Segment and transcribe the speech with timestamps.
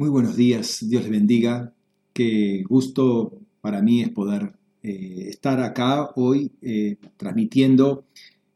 [0.00, 1.74] Muy buenos días, Dios les bendiga.
[2.14, 8.06] Qué gusto para mí es poder eh, estar acá hoy eh, transmitiendo,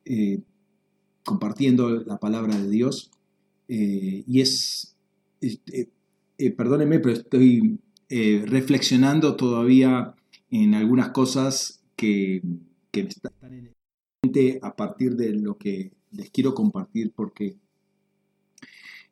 [0.07, 0.41] eh,
[1.23, 3.11] compartiendo la palabra de Dios.
[3.69, 4.97] y es,
[6.57, 10.15] perdónenme, pero estoy reflexionando todavía
[10.51, 12.41] en algunas cosas que,
[12.91, 13.75] están en
[14.23, 17.57] mente a partir de lo que les quiero compartir porque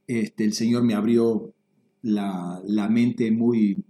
[0.07, 1.53] este, el Señor me abrió
[2.03, 3.83] la, mente muy,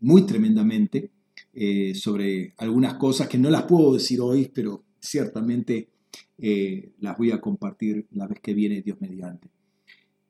[0.00, 1.10] muy tremendamente
[1.52, 5.90] eh, sobre algunas cosas que no las puedo decir hoy, pero ciertamente
[6.38, 9.48] eh, las voy a compartir la vez que viene Dios mediante.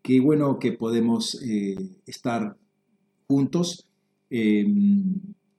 [0.03, 1.77] Qué bueno que podemos eh,
[2.07, 2.57] estar
[3.29, 3.89] juntos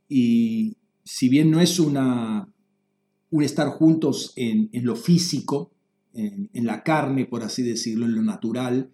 [0.10, 2.50] y si bien no es una,
[3.30, 5.72] un estar juntos en, lo físico,
[6.14, 8.90] en, en, la carne, por así decirlo, en lo natural,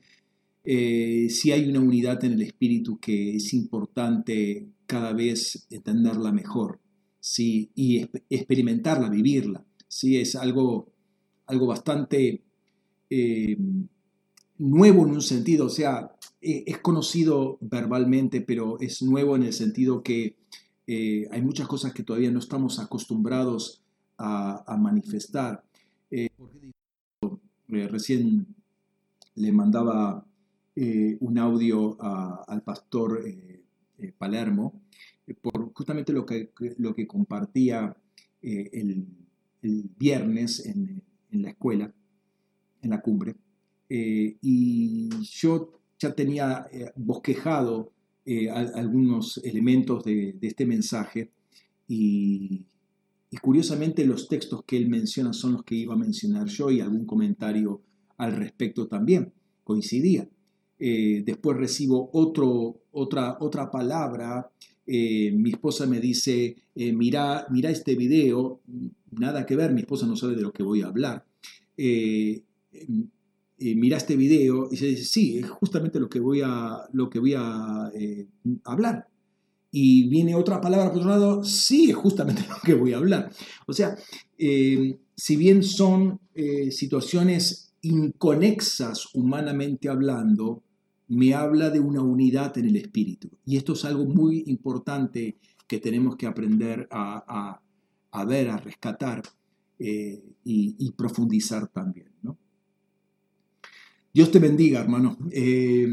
[0.71, 6.79] eh, hay una unidad en el espíritu que es importante cada vez entenderla mejor
[7.19, 7.71] ¿sí?
[7.73, 9.65] y experimentarla, vivirla.
[9.87, 10.17] ¿sí?
[10.17, 10.93] Es algo,
[11.47, 12.43] algo bastante
[13.09, 13.57] eh,
[14.59, 19.53] nuevo en un sentido, o sea, e, es conocido verbalmente, pero es nuevo en el
[19.53, 20.35] sentido que
[20.85, 23.81] eh, hay muchas cosas que todavía no estamos acostumbrados
[24.19, 25.63] a, manifestar.
[27.67, 28.45] recién
[29.33, 30.28] le mandaba
[30.81, 31.97] eh, un audio
[32.47, 33.65] al pastor eh,
[33.97, 34.81] eh, Palermo
[35.41, 37.93] por justamente lo que, lo que compartía
[38.41, 39.05] el,
[39.61, 41.93] viernes en, la escuela,
[42.81, 43.35] en la cumbre.
[43.89, 47.91] y yo ya tenía bosquejado
[48.73, 51.29] algunos elementos de, este mensaje
[51.89, 52.63] y,
[53.29, 56.79] y curiosamente los textos que él menciona son los que iba a mencionar yo y
[56.79, 57.81] algún comentario
[58.17, 59.33] al respecto también
[59.65, 60.29] coincidía.
[60.79, 64.49] Eh, después recibo otra, otra palabra,
[64.87, 68.61] eh, mi esposa me dice, eh, mira, mira este video,
[69.11, 71.25] nada que ver, mi esposa no sabe de lo que voy a hablar.
[73.57, 77.19] mira este video y se dice, sí, es justamente lo que voy a, lo que
[77.19, 77.91] voy a
[78.63, 79.07] hablar.
[79.71, 83.31] Y viene otra palabra por otro lado, sí, es justamente lo que voy a hablar.
[83.67, 83.97] O sea,
[84.37, 86.21] si bien son
[86.71, 90.63] situaciones inconexas humanamente hablando,
[91.09, 93.29] me habla de una unidad en el espíritu.
[93.45, 95.37] Y esto es algo muy importante
[95.67, 97.61] que tenemos que aprender a,
[98.27, 99.23] ver, a rescatar
[99.77, 102.07] eh, y, profundizar también.
[104.11, 105.17] Dios te bendiga, hermano.
[105.31, 105.87] Eh,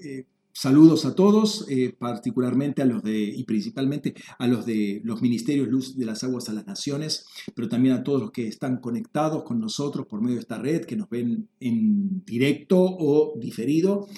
[0.00, 1.66] eh, saludos a todos,
[1.98, 6.48] particularmente a los de, y principalmente a los de los ministerios Luz de las Aguas
[6.48, 10.36] a las Naciones, pero también a todos los que están conectados con nosotros por medio
[10.36, 14.08] de esta red, que nos ven en directo o diferido.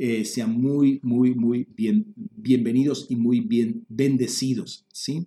[0.00, 4.86] Eh, sean muy, muy, muy bien, bienvenidos y muy bien bendecidos.
[4.92, 5.26] ¿sí?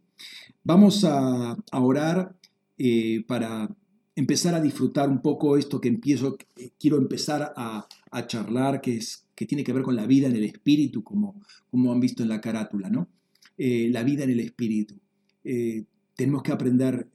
[0.64, 2.38] Vamos a, orar
[2.78, 3.70] eh, para
[4.16, 7.86] empezar a disfrutar un poco esto que empiezo, eh, quiero empezar a,
[8.28, 11.92] charlar, que, es, que tiene que ver con la vida en el espíritu, como, como
[11.92, 13.09] han visto en la carátula, ¿no?
[13.58, 14.96] la vida en el espíritu
[16.16, 17.09] tenemos que aprender,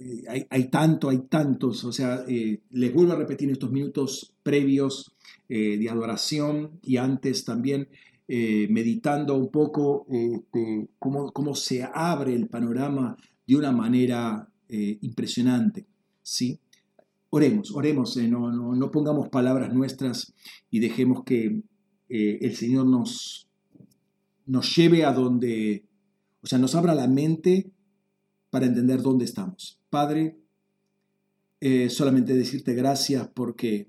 [0.50, 5.16] hay, tanto, hay tantos, o sea, les vuelvo a repetir estos minutos previos
[5.48, 7.88] eh, de adoración y antes también
[8.26, 15.86] eh, meditando un poco este, cómo, se abre el panorama de una manera eh, impresionante.
[16.20, 16.58] ¿sí?
[17.30, 20.34] Oremos, oremos, no, no, pongamos palabras nuestras
[20.68, 21.62] y dejemos que
[22.08, 23.48] el Señor nos,
[24.46, 25.84] nos lleve a donde,
[26.42, 27.70] o sea, nos abra la mente
[28.50, 29.78] para entender dónde estamos.
[29.90, 30.38] Padre,
[31.88, 33.88] solamente decirte gracias porque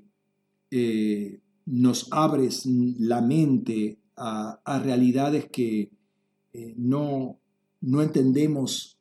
[1.66, 5.92] nos abres la mente a, realidades que
[6.54, 7.40] eh, no,
[7.82, 8.98] no entendemos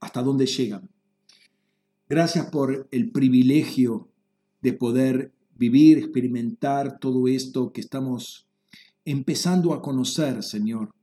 [0.00, 0.88] hasta dónde llegan.
[2.08, 4.08] Gracias por el privilegio
[4.62, 8.46] de poder vivir, experimentar todo esto que estamos
[9.04, 10.94] empezando a conocer, Señor.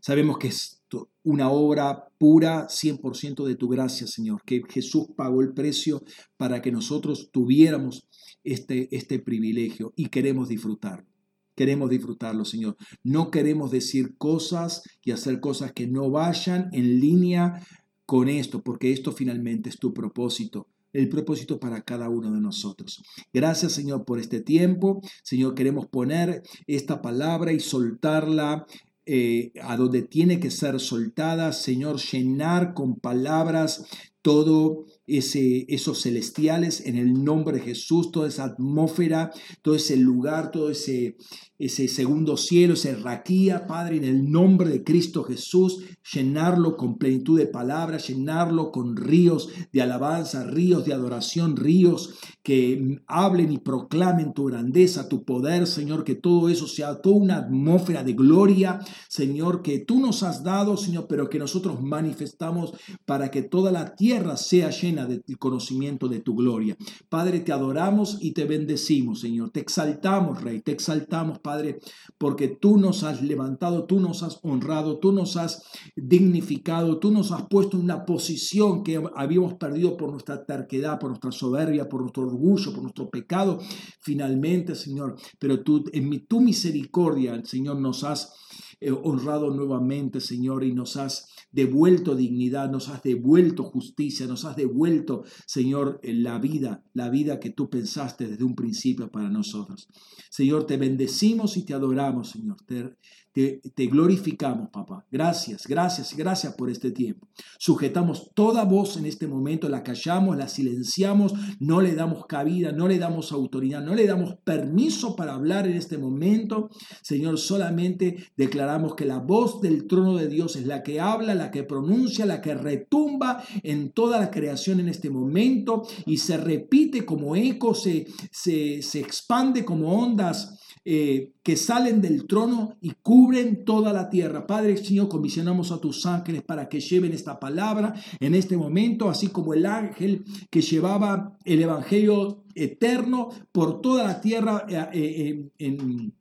[0.00, 0.81] Sabemos que es
[1.24, 6.02] una obra pura, 100% de tu gracia, Señor, que Jesús pagó el precio
[6.36, 8.08] para que nosotros tuviéramos
[8.44, 11.06] este, este privilegio y queremos disfrutarlo.
[11.54, 12.76] Queremos disfrutarlo, Señor.
[13.04, 17.62] No queremos decir cosas y hacer cosas que no vayan en línea
[18.06, 23.02] con esto, porque esto finalmente es tu propósito el propósito para cada uno de nosotros.
[23.32, 25.00] Gracias Señor por este tiempo.
[25.22, 28.66] Señor, queremos poner esta palabra y soltarla
[29.04, 31.52] eh, a donde tiene que ser soltada.
[31.52, 33.84] Señor, llenar con palabras
[34.22, 40.52] todo ese, esos celestiales en el nombre de Jesús, toda esa atmósfera, todo ese lugar,
[40.52, 41.16] todo ese,
[41.58, 45.82] ese segundo cielo, ese raquía, Padre, en el nombre de Cristo Jesús,
[46.14, 53.00] llenarlo con plenitud de palabras, llenarlo con ríos de alabanza, ríos de adoración, ríos que
[53.06, 58.02] hablen y proclamen tu grandeza, tu poder, Señor, que todo eso sea toda una atmósfera
[58.02, 62.74] de gloria, Señor, que tú nos has dado, Señor, pero que nosotros manifestamos
[63.04, 66.76] para que toda la tierra sea llena del conocimiento de tu gloria.
[67.08, 71.78] Padre, te adoramos y te bendecimos, Señor, te exaltamos, Rey, te exaltamos, Padre
[72.18, 75.62] porque tú nos has levantado, tú nos has honrado, tú nos has
[75.96, 81.10] dignificado, tú nos has puesto en una posición que habíamos perdido por nuestra terquedad, por
[81.10, 83.60] nuestra soberbia, por nuestro orgullo, por nuestro pecado.
[84.00, 88.34] Finalmente, Señor, pero tú, en tu misericordia, Señor, nos has
[88.80, 94.56] eh, honrado nuevamente, Señor, y nos has devuelto dignidad, nos has devuelto justicia, nos has
[94.56, 99.88] devuelto, Señor, la vida, la vida que tú pensaste desde un principio para nosotros.
[100.30, 102.56] Señor, te bendecimos y te adoramos, Señor.
[102.66, 102.96] Te,
[103.34, 105.06] glorificamos, papá.
[105.10, 107.28] Gracias, gracias, gracias por este tiempo.
[107.58, 112.88] Sujetamos toda voz en este momento, la callamos, la silenciamos, no le damos cabida, no
[112.88, 116.70] le damos autoridad, no le damos permiso para hablar en este momento.
[117.02, 121.50] Señor, solamente declaramos que la voz del trono de Dios es la que habla, la
[121.50, 127.04] que pronuncia, la que retumba en toda la creación en este momento y se repite
[127.04, 133.64] como eco, se, se, se expande como ondas eh, que salen del trono y cubren
[133.64, 134.46] toda la tierra.
[134.46, 139.28] Padre, Señor, comisionamos a tus ángeles para que lleven esta palabra en este momento, así
[139.28, 146.14] como el ángel que llevaba el Evangelio eterno por toda la tierra eh, eh, en,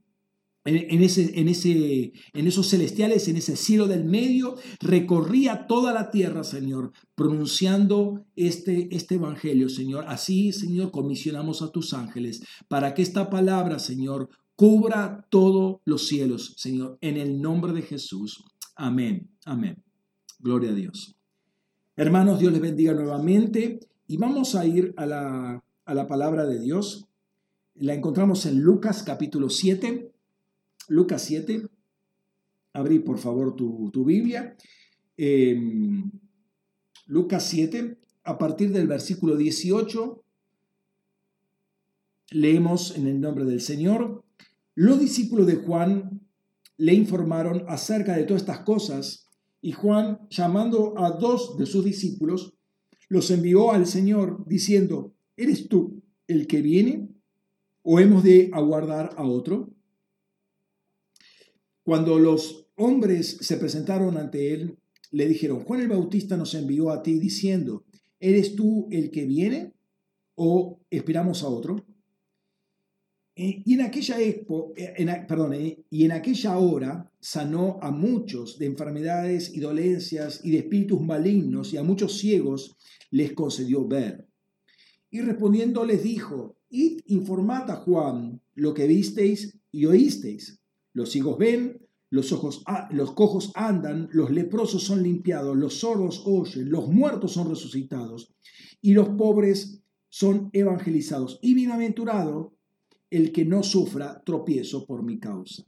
[0.64, 6.12] en, ese, en, ese, en esos celestiales, en ese cielo del medio, recorría toda la
[6.12, 10.06] tierra, Señor, pronunciando este, este evangelio, Señor.
[10.08, 16.56] Así, Señor, comisionamos a tus ángeles para que esta palabra, Señor, cubra todos los cielos,
[16.58, 18.44] Señor, en el nombre de Jesús.
[18.76, 19.84] Amén, amén.
[20.40, 21.16] Gloria a Dios.
[21.96, 26.60] Hermanos, Dios les bendiga nuevamente y vamos a ir a la, a la palabra de
[26.60, 27.08] Dios.
[27.76, 30.12] La encontramos en Lucas capítulo 7.
[30.88, 31.68] Lucas 7.
[32.74, 34.56] Abrí por favor tu, Biblia.
[35.18, 36.12] Em,
[37.06, 40.24] Lucas 7, a partir del versículo 18,
[42.32, 44.24] leemos en el nombre del Señor.
[44.82, 46.22] Los discípulos de Juan
[46.78, 49.28] le informaron acerca de todas estas cosas
[49.62, 52.56] y Juan, llamando a dos de sus discípulos,
[53.08, 57.10] los envió al Señor diciendo, ¿eres tú el que viene
[57.84, 59.70] o hemos de aguardar a otro?
[61.84, 64.80] Cuando los hombres se presentaron ante él,
[65.12, 67.86] le dijeron, Juan el Bautista nos envió a ti diciendo,
[68.20, 69.76] ¿eres tú el que viene
[70.34, 71.86] o esperamos a otro?
[73.44, 74.46] Y en aquella eh,
[75.28, 80.60] perdón, eh, y en aquella hora sanó a muchos de enfermedades y dolencias y de
[80.60, 82.78] espíritus malignos y a muchos ciegos
[83.10, 84.28] les concedió ver.
[85.10, 90.60] Y respondiendo les dijo, id informad Juan lo que visteis y oísteis.
[90.94, 96.70] Los ciegos ven, los, ojos, los cojos andan, los leprosos son limpiados, los sordos oyen,
[96.70, 98.36] los muertos son resucitados
[98.82, 101.40] y los pobres son evangelizados.
[101.42, 102.54] Y bienaventurado
[103.12, 105.64] el que no sufra tropiezo por mi causa.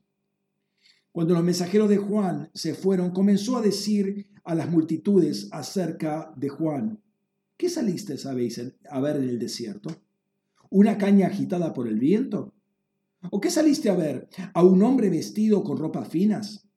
[1.12, 6.50] Cuando los mensajeros de Juan se fueron, comenzó a decir a las multitudes acerca de
[6.50, 7.00] Juan,
[7.56, 8.16] ¿qué saliste
[8.90, 9.96] a ver en el desierto?
[10.72, 12.54] ¿Una caña agitada por el viento?
[13.30, 14.28] ¿O qué saliste a ver?
[14.54, 16.68] ¿A un hombre vestido con ropas finas?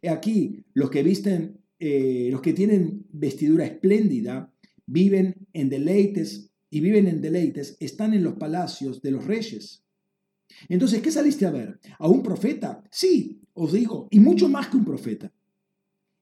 [0.00, 4.52] He aquí, los que visten, eh, los que tienen vestidura espléndida,
[4.86, 9.83] viven en deleites y viven en deleites, están en los palacios de los reyes.
[10.68, 11.80] Entonces, ¿qué saliste a ver?
[11.98, 12.82] ¿A un profeta?
[12.90, 15.32] Sí, os digo, y mucho más que un profeta.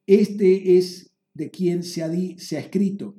[0.06, 3.16] Este es de quien se ha, se ha escrito.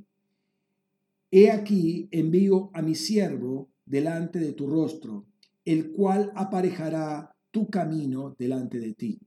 [1.31, 5.25] He aquí envío a mi siervo delante de tu rostro,
[5.65, 9.19] el cual aparejará tu camino delante de ti.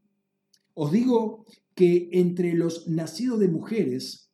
[0.75, 4.31] Os digo que entre los nacidos de mujeres,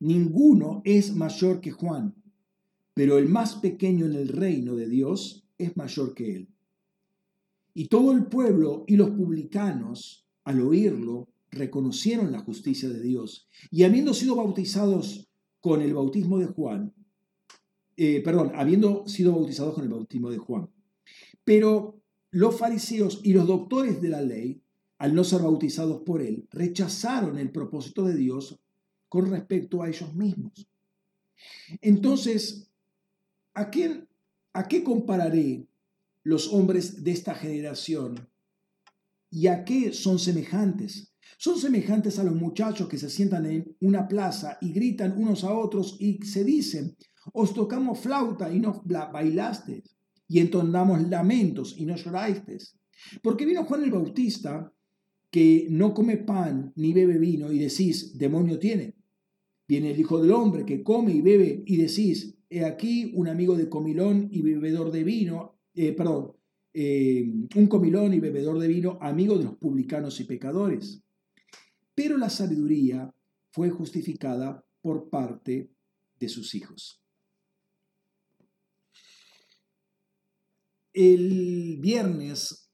[0.00, 2.14] ninguno es mayor que Juan,
[2.94, 6.48] pero el más pequeño en el reino de Dios es mayor que él.
[7.74, 13.48] Y todo el pueblo y los publicanos, al oírlo, reconocieron la justicia de Dios.
[13.70, 15.28] Y habiendo sido bautizados
[15.60, 16.92] con el bautismo de Juan,
[17.96, 20.68] eh, perdón, habiendo sido bautizados con el bautismo de Juan.
[21.44, 24.62] Pero los fariseos y los doctores de la ley,
[24.98, 28.58] al no ser bautizados por él, rechazaron el propósito de Dios
[29.08, 30.66] con respecto a ellos mismos
[31.82, 32.70] Entonces,
[33.52, 34.08] ¿a, quién,
[34.52, 35.66] ¿a qué compararé
[36.24, 38.28] los hombres de esta generación?
[39.30, 41.12] ¿Y a qué son semejantes?
[41.38, 45.54] Son semejantes a los muchachos que se sientan en una plaza y gritan unos a
[45.54, 46.96] otros y se dicen,
[47.32, 49.96] os tocamos flauta y no bailasteis,
[50.28, 52.76] y entonamos lamentos y no llorasteis.
[53.22, 54.72] Porque vino Juan el Bautista,
[55.30, 58.94] que no come pan ni bebe vino, y decís, demonio tiene.
[59.66, 63.56] Viene el Hijo del Hombre, que come y bebe, y decís, he aquí un amigo
[63.56, 66.36] de comilón y bebedor de vino, eh, perdón,
[66.74, 71.02] eh, un comilón y bebedor de vino, amigo de los publicanos y pecadores.
[71.94, 73.10] Pero la sabiduría
[73.52, 75.70] fue justificada por parte
[76.18, 77.02] de sus hijos.
[80.92, 82.70] El viernes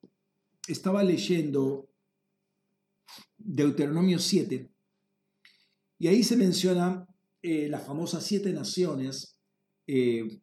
[0.67, 1.89] estaba leyendo
[3.37, 4.73] Deuteronomio 7
[6.01, 7.07] y ahí se menciona
[7.43, 9.38] eh, las famosas siete naciones,
[9.88, 10.40] eh,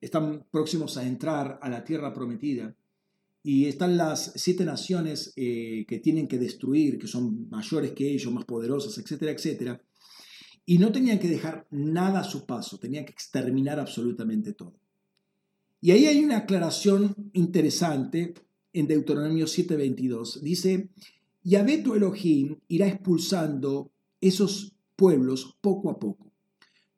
[0.00, 2.76] están próximos a entrar a la tierra prometida
[3.42, 8.32] y están las siete naciones eh, que tienen que destruir, que son mayores que ellos,
[8.32, 9.80] más poderosas, etcétera, etcétera.
[10.66, 14.78] Y no tenían que dejar nada a su paso, tenían que exterminar absolutamente todo.
[15.80, 18.34] Y ahí hay una aclaración interesante
[18.72, 20.40] en Deuteronomio 7:22.
[20.42, 20.90] Dice,
[21.42, 26.27] Yahvé tu Elohim irá expulsando esos pueblos poco a poco.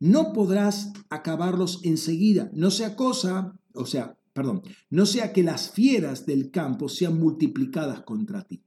[0.00, 6.26] No podrás acabarlos enseguida, no sea cosa, o sea, perdón, no sea que las fieras
[6.26, 8.62] del campo sean multiplicadas contra ti.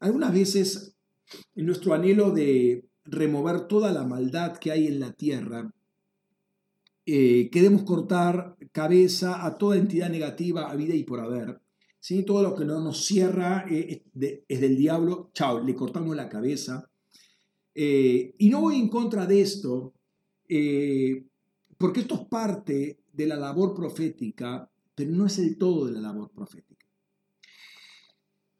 [0.00, 0.94] Algunas veces,
[1.54, 5.74] en nuestro anhelo de remover toda la maldad que hay en la tierra,
[7.06, 11.60] eh, queremos cortar cabeza a toda entidad negativa a vida y por haber.
[12.00, 12.22] ¿sí?
[12.22, 14.04] Todo lo que no nos cierra eh,
[14.46, 16.87] es, del diablo, chao, le cortamos la cabeza.
[17.74, 19.94] Eh, y no voy en contra de esto,
[21.76, 26.00] porque esto es parte de la labor profética, pero no es el todo de la
[26.00, 26.86] labor profética.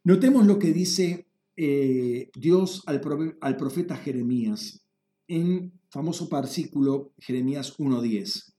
[0.04, 3.00] Notemos lo que dice Dios al,
[3.40, 4.84] al profeta Jeremías
[5.28, 8.54] en famoso versículo Jeremías 1.10.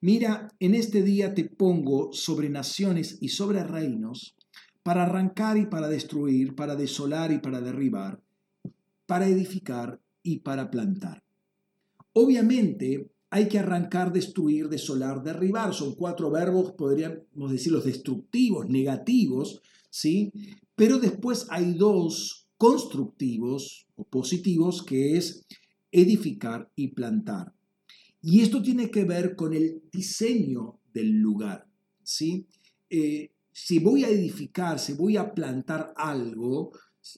[0.00, 4.36] Mira, en este día te pongo sobre naciones y sobre reinos,
[4.82, 8.22] para arrancar y para destruir, para desolar y para derribar,
[9.06, 11.22] para edificar y para plantar.
[12.12, 15.74] Obviamente hay que arrancar, destruir, desolar, derribar.
[15.74, 20.32] Son cuatro verbos, podríamos decir los destructivos, negativos, ¿sí?
[20.76, 25.46] Pero después hay dos constructivos o positivos, que es
[25.90, 27.54] edificar y plantar.
[28.22, 31.66] Y esto tiene que ver con el diseño del lugar.
[32.02, 32.46] ¿sí?
[32.88, 36.72] Eh, si voy a edificar, si voy a plantar algo,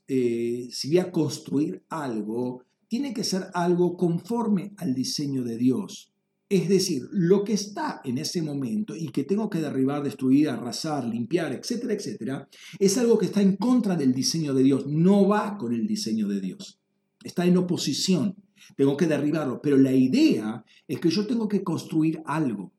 [0.09, 6.13] eh, si voy a construir algo, tiene que ser algo conforme al diseño de Dios.
[6.49, 11.05] Es decir, lo que está en ese momento y que tengo que derribar, destruir, arrasar,
[11.05, 15.59] limpiar, etcétera, etcétera, es algo que está en contra del diseño de Dios, no va
[15.59, 16.79] con el diseño de Dios.
[17.25, 18.37] Está en oposición
[18.75, 22.73] tengo que derribarlo, pero la idea es que yo tengo que construir algo,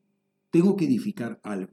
[0.50, 1.72] tengo que edificar algo.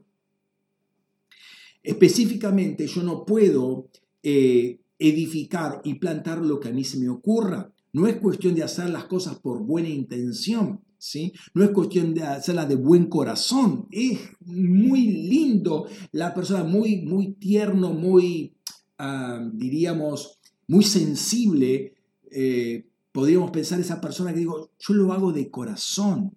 [1.82, 3.88] Específicamente, yo no puedo
[4.22, 7.70] eh, edificar y plantar lo que a mí se me ocurra.
[7.92, 11.32] No es cuestión de hacer las cosas por buena intención, ¿sí?
[11.54, 13.86] No es cuestión de hacerlas de buen corazón.
[13.90, 18.54] Es muy lindo la persona, muy, muy tierno, muy,
[18.98, 20.38] ah, diríamos,
[20.68, 21.94] muy sensible.
[22.30, 26.32] Eh, podríamos pensar esa persona que digo, yo lo hago de corazón.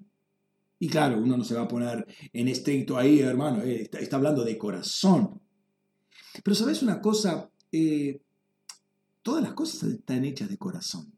[0.80, 4.46] Y claro, uno no se va a poner en estricto ahí, hermano, eh, está, hablando
[4.46, 5.42] de corazón.
[6.42, 8.22] Pero sabes una cosa, eh,
[9.30, 11.14] todas las cosas están hechas de corazón.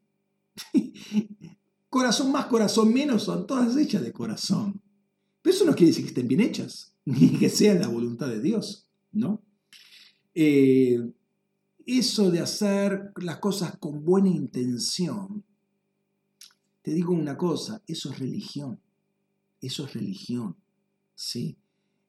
[1.88, 4.82] corazón más, corazón menos, son todas hechas de corazón.
[5.40, 8.42] Pero eso no quiere decir que estén bien hechas, ni que sean la voluntad de
[8.42, 9.42] Dios, ¿no?
[10.34, 11.00] Eh,
[11.86, 15.44] eso de hacer las cosas con buena intención
[16.82, 18.80] te digo una cosa, eso es religión,
[19.60, 20.56] eso es religión,
[21.14, 21.56] ¿sí?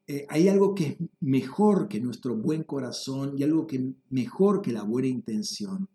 [0.08, 4.74] Eh, hay algo que es mejor que nuestro buen corazón y algo que mejor que
[4.74, 5.88] la buena intención,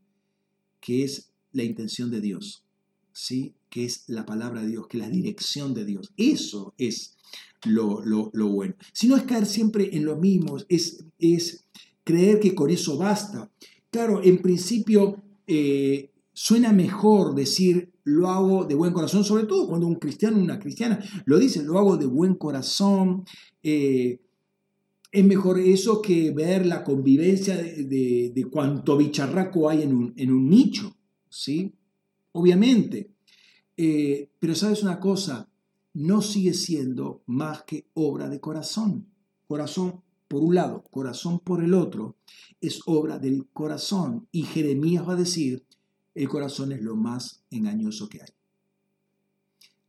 [0.80, 2.64] que es la intención de Dios,
[3.12, 3.54] ¿sí?
[3.68, 6.12] Que es la palabra de Dios, que es la dirección de Dios.
[6.16, 7.16] Eso es
[7.64, 8.74] lo, bueno.
[8.92, 11.64] Si no es caer siempre en lo mismo, es, es
[12.04, 13.50] creer que con eso basta.
[13.90, 19.86] Claro, en principio eh, suena mejor decir lo hago de buen corazón, sobre todo cuando
[19.86, 23.24] un cristiano o una cristiana lo dice, lo hago de buen corazón.
[23.62, 24.20] Eh,
[25.10, 30.30] es mejor eso que ver la convivencia de, de, cuánto bicharraco hay en un, en
[30.30, 30.96] un, nicho,
[31.28, 31.74] ¿sí?
[32.32, 33.10] Obviamente.
[33.76, 35.48] Eh, pero sabes una cosa,
[35.94, 39.06] no sigue siendo más que obra de corazón.
[39.46, 42.16] Corazón por un lado, corazón por el otro,
[42.60, 44.28] es obra del corazón.
[44.30, 45.64] Y Jeremías va a decir,
[46.14, 48.28] el corazón es lo más engañoso que hay.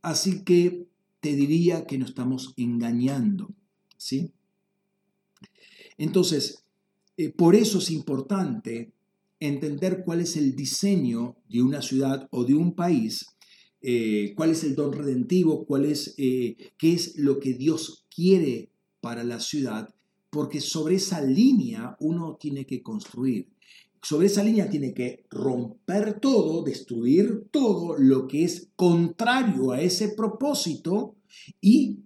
[0.00, 0.88] Así que
[1.20, 3.50] te diría que nos estamos engañando,
[3.98, 4.32] ¿sí?
[6.00, 6.64] Entonces,
[7.18, 8.94] eh, por eso es importante
[9.38, 13.26] entender cuál es el diseño de una ciudad o de un país,
[13.82, 18.70] eh, cuál es el don redentivo, cuál es, eh, qué es lo que Dios quiere
[19.02, 19.94] para la ciudad,
[20.30, 23.50] porque sobre esa línea uno tiene que construir.
[24.02, 30.08] Sobre esa línea tiene que romper todo, destruir todo lo que es contrario a ese
[30.08, 31.16] propósito
[31.60, 31.98] y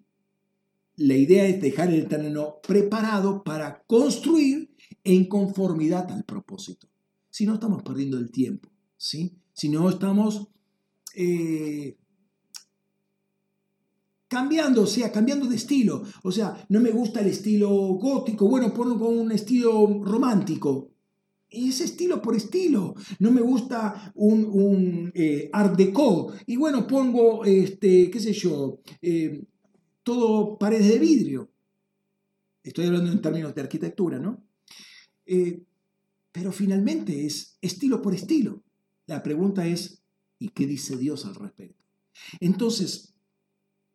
[0.96, 6.88] la idea es dejar el terreno preparado para construir en conformidad al propósito.
[7.30, 9.36] Si no, estamos perdiendo el tiempo, ¿sí?
[9.52, 10.48] Si no, estamos
[11.16, 11.96] eh,
[14.28, 16.02] cambiando, o sea, cambiando de estilo.
[16.22, 20.90] O sea, no me gusta el estilo gótico, bueno, pongo un estilo romántico.
[21.48, 22.94] Y es estilo por estilo.
[23.20, 26.32] No me gusta un, eh, art deco.
[26.46, 29.44] Y bueno, pongo, este, qué sé yo, eh,
[30.04, 31.50] todo paredes de vidrio.
[32.62, 34.46] Estoy hablando en términos de arquitectura, ¿no?
[35.26, 35.62] Eh,
[36.30, 38.62] pero finalmente es estilo por estilo.
[39.06, 40.02] La pregunta es,
[40.38, 41.82] ¿y qué dice Dios al respecto?
[42.40, 43.14] Entonces,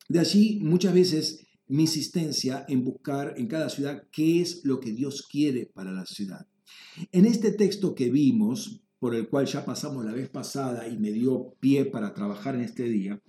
[0.08, 4.92] de allí muchas veces mi insistencia en buscar en cada ciudad qué es lo que
[4.92, 6.48] Dios quiere para la ciudad.
[7.12, 11.12] En este texto que vimos, por el cual ya pasamos la vez pasada y me
[11.12, 13.22] dio pie para trabajar en este día,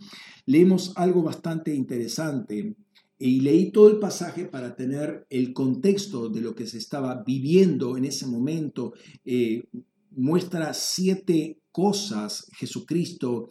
[0.47, 2.75] leemos algo bastante interesante
[3.19, 7.97] y leí todo el pasaje para tener el contexto de lo que se estaba viviendo
[7.97, 8.95] en ese momento.
[9.25, 9.63] Eh,
[10.13, 13.49] muestra siete cosas Jesucristo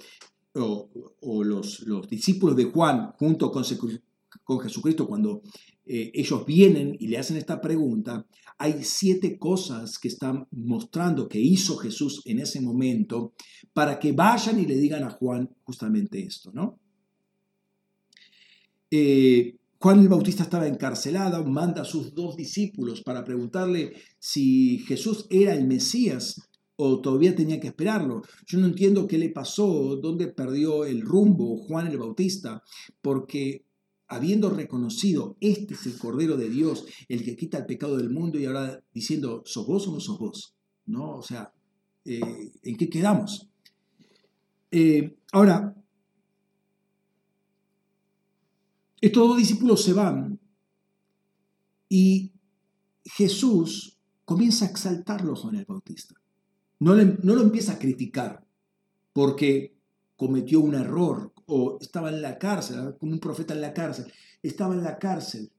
[0.55, 3.63] o, los, discípulos de Juan junto con,
[4.43, 5.43] con Jesucristo cuando
[5.91, 8.27] eh, ellos vienen y le hacen esta pregunta,
[8.59, 13.33] hay siete cosas que están mostrando que hizo Jesús en ese momento
[13.73, 16.77] para que vayan y le digan a Juan justamente esto, ¿no?
[18.91, 25.25] Eh, Juan el Bautista estaba encarcelado, manda a sus dos discípulos para preguntarle si Jesús
[25.31, 28.21] era el Mesías o todavía tenía que esperarlo.
[28.45, 32.61] Yo no entiendo qué le pasó, dónde perdió el rumbo Juan el Bautista,
[33.01, 33.65] porque
[34.09, 38.39] habiendo reconocido, este es el Cordero de Dios, el que quita el pecado del mundo,
[38.39, 40.55] y ahora diciendo, ¿sos vos o no sos vos?
[40.87, 41.17] ¿No?
[41.17, 41.53] O sea,
[42.05, 43.47] eh, ¿en qué quedamos?
[44.71, 45.75] Eh, ahora,
[49.01, 50.39] Estos dos discípulos se van
[51.87, 52.31] y
[53.05, 56.15] Jesús comienza a exaltarlo Juan el Bautista.
[56.79, 58.45] No, no lo empieza a criticar
[59.13, 59.75] porque
[60.17, 64.73] cometió un error o estaba en la cárcel, como un profeta en la cárcel, estaba
[64.73, 65.51] en la cárcel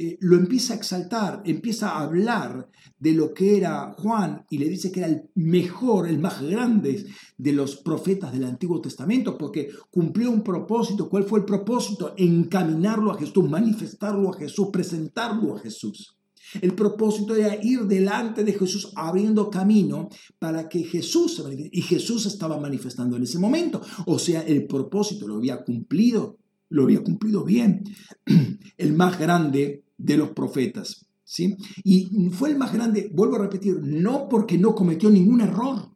[0.00, 4.68] eh, lo empieza a exaltar, empieza a hablar de lo que era Juan y le
[4.68, 7.04] dice que era el mejor, el más grande
[7.36, 11.08] de los profetas del Antiguo Testamento, porque cumplió un propósito.
[11.08, 12.14] ¿Cuál fue el propósito?
[12.16, 16.17] Encaminarlo a Jesús, manifestarlo a Jesús, presentarlo a Jesús.
[16.60, 20.08] El propósito era ir delante de Jesús abriendo camino
[20.38, 21.78] para que Jesús se manifieste.
[21.78, 23.80] Y Jesús estaba manifestando en ese momento.
[24.06, 26.38] O sea, el propósito lo había cumplido,
[26.70, 27.84] lo había cumplido bien.
[28.76, 31.08] El más grande de los profetas.
[31.28, 31.56] ¿sí?
[31.84, 35.90] Y fue el más grande, vuelvo a repetir, no porque no cometió ningún error.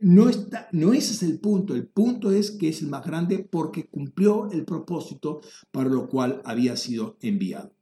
[0.00, 3.38] No, está, no ese es el punto, el punto es que es el más grande
[3.38, 7.74] porque cumplió el propósito para lo cual había sido enviado.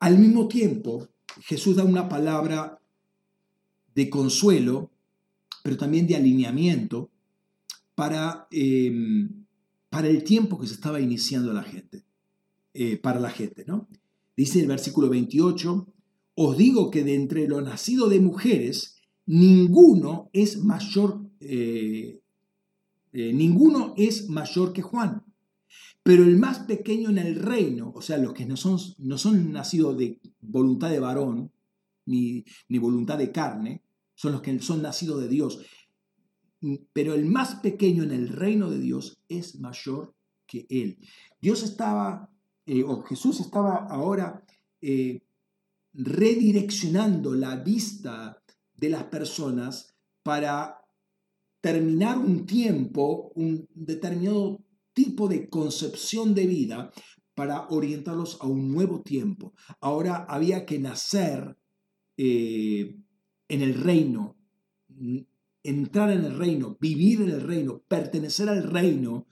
[0.00, 1.08] Al mismo tiempo,
[1.42, 2.80] Jesús da una palabra
[3.94, 4.90] de consuelo,
[5.62, 7.10] pero también de alineamiento
[7.94, 9.28] para eh,
[9.90, 12.04] para el tiempo que se estaba iniciando la gente,
[12.72, 13.88] eh, para la gente, ¿no?
[14.36, 15.86] Dice el versículo 28,
[16.36, 22.20] os digo que de entre lo nacido de mujeres, ninguno es mayor, eh,
[23.12, 25.24] eh, ninguno es mayor que Juan.
[26.02, 29.52] Pero el más pequeño en el reino, o sea, los que no son, no son
[29.52, 31.52] nacidos de voluntad de varón,
[32.06, 33.82] ni, ni voluntad de carne,
[34.14, 35.60] son los que son nacidos de Dios
[36.92, 40.14] pero el más pequeño en el reino de Dios es mayor
[40.46, 40.98] que él.
[41.40, 42.30] Dios estaba,
[42.66, 44.44] eh, o Jesús estaba ahora
[44.82, 45.22] eh,
[45.94, 48.42] redireccionando la vista
[48.74, 50.82] de las personas para
[51.60, 54.60] terminar un tiempo, un determinado
[55.04, 56.92] tipo de concepción de vida
[57.34, 59.54] para orientarlos a un nuevo tiempo.
[59.80, 61.56] Ahora había que nacer
[62.16, 62.96] eh,
[63.48, 64.36] en el reino
[65.62, 69.26] entrar en el reino, vivir en el reino, pertenecer al reino,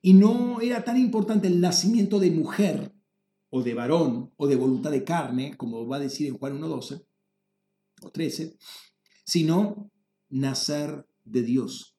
[0.00, 2.94] y no era tan importante el nacimiento de mujer
[3.50, 7.04] o de varón o de voluntad de carne, como va a decir en Juan 1.12
[8.02, 8.56] o 13,
[9.24, 9.90] sino
[10.30, 11.91] nacer de Dios.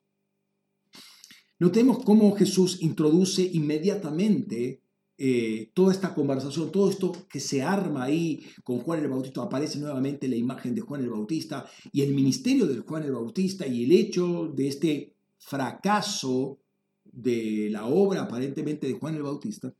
[1.60, 4.82] Notemos cómo Jesús introduce inmediatamente
[5.18, 9.80] eh, toda esta conversación, todo esto que se arma ahí con Juan el Bautista, aparece
[9.80, 13.84] nuevamente la imagen de Juan el Bautista y el ministerio de Juan el Bautista y
[13.84, 16.60] el hecho de este fracaso
[17.06, 19.74] de la obra aparentemente de Juan el Bautista,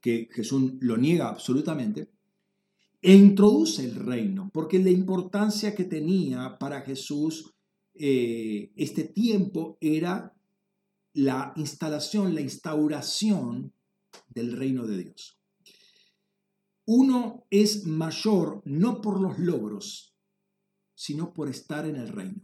[0.00, 2.08] que Jesús lo niega absolutamente,
[3.02, 7.54] e introduce el reino, porque la importancia que tenía para Jesús
[7.94, 10.34] eh, este tiempo era
[11.12, 13.72] la instalación, la instauración
[14.28, 15.38] del reino de Dios.
[16.86, 20.16] Uno es mayor no por los logros,
[20.94, 22.40] sino por estar en el reino,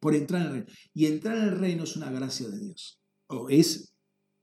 [0.00, 0.72] por entrar en el reino.
[0.92, 3.94] Y entrar en el reino es una gracia de Dios, o es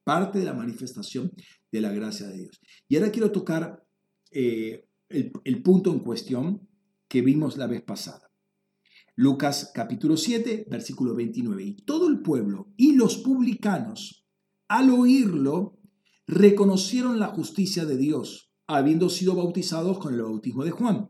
[0.03, 1.31] parte de la manifestación
[1.71, 2.59] de la gracia de Dios.
[2.87, 3.83] Y ahora quiero tocar
[4.31, 6.67] eh, el, el punto en cuestión
[7.09, 8.26] que vimos la vez pasada.
[9.19, 11.63] Lucas capítulo 7, versículo 29.
[11.63, 14.27] Y todo el pueblo y los publicanos,
[14.67, 15.79] al oírlo,
[16.27, 21.09] reconocieron la justicia de Dios, habiendo sido bautizados con el bautismo de Juan.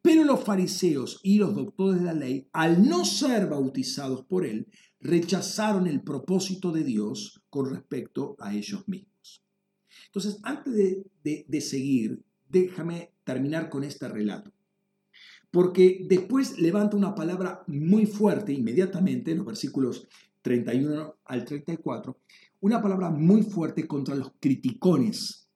[0.00, 4.66] Pero los fariseos y los doctores de la ley, al no ser bautizados por él,
[4.98, 9.44] rechazaron el propósito de Dios con respecto a ellos mismos.
[10.06, 10.72] Entonces, antes
[11.22, 14.50] de, de, seguir, déjame terminar con este relato.
[15.50, 20.08] Porque después levanta una palabra muy fuerte inmediatamente en los versículos
[20.42, 22.16] 31 al 34,
[22.60, 25.47] una palabra muy fuerte contra los criticones.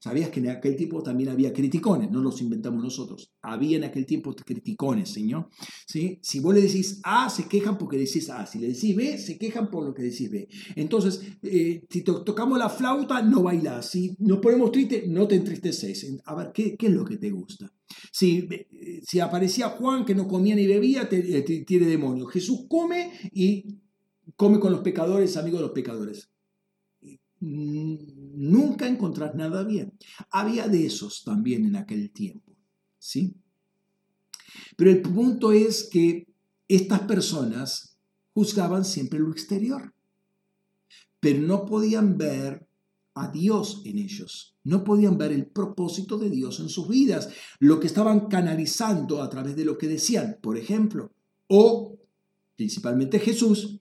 [0.00, 2.08] ¿Sabías que en aquel tiempo también había criticones?
[2.10, 3.32] No los inventamos nosotros.
[3.42, 5.48] Había en aquel tiempo criticones, Señor.
[5.86, 6.20] ¿Sí?
[6.22, 8.46] Si vos le decís A, se quejan porque decís A.
[8.46, 10.48] Si le decís B, se quejan por lo que decís B.
[10.76, 13.90] Entonces, eh, si tocamos la flauta, no bailás.
[13.90, 16.06] Si nos ponemos triste, no te entristeces.
[16.24, 17.72] A ver, ¿qué, es lo que te gusta?
[18.12, 22.26] Si, eh, si aparecía Juan que no comía ni bebía, te, tiene demonio.
[22.26, 23.80] Jesús come y
[24.36, 26.30] come con los pecadores, amigo de los pecadores.
[27.40, 27.96] Mm,
[28.38, 29.92] nunca encontrás nada bien.
[30.30, 32.56] Había de esos también en aquel tiempo,
[32.98, 33.34] ¿sí?
[34.76, 36.26] Pero el punto es que
[36.68, 37.98] estas personas
[38.32, 39.94] juzgaban siempre lo exterior,
[41.20, 42.66] pero no podían ver
[43.14, 47.80] a Dios en ellos, no podían ver el propósito de Dios en sus vidas, lo
[47.80, 51.12] que estaban canalizando a través de lo que decían, por ejemplo,
[51.48, 51.98] o
[52.54, 53.80] principalmente Jesús,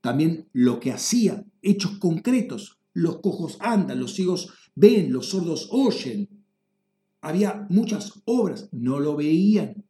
[0.00, 2.79] también lo que hacía, hechos concretos.
[3.00, 6.28] Los cojos andan, los ciegos ven, los sordos oyen.
[7.22, 9.86] Había muchas obras, no lo veían.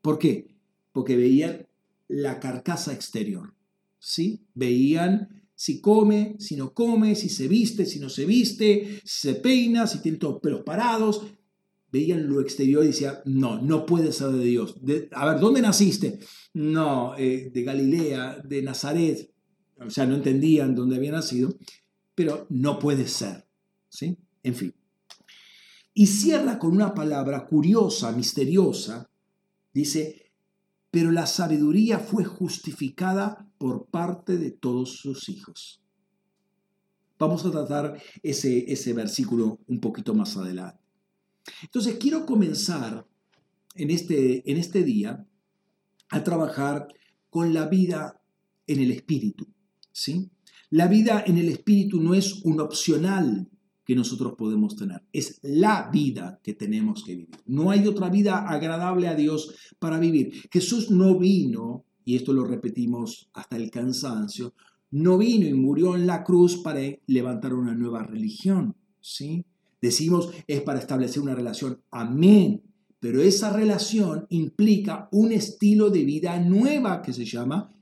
[0.00, 0.54] ¿Por qué?
[0.92, 1.66] Porque veían
[2.06, 3.52] la carcasa exterior.
[3.98, 4.46] ¿Sí?
[4.54, 9.34] Veían si come, si no come, si se viste, si no se viste, si se
[9.34, 11.26] peina, si tiene todos los pelos parados.
[11.90, 14.76] Veían lo exterior y decían, no, no puede ser de Dios.
[15.10, 16.20] a ver, ¿dónde naciste?
[16.54, 19.32] No, eh, de Galilea, de Nazaret
[19.86, 21.56] o sea, no entendían dónde había nacido,
[22.14, 23.46] pero no puede ser.
[23.88, 24.16] ¿sí?
[24.42, 24.74] En fin.
[25.94, 29.10] Y cierra con una palabra curiosa, misteriosa.
[29.72, 30.32] Dice,
[30.90, 35.82] pero la sabiduría fue justificada por parte de todos sus hijos.
[37.18, 40.82] Vamos a tratar ese, ese versículo un poquito más adelante.
[41.62, 43.06] Entonces, quiero comenzar
[43.74, 45.26] en este, en este día
[46.10, 46.88] a trabajar
[47.30, 48.20] con la vida
[48.66, 49.46] en el Espíritu.
[49.92, 50.30] ¿sí?
[50.72, 53.46] La vida en el Espíritu no es un opcional
[53.84, 57.36] que nosotros podemos tener, es la vida que tenemos que vivir.
[57.44, 60.32] No hay otra vida agradable a Dios para vivir.
[60.50, 64.54] Jesús no vino, y esto lo repetimos hasta el cansancio,
[64.92, 69.44] no vino y murió en la cruz para levantar una nueva religión, ¿sí?
[69.78, 72.62] Decimos es para establecer una relación, amén,
[72.98, 77.74] pero esa relación implica un estilo de vida nueva que se llama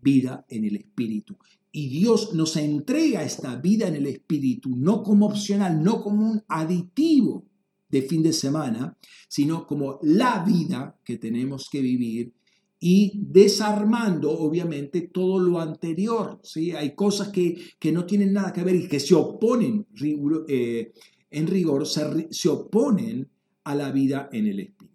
[0.00, 1.36] vida en el Espíritu.
[1.72, 6.42] Y Dios nos entrega esta vida en el Espíritu, no como opcional, no como un
[6.48, 7.46] aditivo
[7.88, 8.96] de fin de semana,
[9.28, 12.32] sino como la vida que tenemos que vivir
[12.80, 16.40] y desarmando obviamente todo lo anterior.
[16.42, 16.72] ¿sí?
[16.72, 19.86] Hay cosas que, que no tienen nada que ver y que se oponen,
[20.48, 20.92] eh,
[21.30, 23.28] en rigor, se, se oponen
[23.64, 24.90] a la vida en el Espíritu.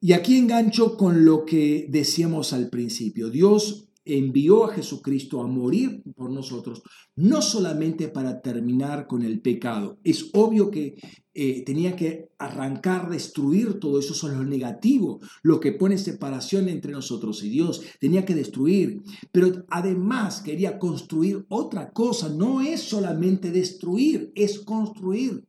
[0.00, 3.28] Y aquí engancho con lo que decíamos al principio.
[3.28, 6.82] Dios envió a Jesucristo a morir por nosotros,
[7.16, 9.98] no solamente para terminar con el pecado.
[10.04, 10.94] Es obvio que
[11.34, 16.92] eh, tenía que arrancar, destruir todo eso, son lo negativo, lo que pone separación entre
[16.92, 17.82] nosotros y Dios.
[17.98, 22.28] Tenía que destruir, pero además quería construir otra cosa.
[22.28, 25.44] No es solamente destruir, es construir.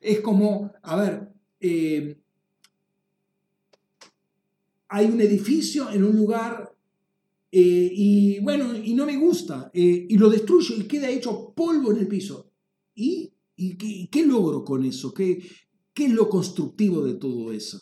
[0.00, 2.18] Es como, a ver, eh,
[4.88, 6.73] hay un edificio en un lugar
[7.56, 11.98] eh, y bueno, y no me gusta, y lo destruyo y queda hecho polvo en
[11.98, 12.50] el piso.
[12.94, 15.14] ¿Y ¿Y qué, logro con eso?
[15.14, 15.42] ¿Qué,
[15.92, 17.80] ¿Qué es lo constructivo de todo eso?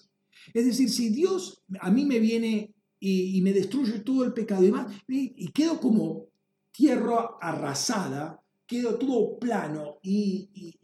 [0.52, 4.76] Es decir, si Dios a mí me viene y, me destruye todo el pecado y,
[5.08, 6.26] y, quedo como
[6.70, 10.78] tierra arrasada, quedo todo plano, y,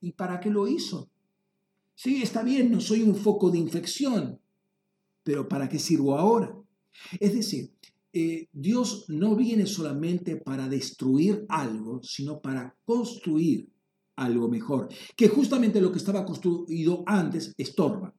[0.00, 1.10] y, para qué lo hizo?
[1.94, 4.40] Sí, está bien, no soy un foco de infección,
[5.22, 6.54] pero ¿para qué sirvo ahora?
[7.20, 7.72] Es decir,
[8.12, 13.68] eh, Dios no viene solamente para destruir algo, sino para construir
[14.16, 18.14] algo mejor, que justamente lo que estaba construido antes estorba.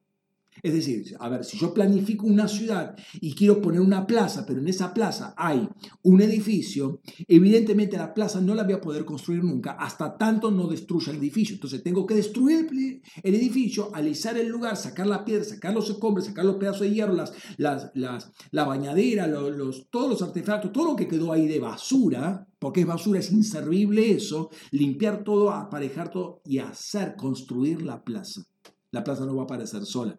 [0.62, 4.60] Es decir, a ver, si yo planifico una ciudad y quiero poner una plaza, pero
[4.60, 5.68] en esa plaza hay
[6.02, 10.66] un edificio, evidentemente la plaza no la voy a poder construir nunca hasta tanto no
[10.66, 11.54] destruya el edificio.
[11.54, 16.26] Entonces tengo que destruir el edificio, alisar el lugar, sacar la piedra, sacar los escombros,
[16.26, 20.96] sacar los pedazos de hierro, las, las, la bañadera, los, todos los artefactos, todo lo
[20.96, 26.42] que quedó ahí de basura, porque es basura, es inservible eso, limpiar todo, aparejar todo
[26.44, 28.42] y hacer construir la plaza.
[28.90, 30.18] La plaza no va a aparecer sola.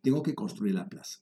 [0.00, 1.20] Tengo que construir la plaza.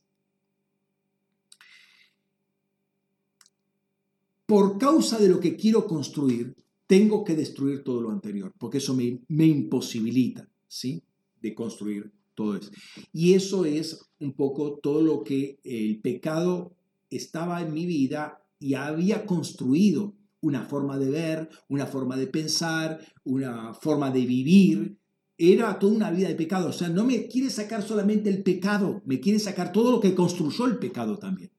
[4.46, 6.54] Por causa de lo que quiero construir,
[6.86, 11.02] tengo que destruir todo lo anterior, porque eso me, me imposibilita, ¿sí?
[11.40, 12.70] De construir todo eso.
[13.12, 16.74] Y eso es un poco todo lo que el pecado
[17.10, 23.00] estaba en mi vida y había construido una forma de ver, una forma de pensar,
[23.24, 24.98] una forma de vivir,
[25.38, 26.68] era toda una vida de pecado.
[26.68, 30.14] O sea, no me quiere sacar solamente el pecado, me quiere sacar todo lo que
[30.14, 31.50] construyó el pecado también.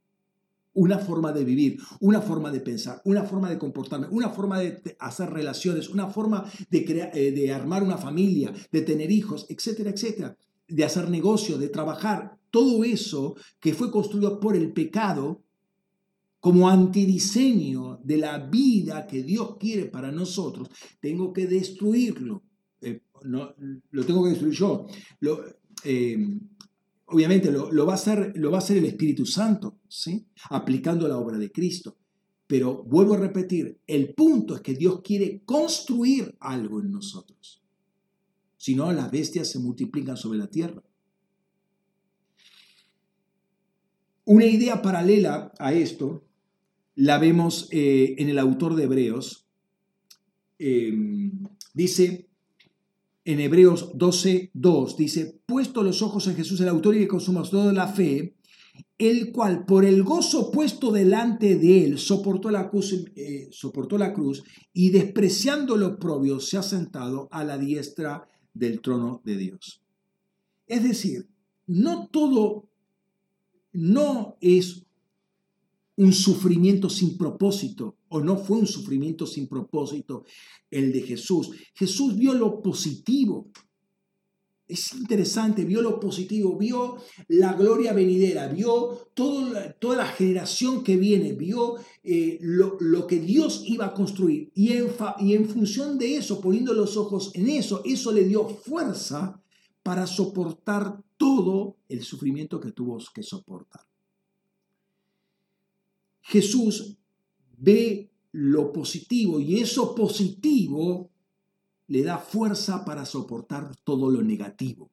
[0.75, 4.81] Una forma de vivir, una forma de pensar, una forma de comportarme, una forma de
[4.99, 10.35] hacer relaciones, una forma de, eh, de armar una familia, de tener hijos, etcétera, etcétera,
[10.67, 12.39] de hacer negocio, de trabajar.
[12.49, 15.43] Todo eso que fue construido por el pecado
[16.39, 22.43] como antidiseño de la vida que Dios quiere para nosotros, tengo que destruirlo
[23.23, 23.55] no,
[23.91, 24.87] lo tengo que destruir yo.
[25.83, 26.17] Eh,
[27.05, 30.25] obviamente lo, va a hacer, lo va a el Espíritu Santo, ¿sí?
[30.49, 31.97] aplicando la obra de Cristo.
[32.47, 37.61] Pero vuelvo a repetir, el punto es que Dios quiere construir algo en nosotros.
[38.57, 40.83] Si no, las bestias se multiplican sobre la tierra.
[44.25, 46.23] Una idea paralela a esto
[46.95, 49.47] la vemos eh, en el autor de Hebreos.
[50.59, 50.93] Eh,
[51.73, 52.29] dice,
[53.25, 57.67] en Hebreos 12, 2, dice, puesto los ojos en Jesús, el autor y el consumador
[57.67, 58.35] de la fe,
[58.97, 63.49] el cual por el gozo puesto delante de él soportó la cruz, eh,
[64.73, 69.81] y despreciando lo propio se ha sentado a la diestra del trono de Dios.
[70.67, 71.27] Es decir,
[71.67, 72.69] no todo,
[73.71, 74.85] no es
[75.95, 80.23] un sufrimiento sin propósito, o no fue un sufrimiento sin propósito
[80.71, 81.51] el de Jesús.
[81.75, 83.51] Jesús vio lo positivo.
[84.65, 91.33] Es interesante, vio lo positivo, vio la gloria venidera, vio toda la generación que viene,
[91.33, 94.51] vio eh, lo, que Dios iba a construir.
[94.55, 94.87] Y en,
[95.19, 99.43] y en función de eso, poniendo los ojos en eso, eso le dio fuerza
[99.83, 103.81] para soportar todo el sufrimiento que tuvo que soportar.
[106.23, 106.97] Jesús
[107.57, 111.11] ve lo positivo y eso positivo
[111.87, 114.89] le da fuerza para soportar todo lo negativo.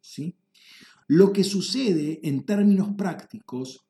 [0.00, 0.34] ¿sí?
[1.06, 3.86] Lo que sucede en términos prácticos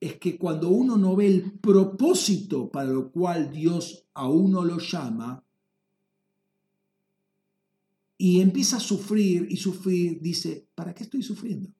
[0.00, 4.78] es que cuando uno no ve el propósito para lo cual Dios a uno lo
[4.78, 5.44] llama,
[8.22, 11.72] y empieza a sufrir y sufrir, dice, ¿para qué estoy sufriendo?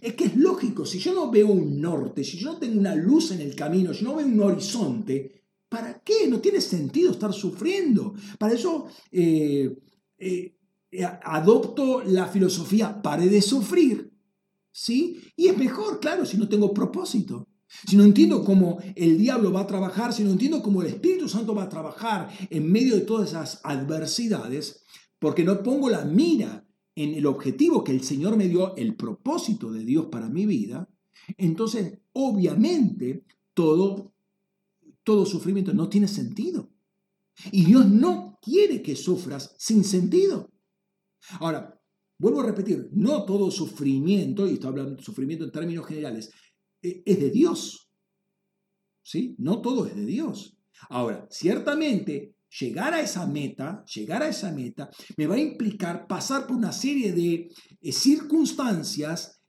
[0.00, 2.94] Es que es lógico, si yo no veo un norte, si yo no tengo una
[2.94, 6.26] luz en el camino, si no veo un horizonte, ¿para qué?
[6.28, 8.14] No tiene sentido estar sufriendo.
[8.38, 9.76] Para eso eh,
[10.18, 10.56] eh,
[11.22, 14.12] adopto la filosofía, pare de sufrir,
[14.70, 15.20] ¿sí?
[15.36, 17.48] Y es mejor, claro, si no tengo propósito.
[17.88, 21.28] Si no entiendo cómo el diablo va a trabajar, si no entiendo cómo el Espíritu
[21.28, 24.84] Santo va a trabajar en medio de todas esas adversidades,
[25.18, 26.63] porque no pongo la mira
[26.96, 30.88] en el objetivo que el Señor me dio, el propósito de Dios para mi vida,
[31.36, 34.12] entonces obviamente todo,
[35.02, 36.70] todo sufrimiento no tiene sentido.
[37.50, 40.52] Y Dios no quiere que sufras sin sentido.
[41.40, 41.80] Ahora,
[42.18, 46.30] vuelvo a repetir, no todo sufrimiento, y estoy hablando de sufrimiento en términos generales,
[46.80, 47.90] e, es de Dios.
[49.02, 49.34] ¿Sí?
[49.38, 50.56] No todo es de Dios.
[50.88, 56.46] Ahora, ciertamente, llegar a esa meta, llegar a esa meta, me va a implicar pasar
[56.46, 57.48] por una serie de
[57.80, 59.40] eh, circunstancias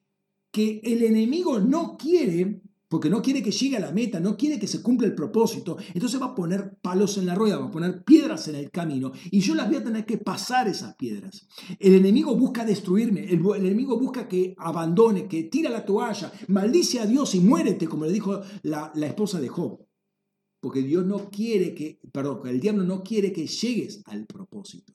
[0.51, 4.59] que el enemigo no quiere porque no quiere que llegue a la meta, no quiere
[4.59, 7.71] que se cumpla el propósito, entonces va a poner palos en la rueda, va a
[7.71, 11.47] poner piedras en el camino y yo las voy a tener que pasar esas piedras.
[11.79, 17.05] El enemigo busca destruirme, el, enemigo busca que abandone, que tira la toalla, maldice a
[17.05, 19.84] Dios y muérete, como le dijo la, la esposa de Job.
[20.65, 24.93] Porque Dios no quiere que, perdón, el diablo no quiere que llegues al propósito.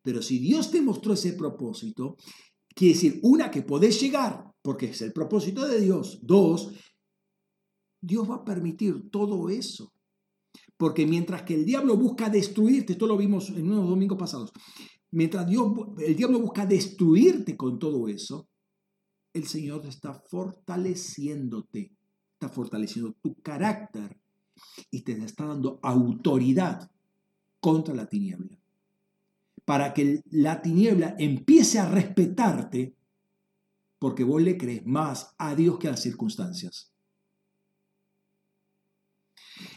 [0.00, 2.16] Pero si Dios te mostró ese propósito,
[2.72, 6.20] quiere decir, una, que podés llegar, porque es el propósito de Dios.
[6.22, 6.70] Dos,
[8.00, 9.92] Dios va a permitir todo eso.
[10.76, 14.52] Porque mientras que el diablo busca destruirte, esto lo vimos en unos domingos pasados,
[15.10, 15.66] mientras Dios,
[15.98, 18.48] el diablo busca destruirte con todo eso,
[19.32, 21.90] el Señor está fortaleciéndote,
[22.34, 24.16] está fortaleciendo tu carácter
[24.90, 26.90] y te está dando autoridad
[27.60, 28.58] contra la tiniebla.
[29.64, 32.94] Para que la tiniebla empiece a respetarte
[33.98, 36.92] porque vos le crees más a Dios que a las circunstancias.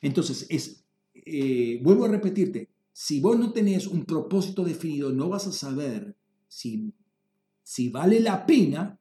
[0.02, 5.48] Entonces, es, eh, vuelvo a repetirte, si vos no tenés un propósito definido, no vas
[5.48, 6.16] a saber
[6.48, 6.94] si,
[7.64, 9.00] si vale la pena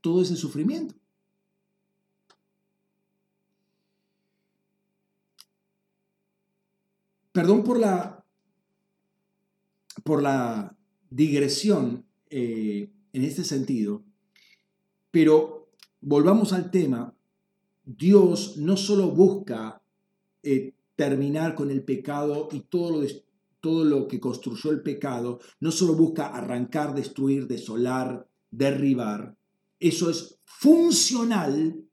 [0.00, 0.94] todo ese sufrimiento.
[7.36, 8.24] Perdón por la,
[10.04, 10.74] por la
[11.10, 14.02] digresión eh, en este sentido,
[15.10, 15.68] pero
[16.00, 17.14] volvamos al tema.
[17.84, 19.82] Dios no solo busca
[20.42, 23.06] eh, terminar con el pecado y todo lo,
[23.60, 29.36] todo lo que construyó el pecado, no solo busca arrancar, destruir, desolar, derribar,
[29.78, 31.85] eso es funcional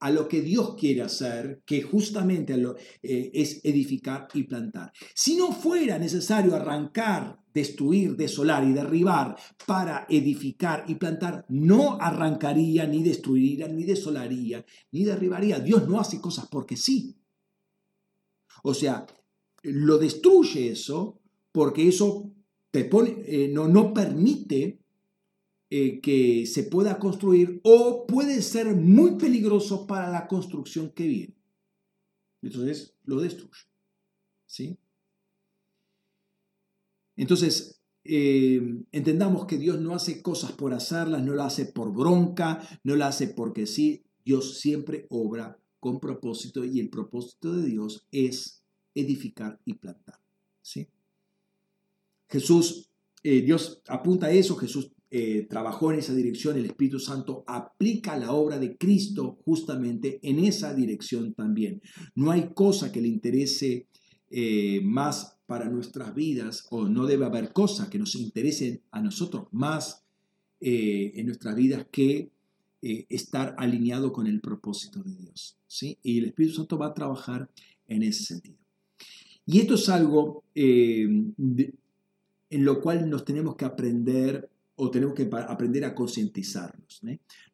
[0.00, 2.54] a lo que Dios quiere hacer, que justamente
[3.02, 4.92] eh, es edificar y plantar.
[5.14, 12.86] Si no fuera necesario arrancar, destruir, desolar y derribar para edificar y plantar, no arrancaría,
[12.86, 15.60] ni destruiría, ni desolaría, ni derribaría.
[15.60, 17.16] Dios no hace cosas porque sí.
[18.62, 19.06] O sea,
[19.62, 21.20] lo destruye eso
[21.52, 22.32] porque eso
[22.70, 24.80] te pone, eh, no, no permite
[25.68, 31.34] eh, que se pueda construir o puede ser muy peligroso para la construcción que viene.
[32.40, 33.62] Entonces lo destruye.
[34.46, 34.78] ¿sí?
[37.16, 42.60] Entonces, eh, entendamos que Dios no hace cosas por hacerlas, no las hace por bronca,
[42.84, 44.04] no las hace porque sí.
[44.24, 48.62] Dios siempre obra con propósito y el propósito de Dios es
[48.94, 50.20] edificar y plantar.
[50.62, 50.88] ¿sí?
[52.28, 52.90] Jesús,
[53.22, 58.16] eh, Dios apunta a eso, Jesús eh, trabajó en esa dirección, el Espíritu Santo aplica
[58.16, 61.80] la obra de Cristo justamente en esa dirección también.
[62.14, 63.86] No hay cosa que le interese
[64.30, 69.46] eh, más para nuestras vidas, o no debe haber cosa que nos interese a nosotros
[69.52, 70.02] más
[70.58, 72.30] en nuestras vidas que
[72.80, 75.56] estar alineado con el propósito de Dios.
[75.66, 75.98] ¿sí?
[76.02, 77.48] Y el Espíritu Santo va a trabajar
[77.86, 78.56] en ese sentido.
[79.46, 85.28] Y esto es algo eh, en lo cual nos tenemos que aprender o tenemos que
[85.32, 87.00] aprender a concientizarnos.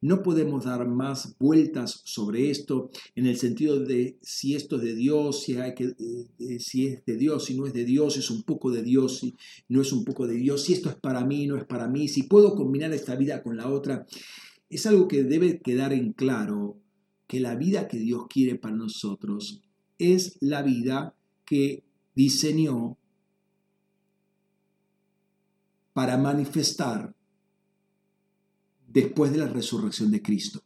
[0.00, 4.94] No podemos dar más vueltas sobre esto en el sentido de si esto es de
[4.94, 8.16] Dios, si, hay que, eh, eh, si es de Dios, si no es de Dios,
[8.16, 9.36] es un poco de Dios, si
[9.68, 12.08] no es un poco de Dios, si esto es para mí, no es para mí,
[12.08, 14.06] si puedo combinar esta vida con la otra.
[14.68, 16.78] Es algo que debe quedar en claro
[17.28, 19.62] que la vida que Dios quiere para nosotros
[19.98, 22.98] es la vida que diseñó
[25.92, 27.14] para manifestar
[28.86, 30.62] después de la resurrección de Cristo.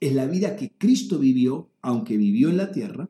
[0.00, 3.08] Es la vida que Cristo vivió, aunque vivió en la tierra,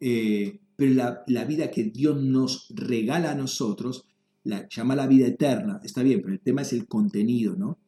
[0.00, 4.06] eh, pero la, la, vida que Dios nos regala a nosotros,
[4.44, 7.78] la llama la vida eterna, está bien, pero el tema es el contenido, ¿no?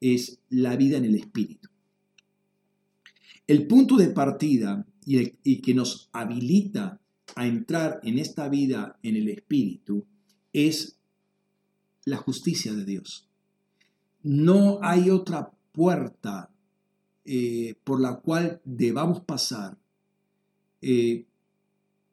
[0.00, 1.68] Es la vida en el Espíritu.
[3.46, 7.00] El punto de partida y, que nos habilita
[7.34, 10.06] a entrar en esta vida en el Espíritu
[10.52, 10.99] es
[12.04, 13.28] la justicia de Dios.
[14.22, 16.50] No hay otra puerta
[17.24, 19.78] eh, por la cual debamos pasar
[20.82, 21.26] eh,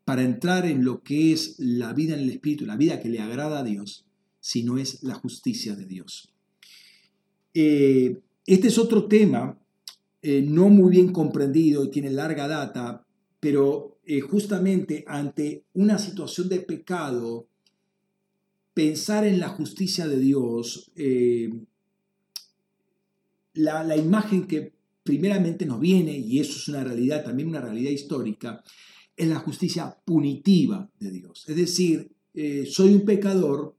[0.05, 3.19] para entrar en lo que es la vida en el Espíritu, la vida que le
[3.19, 4.05] agrada a Dios,
[4.39, 6.33] si no es la justicia de Dios.
[7.53, 9.57] Eh, este es otro tema
[10.21, 13.05] no muy bien comprendido y tiene larga data,
[13.39, 17.47] pero justamente ante una situación de pecado,
[18.77, 21.49] pensar en la justicia de Dios, eh,
[23.55, 24.71] la, la imagen que
[25.01, 28.63] primeramente nos viene, y eso es una realidad, también una realidad histórica,
[29.15, 31.45] es la justicia punitiva de Dios.
[31.47, 33.75] Es decir, eh, soy un pecador,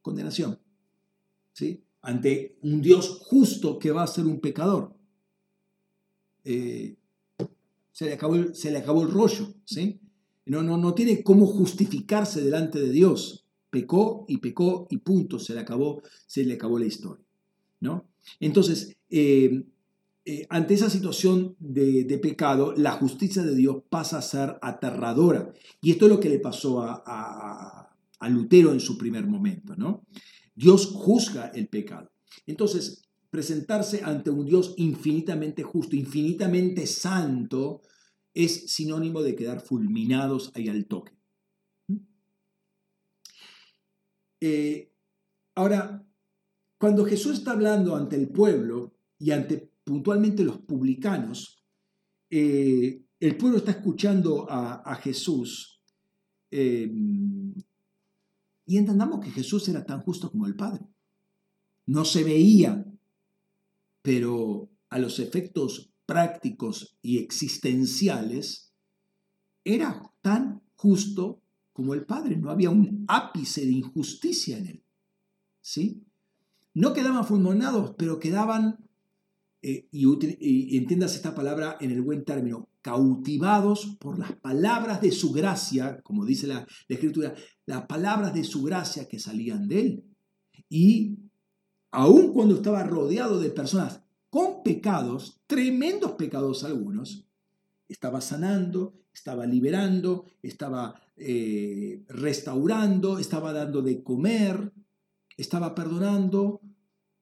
[0.00, 0.58] condenación,
[1.52, 1.84] ¿sí?
[2.00, 4.96] Ante un Dios justo que va a ser un pecador.
[6.42, 6.96] Eh,
[7.92, 10.00] se, le acabó el, se le acabó el rollo, ¿sí?
[10.46, 13.44] No, no, no tiene cómo justificarse delante de Dios.
[13.70, 17.24] Pecó y pecó y punto, se le acabó, se le acabó la historia.
[17.80, 18.08] ¿no?
[18.40, 19.62] Entonces, eh,
[20.24, 25.52] eh, ante esa situación de, pecado, la justicia de Dios pasa a ser aterradora.
[25.80, 27.84] Y esto es lo que le pasó a,
[28.28, 29.74] Lutero en su primer momento.
[29.76, 30.04] ¿no?
[30.54, 32.10] Dios juzga el pecado.
[32.46, 37.80] Entonces, presentarse ante un Dios infinitamente justo, infinitamente santo,
[38.34, 41.17] es sinónimo de quedar fulminados ahí al toque.
[44.40, 44.92] Eh,
[45.54, 46.06] ahora,
[46.78, 51.64] cuando Jesús está hablando ante el pueblo y ante puntualmente los publicanos,
[52.30, 55.82] eh, el pueblo está escuchando a, Jesús
[56.50, 56.88] eh,
[58.66, 60.86] y entendamos que Jesús era tan justo como el Padre.
[61.86, 62.84] No se veía,
[64.02, 68.72] pero a los efectos prácticos y existenciales,
[69.64, 71.42] era tan justo
[71.78, 72.36] como el Padre.
[72.36, 74.82] No había un ápice de injusticia en él.
[75.60, 76.02] ¿Sí?
[76.74, 78.84] No quedaban fulminados, pero quedaban
[79.62, 85.30] eh, y, entiendas esta palabra en el buen término, cautivados por las palabras de su
[85.30, 90.04] gracia, como dice la, escritura, las palabras de su gracia que salían de él.
[90.68, 91.16] Y
[91.92, 94.00] aun cuando estaba rodeado de personas
[94.30, 97.24] con pecados, tremendos pecados algunos,
[97.88, 104.72] estaba sanando, estaba liberando, estaba eh, restaurando, estaba dando de comer,
[105.36, 106.60] estaba perdonando,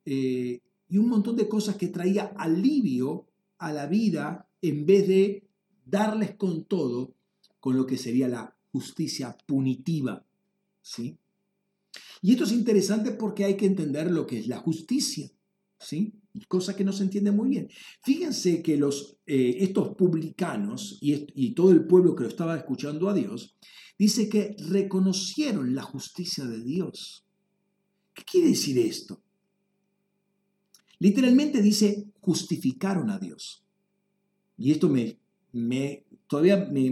[0.05, 3.27] eh, y un montón de cosas que traía alivio
[3.59, 5.49] a la vida en vez de
[5.85, 7.15] darles con todo
[7.61, 10.25] con lo que sería la justicia punitiva.
[10.83, 11.19] ¿sí?
[12.23, 15.31] Y esto es interesante porque hay que entender lo que es la justicia,
[15.79, 16.15] ¿sí?
[16.49, 17.69] cosa que no se entiende muy bien.
[18.03, 23.09] Fíjense que los, eh, estos publicanos y, y todo el pueblo que lo estaba escuchando
[23.09, 23.57] a Dios,
[23.99, 27.25] dice que reconocieron la justicia de Dios.
[28.13, 29.23] ¿Qué quiere decir esto?
[30.99, 33.65] Literalmente dice, justificaron a Dios.
[34.59, 35.19] Y esto me,
[35.53, 36.91] me todavía me,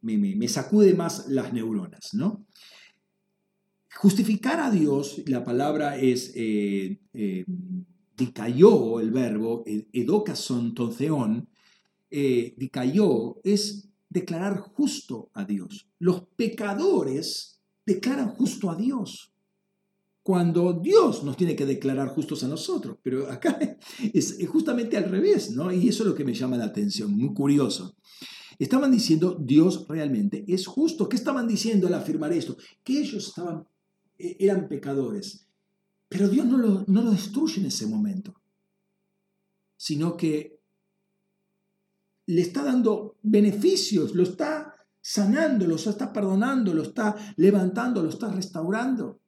[0.00, 2.46] me, sacude más las neuronas, ¿no?
[3.96, 7.44] Justificar a Dios, la palabra es eh, eh
[8.16, 11.48] dicayó, el verbo, edocason tonceón,
[12.10, 15.88] eh, dicayó, es declarar justo a Dios.
[15.98, 19.34] Los pecadores declaran justo a Dios
[20.24, 22.96] cuando Dios nos tiene que declarar justos a nosotros.
[23.02, 23.58] Pero acá
[24.12, 25.70] es justamente al revés, ¿no?
[25.70, 27.94] Y eso es lo que me llama la atención, muy curioso.
[28.58, 31.08] Estaban diciendo, Dios realmente es justo.
[31.08, 32.56] ¿Qué estaban diciendo al afirmar esto?
[32.82, 33.66] Que ellos estaban,
[34.18, 35.46] e, eran pecadores.
[36.14, 38.40] Pero Dios no lo, no lo destruye en ese momento,
[39.76, 40.60] sino que
[42.26, 48.30] le está dando beneficios, lo está sanando, lo está perdonando, lo está levantando, lo está
[48.30, 49.18] restaurando.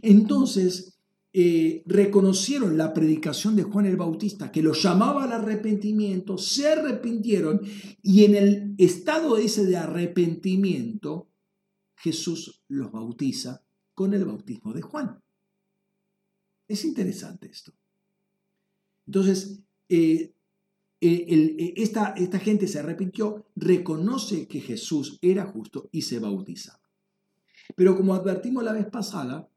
[0.00, 0.96] Entonces,
[1.32, 7.62] eh, reconocieron la predicación de Juan el Bautista, que los llamaba al arrepentimiento, se arrepintieron
[8.00, 11.30] y en el estado ese de arrepentimiento,
[11.96, 15.21] Jesús los bautiza con el bautismo de Juan.
[16.72, 17.72] Es interesante esto.
[19.06, 20.32] Entonces, eh,
[21.02, 26.80] eh, esta, esta gente se arrepintió, reconoce que Jesús era justo y se bautiza.
[27.74, 29.48] Pero como advertimos la vez pasada,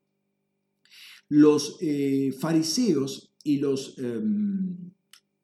[1.30, 4.92] los eh, fariseos y los, em,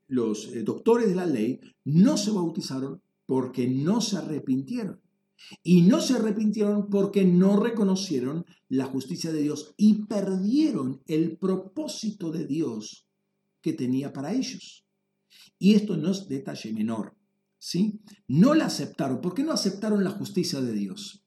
[0.07, 4.99] los eh, doctores de la ley no se bautizaron porque no se arrepintieron.
[5.63, 12.31] Y no se arrepintieron porque no reconocieron la justicia de Dios y perdieron el propósito
[12.31, 13.07] de Dios
[13.61, 14.85] que tenía para ellos.
[15.59, 17.15] Y esto no es detalle menor.
[17.57, 18.01] ¿sí?
[18.27, 19.21] No la aceptaron.
[19.21, 21.21] ¿Por qué no aceptaron la justicia de Dios?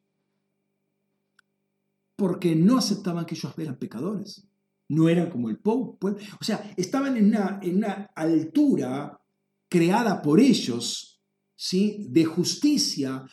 [2.17, 4.47] porque no aceptaban que ellos eran pecadores.
[4.89, 5.99] No eran como el pueblo.
[6.41, 9.21] O sea, estaban en una, en una altura
[9.69, 11.23] creada por ellos,
[11.57, 12.07] ¿sí?
[12.11, 13.25] de justicia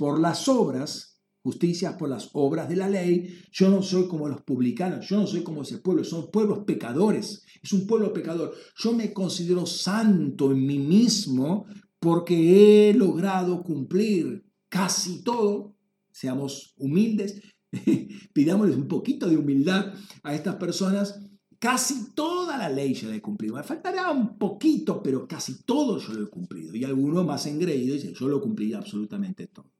[0.00, 3.38] por las obras, justicia por las obras de la ley.
[3.52, 7.44] Yo no soy como los publicanos, yo no soy como ese pueblo, son pueblos pecadores,
[7.62, 8.54] es un pueblo pecador.
[8.76, 11.66] Yo me considero santo en mí mismo
[11.98, 15.76] porque he logrado cumplir casi todo,
[16.10, 17.42] seamos humildes,
[18.32, 19.92] pidámosles un poquito de humildad
[20.22, 21.20] a estas personas.
[21.58, 23.56] Casi toda la ley ya la he cumplido.
[23.56, 26.74] Me faltará un poquito, pero casi todo yo lo he cumplido.
[26.74, 29.70] Y alguno más engreído dice, yo lo cumplí absolutamente todo.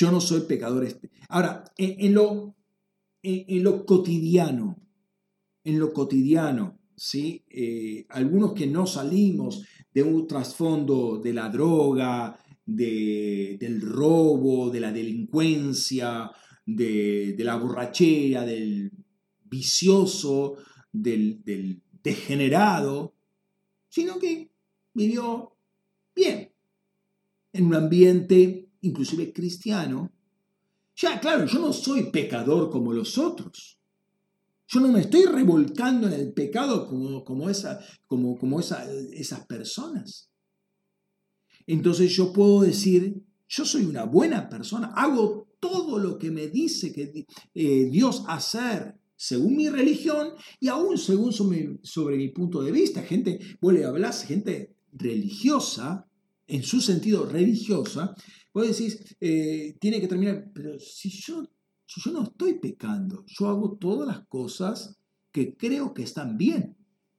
[0.00, 0.82] Yo no soy pecador.
[0.84, 1.10] Este.
[1.28, 2.56] Ahora, en, lo,
[3.22, 4.80] en, lo cotidiano,
[5.62, 7.44] en lo cotidiano, ¿sí?
[7.50, 14.90] Eh, algunos que no salimos de un trasfondo de la droga, del robo, de la
[14.90, 16.30] delincuencia,
[16.64, 18.90] de, la borrachera, del
[19.44, 20.56] vicioso,
[20.90, 23.12] del, del degenerado,
[23.90, 24.50] sino que
[24.94, 25.58] vivió
[26.14, 26.52] bien,
[27.52, 30.12] en un ambiente inclusive cristiano.
[30.96, 33.78] Ya, claro, yo no soy pecador como los otros.
[34.68, 37.48] Yo no me estoy revolcando en el pecado como, como,
[38.06, 40.30] como, como esas personas.
[41.66, 46.92] Entonces yo puedo decir, yo soy una buena persona, hago todo lo que me dice
[46.92, 53.02] que eh, Dios hacer según mi religión y aún según sobre, mi punto de vista.
[53.02, 56.08] Gente, vuelve a hablar, gente religiosa,
[56.50, 58.14] en su sentido religiosa,
[58.52, 61.44] vos decís, eh, tiene que terminar, pero si yo
[61.98, 64.96] yo no estoy pecando, yo hago todas las cosas
[65.32, 66.76] que creo que están bien.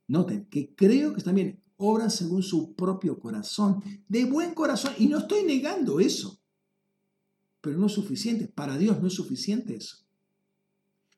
[0.08, 1.60] Noten, que creo que están bien.
[1.78, 4.94] Obran según su propio corazón, de buen corazón.
[4.98, 6.40] Y no estoy negando eso.
[7.60, 8.48] Pero no es suficiente.
[8.48, 9.98] Para Dios no es suficiente eso.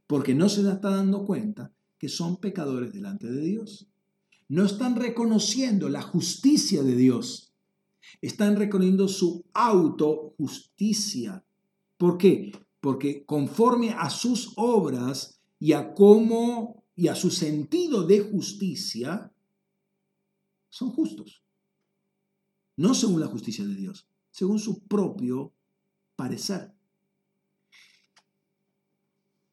[0.08, 3.88] Porque no se está dando cuenta que son pecadores delante de Dios.
[4.48, 7.53] No están reconociendo la justicia de Dios.
[8.22, 11.44] Están reconociendo su autojusticia.
[11.98, 12.52] ¿Por qué?
[12.84, 19.32] porque conforme a sus obras y a cómo y a su sentido de justicia,
[20.68, 21.46] son justos.
[22.76, 25.54] No según la justicia de Dios, según su propio
[26.18, 26.74] parecer.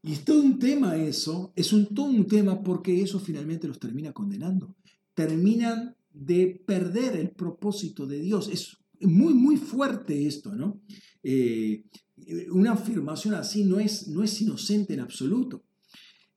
[0.02, 3.78] Y es todo un tema eso, es un, todo un tema porque eso finalmente los
[3.78, 4.74] termina condenando.
[5.14, 8.48] Terminan de perder el propósito de Dios.
[8.48, 10.80] Es muy, muy fuerte esto, ¿no?
[11.22, 11.84] Eh,
[12.50, 15.64] una afirmación así no es, no es inocente en absoluto.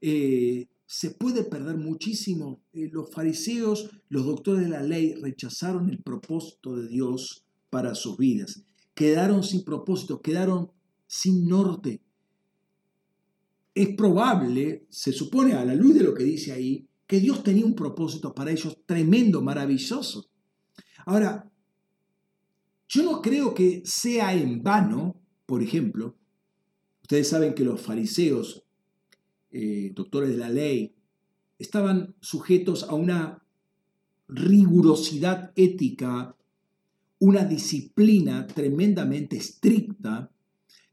[0.01, 2.61] Eh, se puede perder muchísimo.
[2.73, 8.17] Eh, los fariseos, los doctores de la ley, rechazaron el propósito de Dios para sus
[8.17, 8.63] vidas.
[8.93, 10.71] Quedaron sin propósito, quedaron
[11.07, 12.01] sin norte.
[13.73, 17.63] Es probable, se supone a la luz de lo que dice ahí, que Dios tenía
[17.63, 20.31] un propósito para ellos tremendo, maravilloso.
[21.05, 21.47] Ahora,
[22.89, 26.15] yo no creo que sea en vano por ejemplo,
[27.03, 28.63] ustedes saben que los fariseos,
[29.51, 30.95] eh, doctores de la ley,
[31.59, 33.43] estaban sujetos a una
[34.27, 36.35] rigurosidad ética,
[37.19, 40.31] una disciplina tremendamente estricta.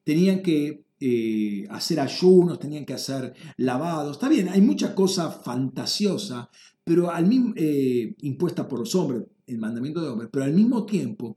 [0.04, 4.12] Tenían que eh, hacer ayunos, tenían que hacer lavados.
[4.12, 6.50] Está bien, hay mucha cosa fantasiosa,
[6.84, 10.84] pero al mismo, eh, impuesta por los hombres, el mandamiento de hombres, pero al mismo
[10.84, 11.36] tiempo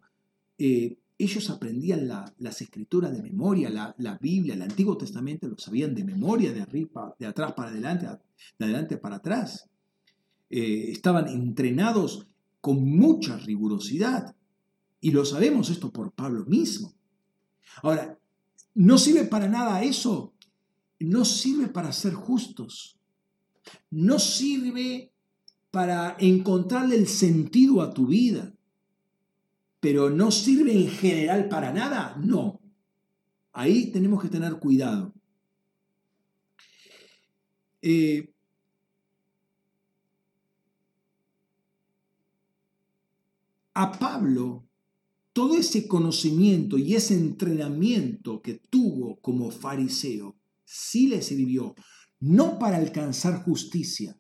[1.24, 6.51] ellos aprendían las escrituras de memoria, la, Biblia, el Antiguo Testamento lo sabían de memoria,
[6.51, 8.07] de arriba, de atrás para adelante,
[8.59, 9.70] de adelante para atrás.
[10.49, 12.28] Eh, estaban entrenados
[12.61, 14.36] con mucha rigurosidad.
[15.01, 16.93] Y lo sabemos esto por Pablo mismo.
[17.82, 18.18] Ahora,
[18.76, 20.34] no sirve para nada eso.
[20.99, 22.99] No sirve para ser justos.
[23.89, 25.13] No sirve
[25.71, 28.53] para encontrarle el sentido a tu vida
[29.84, 32.61] pero no sirve en general para nada, no.
[33.51, 35.13] Ahí tenemos que tener cuidado.
[37.82, 38.34] Eh,
[43.74, 44.65] a Pablo,
[45.34, 51.75] todo ese conocimiento y ese entrenamiento que tuvo como fariseo, sí le sirvió,
[52.19, 54.17] no para alcanzar justicia,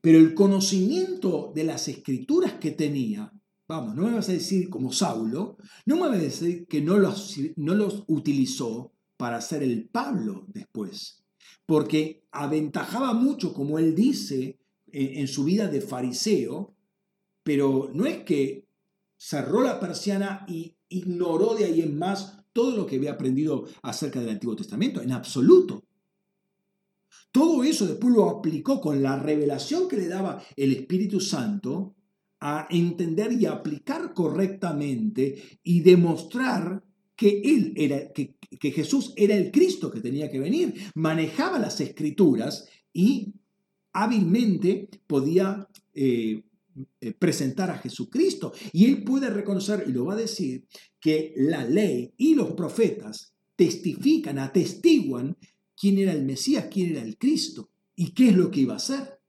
[0.00, 3.32] pero el conocimiento de las escrituras que tenía
[3.68, 5.56] Vamos, no me vas a decir como Saulo,
[5.86, 10.46] no me vas a decir que no los, no los utilizó para ser el Pablo
[10.48, 11.24] después,
[11.64, 14.60] porque aventajaba mucho, como él dice,
[14.92, 16.76] en, su vida de fariseo,
[17.42, 18.65] pero no es que
[19.16, 24.20] cerró la persiana y ignoró de ahí en más todo lo que había aprendido acerca
[24.20, 25.84] del Antiguo Testamento, en absoluto.
[27.30, 31.94] Todo eso después lo aplicó con la revelación que le daba el Espíritu Santo
[32.40, 36.82] a entender y aplicar correctamente y demostrar
[37.14, 40.74] que él era, que, Jesús era el Cristo que tenía que venir.
[40.94, 43.34] Manejaba las escrituras y
[43.92, 46.42] hábilmente podía eh,
[47.18, 48.52] presentar a Jesucristo.
[48.72, 50.66] Y él puede reconocer, y lo va a decir,
[51.00, 55.36] que la ley y los profetas testifican, atestiguan
[55.76, 58.78] quién era el Mesías, quién era el Cristo y qué es lo que iba a
[58.78, 59.20] hacer.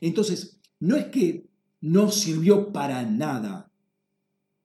[0.00, 1.46] Entonces, no es que
[1.80, 3.70] no sirvió para nada.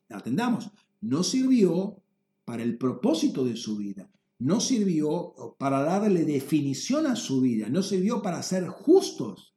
[0.09, 0.71] Atendamos,
[1.01, 2.01] no sirvió
[2.45, 4.09] para el propósito de su vida,
[4.39, 9.53] no sirvió para darle definición a su vida, no sirvió para ser justos,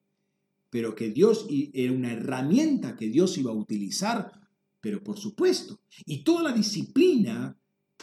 [0.73, 4.33] pero que Dios era una herramienta que Dios iba a utilizar,
[4.81, 5.83] pero por supuesto.
[6.07, 7.55] Y toda la disciplina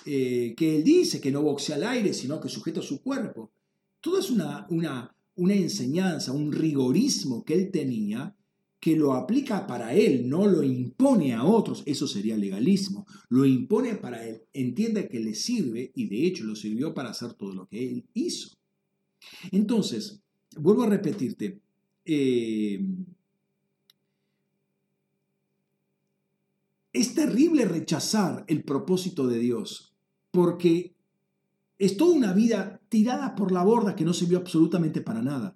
[0.05, 3.51] eh, que él dice, que no boxea al aire, sino que sujeta su cuerpo,
[3.99, 8.35] todo es una, una, una enseñanza, un rigorismo que él tenía
[8.79, 13.95] que lo aplica para él, no lo impone a otros, eso sería legalismo, lo impone
[13.95, 17.67] para él, entiende que le sirve y de hecho lo sirvió para hacer todo lo
[17.67, 18.51] que él hizo.
[19.51, 20.21] Entonces,
[20.55, 21.59] vuelvo a repetirte,
[22.11, 22.83] eh,
[26.91, 29.93] es terrible rechazar el propósito de Dios,
[30.31, 30.95] porque
[31.77, 35.55] es toda una vida tirada por la borda que no sirvió absolutamente para nada.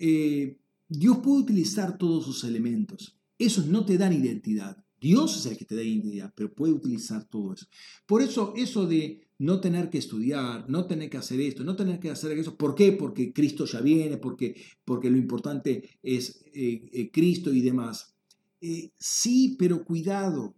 [0.00, 0.58] Eh,
[0.88, 3.16] Dios puede utilizar todos sus elementos.
[3.38, 4.84] Esos no te dan identidad.
[5.00, 7.66] Dios es el que te da identidad, pero puede utilizar todo eso.
[8.04, 11.98] Por eso, eso de no tener que estudiar, no tener que hacer esto, no tener
[11.98, 12.56] que hacer eso.
[12.56, 12.92] ¿Por qué?
[12.92, 14.54] Porque Cristo ya viene, porque,
[14.84, 18.14] porque lo importante es eh, eh, Cristo y demás.
[18.60, 20.54] Eh, sí, pero cuidado,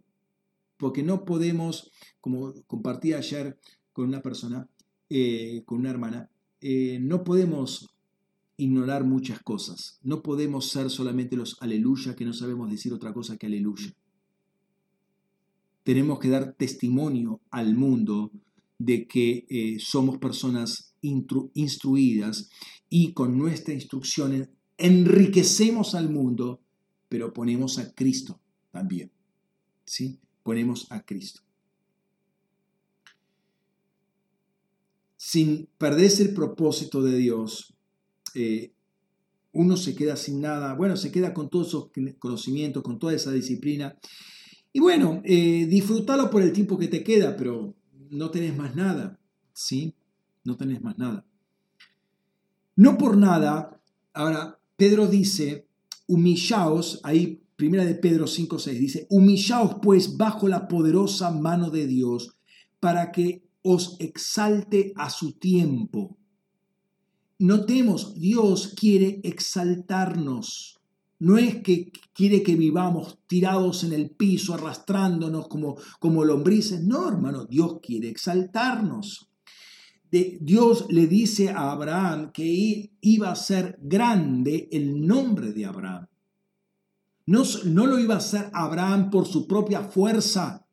[0.77, 3.57] porque no podemos, como compartí ayer
[3.91, 4.69] con una persona,
[5.65, 6.29] con una hermana,
[6.99, 7.87] no podemos
[8.57, 9.99] ignorar muchas cosas.
[10.03, 13.93] No podemos ser solamente los aleluya que no sabemos decir otra cosa que aleluya.
[15.83, 18.31] Tenemos que dar testimonio al mundo
[18.79, 22.49] de que eh, somos personas instruidas
[22.89, 26.61] y con nuestra instrucción enriquecemos al mundo,
[27.09, 28.39] pero ponemos a Cristo
[28.71, 29.11] también.
[29.85, 30.19] ¿Sí?
[30.43, 31.41] Ponemos a Cristo.
[35.15, 37.73] Sin perderse el propósito de Dios,
[38.35, 38.71] eh,
[39.51, 43.31] uno se queda sin nada, bueno, se queda con todos esos conocimientos, con toda esa
[43.31, 43.97] disciplina.
[44.71, 47.75] Y bueno, eh, disfrútalo por el tiempo que te queda, pero
[48.11, 49.19] no tenés más nada,
[49.53, 49.95] ¿sí?
[50.43, 51.25] No tenés más nada.
[52.75, 53.81] No por nada,
[54.13, 55.67] ahora Pedro dice,
[56.07, 62.35] humillaos, ahí primera de Pedro 5.6 dice, humillaos pues bajo la poderosa mano de Dios
[62.79, 66.17] para que os exalte a su tiempo
[67.39, 70.76] Notemos, Dios quiere exaltarnos.
[71.19, 76.83] No es que quiere que vivamos tirados en el piso, arrastrándonos como, como lombrices.
[76.83, 79.29] No, hermano, Dios quiere exaltarnos.
[80.11, 86.07] De, Dios le dice a Abraham que iba a ser grande el nombre de Abraham.
[87.25, 90.67] No, no lo iba a hacer Abraham por su propia fuerza,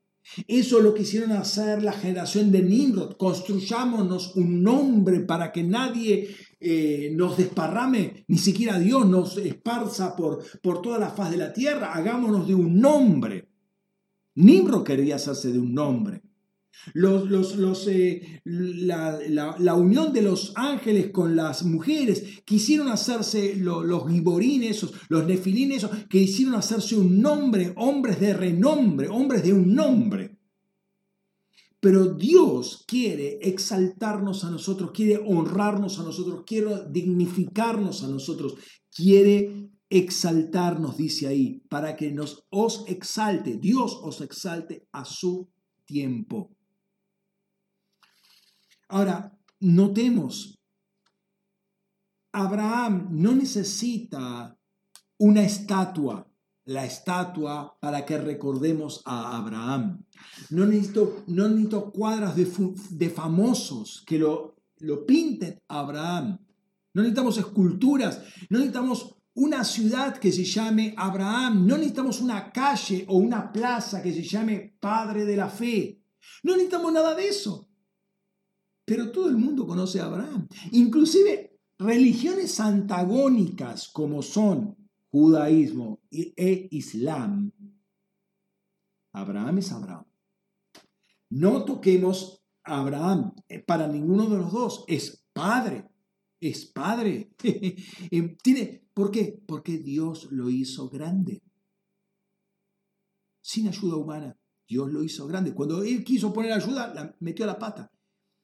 [0.48, 3.16] eso es lo quisieron hacer la generación de Nimrod.
[3.16, 6.34] Construyámonos un nombre para que nadie
[6.64, 11.52] eh, nos desparrame, ni siquiera Dios nos esparza por, por toda la faz de la
[11.52, 11.92] tierra.
[11.92, 13.48] Hagámonos de un nombre.
[14.36, 16.22] Nimrod quería hacerse de un nombre.
[16.92, 24.08] Los, los, eh, la, unión de los ángeles con las mujeres quisieron hacerse los, los
[24.10, 30.33] giborines, los nefilines, que hicieron hacerse un nombre, hombres de renombre, hombres de un nombre.
[31.84, 38.54] Pero Dios quiere exaltarnos a nosotros, quiere honrarnos a nosotros, quiere dignificarnos a nosotros,
[38.90, 45.50] quiere exaltarnos, dice ahí, para que nos os exalte, Dios os exalte a su
[45.84, 46.56] tiempo.
[48.88, 50.58] Ahora, notemos,
[52.32, 54.58] Abraham no necesita
[55.18, 56.33] una estatua,
[56.66, 60.04] la estatua para que recordemos a Abraham.
[60.50, 62.50] No necesito, no necesito cuadras de,
[62.90, 66.38] de famosos que lo, lo pinten a Abraham.
[66.94, 73.04] No necesitamos esculturas, no necesitamos una ciudad que se llame Abraham, no necesitamos una calle
[73.08, 76.00] o una plaza que se llame Padre de la Fe.
[76.44, 77.68] No necesitamos nada de eso.
[78.84, 80.46] Pero todo el mundo conoce a Abraham.
[80.72, 84.76] Inclusive religiones antagónicas como son
[85.14, 87.52] judaísmo e islam.
[89.12, 90.04] Abraham es Abraham.
[91.30, 94.84] No toquemos a Abraham eh, para ninguno de los dos.
[94.88, 95.88] Es padre.
[96.40, 97.30] Es padre.
[98.10, 99.40] Eh, tiene, ¿Por qué?
[99.46, 101.42] Porque Dios lo hizo grande.
[103.40, 104.36] Sin ayuda humana.
[104.66, 105.54] Dios lo hizo grande.
[105.54, 107.92] Cuando él quiso poner ayuda, la metió la pata.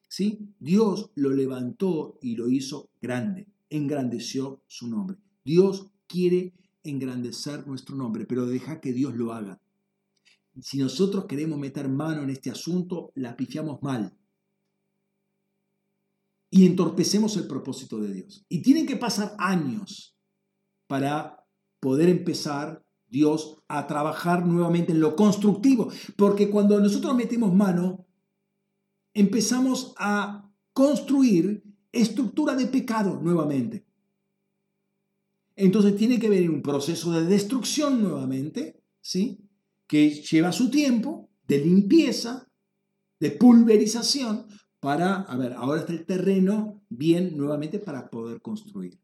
[0.07, 0.55] ¿sí?
[0.57, 5.17] Dios lo levantó y lo hizo grande, engrandeció su nombre.
[5.43, 6.53] Dios quiere
[6.83, 9.61] engrandecer nuestro nombre, pero deja que Dios lo haga.
[10.59, 14.17] Si nosotros queremos meter mano en este asunto, la pifiamos mal.
[16.49, 18.45] Y entorpecemos el propósito de Dios.
[18.49, 20.17] Y tienen que pasar años
[20.87, 21.45] para
[21.79, 25.89] poder empezar Dios a trabajar nuevamente en lo constructivo.
[26.17, 28.05] Porque cuando nosotros metemos mano,
[29.13, 33.85] empezamos a construir estructura de pecado nuevamente.
[35.61, 39.37] Entonces tiene que venir un proceso de destrucción nuevamente, ¿sí?
[39.85, 42.47] Que lleva su tiempo de limpieza,
[43.19, 44.47] de pulverización,
[44.79, 48.99] para, a ver, ahora está el terreno bien nuevamente para poder construir.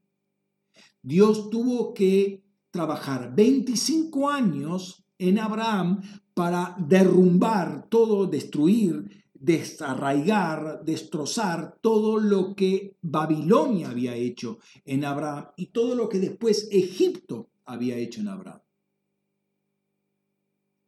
[1.03, 6.01] Dios tuvo que trabajar 25 años en Abraham
[6.33, 15.67] para derrumbar todo, destruir desarraigar, destrozar todo lo que Babilonia había hecho en Abraham y
[15.67, 18.61] todo lo que después Egipto había hecho en Abraham.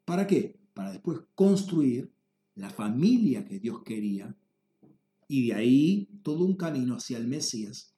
[0.05, 0.57] ¿Para qué?
[0.73, 2.11] Para después construir
[2.55, 4.35] la familia que Dios quería
[5.27, 7.93] y de ahí todo un camino hacia el Mesías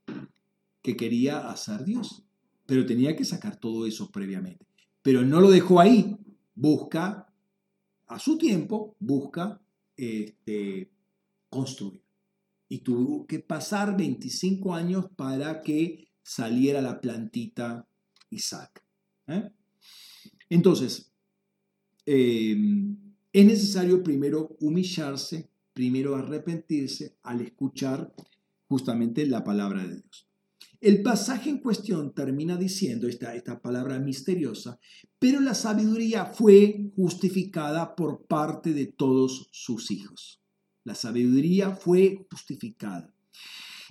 [0.81, 2.23] que quería hacer Dios.
[2.65, 4.65] Pero tenía que sacar todo eso previamente.
[5.01, 6.17] Pero no lo dejó ahí.
[6.53, 7.33] Busca,
[8.07, 9.61] a su tiempo, busca
[10.01, 10.91] este,
[11.49, 12.01] construir.
[12.67, 17.87] Y tuvo que pasar 25 años para que saliera la plantita
[18.29, 18.83] Isaac.
[19.27, 19.51] ¿eh?
[20.49, 21.11] Entonces,
[22.05, 22.97] em,
[23.31, 28.13] es necesario primero humillarse, primero arrepentirse al escuchar
[28.67, 30.30] justamente la palabra de Dios.
[30.81, 34.79] El pasaje en cuestión termina diciendo esta, palabra misteriosa,
[35.19, 40.41] pero la sabiduría fue justificada por parte de todos sus hijos.
[40.83, 43.13] La sabiduría fue justificada.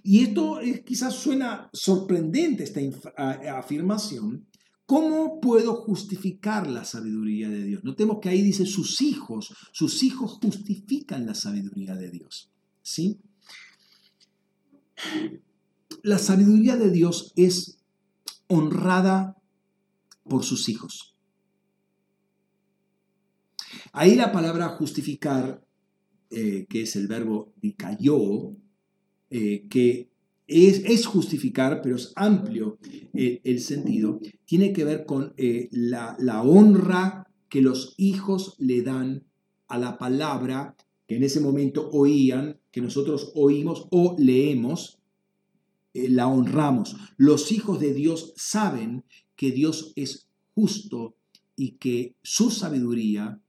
[0.03, 2.80] Y esto quizás suena sorprendente, esta
[3.57, 4.49] afirmación.
[4.84, 7.84] ¿Cómo puedo justificar la sabiduría de Dios?
[7.84, 12.51] Notemos que ahí dice sus hijos, sus hijos justifican la sabiduría de Dios.
[12.82, 13.20] ¿Sí?
[16.03, 17.78] La sabiduría de Dios es
[18.47, 19.36] honrada
[20.24, 21.16] por sus hijos.
[23.93, 25.64] Ahí la palabra justificar,
[26.30, 28.57] eh, que es el verbo dicayó,
[29.30, 30.11] eh, que
[30.47, 32.78] es, justificar, pero es amplio
[33.14, 39.24] eh, el sentido, tiene que ver con la, la honra que los hijos le dan
[39.68, 40.76] a la palabra
[41.11, 44.99] que en ese momento oían, que nosotros oímos o leemos, eh,
[45.95, 46.97] la honramos.
[47.16, 49.05] Los hijos de Dios saben
[49.36, 51.16] que Dios es justo
[51.57, 53.41] y que su sabiduría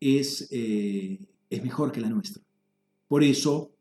[0.00, 1.18] es, eh,
[1.48, 2.42] es mejor que la nuestra.
[3.08, 3.72] Por eso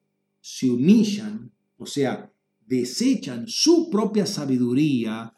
[0.42, 2.32] se humillan, o sea,
[2.66, 5.34] desechan su propia sabiduría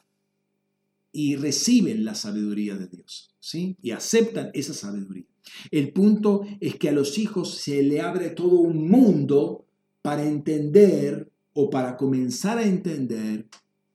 [1.12, 3.76] y reciben la sabiduría de Dios, ¿sí?
[3.82, 5.26] Y aceptan esa sabiduría.
[5.72, 9.66] El punto es que a los hijos se le abre todo un mundo
[10.02, 13.48] para entender o para comenzar a entender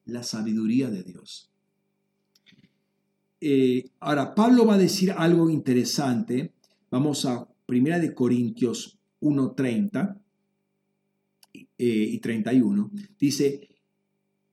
[0.05, 1.51] la sabiduría de Dios.
[3.41, 6.53] Eh, ahora, Pablo va a decir algo interesante.
[6.91, 10.21] Vamos a 1 de Corintios 1.30
[11.55, 12.91] eh, y 31.
[13.19, 13.69] Dice,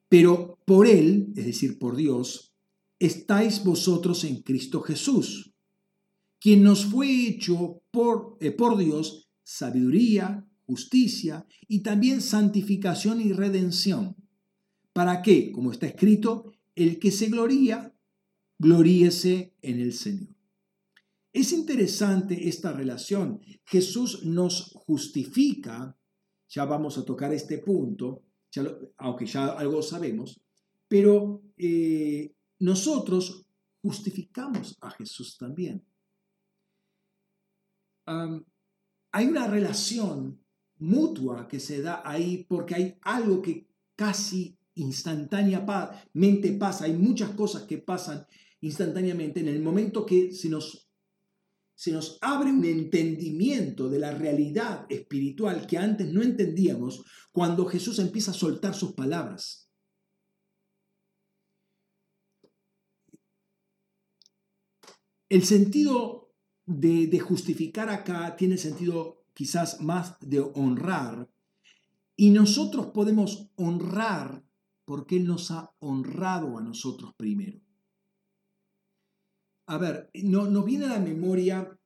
[0.10, 2.54] pero por Él, es decir, por Dios,
[3.00, 5.54] estáis vosotros en Cristo Jesús,
[6.40, 14.16] quien nos fue hecho por, eh, por Dios sabiduría, justicia y también santificación y redención.
[14.94, 15.52] ¿Para qué?
[15.52, 17.94] Como está escrito, el que se gloría,
[18.60, 20.36] gloríese en el Señor.
[21.32, 23.42] Es interesante esta relación.
[23.66, 25.98] Jesús nos justifica,
[26.48, 28.24] ya vamos a tocar este punto,
[28.98, 30.40] aunque ya algo sabemos,
[30.88, 33.48] pero eh, nosotros
[33.82, 35.84] justificamos a Jesús también.
[38.06, 40.43] hay una relación
[40.80, 47.64] mutua que se da ahí porque hay algo que casi instantáneamente pasa, hay muchas cosas
[47.64, 48.26] que pasan
[48.62, 50.90] instantáneamente en el momento que se nos,
[51.76, 58.00] se nos abre un entendimiento de la realidad espiritual que antes no entendíamos cuando Jesús
[58.00, 59.70] empieza a soltar sus palabras.
[65.30, 66.32] El sentido
[66.66, 71.30] de, de justificar acá tiene sentido quizás más de honrar.
[72.16, 74.44] Y nosotros podemos honrar
[74.86, 77.60] porque Él nos ha honrado a nosotros primero.
[79.66, 81.80] A ver, no, nos viene a la memoria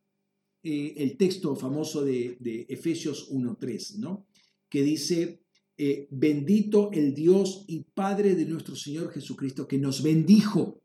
[0.64, 4.26] eh, el texto famoso de, de Efesios 1.3, ¿no?
[4.68, 5.43] Que dice,
[5.78, 10.82] eh, bendito el Dios y Padre de nuestro Señor Jesucristo, que nos bendijo.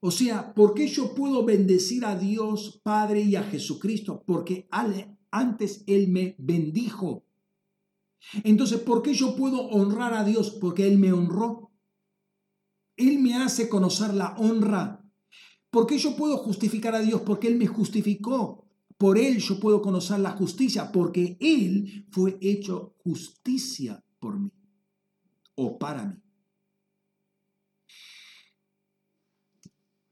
[0.00, 4.24] O sea, ¿por qué yo puedo bendecir a Dios Padre y a Jesucristo?
[4.26, 4.66] Porque
[5.30, 7.24] antes Él me bendijo.
[8.44, 10.50] Entonces, ¿por qué yo puedo honrar a Dios?
[10.60, 11.70] Porque Él me honró.
[12.96, 15.04] Él me hace conocer la honra.
[15.70, 17.22] ¿Por qué yo puedo justificar a Dios?
[17.22, 18.66] Porque Él me justificó.
[18.98, 24.52] Por Él yo puedo conocer la justicia, porque Él fue hecho justicia por mí
[25.54, 26.16] o para mí.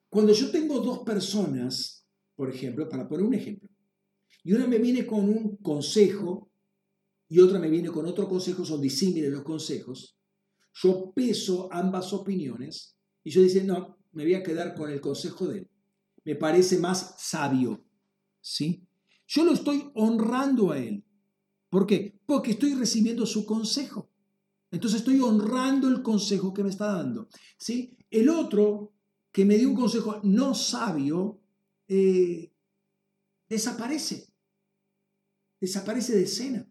[0.09, 3.69] Cuando yo tengo dos personas, por ejemplo, para poner un ejemplo,
[4.49, 6.51] y una me viene con un consejo
[7.29, 10.17] y otra me viene con otro consejo, son disímiles los consejos,
[10.73, 15.49] yo peso ambas opiniones y yo dice, no, me voy a quedar con el consejo
[15.49, 15.71] de él.
[16.25, 17.85] Me parece más sabio,
[18.41, 18.89] ¿sí?
[19.27, 21.05] Yo lo estoy honrando a él.
[21.69, 22.19] ¿Por qué?
[22.25, 24.09] Porque estoy recibiendo su consejo.
[24.71, 27.29] Entonces estoy honrando el consejo que me está dando,
[27.59, 27.99] ¿sí?
[28.11, 28.95] El otro
[29.31, 31.39] que me dio un consejo no sabio
[31.87, 32.51] eh,
[33.47, 34.28] desaparece.
[35.61, 36.69] Desaparece de escena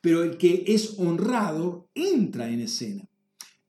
[0.00, 3.08] pero el que es honrado entra en escena.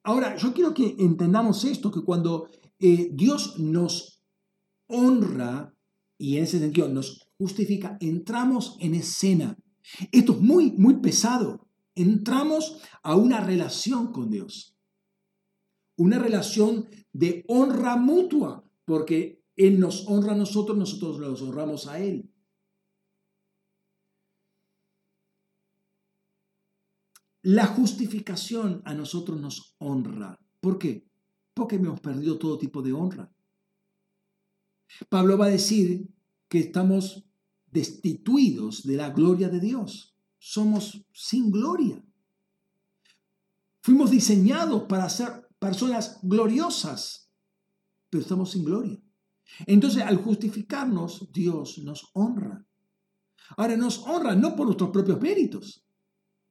[0.04, 2.50] Ahora, yo quiero que entendamos esto, que cuando
[2.80, 4.24] eh, Dios nos
[4.88, 5.76] honra
[6.18, 9.58] y en ese sentido nos justifica, entramos en escena.
[10.12, 11.68] Esto es muy, muy pesado.
[11.96, 14.76] Entramos a una relación con Dios.
[15.98, 22.00] Una relación de honra mutua, porque Él nos honra a nosotros, nosotros los honramos a
[22.00, 22.31] Él.
[27.44, 30.40] La justificación a nosotros nos honra.
[30.60, 31.08] ¿Por qué?
[31.54, 33.32] Porque hemos perdido todo tipo de honra.
[35.10, 36.08] Pablo va a decir
[36.48, 37.26] que estamos
[37.72, 40.16] destituidos de la gloria de Dios.
[40.38, 42.04] Somos sin gloria.
[43.82, 47.32] Fuimos diseñados para ser personas gloriosas,
[48.10, 49.02] pero estamos sin gloria.
[49.66, 52.66] Entonces, al justificarnos, Dios nos honra.
[53.58, 55.84] Ahora, nos honra no por nuestros propios méritos,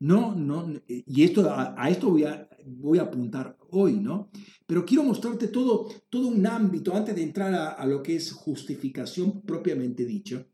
[0.00, 4.30] no, no, y esto, a, esto voy a, voy a apuntar hoy, ¿no?
[4.66, 9.42] Pero quiero mostrarte todo, todo un ámbito, antes de entrar a, lo que es justificación
[9.42, 10.46] propiamente dicha,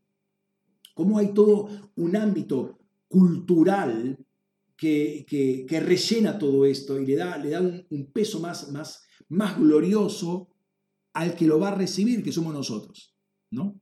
[0.93, 2.77] cómo hay todo un ámbito
[3.07, 4.19] cultural
[4.75, 9.05] que, que, rellena todo esto y le da, le da un, un, peso más, más,
[9.29, 10.49] más glorioso
[11.13, 13.15] al que lo va a recibir, que somos nosotros,
[13.49, 13.79] ¿no?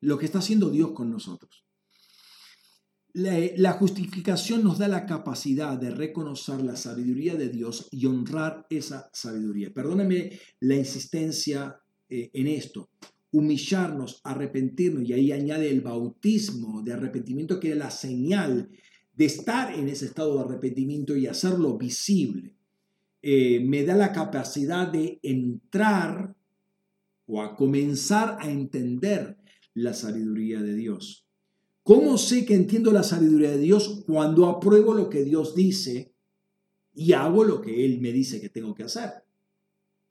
[0.00, 1.65] Lo que está haciendo Dios con nosotros.
[3.16, 9.08] La, justificación nos da la capacidad de reconocer la sabiduría de Dios y honrar esa
[9.10, 9.72] sabiduría.
[9.72, 12.90] Perdóname la insistencia eh, en esto.
[13.30, 18.68] Humillarnos, arrepentirnos, y ahí añade el bautismo de arrepentimiento, que es la señal
[19.14, 22.54] de estar en ese estado de arrepentimiento y hacerlo visible.
[23.22, 26.36] Eh, me da la capacidad de entrar
[27.24, 29.38] o a comenzar a entender
[29.72, 31.25] la sabiduría de Dios.
[31.86, 34.02] ¿Cómo sé que entiendo la sabiduría de Dios?
[34.08, 36.12] Cuando apruebo lo que Dios dice
[36.92, 39.12] y hago lo que Él me dice que tengo que hacer.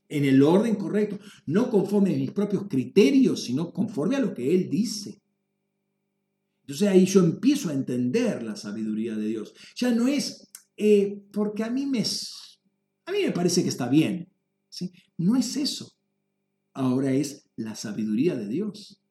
[0.08, 4.56] En el orden correcto, no conforme a mis propios criterios, sino conforme a lo que
[4.56, 5.22] Él dice.
[6.62, 9.54] Entonces ahí yo empiezo a entender la sabiduría de Dios.
[9.76, 10.48] Ya no es
[10.78, 12.04] eh, porque a mí, me,
[13.06, 14.32] a mí me parece que está bien.
[14.70, 14.94] ¿sí?
[15.18, 15.92] No es eso.
[16.72, 19.02] Ahora es la sabiduría de Dios,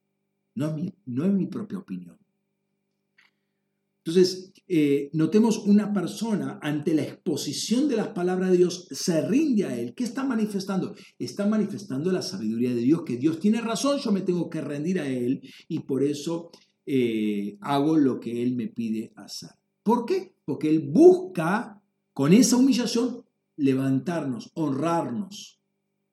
[0.54, 2.23] no, no es mi propia opinión.
[4.04, 9.64] Entonces, eh, notemos una persona ante la exposición de las palabras de Dios se rinde
[9.64, 9.94] a Él.
[9.94, 10.94] ¿Qué está manifestando?
[11.18, 15.00] Está manifestando la sabiduría de Dios, que Dios tiene razón, yo me tengo que rendir
[15.00, 16.50] a Él y por eso
[16.84, 19.50] eh, hago lo que Él me pide hacer.
[19.82, 20.34] ¿Por qué?
[20.44, 21.82] Porque Él busca
[22.12, 23.24] con esa humillación
[23.56, 25.60] levantarnos, honrarnos.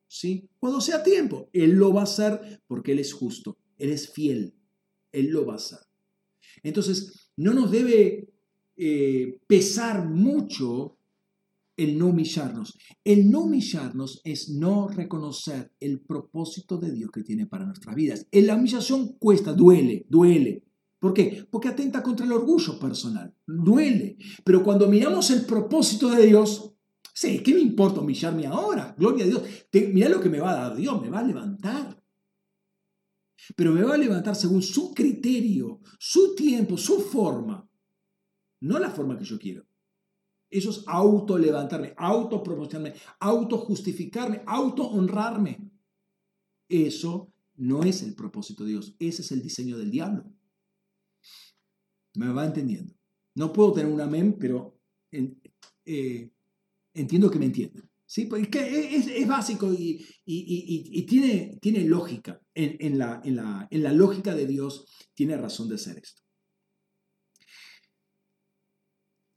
[0.07, 0.49] ¿sí?
[0.59, 4.53] Cuando sea tiempo, Él lo va a hacer porque Él es justo, Él es fiel,
[5.11, 5.79] Él lo va a hacer.
[6.63, 8.29] Entonces, no nos debe
[8.77, 10.97] eh, pesar mucho
[11.75, 12.77] el no humillarnos.
[13.03, 18.27] El no humillarnos es no reconocer el propósito de Dios que tiene para nuestras vidas.
[18.31, 20.63] La humillación cuesta, duele, duele.
[20.99, 21.47] ¿Por qué?
[21.49, 24.17] Porque atenta contra el orgullo personal, duele.
[24.43, 26.73] Pero cuando miramos el propósito de Dios,
[27.13, 28.93] sí, ¿qué me importa humillarme ahora?
[28.97, 29.41] Gloria a Dios.
[29.91, 32.00] mira lo que me va a dar Dios, me va a levantar
[33.55, 37.67] pero me va a levantar según su criterio, su tiempo, su forma,
[38.61, 39.65] no la forma que yo quiero.
[40.49, 45.71] Eso es auto levantarme, auto promocionarme, auto justificarme, auto honrarme.
[46.67, 50.25] Eso no es el propósito de Dios, ese es el diseño del diablo.
[52.15, 52.93] ¿Me va entendiendo?
[53.35, 54.77] No puedo tener un amén, pero
[55.11, 56.31] eh,
[56.93, 57.90] entiendo que me entienden.
[58.11, 58.25] ¿Sí?
[58.25, 60.05] Porque es, básico y,
[61.05, 62.41] tiene, tiene, lógica.
[62.53, 63.37] En, la, en,
[63.83, 66.21] la, lógica de Dios tiene razón de ser esto.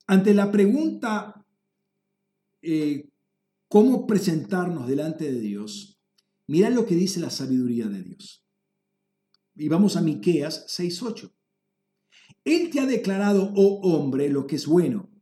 [0.09, 1.47] Ante la pregunta,
[2.63, 3.09] eh,
[3.69, 6.01] ¿cómo presentarnos delante de Dios?
[6.49, 8.45] Mira lo que dice la sabiduría de Dios.
[9.55, 11.33] Y vamos a Miqueas 6:8.
[12.43, 15.14] Él te ha declarado, oh hombre, lo que es bueno.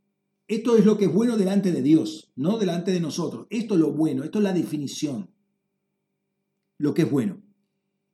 [0.53, 3.47] Esto es lo que es bueno delante de Dios, no delante de nosotros.
[3.49, 5.31] Esto es lo bueno, esto es la definición.
[6.77, 7.41] Lo que es bueno.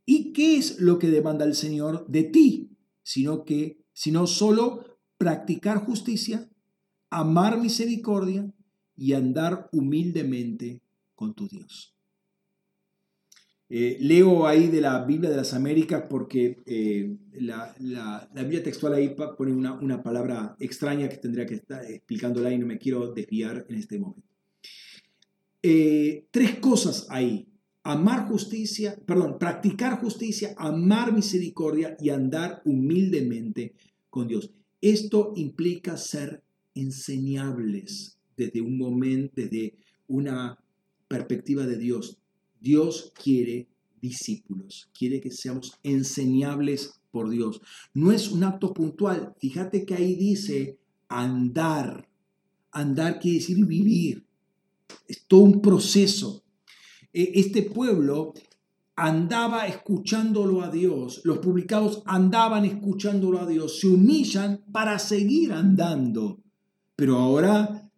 [0.06, 2.78] ¿Y qué es lo que demanda el Señor de ti?
[3.04, 4.86] Sino que, sino solo
[5.18, 6.50] practicar justicia,
[7.10, 8.50] amar misericordia
[8.96, 10.82] y andar humildemente
[11.16, 11.99] con tu Dios.
[13.72, 19.16] Eh, leo ahí de la Biblia de las Américas porque eh, la, Biblia textual ahí
[19.38, 23.76] pone una, palabra extraña que tendría que estar explicándola y no me quiero desviar en
[23.76, 24.28] este momento.
[25.62, 27.46] Eh, tres cosas ahí.
[27.84, 33.74] Amar justicia, perdón, practicar justicia, amar misericordia y andar humildemente
[34.10, 34.52] con Dios.
[34.82, 36.42] Esto implica ser
[36.74, 39.76] enseñables desde un momento, desde
[40.08, 40.58] una
[41.08, 42.20] perspectiva de Dios,
[42.60, 43.68] Dios quiere
[44.02, 47.62] discípulos, quiere que seamos enseñables por Dios.
[47.94, 49.36] No es un acto puntual.
[49.40, 52.08] Fíjate que ahí dice andar.
[52.72, 54.26] Andar quiere decir vivir.
[55.08, 56.44] Es todo un proceso.
[57.12, 58.34] E, este pueblo
[58.96, 61.22] andaba escuchándolo a Dios.
[61.24, 63.80] Los publicados andaban escuchándolo a Dios.
[63.80, 66.40] Se humillan para seguir andando.
[66.96, 67.90] Pero ahora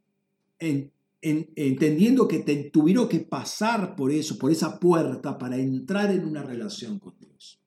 [0.59, 0.91] en,
[1.22, 2.39] entendiendo que
[2.74, 7.59] tuvieron que pasar por eso, por esa puerta para entrar en una relación con Dios.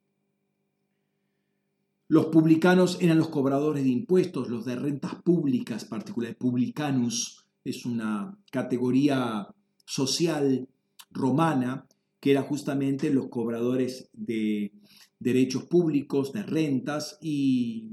[2.08, 8.36] Los publicanos eran los cobradores de impuestos, los de rentas públicas, particularmente publicanus, es una
[8.50, 9.48] categoría
[9.86, 10.68] social
[11.10, 11.86] romana
[12.20, 14.72] que era justamente los cobradores de
[15.18, 17.88] derechos públicos, de rentas y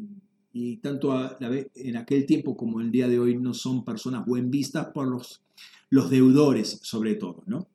[0.53, 1.13] y tanto
[1.75, 5.41] en aquel tiempo como el día de hoy no son personas buen vistas por los,
[5.89, 7.67] los deudores sobre todo, ¿no?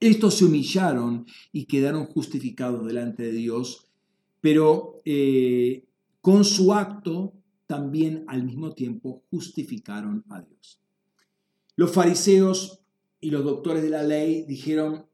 [0.00, 3.86] Estos se humillaron y quedaron justificados delante de Dios,
[4.40, 5.84] pero eh,
[6.20, 7.34] con su acto
[7.66, 10.80] también al mismo tiempo justificaron a Dios.
[11.76, 12.80] Los fariseos
[13.20, 15.06] y los doctores de la ley dijeron,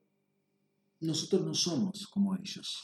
[1.00, 2.82] nosotros no somos como ellos,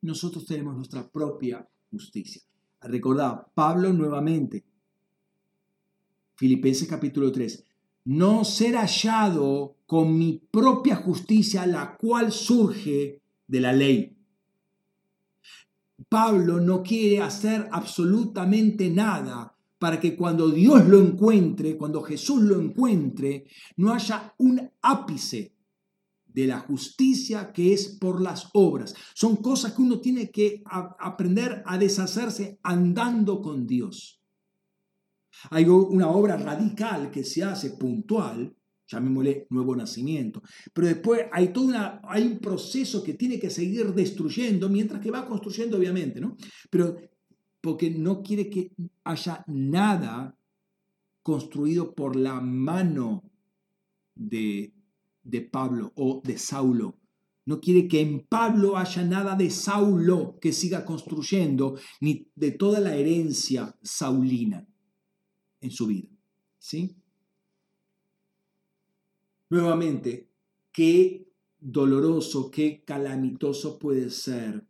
[0.00, 2.42] nosotros tenemos nuestra propia justicia.
[2.82, 4.64] Recordad, Pablo nuevamente,
[6.36, 7.64] Filipenses capítulo 3,
[8.04, 14.16] no ser hallado con mi propia justicia, la cual surge de la ley.
[16.08, 22.60] Pablo no quiere hacer absolutamente nada para que cuando Dios lo encuentre, cuando Jesús lo
[22.60, 23.44] encuentre,
[23.76, 25.54] no haya un ápice
[26.32, 28.94] de la justicia que es por las obras.
[29.14, 34.20] Son cosas que uno tiene que aprender a deshacerse andando con Dios.
[35.50, 38.54] Hay una obra radical que se hace puntual,
[38.86, 41.72] llamémosle nuevo nacimiento, pero después hay todo
[42.02, 46.36] hay un proceso que tiene que seguir destruyendo mientras que va construyendo, obviamente, ¿no?
[46.68, 46.96] Pero
[47.60, 48.72] porque no quiere que
[49.04, 50.36] haya nada
[51.22, 53.22] construido por la mano
[54.14, 54.72] de,
[55.22, 56.98] de Pablo o de Saulo.
[57.46, 62.80] No quiere que en Pablo haya nada de Saulo que siga construyendo, ni de toda
[62.80, 64.68] la herencia saulina
[65.60, 66.08] en su vida.
[66.58, 66.96] ¿Sí?
[69.48, 70.28] Nuevamente,
[70.70, 71.26] qué
[71.58, 74.66] doloroso, qué calamitoso puede ser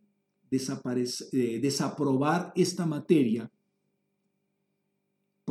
[0.51, 3.49] eh, desaprobar esta materia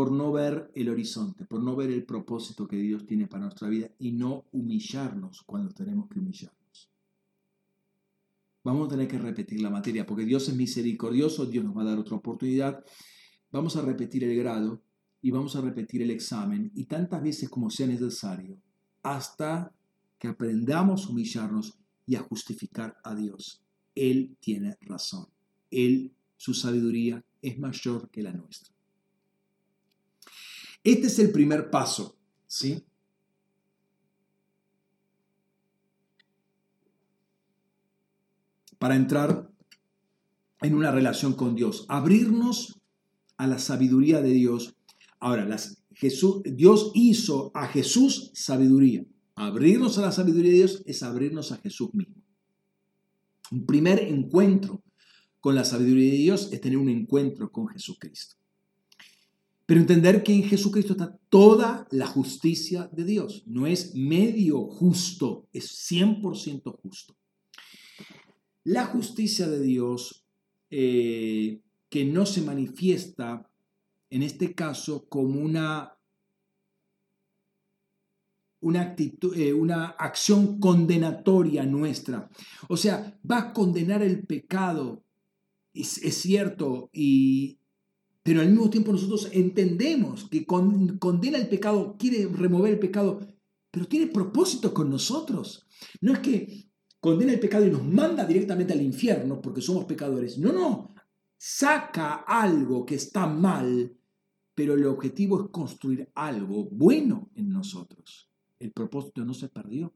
[0.00, 3.68] por no ver el horizonte, por no ver el propósito que Dios tiene para nuestra
[3.68, 6.90] vida y no humillarnos cuando tenemos que humillarnos.
[8.64, 11.90] Vamos a tener que repetir la materia, porque Dios es misericordioso, Dios nos va a
[11.90, 12.82] dar otra oportunidad.
[13.52, 14.80] Vamos a repetir el grado
[15.20, 18.56] y vamos a repetir el examen y tantas veces como sea necesario,
[19.02, 19.70] hasta
[20.18, 23.62] que aprendamos a humillarnos y a justificar a Dios.
[23.94, 25.26] Él tiene razón.
[25.70, 28.79] Él, su sabiduría es mayor que la nuestra.
[30.82, 32.16] Este es el primer paso,
[32.46, 32.84] ¿sí?
[38.78, 39.50] Para entrar
[40.62, 42.80] en una relación con Dios, abrirnos
[43.36, 44.74] a la sabiduría de Dios.
[45.18, 45.46] Ahora,
[45.94, 49.04] Jesús, Dios hizo a Jesús sabiduría.
[49.34, 52.22] Abrirnos a la sabiduría de Dios es abrirnos a Jesús mismo.
[53.50, 54.82] Un primer encuentro
[55.40, 58.39] con la sabiduría de Dios es tener un encuentro con Jesucristo.
[59.70, 63.44] Pero entender que en Jesucristo está toda la justicia de Dios.
[63.46, 67.16] No es medio justo, es 100% justo.
[68.64, 70.26] La justicia de Dios
[70.70, 73.48] eh, que no se manifiesta
[74.10, 75.96] en este caso como una,
[78.60, 82.28] eh, una acción condenatoria nuestra.
[82.68, 85.04] O sea, va a condenar el pecado,
[85.72, 87.59] es, cierto, y,
[88.22, 93.20] pero al mismo tiempo nosotros entendemos que condena el pecado, quiere remover el pecado,
[93.70, 95.66] pero tiene propósito con nosotros.
[96.00, 100.38] No es que condena el pecado y nos manda directamente al infierno porque somos pecadores.
[100.38, 100.94] No, no.
[101.38, 103.96] Saca algo que está mal
[104.60, 108.30] pero el objetivo es construir algo bueno en nosotros.
[108.58, 109.94] El propósito no se perdió.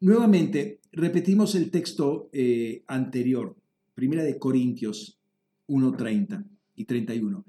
[0.00, 3.56] Nuevamente, repetimos el texto eh, anterior,
[4.00, 5.20] Primera de Corintios
[5.68, 7.44] 1.30 y 31.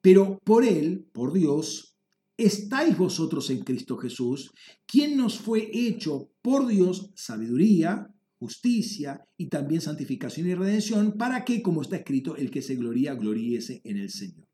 [0.00, 1.96] Pero por Él, por Dios,
[2.36, 4.52] estáis vosotros en Cristo Jesús,
[4.86, 11.62] quien nos fue hecho por Dios sabiduría, justicia y también santificación y redención, para que,
[11.62, 14.46] como está escrito, el que se gloría, gloríese en el Señor.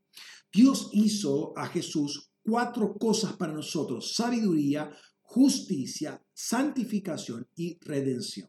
[0.51, 4.90] Dios hizo a Jesús cuatro cosas para nosotros, sabiduría,
[5.20, 8.49] justicia, santificación y redención.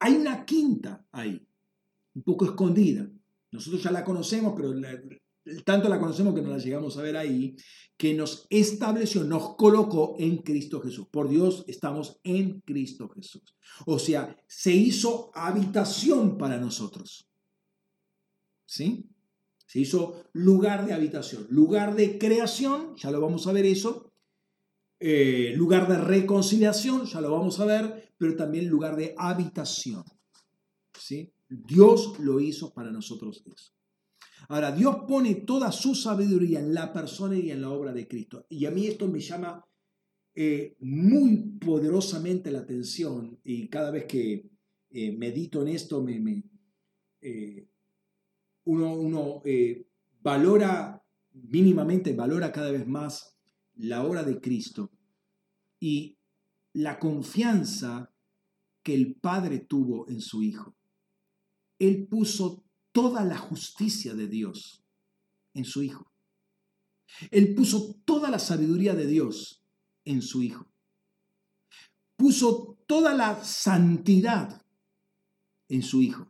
[0.00, 1.47] Hay una quinta ahí,
[2.18, 3.08] un poco escondida.
[3.52, 4.74] Nosotros ya la conocemos, pero
[5.64, 7.56] tanto la conocemos que no la llegamos a ver ahí,
[7.96, 11.06] que nos estableció, nos colocó en Cristo Jesús.
[11.10, 13.56] Por Dios estamos en Cristo Jesús.
[13.86, 17.30] O sea, se hizo habitación para nosotros.
[18.66, 19.08] ¿Sí?
[19.66, 24.12] Se hizo lugar de habitación, lugar de creación, ya lo vamos a ver eso,
[24.98, 30.04] eh, lugar de reconciliación, ya lo vamos a ver, pero también lugar de habitación.
[30.98, 31.32] ¿Sí?
[31.48, 33.72] Dios lo hizo para nosotros eso.
[34.48, 38.46] Ahora, Dios pone toda su sabiduría en la persona y en la obra de Cristo.
[38.48, 39.64] Y a mí esto me llama
[40.34, 44.48] eh, muy poderosamente la atención y cada vez que
[44.90, 46.44] eh, medito en esto, me,
[47.20, 47.68] eh,
[48.64, 49.42] uno, uno
[50.20, 53.36] valora mínimamente, valora cada vez más
[53.74, 54.92] la obra de Cristo
[55.80, 56.18] y
[56.72, 58.14] la confianza
[58.84, 60.77] que el Padre tuvo en su Hijo.
[61.78, 64.84] Él puso toda la justicia de Dios
[65.54, 66.10] en su Hijo.
[67.30, 69.62] Él puso toda la sabiduría de Dios
[70.04, 70.66] en su Hijo.
[72.16, 74.62] Puso toda la santidad
[75.68, 76.26] en su Hijo.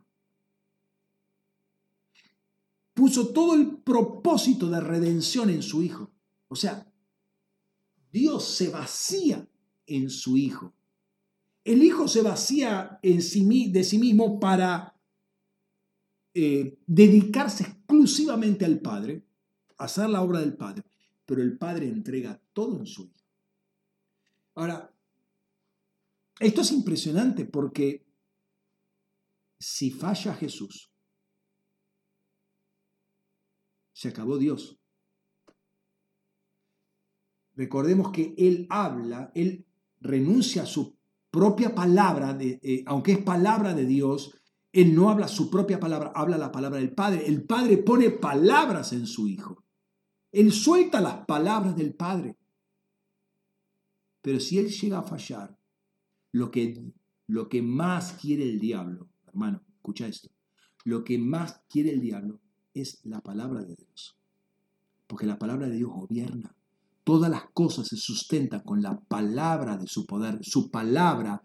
[2.93, 6.11] Puso todo el propósito de redención en su Hijo.
[6.49, 6.91] O sea,
[8.11, 9.47] Dios se vacía
[9.85, 10.73] en su Hijo.
[11.63, 14.98] El Hijo se vacía en sí, de sí mismo para
[16.33, 19.25] eh, dedicarse exclusivamente al Padre,
[19.77, 20.83] hacer la obra del Padre,
[21.25, 23.19] pero el Padre entrega todo en su Hijo.
[24.55, 24.93] Ahora,
[26.39, 28.05] esto es impresionante porque
[29.57, 30.91] si falla Jesús,
[33.93, 34.79] se acabó Dios.
[37.55, 39.65] Recordemos que Él habla, Él
[39.99, 40.97] renuncia a su
[41.29, 44.38] propia palabra, eh, aunque es palabra de Dios,
[44.71, 47.25] él no habla su propia palabra, habla la palabra del Padre.
[47.25, 49.63] El Padre pone palabras en su Hijo.
[50.31, 52.37] Él suelta las palabras del Padre.
[54.21, 55.57] Pero si Él llega a fallar,
[56.31, 56.93] lo que,
[57.27, 60.29] lo que más quiere el diablo, hermano, escucha esto,
[60.83, 62.39] lo que más quiere el diablo
[62.73, 64.17] es la palabra de Dios.
[65.07, 66.55] Porque la palabra de Dios gobierna.
[67.03, 70.37] Todas las cosas se sustentan con la palabra de su poder.
[70.43, 71.41] Su palabra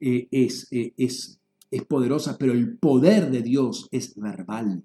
[0.00, 1.37] eh, es, eh, es
[1.70, 4.82] es poderosa, pero el poder de Dios es verbal.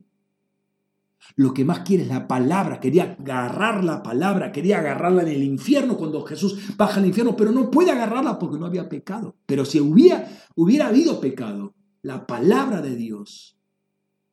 [1.36, 2.80] Lo que más quiere es la palabra.
[2.80, 7.52] Quería agarrar la palabra, quería agarrarla en el infierno cuando Jesús baja al infierno, pero
[7.52, 9.36] no puede agarrarla porque no había pecado.
[9.46, 13.58] Pero si hubiera, hubiera habido pecado, la palabra de Dios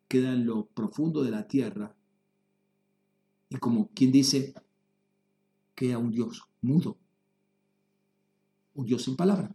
[0.09, 1.95] queda en lo profundo de la tierra.
[3.49, 4.55] Y como quien dice,
[5.77, 6.99] queda un Dios mudo,
[8.75, 9.55] un Dios sin palabra,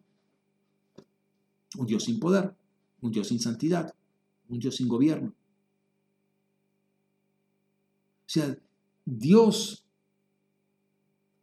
[1.78, 2.56] un Dios sin poder
[3.06, 3.94] un Dios sin santidad,
[4.50, 5.30] un Dios sin gobierno.
[8.26, 8.58] O sea,
[9.06, 9.86] Dios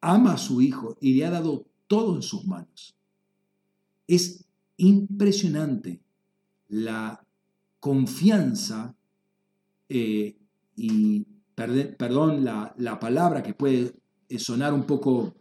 [0.01, 2.97] ama a su Hijo y le ha dado todo en sus manos.
[4.09, 4.45] Es
[4.77, 6.01] impresionante
[6.69, 7.25] la
[7.79, 8.97] confianza
[9.89, 10.37] eh,
[10.75, 11.25] y,
[11.55, 13.95] perdón, la, palabra que puede
[14.39, 15.35] sonar un poco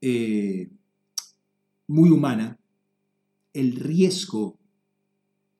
[0.00, 0.68] eh,
[1.86, 2.58] muy humana,
[3.52, 4.59] el riesgo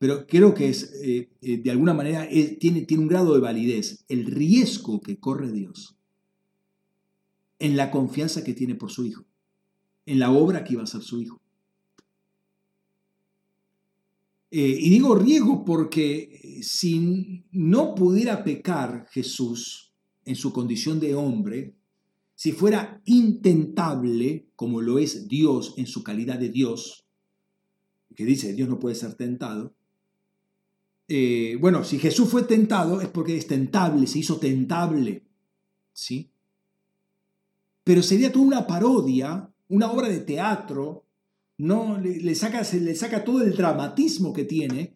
[0.00, 2.26] pero creo que es, eh, eh, de alguna manera
[2.58, 4.02] tiene, tiene un grado de validez.
[4.08, 5.98] El riesgo que corre Dios
[7.58, 9.26] en la confianza que tiene por su Hijo,
[10.06, 11.42] en la obra que iba a hacer su Hijo.
[14.50, 19.92] Eh, y digo riesgo porque si no pudiera pecar Jesús
[20.24, 21.74] en su condición de hombre,
[22.34, 27.04] si fuera intentable, como lo es Dios en su calidad de Dios,
[28.16, 29.74] que dice Dios no puede ser tentado,
[31.12, 35.24] eh, bueno, si Jesús fue tentado es porque es tentable, se hizo tentable,
[35.92, 36.30] ¿sí?
[37.82, 41.04] Pero sería toda una parodia, una obra de teatro,
[41.58, 44.94] no le, saca, se le saca todo el dramatismo que tiene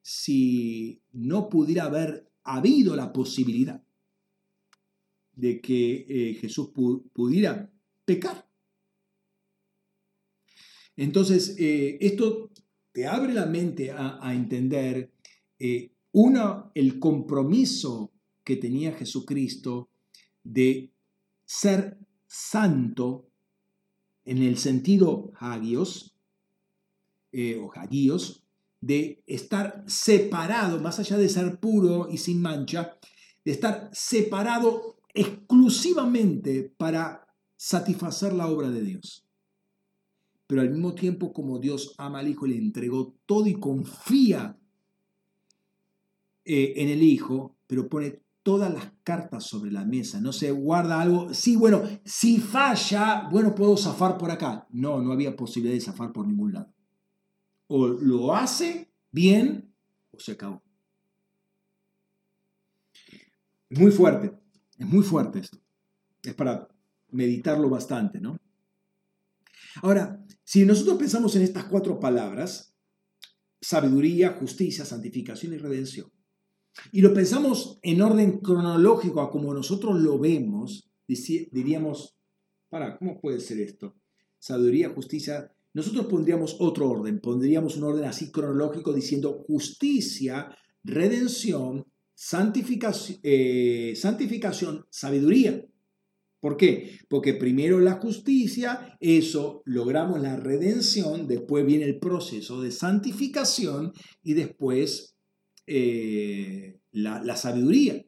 [0.00, 3.82] si no pudiera haber habido la posibilidad
[5.32, 6.70] de que eh, Jesús
[7.12, 7.68] pudiera
[8.04, 8.48] pecar.
[10.96, 12.52] Entonces, eh, esto
[12.92, 15.12] te abre la mente a, entender,
[15.58, 18.12] eh, uno, el compromiso
[18.44, 19.90] que tenía Jesucristo
[20.42, 20.92] de
[21.44, 23.28] ser santo
[24.24, 26.14] en el sentido hagios,
[27.32, 28.44] eh, o hagios,
[28.80, 32.98] de estar separado, más allá de ser puro y sin mancha,
[33.44, 37.26] de estar separado exclusivamente para
[37.56, 39.26] satisfacer la obra de Dios.
[40.46, 44.57] Pero al mismo tiempo, como Dios ama al Hijo, le entregó todo y confía
[46.50, 50.98] eh, en el Hijo, pero pone todas las cartas sobre la mesa, no se guarda
[50.98, 54.66] algo, sí, bueno, si falla, bueno, puedo zafar por acá.
[54.70, 56.72] No, no había posibilidad de zafar por ningún lado.
[57.66, 59.70] O lo hace bien
[60.10, 60.62] o se acabó.
[63.68, 64.32] Es muy fuerte,
[64.78, 65.58] es muy fuerte esto.
[66.22, 66.66] Es para
[67.10, 68.38] meditarlo bastante, ¿no?
[69.82, 72.74] Ahora, si nosotros pensamos en estas cuatro palabras,
[73.60, 76.10] sabiduría, justicia, santificación y redención,
[76.92, 82.16] y lo pensamos en orden cronológico a como nosotros lo vemos, diríamos,
[82.68, 83.96] para, ¿cómo puede ser esto?
[84.38, 85.52] Sabiduría, justicia.
[85.74, 94.86] Nosotros pondríamos otro orden, pondríamos un orden así cronológico diciendo justicia, redención, santificación, eh, santificación
[94.90, 95.64] sabiduría.
[96.40, 96.98] ¿Por qué?
[97.08, 103.92] Porque primero la justicia, eso logramos la redención, después viene el proceso de santificación
[104.22, 105.17] y después
[105.68, 108.02] eh, la, sabiduría.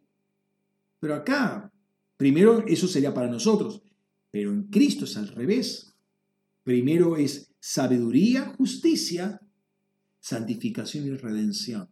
[0.99, 1.71] Pero acá,
[2.17, 3.83] primero eso sería para nosotros,
[4.31, 5.95] pero en Cristo es al revés.
[6.65, 9.41] Primero es sabiduría, justicia,
[10.21, 11.91] santificación y redención.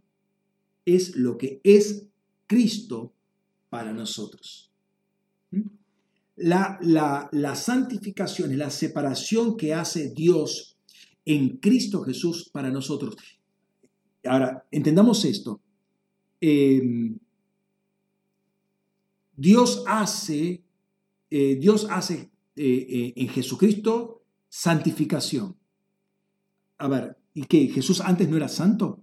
[0.87, 2.07] Es lo que es
[2.47, 3.13] Cristo
[3.69, 4.73] para nosotros.
[5.51, 5.69] ¿Mm?
[6.37, 10.79] La, la, la, santificación es la separación que hace Dios
[11.25, 13.17] en Cristo Jesús para nosotros.
[14.29, 15.61] Ahora, entendamos esto.
[16.41, 17.19] Em,
[19.39, 20.65] Dios hace,
[21.31, 25.57] eh, Dios hace eh, eh, en Jesucristo santificación.
[26.79, 27.69] A ver, ¿y qué?
[27.69, 29.01] ¿Jesús antes no era santo?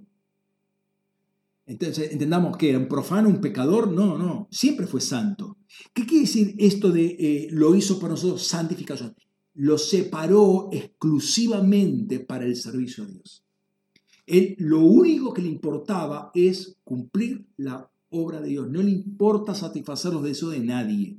[1.66, 3.92] Entonces, entendamos que era un profano, un pecador.
[3.92, 5.58] No, no, siempre fue santo.
[5.94, 9.16] ¿Qué quiere decir esto de lo hizo para nosotros santificación?
[9.54, 13.45] Lo separó exclusivamente para el servicio a Dios.
[14.28, 18.70] Él lo único que le importaba es cumplir la obra de Dios.
[18.70, 21.18] No le importa satisfacer los deseos de nadie.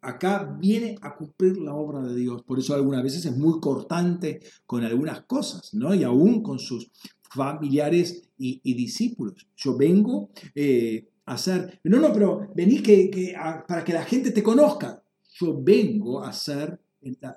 [0.00, 2.42] Acá viene a cumplir la obra de Dios.
[2.42, 5.94] Por eso algunas veces es muy cortante con algunas cosas, ¿no?
[5.94, 6.90] Y aún con sus
[7.34, 9.48] familiares y, discípulos.
[9.56, 13.34] Yo vengo eh, a hacer, no, no, pero vení que,
[13.66, 15.02] para que la gente te conozca.
[15.40, 16.80] Yo vengo a hacer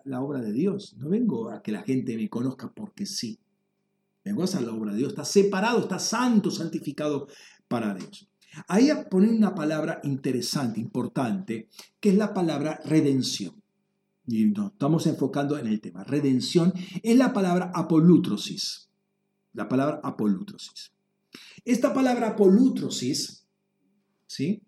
[0.05, 0.95] la obra de Dios.
[0.97, 3.39] No vengo a que la gente me conozca porque sí.
[4.29, 5.09] Vengo a la obra de Dios.
[5.09, 7.27] Está separado, está santo, santificado
[7.67, 8.29] para Dios.
[8.67, 11.67] Ahí ponen una palabra interesante, importante,
[11.99, 13.59] que es la palabra redención.
[14.27, 16.03] Y nos estamos enfocando en el tema.
[16.03, 18.89] Redención es la palabra apolútrosis.
[19.53, 20.91] La palabra apolútrosis.
[21.65, 23.47] Esta palabra apolútrosis,
[24.27, 24.61] ¿sí?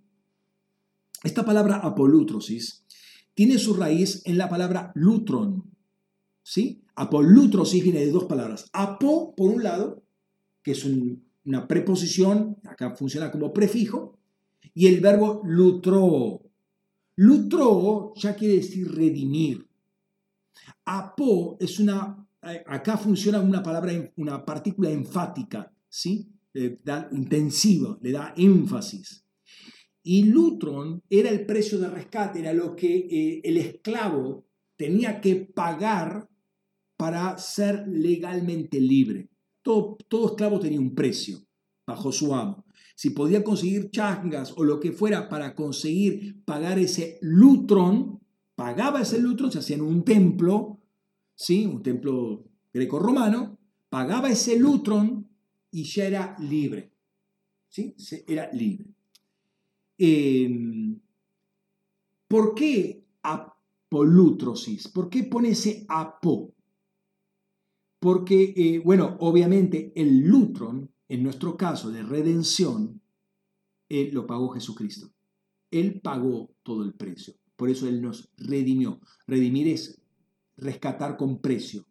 [1.24, 2.84] Esta palabra apolútrosis
[3.36, 5.72] tiene su raíz en la palabra lutron,
[6.44, 6.84] ¿sí?
[6.96, 8.70] Apolutrosis viene de dos palabras.
[8.74, 10.04] Apo, por un lado,
[10.64, 14.18] que es una preposición, acá funciona como prefijo,
[14.74, 16.42] y el verbo lutro.
[17.16, 19.68] Lutro ya quiere decir redimir.
[20.86, 26.28] Apo es una, eh, acá funciona una palabra, una partícula enfática, ¿sí?
[26.54, 29.24] Le da intensivo, le da énfasis.
[30.04, 34.46] Y lutron era el precio de rescate, era lo que eh, el esclavo
[34.76, 36.28] tenía que pagar
[37.02, 39.28] para ser legalmente libre.
[39.64, 41.40] Todo, todo esclavo tenía un precio.
[41.88, 42.64] bajo su amo.
[42.96, 48.20] Si podía conseguir changas o lo que fuera para conseguir pagar ese lutron,
[48.54, 50.80] pagaba ese lutron, se hacía en un templo,
[51.34, 51.66] ¿sí?
[51.66, 53.58] un templo greco-romano,
[53.90, 55.28] pagaba ese lutron
[55.72, 56.92] y ya era libre.
[57.68, 57.96] ¿sí?
[58.28, 58.94] Era libre.
[59.98, 61.00] Em,
[62.28, 64.88] ¿Por qué apolútrosis?
[64.88, 66.54] ¿Por qué pone ese apo?
[68.02, 73.00] Porque, eh, bueno, obviamente el lutron, en nuestro caso de redención,
[73.88, 75.12] él lo pagó Jesucristo.
[75.70, 77.36] Él pagó todo el precio.
[77.56, 79.00] Por eso Él nos redimió.
[79.28, 80.02] Redimir es
[80.58, 81.86] rescatar con precio.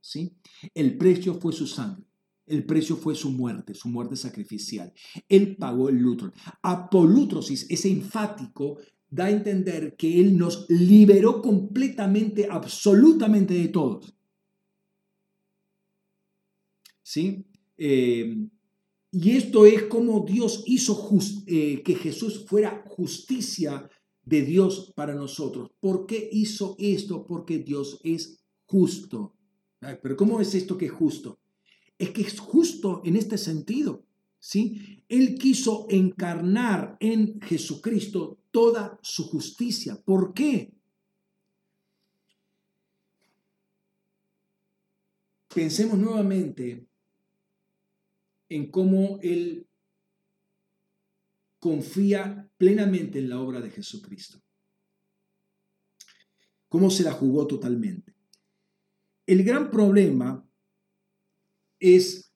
[0.00, 0.34] ¿sí?
[0.74, 2.04] El precio fue su sangre.
[2.46, 4.92] El precio fue su muerte, su muerte sacrificial.
[5.28, 6.32] Él pagó el lutron.
[6.62, 8.78] Apolútrosis, ese enfático,
[9.08, 14.13] da a entender que Él nos liberó completamente, absolutamente de todos.
[17.04, 17.44] ¿Sí?
[17.78, 18.48] Eh,
[19.12, 21.08] y esto es como Dios hizo
[21.46, 23.88] eh, que Jesús fuera justicia
[24.24, 25.70] de Dios para nosotros.
[25.78, 27.24] ¿Por qué hizo esto?
[27.24, 29.36] Porque Dios es justo.
[30.02, 31.38] pero ¿cómo es esto que es justo?
[31.96, 34.04] Es que es justo en este sentido.
[34.40, 35.04] ¿sí?
[35.08, 39.94] Él quiso encarnar en Jesucristo toda su justicia.
[40.04, 40.72] ¿Por qué?
[45.54, 46.88] Pensemos nuevamente
[48.54, 49.68] en cómo él
[51.58, 54.40] confía plenamente en la obra de Jesucristo.
[56.68, 58.14] Cómo se la jugó totalmente.
[59.26, 60.48] El gran problema
[61.80, 62.32] es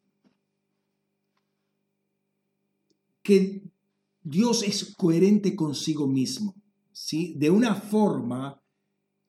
[3.23, 3.63] que
[4.21, 7.35] Dios es coherente consigo mismo, ¿sí?
[7.37, 8.61] De una forma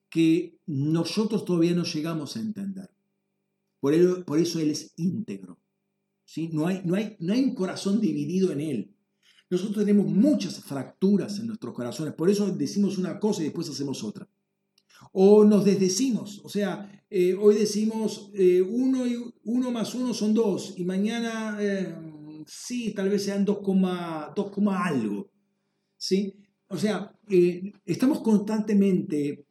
[0.08, 2.90] que nosotros todavía no llegamos a entender.
[3.78, 5.59] Por, por eso Él es íntegro.
[6.52, 8.94] No, hay, no, hay, no hay un corazón dividido en él.
[9.50, 14.04] Nosotros tenemos muchas fracturas en nuestros corazones, por eso decimos una cosa y después hacemos
[14.04, 14.28] otra.
[15.12, 20.32] O nos desdecimos, o sea, eh, hoy decimos eh, uno, y, uno más uno son
[20.32, 21.92] dos y mañana eh,
[22.46, 23.58] sí, tal vez sean 2,
[24.68, 25.30] algo.
[25.96, 26.36] ¿sí?
[26.68, 27.12] O sea,
[27.84, 29.44] estamos constantemente,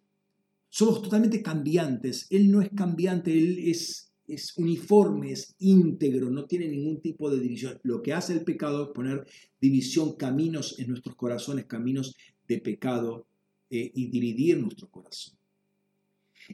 [0.69, 2.27] somos totalmente cambiantes.
[2.29, 7.39] Él no es cambiante, él es es uniforme, es íntegro, no tiene ningún tipo de
[7.39, 7.79] división.
[7.83, 9.25] Lo que hace el pecado es poner
[9.59, 12.15] división, caminos en nuestros corazones, caminos
[12.47, 13.27] de pecado
[13.69, 15.37] eh, y dividir nuestro corazón.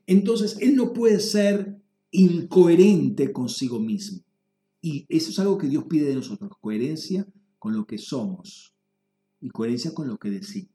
[0.05, 1.77] Entonces, Él no puede ser
[2.11, 4.23] incoherente consigo mismo.
[4.81, 7.27] Y eso es algo que Dios pide de nosotros, coherencia
[7.57, 8.73] con lo que somos
[9.41, 10.74] y coherencia con lo que decimos.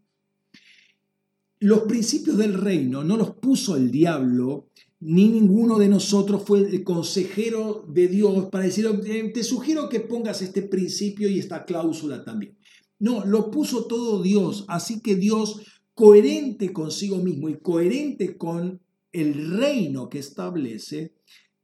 [1.62, 4.70] Los principios del reino no los puso el diablo
[5.00, 10.00] ni ninguno de nosotros fue el consejero de Dios para decir, eh, te sugiero que
[10.00, 12.56] pongas este principio y esta cláusula también.
[12.98, 15.60] No, lo puso todo Dios, así que Dios,
[15.94, 18.80] coherente consigo mismo y coherente con
[19.12, 21.14] el reino que establece,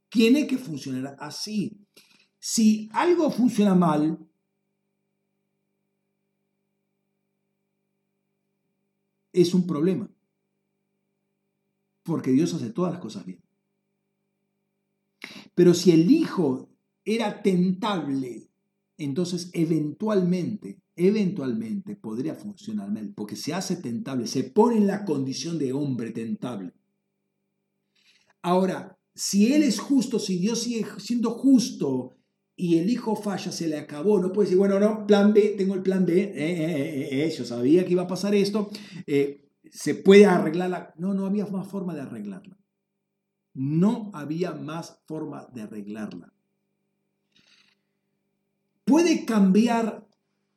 [0.09, 1.77] tiene que funcionar así.
[2.39, 4.19] Si algo funciona mal,
[9.41, 10.09] es un problema
[12.07, 13.43] porque Dios hace todas las cosas bien.
[15.53, 16.69] Pero si el Hijo
[17.03, 18.49] era tentable,
[18.97, 25.59] entonces eventualmente, eventualmente podría funcionar mal, porque se hace tentable, se pone en la condición
[25.59, 26.73] de hombre tentable.
[28.41, 32.16] Ahora, si Él es justo, si Dios sigue siendo justo
[32.57, 35.75] y el hijo falla, se le acabó, no puede decir, bueno, no, plan B, tengo
[35.75, 38.69] el plan B, eh, eh, eh, yo sabía que iba a pasar esto,
[39.71, 40.93] se puede arreglarla.
[40.97, 42.57] No, no había más forma de arreglarla.
[43.53, 46.33] No había más forma de arreglarla.
[48.85, 50.07] Puede cambiar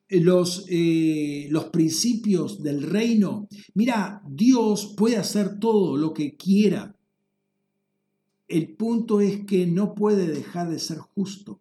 [0.09, 3.49] los, eh, los principios del reino.
[3.75, 6.97] Mira, Dios puede hacer todo lo que quiera.
[8.49, 11.61] El punto es que no puede dejar de ser justo.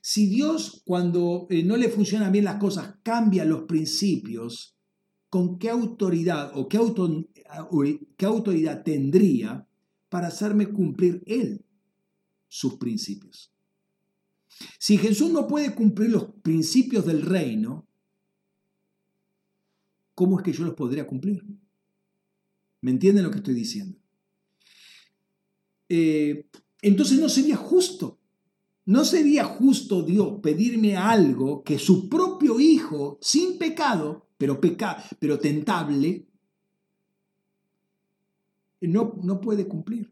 [0.00, 4.76] Si Dios, cuando eh, no le funcionan bien las cosas, cambia los principios,
[5.28, 6.78] con qué autoridad o qué,
[8.16, 9.66] qué autoridad tendría
[10.08, 11.64] para hacerme cumplir Él
[12.48, 13.52] sus principios.
[14.78, 17.86] Si Jesús no puede cumplir los principios del reino,
[20.14, 21.44] ¿cómo es que yo los podría cumplir?
[22.80, 23.98] ¿Me entienden lo que estoy diciendo?
[25.88, 26.46] Eh,
[26.82, 28.19] entonces no sería justo.
[28.90, 34.58] No sería justo Dios pedirme algo que su propio Hijo, sin pecado, pero,
[35.20, 36.26] pero tentable,
[38.80, 40.10] no, no puede cumplir.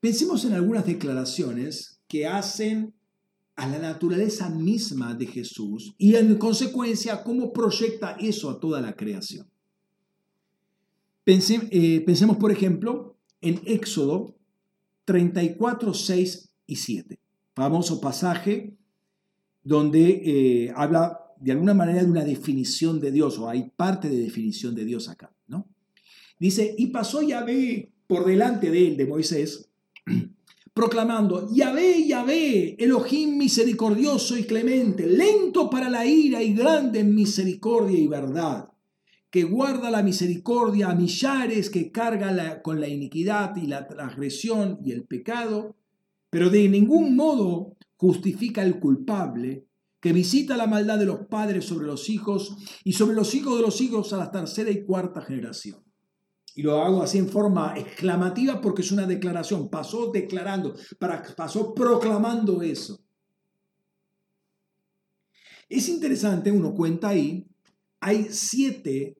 [0.00, 2.92] Pensemos en algunas declaraciones que hacen
[3.54, 8.96] a la naturaleza misma de Jesús y en consecuencia cómo proyecta eso a toda la
[8.96, 9.48] creación.
[11.26, 14.34] Eh, pensemos, por ejemplo, en Éxodo
[15.04, 17.20] 34, 6 y 7,
[17.54, 18.76] famoso pasaje
[19.62, 24.16] donde eh, habla de alguna manera de una definición de Dios, o hay parte de
[24.16, 25.68] definición de Dios acá, ¿no?
[26.38, 29.70] Dice, y pasó Yahvé por delante de él, de Moisés,
[30.74, 37.98] proclamando, Yahvé, Yahvé, Elohim misericordioso y clemente, lento para la ira y grande en misericordia
[37.98, 38.68] y verdad,
[39.34, 44.92] que guarda la misericordia a millares, que carga con la iniquidad y la transgresión y
[44.92, 45.74] el pecado,
[46.30, 49.66] pero de ningún modo justifica al culpable,
[50.00, 53.62] que visita la maldad de los padres sobre los hijos y sobre los hijos de
[53.62, 55.82] los hijos a la tercera y cuarta generación.
[56.54, 59.68] Y lo hago así en forma exclamativa porque es una declaración.
[59.68, 60.76] Pasó declarando,
[61.36, 63.00] pasó proclamando eso.
[65.68, 67.48] Es interesante, uno cuenta ahí,
[67.98, 69.16] hay siete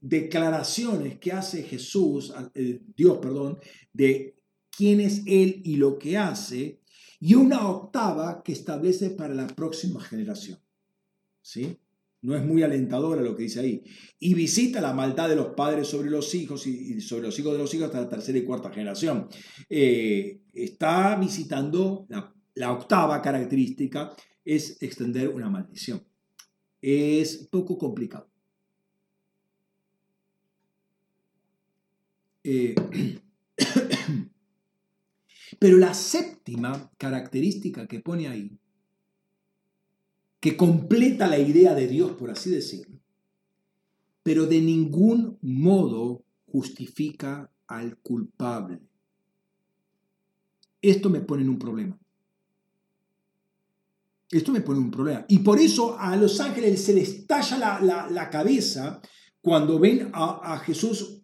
[0.00, 3.58] declaraciones que hace Jesús, eh, Dios, perdón,
[3.92, 4.36] de
[4.70, 6.80] quién es Él y lo que hace,
[7.20, 10.58] y una octava que establece para la próxima generación.
[11.42, 11.78] ¿Sí?
[12.20, 13.82] No es muy alentadora lo que dice ahí.
[14.18, 17.58] Y visita la maldad de los padres sobre los hijos y sobre los hijos de
[17.58, 19.28] los hijos hasta la tercera y cuarta generación.
[19.68, 24.14] Eh, está visitando la, la octava característica,
[24.44, 26.04] es extender una maldición.
[26.80, 28.28] Es poco complicado.
[32.50, 32.74] Eh,
[35.58, 38.58] pero la séptima característica que pone ahí
[40.40, 43.00] que completa la idea de Dios, por así decirlo,
[44.22, 48.80] pero de ningún modo justifica al culpable.
[50.80, 51.98] Esto me pone en un problema.
[54.30, 55.26] Esto me pone en un problema.
[55.28, 59.02] Y por eso a los ángeles se les talla la, cabeza
[59.42, 61.17] cuando ven a, a Jesús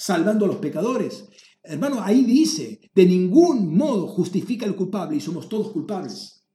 [0.00, 1.28] salvando a los pecadores.
[1.62, 6.46] Hermano, ahí dice, de ningún modo justifica al culpable y somos todos culpables.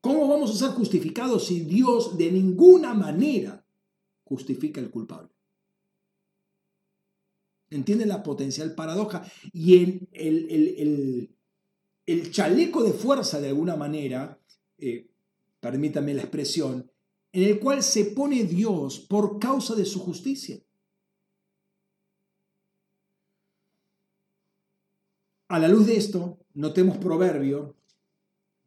[0.00, 3.66] ¿Cómo vamos a ser justificados si Dios de ninguna manera
[4.24, 5.28] justifica el culpable?
[7.68, 9.30] ¿Entienden la potencial paradoja?
[9.52, 11.36] Y el, el,
[12.06, 14.40] el, chaleco de fuerza, de alguna manera,
[14.78, 15.10] eh,
[15.60, 16.90] permítame la expresión,
[17.32, 20.63] en el cual se pone Dios por causa de su justicia.
[25.48, 27.76] A la luz de esto, notemos Proverbio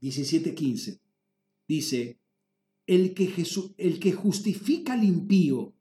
[0.02, 0.99] 17:15
[1.68, 2.20] dice,
[2.86, 5.74] el que, Jesús, el que justifica al impío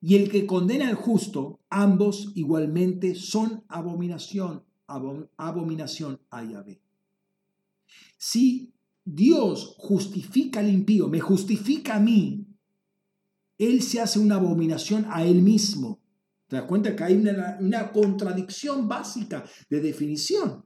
[0.00, 6.82] y el que condena al justo, ambos igualmente son abominación, abominación a Yahvé.
[8.18, 8.74] Si
[9.04, 12.46] Dios justifica al impío, me justifica a mí,
[13.58, 16.03] Él se hace una abominación a Él mismo.
[16.54, 20.64] ¿Te das cuenta que hay una, una contradicción básica de definición?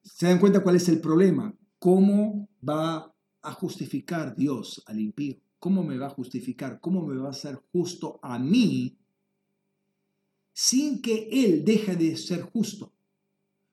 [0.00, 1.52] ¿Se dan cuenta cuál es el problema?
[1.80, 3.12] ¿Cómo va
[3.42, 5.40] a justificar Dios al impío?
[5.58, 6.78] ¿Cómo me va a justificar?
[6.80, 8.96] ¿Cómo me va a ser justo a mí
[10.52, 12.92] sin que Él deje de ser justo?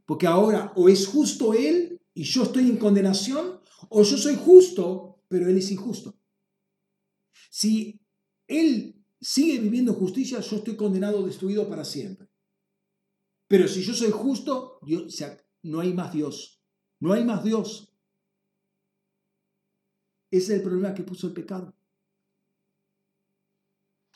[0.08, 5.20] Porque ahora o es justo Él y yo estoy en condenación, o yo soy justo,
[5.28, 6.16] pero Él es injusto.
[7.52, 8.00] Si
[8.48, 12.30] Él sigue viviendo justicia, yo estoy condenado, destruido para siempre.
[13.48, 15.22] Pero si yo soy justo, Dios
[15.64, 16.64] no hay más Dios.
[17.02, 17.94] No hay más Dios.
[20.32, 21.76] Ese es el problema que puso el pecado.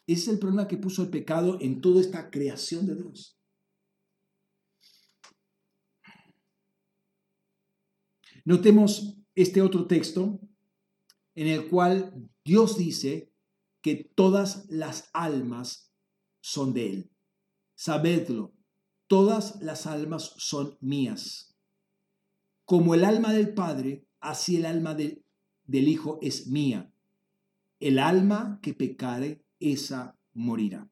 [0.07, 3.37] Ese es el problema que puso el pecado en toda esta creación de Dios.
[8.45, 10.39] Notemos este otro texto
[11.33, 13.31] en el cual Dios dice
[13.81, 15.91] que todas las almas
[16.41, 17.11] son de Él.
[17.73, 18.53] Sabedlo,
[19.07, 21.55] todas las almas son mías.
[22.63, 25.23] Como el alma del Padre, así el alma del
[25.87, 26.93] Hijo es mía.
[27.79, 30.87] El alma que pecare, esa morirá.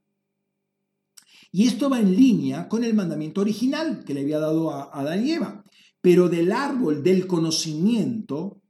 [1.52, 5.26] Y esto va en línea con el mandamiento original que le había dado a Adán
[5.26, 5.64] y Eva.
[6.02, 8.63] Pero del árbol del conocimiento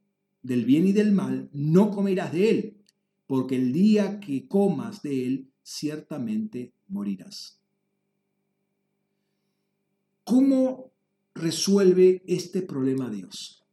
[0.43, 2.77] del bien y del mal no comerás de él,
[3.25, 7.59] porque el día que comas de él, ciertamente morirás.
[10.23, 10.91] ¿Cómo
[11.33, 13.63] resuelve este problema Dios?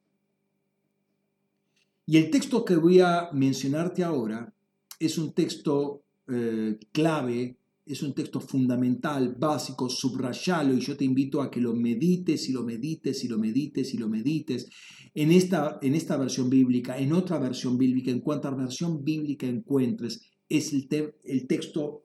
[2.07, 4.53] Y el texto que voy a mencionarte ahora
[4.99, 7.57] es un texto eh, clave
[7.93, 12.53] es un texto fundamental, básico, subrayalo y yo te invito a que lo medites y
[12.53, 14.69] lo medites y lo medites y lo medites
[15.15, 20.23] en esta, en esta versión bíblica, en otra versión bíblica, en cuanta versión bíblica encuentres,
[20.49, 20.89] es el,
[21.25, 22.05] el texto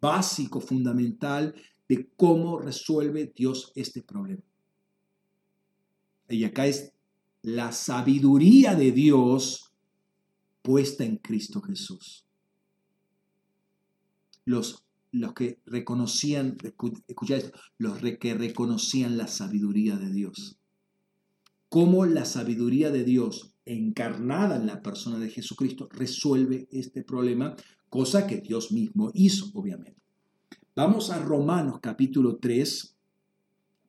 [0.00, 1.54] básico, fundamental
[1.88, 4.42] de cómo resuelve Dios este problema.
[6.28, 6.92] Y acá es
[7.42, 9.72] la sabiduría de Dios
[10.62, 12.24] puesta en Cristo Jesús.
[14.46, 14.83] Los,
[15.14, 16.56] los que reconocían,
[17.06, 20.58] escucha esto, los que reconocían la sabiduría de Dios.
[21.68, 27.56] Cómo la sabiduría de Dios encarnada en la persona de Jesucristo resuelve este problema,
[27.88, 30.00] cosa que Dios mismo hizo, obviamente.
[30.74, 32.96] Vamos a Romanos capítulo 3,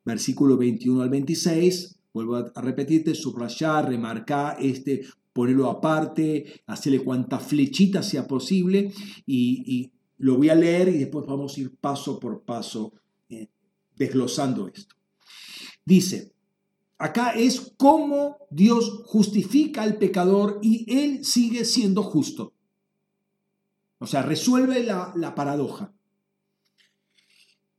[0.06, 1.96] versículo 21 al 26.
[2.14, 8.94] Vuelvo a repetirte, subrayar, remarcar, este, ponerlo aparte, hacerle cuanta flechita sea posible
[9.26, 12.94] y, lo voy a leer y después vamos a ir paso por paso
[13.30, 13.50] eh,
[13.96, 14.96] desglosando esto.
[15.84, 16.34] Dice,
[16.98, 22.54] acá es cómo Dios justifica al pecador y él sigue siendo justo.
[24.00, 25.94] O sea, resuelve la, la paradoja.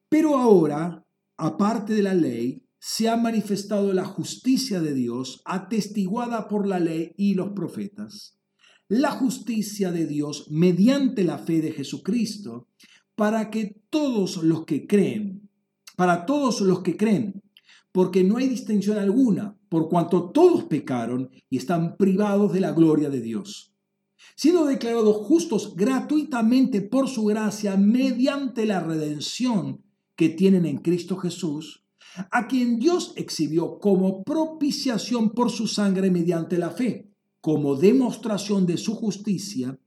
[0.09, 1.05] Pero ahora,
[1.37, 7.13] aparte de la ley, se ha manifestado la justicia de Dios atestiguada por la ley
[7.17, 8.39] y los profetas.
[8.89, 12.69] La justicia de Dios mediante la fe de Jesucristo
[13.17, 15.51] para que todos los que creen,
[15.97, 17.43] para todos los que creen,
[17.91, 23.11] porque no hay distinción alguna, por cuanto todos pecaron y están privados de la gloria
[23.11, 23.75] de Dios,
[24.37, 29.83] siendo declarados justos gratuitamente por su gracia mediante la redención
[30.15, 31.85] que tienen en Cristo Jesús,
[32.31, 37.11] a quien Dios exhibió como propiciación por su sangre mediante la fe,
[37.47, 39.79] como demostración de su justicia,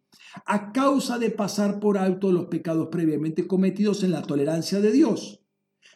[0.46, 5.42] a causa de pasar por alto los pecados previamente cometidos en la tolerancia de Dios,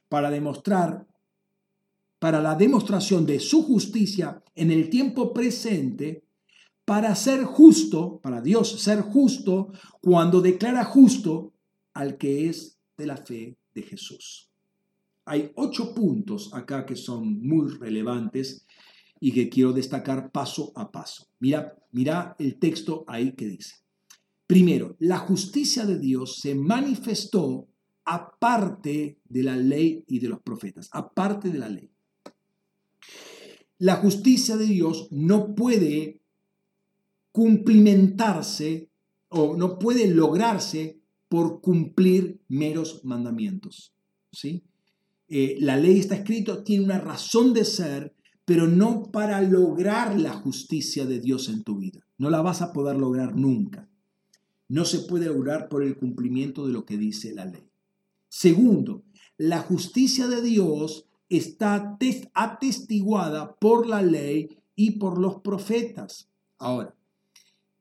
[0.10, 1.08] para demostrar,
[2.20, 6.26] para la demostración de su justicia en el tiempo presente,
[6.84, 9.72] para ser justo, para Dios ser justo,
[10.02, 11.54] cuando declara justo
[11.94, 14.50] al que es de la fe de Jesús.
[15.24, 18.66] Hay ocho puntos acá que son muy relevantes
[19.26, 21.30] y que quiero destacar paso a paso.
[21.40, 23.76] Mira, mira el texto ahí que dice.
[24.46, 27.70] Primero, la justicia de Dios se manifestó
[28.04, 31.90] aparte de la ley y de los profetas, aparte de la ley.
[33.78, 36.20] La justicia de Dios no puede
[37.32, 38.90] cumplimentarse
[39.30, 43.94] o no puede lograrse por cumplir meros mandamientos.
[44.34, 44.66] ¿sí?
[45.30, 48.14] Eh, la ley está escrito, tiene una razón de ser,
[48.46, 52.06] pero no para lograr la justicia de Dios en tu vida.
[52.18, 53.90] No la vas a poder lograr nunca.
[54.68, 57.70] No se puede lograr por el cumplimiento de lo que dice la ley.
[58.28, 59.04] Segundo,
[59.38, 61.98] la justicia de Dios está
[62.34, 66.30] atestiguada por la ley y por los profetas.
[66.58, 66.96] Ahora,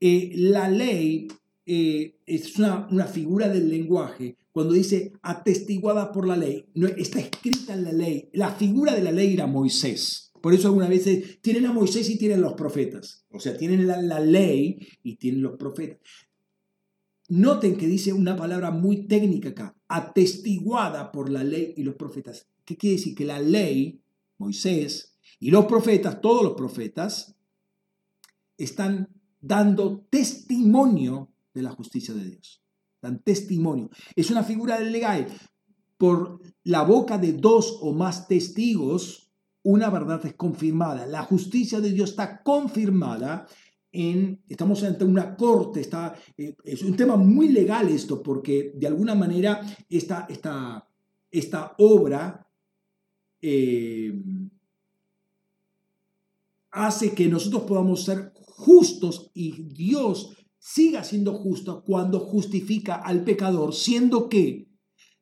[0.00, 1.28] eh, la ley
[1.66, 7.20] eh, es una, una, figura del lenguaje cuando dice atestiguada por la ley, no, está
[7.20, 8.28] escrita en la ley.
[8.32, 10.31] La figura de la ley era Moisés.
[10.42, 13.24] Por eso algunas veces tienen a Moisés y tienen los profetas.
[13.30, 16.00] O sea, tienen la, la ley y tienen los profetas.
[17.28, 22.48] Noten que dice una palabra muy técnica acá, atestiguada por la ley y los profetas.
[22.64, 23.14] ¿Qué quiere decir?
[23.14, 24.02] Que la ley,
[24.38, 27.36] Moisés, y los profetas, todos los profetas,
[28.58, 29.08] están
[29.40, 32.62] dando testimonio de la justicia de Dios
[33.02, 33.90] dan testimonio.
[34.16, 35.26] Es una figura del legal.
[35.98, 39.21] Por la boca de dos o más testigos,
[39.64, 41.06] una verdad es confirmada.
[41.06, 43.46] La justicia de Dios está confirmada
[43.92, 48.86] en, estamos ante una corte, está, eh, es un tema muy legal esto, porque de
[48.86, 50.88] alguna manera esta, esta,
[51.30, 52.46] esta obra
[53.40, 54.22] eh,
[56.70, 63.74] hace que nosotros podamos ser justos y Dios siga siendo justo cuando justifica al pecador,
[63.74, 64.68] siendo que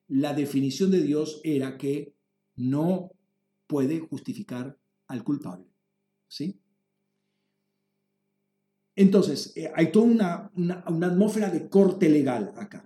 [0.06, 2.14] la definición de Dios era que
[2.56, 3.10] no
[3.70, 4.76] puede justificar
[5.06, 5.72] al culpable.
[6.26, 6.60] ¿Sí?
[8.96, 12.84] Entonces, eh, hay toda una, una, atmósfera de corte legal acá.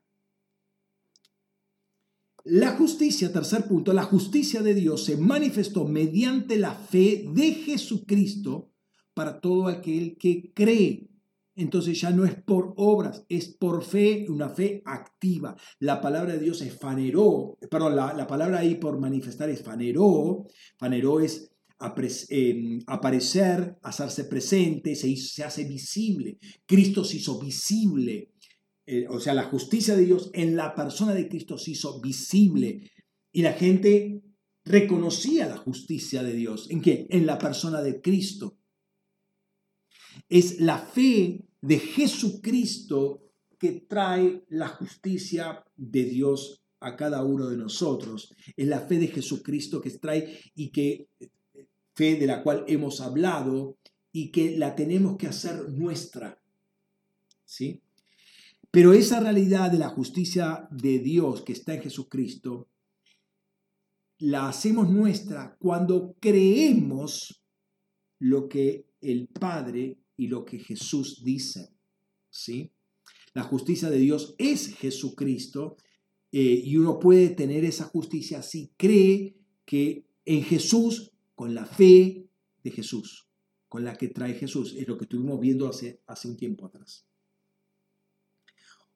[2.44, 8.70] La justicia, tercer punto, la justicia de Dios se manifestó mediante la fe de Jesucristo
[9.14, 11.08] para todo aquel que cree
[11.56, 15.56] entonces ya no es por obras, es por fe, una fe activa.
[15.78, 20.46] La palabra de Dios es faneró, perdón, la, palabra ahí por manifestar es faneró,
[20.78, 21.50] faneró es
[22.28, 26.38] em, aparecer, hacerse presente, se, se hace visible.
[26.66, 28.34] Cristo se hizo visible
[28.86, 32.90] eh, o sea, la justicia de Dios en la persona de Cristo se hizo visible
[33.32, 34.22] y la gente
[34.64, 36.70] reconocía la justicia de Dios.
[36.70, 37.06] ¿En qué?
[37.10, 38.58] En la persona de Cristo.
[40.28, 43.22] Es la fe de Jesucristo
[43.58, 48.34] que trae la justicia de Dios a cada uno de nosotros.
[48.56, 51.08] Es la fe de Jesucristo que trae y que
[51.94, 53.78] fe de la cual hemos hablado
[54.12, 56.40] y que la tenemos que hacer nuestra.
[57.44, 57.80] ¿Sí?
[58.70, 62.68] Pero esa realidad de la justicia de Dios que está en Jesucristo,
[64.18, 67.42] la hacemos nuestra cuando creemos
[68.18, 71.68] lo que el Padre y lo que Jesús dicen.
[72.30, 72.72] ¿Sí?
[73.32, 75.76] La justicia de Dios es Jesucristo
[76.32, 82.26] eh, y uno puede tener esa justicia si cree que en Jesús, con la fe
[82.62, 83.28] de Jesús,
[83.68, 87.06] con la que trae Jesús, es lo que estuvimos viendo hace, hace un tiempo atrás.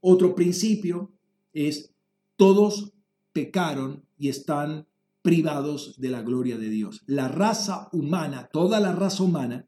[0.01, 1.13] Otro principio
[1.53, 1.93] es,
[2.37, 2.93] todos
[3.33, 4.87] pecaron y están
[5.23, 7.03] privados de la gloria de Dios.
[7.07, 9.68] La raza humana, toda la raza humana,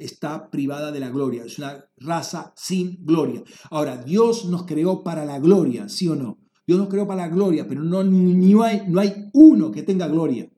[0.00, 1.44] está privada de la gloria.
[1.44, 3.42] Es una raza sin gloria.
[3.70, 6.38] Ahora, Dios nos creó para la gloria, ¿sí o no?
[6.66, 10.08] Dios nos creó para la gloria, pero no, no, hay, no hay uno que tenga
[10.08, 10.50] gloria.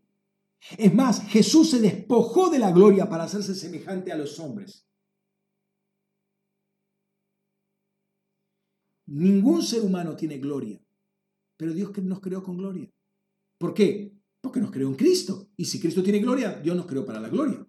[0.79, 4.87] Es más, Jesús se despojó de la gloria para hacerse semejante a los hombres.
[9.07, 10.81] Ningún ser humano tiene gloria,
[11.57, 12.91] pero Dios nos creó con gloria.
[13.59, 14.17] ¿Por qué?
[14.41, 15.51] Porque nos creó en Cristo.
[15.57, 17.67] Y si Cristo tiene gloria, Dios nos creó para la gloria.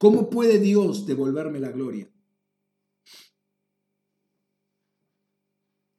[0.00, 2.10] ¿Cómo puede Dios devolverme la gloria?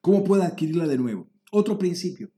[0.01, 1.29] ¿Cómo puedo adquirirla de nuevo?
[1.51, 2.31] Otro principio.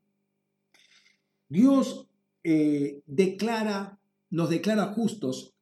[1.48, 2.10] Dios
[2.44, 3.98] eh, declara,
[4.30, 5.54] nos declara justos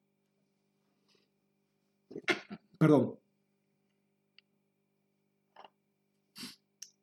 [2.82, 3.20] perdón,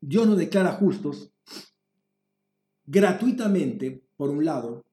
[0.00, 1.30] Dios nos declara justos
[2.84, 4.84] gratuitamente, por un lado,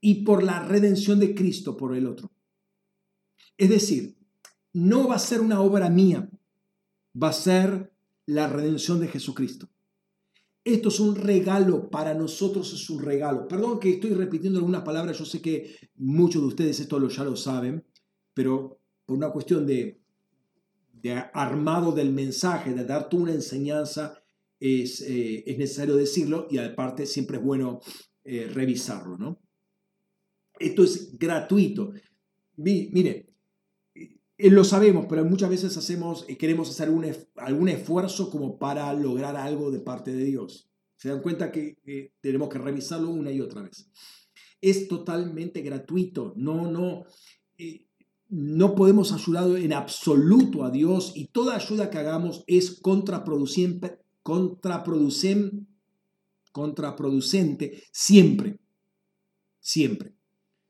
[0.00, 2.32] y por la redención de Cristo, por el otro.
[3.56, 4.16] Es decir,
[4.72, 6.30] no va a ser una obra mía,
[7.20, 7.92] va a ser
[8.26, 9.68] la redención de Jesucristo.
[10.64, 13.48] Esto es un regalo, para nosotros es un regalo.
[13.48, 17.36] Perdón que estoy repitiendo algunas palabras, yo sé que muchos de ustedes esto ya lo
[17.36, 17.84] saben,
[18.34, 20.00] pero por una cuestión de,
[21.32, 24.22] armado del mensaje, de dar tú una enseñanza,
[24.60, 27.80] es, eh, es, necesario decirlo y aparte siempre es bueno
[28.24, 29.40] eh, revisarlo, ¿no?
[30.58, 31.92] Esto es gratuito.
[32.56, 33.26] mire,
[33.94, 37.06] eh, lo sabemos, pero muchas veces hacemos, queremos hacer algún,
[37.36, 40.70] algún esfuerzo como para lograr algo de parte de Dios.
[40.96, 43.90] Se dan cuenta que tenemos que revisarlo una y otra vez.
[44.60, 46.32] Es totalmente gratuito.
[46.36, 47.04] No, no
[48.28, 55.66] no podemos ayudar en absoluto a Dios y toda ayuda que hagamos es contraproducente, contraproducente,
[56.52, 58.60] contraproducente siempre,
[59.60, 60.14] siempre,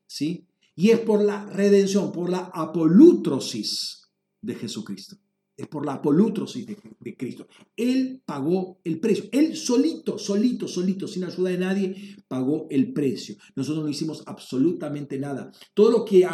[0.09, 0.49] ¿sí?
[0.75, 4.03] Y es por la redención, por la apolutrosis
[4.43, 5.17] de Jesucristo
[5.59, 7.49] es por la apolutrosis de, Cristo.
[7.77, 9.25] Él pagó el precio.
[9.33, 13.37] Él solito, solito, solito, sin ayuda de nadie, pagó el precio.
[13.57, 15.51] Nosotros no hicimos absolutamente nada.
[15.75, 16.25] Todo lo que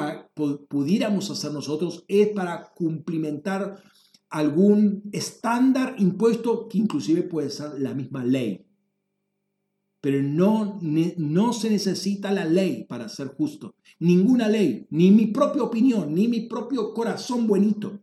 [0.68, 3.82] pudiéramos hacer nosotros es para cumplimentar
[4.28, 8.63] algún estándar impuesto que inclusive puede ser la misma ley.
[10.04, 13.74] Pero no, no se necesita la ley para ser justo.
[14.00, 18.02] Ninguna ley, ni mi propia opinión, ni mi propio corazón bonito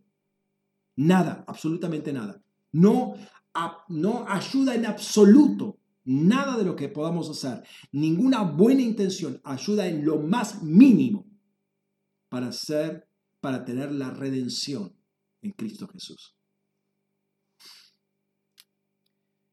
[0.96, 2.42] Nada, absolutamente nada.
[2.72, 3.14] No,
[3.88, 7.62] no ayuda en absoluto nada de lo que podamos hacer.
[7.92, 11.24] Ninguna buena intención ayuda en lo más mínimo
[12.28, 13.06] para ser,
[13.40, 14.92] para tener la redención
[15.40, 16.34] en Cristo Jesús.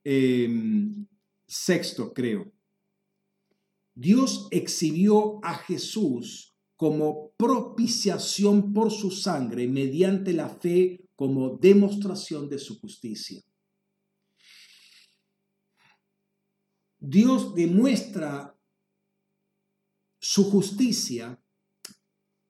[0.04, 1.06] Em,
[1.50, 2.52] sexto, creo.
[3.96, 12.58] Dios exhibió a Jesús como propiciación por su sangre mediante la fe como demostración de
[12.58, 13.44] su justicia.
[17.00, 18.56] Dios demuestra
[20.20, 21.42] su justicia,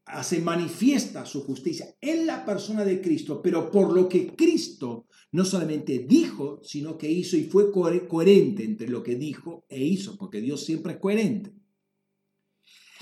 [0.10, 5.45] hace manifiesta su justicia en la persona de Cristo, pero por lo que Cristo no
[5.45, 10.41] solamente dijo, sino que hizo y fue coherente entre lo que dijo e hizo, porque
[10.41, 11.53] Dios siempre es coherente.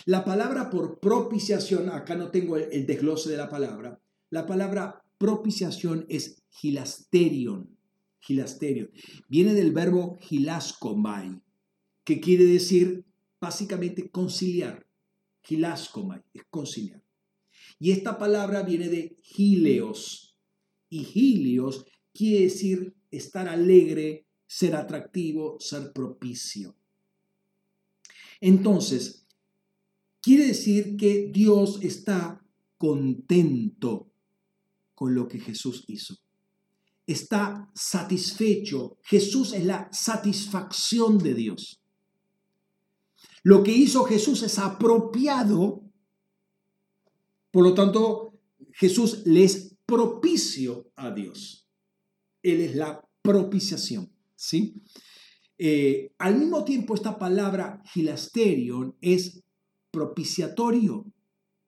[0.05, 6.05] La palabra por propiciación, acá no tengo el desglose de la palabra, la palabra propiciación
[6.09, 7.69] es gilasterion.
[8.19, 8.89] Gilasterion.
[9.29, 11.41] Viene del verbo gilascomai,
[12.03, 13.05] que quiere decir
[13.39, 14.86] básicamente conciliar.
[15.47, 17.01] Gilascomai es conciliar.
[17.79, 20.35] Y esta palabra viene de gileos.
[20.89, 26.75] Y gileos quiere decir estar alegre, ser atractivo, ser propicio.
[28.41, 29.25] Entonces,
[30.21, 32.43] quiere decir que Dios está
[32.77, 34.11] contento
[34.93, 36.17] con lo que Jesús hizo.
[37.05, 38.97] Está satisfecho.
[39.03, 41.81] Jesús es la satisfacción de Dios.
[43.47, 45.81] Lo que hizo Jesús es apropiado.
[47.49, 48.33] Por lo tanto,
[48.73, 51.65] Jesús le es propicio a Dios.
[52.43, 54.11] Él es la propiciación.
[54.35, 54.83] ¿sí?
[55.57, 59.41] Eh, al mismo tiempo, esta palabra gilasterion es
[59.91, 61.05] propiciatorio.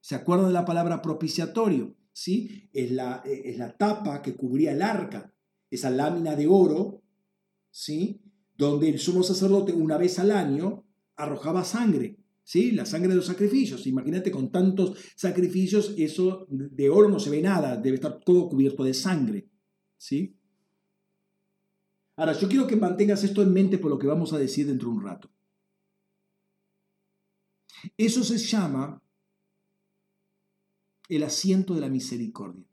[0.01, 1.95] ¿Se acuerdan de la palabra propiciatorio?
[2.11, 2.69] ¿Sí?
[2.73, 5.33] Es la, es la tapa que cubría el arca,
[5.71, 7.03] esa lámina de oro,
[7.71, 8.19] ¿sí?
[8.57, 10.83] Donde el sumo sacerdote una vez al año
[11.19, 12.71] arrojaba sangre, ¿sí?
[12.71, 13.85] La sangre de los sacrificios.
[13.85, 18.83] Imagínate con tantos sacrificios, eso de oro no se ve nada, debe estar todo cubierto
[18.83, 19.49] de sangre,
[19.97, 20.35] ¿sí?
[22.15, 24.89] Ahora, yo quiero que mantengas esto en mente por lo que vamos a decir dentro
[24.89, 25.31] de un rato.
[27.95, 29.01] Eso se llama
[31.07, 32.65] el asiento de la misericordia.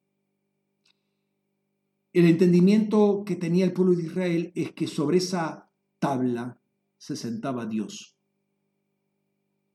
[2.13, 6.61] El entendimiento que tenía el pueblo de Israel es que sobre esa tabla
[6.99, 8.16] se sentaba Dios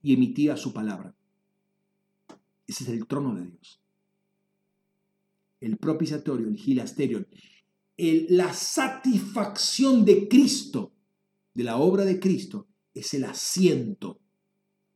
[0.02, 1.15] y emitía su palabra.
[2.68, 3.82] Ese es el trono de Dios.
[5.60, 7.26] El propiciatorio, el gilasterio,
[7.98, 10.91] la satisfacción de Cristo,
[11.53, 14.19] de la obra de Cristo, es el asiento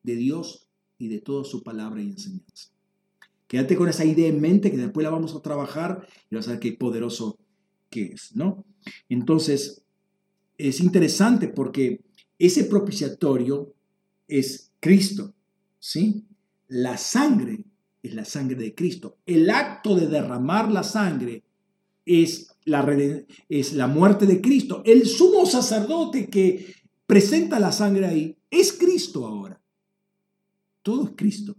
[0.02, 2.72] de Dios y de toda su palabra y enseñanza.
[3.48, 6.52] Quédate con esa idea en mente que después la vamos a trabajar y vas a
[6.52, 7.38] ver qué poderoso
[7.90, 8.66] que es, ¿no?
[9.08, 9.84] Entonces,
[10.58, 12.04] es interesante porque
[12.40, 13.74] ese propiciatorio
[14.28, 15.34] es Cristo,
[15.80, 16.28] ¿sí?
[16.68, 17.66] La sangre
[18.04, 19.18] es la sangre de Cristo.
[19.26, 21.44] El acto de derramar la sangre
[22.06, 22.86] es la,
[23.50, 24.84] es la muerte de Cristo.
[24.86, 26.72] El sumo sacerdote que
[27.08, 29.60] presenta la sangre ahí es Cristo ahora.
[30.84, 31.56] Todo es Cristo.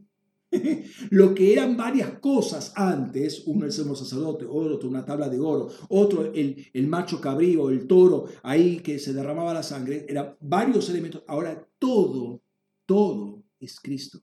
[1.11, 5.69] Lo que eran varias cosas antes, uno el sumo sacerdote, otro una tabla de oro,
[5.89, 10.89] otro el, el macho cabrío, el toro, ahí que se derramaba la sangre, eran varios
[10.90, 11.24] elementos.
[11.27, 12.40] Ahora todo,
[12.86, 14.20] todo es Cristo.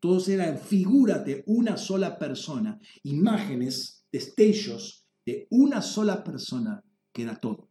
[0.00, 7.68] Todos eran, figúrate, una sola persona, imágenes, destellos de una sola persona que era todo,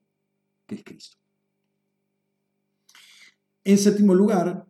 [0.65, 1.18] que es Cristo.
[3.64, 4.65] En séptimo lugar,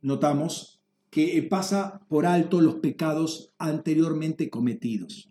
[0.00, 0.80] notamos
[1.10, 5.30] que pasa por alto los pecados anteriormente cometidos.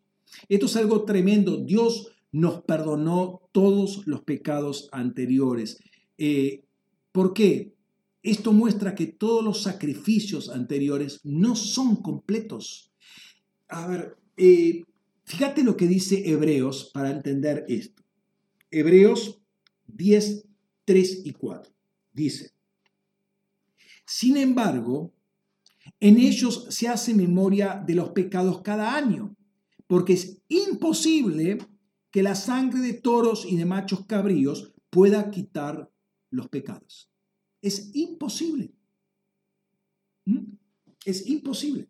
[0.49, 1.57] Esto es algo tremendo.
[1.57, 5.79] Dios nos perdonó todos los pecados anteriores.
[6.17, 6.65] Eh,
[7.11, 7.73] ¿Por qué?
[8.21, 12.91] Esto muestra que todos los sacrificios anteriores no son completos.
[13.67, 14.83] A ver, eh,
[15.29, 18.01] Fíjate lo que dice Hebreos para entender esto.
[18.71, 19.39] Hebreos
[19.85, 20.43] 10,
[20.85, 21.71] 3 y 4.
[22.11, 22.51] Dice,
[24.07, 25.13] sin embargo,
[25.99, 29.35] en ellos se hace memoria de los pecados cada año,
[29.85, 31.59] porque es imposible
[32.09, 35.91] que la sangre de toros y de machos cabríos pueda quitar
[36.31, 37.08] los pecados.
[37.61, 38.73] Es imposible.
[40.25, 40.53] ¿Mm?
[41.05, 41.89] Es imposible.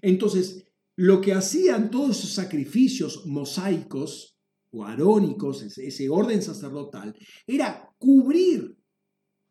[0.00, 0.64] Entonces,
[0.96, 4.38] lo que hacían todos esos sacrificios mosaicos
[4.70, 7.14] o arónicos, ese orden sacerdotal,
[7.46, 8.76] era cubrir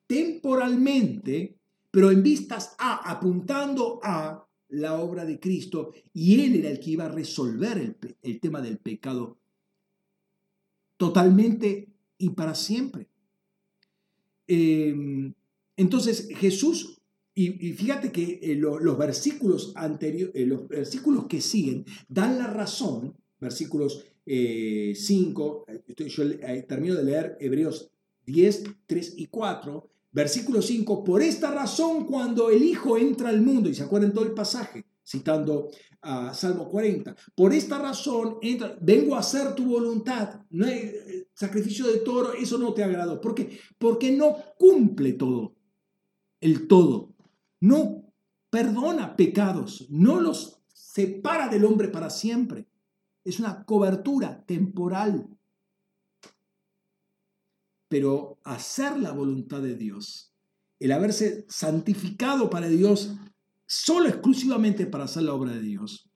[0.07, 1.59] temporalmente,
[1.91, 6.91] pero en vistas a, apuntando a la obra de Cristo, y Él era el que
[6.91, 9.39] iba a resolver el, tema del pecado
[10.97, 13.10] totalmente y para siempre.
[14.53, 15.33] Em,
[15.77, 17.01] entonces Jesús
[17.33, 23.15] y, fíjate que eh, los, versículos anteriores, eh, los versículos que siguen dan la razón,
[23.39, 26.23] versículos 5, eh, yo
[26.67, 27.89] termino de leer Hebreos
[28.25, 33.69] 10, 3 y 4, versículo 5, por esta razón cuando el Hijo entra al mundo,
[33.69, 35.71] y se acuerdan todo el pasaje, citando
[36.01, 41.85] a Salmo 40, por esta razón entra, vengo a hacer tu voluntad, no hay sacrificio
[41.87, 43.19] de toro, eso no te agradó.
[43.19, 43.59] ¿Por qué?
[43.77, 45.55] Porque no cumple todo,
[46.39, 47.11] el todo
[47.61, 48.11] no
[48.49, 52.67] perdona pecados, no los separa del hombre para siempre.
[53.23, 55.29] Es una cobertura temporal.
[57.87, 60.33] Pero hacer la voluntad de Dios,
[60.79, 63.15] el haberse santificado para Dios,
[63.65, 66.09] solo exclusivamente para hacer la obra de Dios,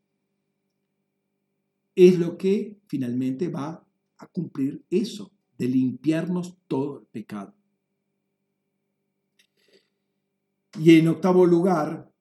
[1.95, 3.84] es lo que finalmente va
[4.17, 7.53] a cumplir eso, de limpiarnos todo el pecado.
[10.79, 12.11] Y en octavo lugar,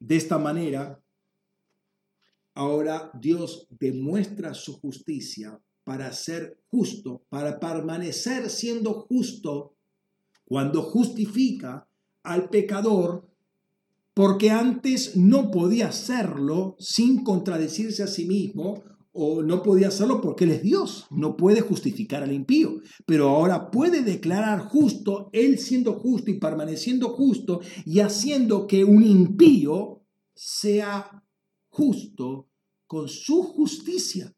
[0.00, 1.00] de esta manera,
[2.54, 9.76] ahora Dios demuestra su justicia para ser justo, para permanecer siendo justo
[10.44, 11.88] cuando justifica
[12.22, 13.28] al pecador,
[14.14, 18.82] porque antes no podía hacerlo sin contradecirse a sí mismo
[19.16, 23.70] o no podía hacerlo porque Él es Dios, no puede justificar al impío, pero ahora
[23.70, 30.02] puede declarar justo, Él siendo justo y permaneciendo justo y haciendo que un impío
[30.34, 31.22] sea
[31.68, 32.48] justo
[32.88, 34.34] con su justicia.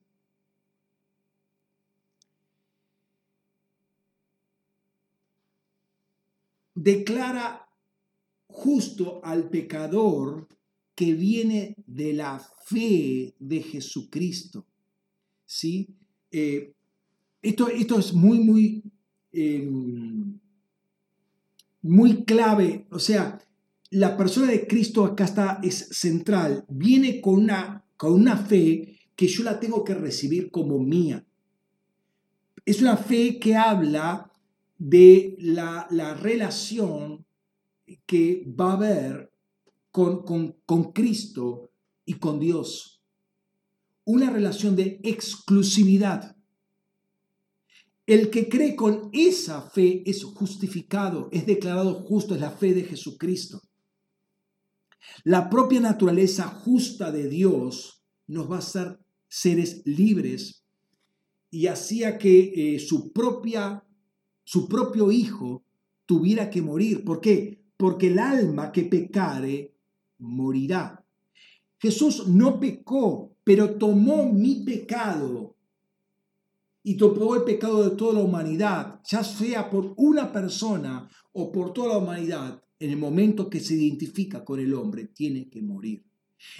[6.74, 7.66] Declara
[8.46, 10.46] justo al pecador
[10.96, 14.66] que viene de la fe de Jesucristo.
[15.44, 15.94] ¿Sí?
[16.32, 16.72] Eh,
[17.42, 18.82] esto, esto, es muy, muy,
[19.30, 20.40] em,
[21.82, 22.86] muy clave.
[22.90, 23.38] O sea,
[23.90, 26.64] la persona de Cristo acá está, es central.
[26.68, 31.24] Viene con una, con una fe que yo la tengo que recibir como mía.
[32.64, 34.32] Es una fe que habla
[34.78, 37.24] de la, la relación
[38.06, 39.35] que va a haber
[39.96, 41.70] con, con, con Cristo
[42.04, 43.02] y con Dios.
[44.04, 46.36] Una relación de exclusividad.
[48.04, 52.84] El que cree con esa fe es justificado, es declarado justo, es la fe de
[52.84, 53.62] Jesucristo.
[55.24, 58.98] La propia naturaleza justa de Dios nos va a hacer
[59.28, 60.62] seres libres
[61.50, 63.82] y hacía que eh, su, propia,
[64.44, 65.64] su propio hijo
[66.04, 67.02] tuviera que morir.
[67.02, 67.64] ¿Por qué?
[67.78, 69.72] Porque el alma que pecare
[70.18, 71.04] morirá.
[71.78, 75.56] Jesús no pecó, pero tomó mi pecado
[76.82, 81.72] y tomó el pecado de toda la humanidad, ya sea por una persona o por
[81.72, 86.04] toda la humanidad, en el momento que se identifica con el hombre, tiene que morir.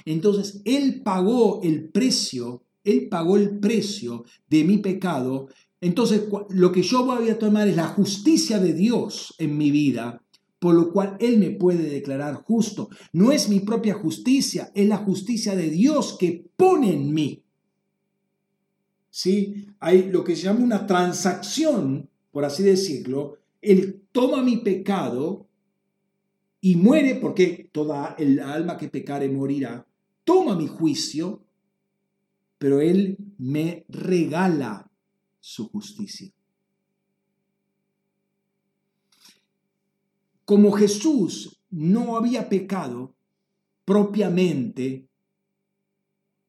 [0.05, 5.49] Entonces, Él pagó el precio, Él pagó el precio de mi pecado.
[5.81, 10.25] Entonces, lo que yo voy a tomar es la justicia de Dios en mi vida,
[10.67, 12.89] por lo cual Él me puede declarar justo.
[13.13, 17.45] No es mi propia justicia, es la justicia de Dios que pone en mí.
[19.09, 19.69] ¿Sí?
[19.79, 23.39] Hay lo que se llama una transacción, por así decirlo.
[23.63, 25.47] Él toma mi pecado
[26.61, 29.87] y muere porque toda el alma que pecare morirá,
[30.25, 31.45] toma mi juicio,
[32.59, 34.91] pero Él me regala
[35.39, 36.33] su justicia.
[40.47, 43.15] Como Jesús no había pecado
[43.85, 45.11] propiamente,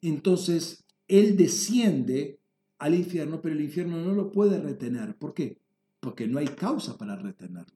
[0.01, 2.39] entonces Él desciende
[2.77, 5.17] al infierno, pero el infierno no lo puede retener.
[5.17, 5.59] ¿Por qué?
[5.99, 7.75] Porque no hay causa para retenerlo.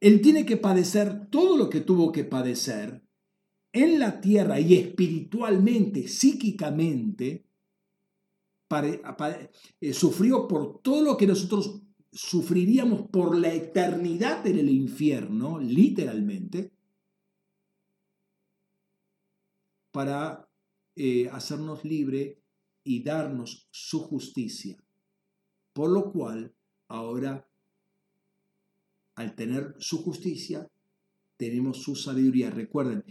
[0.00, 3.00] Él tiene que padecer todo lo que tuvo que padecer
[3.72, 7.46] en la tierra y espiritualmente, psíquicamente,
[9.80, 11.82] eh, sufrió por todo lo que nosotros
[12.12, 16.72] sufriríamos por la eternidad en el infierno, literalmente,
[19.92, 20.48] para
[20.96, 22.42] eh, hacernos libre
[22.84, 24.76] y darnos su justicia.
[25.72, 26.54] Por lo cual,
[26.88, 27.46] ahora
[29.14, 30.68] al tener su justicia,
[31.36, 32.50] tenemos su sabiduría.
[32.50, 33.04] Recuerden,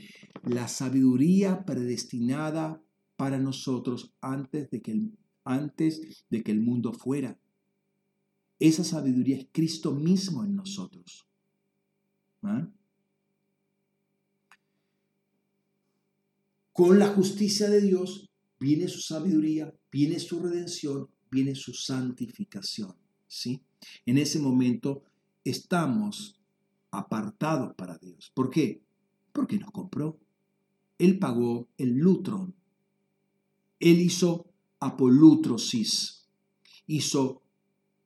[0.43, 2.81] la sabiduría predestinada
[3.15, 7.37] para nosotros antes de que el, antes de que el mundo fuera.
[8.59, 11.25] Esa sabiduría es Cristo mismo en nosotros.
[12.43, 12.69] ¿Ah?
[16.73, 18.29] Con la justicia de Dios
[18.59, 22.95] viene su sabiduría, viene su redención, viene su santificación.
[23.27, 23.61] ¿sí?
[24.05, 25.03] En ese momento
[25.43, 26.39] estamos
[26.91, 28.31] apartados para Dios.
[28.33, 28.81] ¿Por qué?
[29.31, 30.19] Porque nos compró.
[30.97, 32.55] Él pagó el lutron.
[33.79, 34.47] Él hizo
[34.79, 36.27] apolutrosis.
[36.87, 37.43] Hizo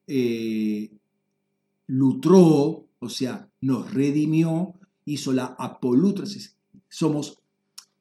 [0.07, 0.91] eh,
[1.87, 4.73] lutró, o sea, nos redimió,
[5.05, 6.55] hizo la apolutrosis.
[6.89, 7.39] Somos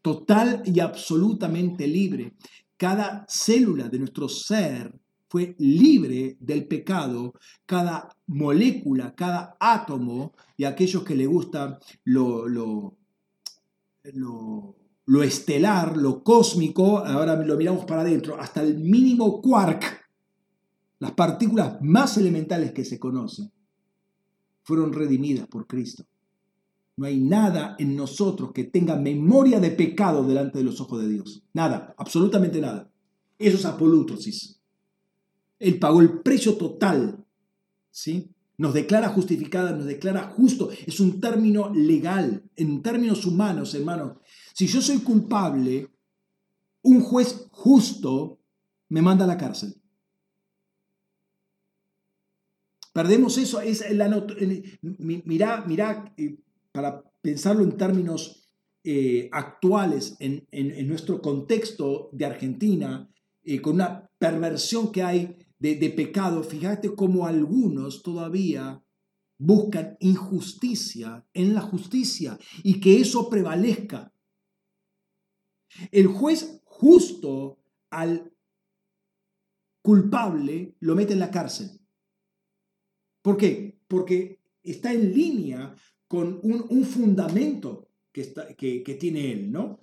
[0.00, 2.34] total y absolutamente libre.
[2.76, 4.92] Cada célula de nuestro ser
[5.28, 7.32] fue libre del pecado,
[7.64, 12.98] cada molécula, cada átomo, y aquellos que le gusta lo, lo,
[15.06, 20.01] lo, estelar, lo cósmico, ahora lo miramos para adentro, hasta el mínimo quark,
[21.02, 23.50] las partículas más elementales que se conocen,
[24.62, 26.06] fueron redimidas por Cristo.
[26.96, 31.08] No hay nada en nosotros que tenga memoria de pecado delante de los ojos de
[31.08, 31.42] Dios.
[31.54, 32.88] Nada, absolutamente nada.
[33.36, 34.60] Eso es apolutosis.
[35.58, 37.26] Él pagó el precio total,
[37.90, 38.30] ¿sí?
[38.56, 40.70] Nos declara justificada, nos declara justo.
[40.86, 44.18] Es un término legal, en términos humanos, hermanos.
[44.54, 45.90] Si yo soy culpable,
[46.82, 48.38] un juez justo
[48.88, 49.81] me manda a la cárcel.
[52.93, 53.60] Perdemos eso.
[53.60, 54.09] Es la,
[54.82, 56.36] mirá, mirá, eh,
[56.73, 58.48] para pensarlo en términos
[58.85, 63.09] eh, actuales, en, nuestro contexto de Argentina,
[63.44, 68.82] eh, con una perversión que hay de, de pecado, fíjate cómo algunos todavía
[69.39, 74.12] buscan injusticia en la justicia y que eso prevalezca.
[75.90, 77.59] El juez justo
[77.90, 78.32] al
[79.82, 81.81] culpable lo mete en la cárcel.
[83.23, 83.78] ¿Por qué?
[83.89, 85.74] Porque está en línea
[86.09, 89.81] con un, fundamento que, está, que, tiene él, ¿no?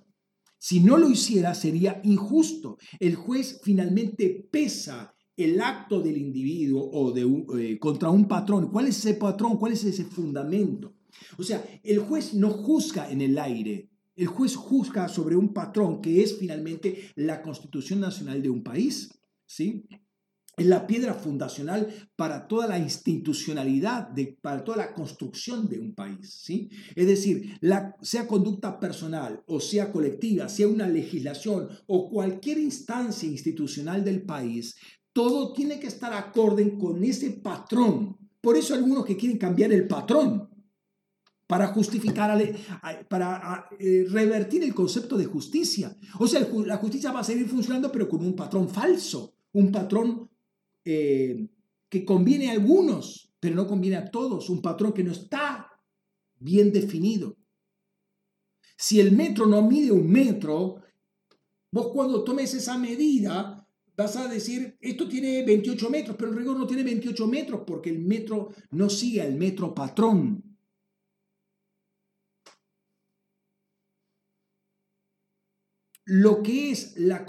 [0.58, 2.76] Si no lo hiciera sería injusto.
[3.00, 7.22] El juez finalmente pesa el acto del individuo o de
[7.58, 8.70] eh, contra un patrón.
[8.70, 9.56] ¿Cuál es ese patrón?
[9.56, 10.94] ¿Cuál es ese fundamento?
[11.38, 13.88] O sea, el juez no juzga en el aire.
[14.14, 19.10] El juez juzga sobre un patrón que es finalmente la constitución nacional de un país.
[19.46, 19.86] ¿sí?
[20.56, 25.94] Es la piedra fundacional para toda la institucionalidad, de, para toda la construcción de un
[25.94, 26.40] país.
[26.42, 26.68] ¿sí?
[26.94, 33.28] Es decir, la, sea conducta personal o sea colectiva, sea una legislación o cualquier instancia
[33.28, 34.76] institucional del país,
[35.12, 38.16] todo tiene que estar acorde con ese patrón.
[38.40, 40.48] Por eso algunos que quieren cambiar el patrón
[41.46, 42.40] para justificar,
[43.08, 45.96] para eh, revertir el concepto de justicia.
[46.20, 50.29] O sea, la justicia va a seguir funcionando, pero con un patrón falso, un patrón
[50.84, 51.48] eh,
[51.88, 55.70] que conviene a algunos, pero no conviene a todos, un patrón que no está
[56.38, 57.36] bien definido.
[58.76, 60.76] Si el metro no mide un metro,
[61.70, 63.66] vos cuando tomes esa medida
[63.96, 67.90] vas a decir, esto tiene 28 metros, pero en rigor no tiene 28 metros porque
[67.90, 70.49] el metro no sigue el metro patrón.
[76.12, 77.24] Lo que es la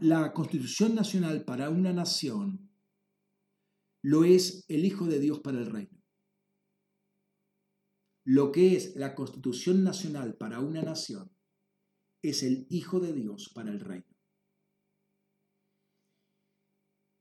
[0.00, 2.70] la constitución nacional para una nación,
[4.02, 6.02] lo es el Hijo de Dios para el reino.
[8.24, 11.36] Lo que es la constitución nacional para una nación
[12.22, 14.16] es el Hijo de Dios para el reino.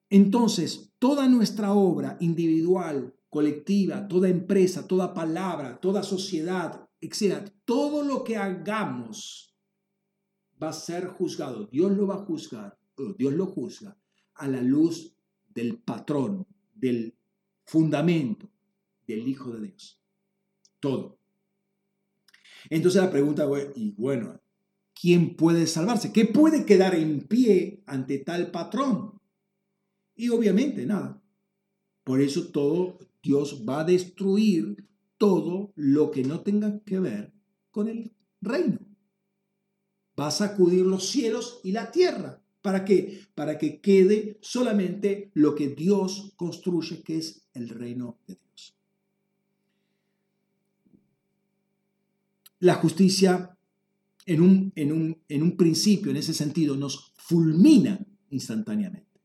[0.09, 8.23] Entonces, toda nuestra obra individual, colectiva, toda empresa, toda palabra, toda sociedad, etc., todo lo
[8.23, 9.50] que hagamos
[10.61, 12.77] va a ser juzgado, Dios lo va a juzgar,
[13.17, 13.97] Dios lo juzga
[14.35, 15.15] a la luz
[15.49, 17.15] del patrón, del
[17.65, 18.49] fundamento
[19.07, 19.99] del Hijo de Dios.
[20.79, 21.17] Todo.
[22.69, 24.39] Entonces la pregunta, y bueno,
[24.93, 26.13] ¿quién puede salvarse?
[26.13, 29.19] ¿Qué puede quedar en pie ante tal patrón?
[30.15, 31.21] Y obviamente nada.
[32.03, 37.33] Por eso todo Dios va a destruir todo lo que no tenga que ver
[37.71, 38.11] con el
[38.41, 38.90] reino
[40.21, 42.39] va a sacudir los cielos y la tierra.
[42.61, 43.25] ¿Para qué?
[43.33, 48.75] Para que quede solamente lo que Dios construye, que es el reino de Dios.
[52.59, 53.57] La justicia,
[54.27, 57.99] en un, en un, en un principio, en ese sentido, nos fulmina
[58.29, 59.19] instantáneamente.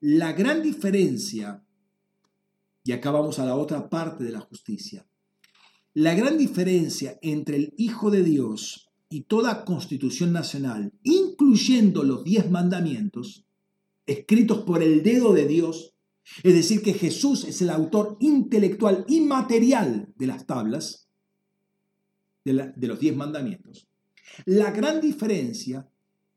[0.00, 1.62] La gran diferencia,
[2.82, 5.06] y acá vamos a la otra parte de la justicia,
[5.92, 12.50] la gran diferencia entre el Hijo de Dios y toda constitución nacional, incluyendo los diez
[12.50, 13.46] mandamientos,
[14.06, 15.94] escritos por el dedo de Dios,
[16.42, 21.08] es decir, que Jesús es el autor intelectual y material de las tablas,
[22.44, 23.88] de, los diez mandamientos.
[24.44, 25.88] La gran diferencia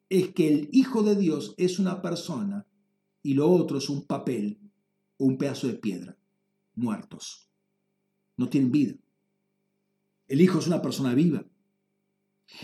[0.09, 2.67] es que el Hijo de Dios es una persona
[3.21, 4.59] y lo otro es un papel
[5.17, 6.17] o un pedazo de piedra,
[6.75, 7.49] muertos.
[8.37, 8.95] No tienen vida.
[10.27, 11.45] El Hijo es una persona viva.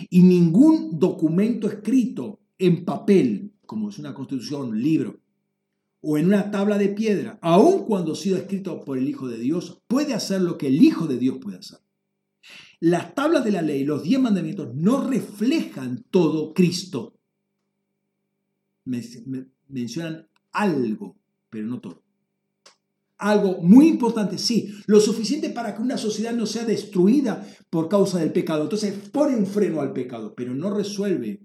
[0.10, 5.20] Y ningún documento escrito en papel, como es una constitución, un libro,
[6.02, 9.40] o en una tabla de piedra, aun cuando ha sido escrito por el Hijo de
[9.40, 11.80] Dios, puede hacer lo que el Hijo de Dios puede hacer.
[12.80, 17.18] Las tablas de la ley, los diez mandamientos, no reflejan todo Cristo.
[18.84, 21.18] mencionan algo,
[21.50, 22.05] pero no todo
[23.18, 28.20] algo muy importante, sí, lo suficiente para que una sociedad no sea destruida por causa
[28.20, 28.64] del pecado.
[28.64, 31.42] Entonces pone un freno al pecado, pero no resuelve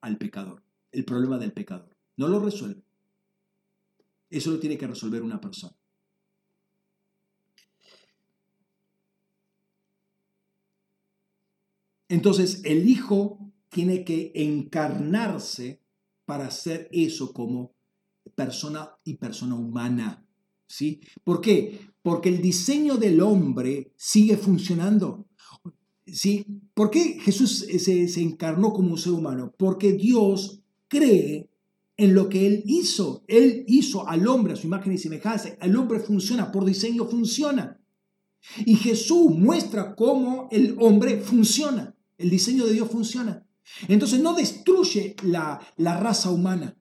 [0.00, 0.62] al pecador,
[0.92, 1.96] el problema del pecador.
[2.16, 2.82] No lo resuelve.
[4.30, 5.74] Eso lo tiene que resolver una persona.
[12.08, 15.82] Entonces el Hijo tiene que encarnarse
[16.24, 17.74] para hacer eso como
[18.34, 20.27] persona y persona humana
[20.68, 21.00] ¿sí?
[21.24, 21.80] ¿Por qué?
[22.02, 25.26] Porque el diseño del hombre sigue funcionando.
[26.06, 26.46] ¿Sí?
[26.72, 29.52] ¿Por qué Jesús se, se encarnó como un ser humano?
[29.58, 31.50] Porque Dios cree
[31.96, 33.24] en lo que Él hizo.
[33.26, 35.50] Él hizo al hombre a su imagen y semejanza.
[35.60, 37.78] El hombre funciona, por diseño funciona.
[38.64, 41.94] Y Jesús muestra cómo el hombre funciona.
[42.16, 43.44] El diseño de Dios funciona.
[43.88, 46.77] Entonces no destruye la, raza humana.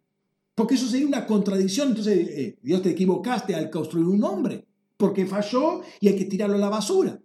[0.57, 1.89] Porque eso sería una contradicción.
[1.89, 4.65] Entonces, eh, Dios te equivocaste al construir un hombre.
[4.97, 7.21] Porque falló y hay que tirarlo a la basura.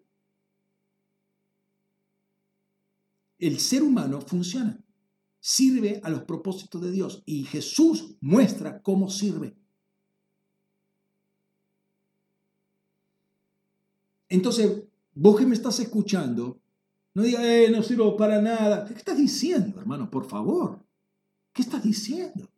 [3.38, 4.78] El ser humano funciona
[5.42, 9.56] sirve a los propósitos de Dios y Jesús muestra cómo sirve.
[14.28, 14.84] Entonces,
[15.14, 16.60] vos que me estás escuchando,
[17.12, 18.86] no digas, eh, no sirvo para nada.
[18.86, 20.08] ¿Qué estás diciendo, hermano?
[20.08, 20.78] Por favor.
[21.52, 22.48] ¿Qué estás diciendo?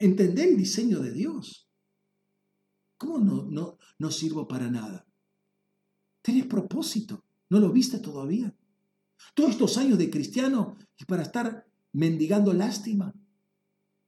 [0.00, 1.70] Entender el diseño de Dios.
[2.96, 5.06] ¿Cómo no, no, no sirvo para nada?
[6.22, 7.24] Tenés propósito.
[7.50, 8.56] ¿No lo viste todavía?
[9.34, 13.14] Todos estos años de cristiano y para estar mendigando lástima.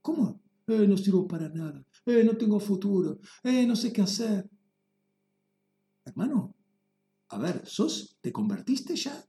[0.01, 0.43] ¿Cómo?
[0.67, 1.85] Eh, no sirvo para nada.
[2.07, 3.19] Eh, no tengo futuro.
[3.43, 4.49] Eh, no sé qué hacer.
[6.07, 6.57] Hermano,
[7.29, 9.23] a ver, ¿sos, ¿te convertiste ya?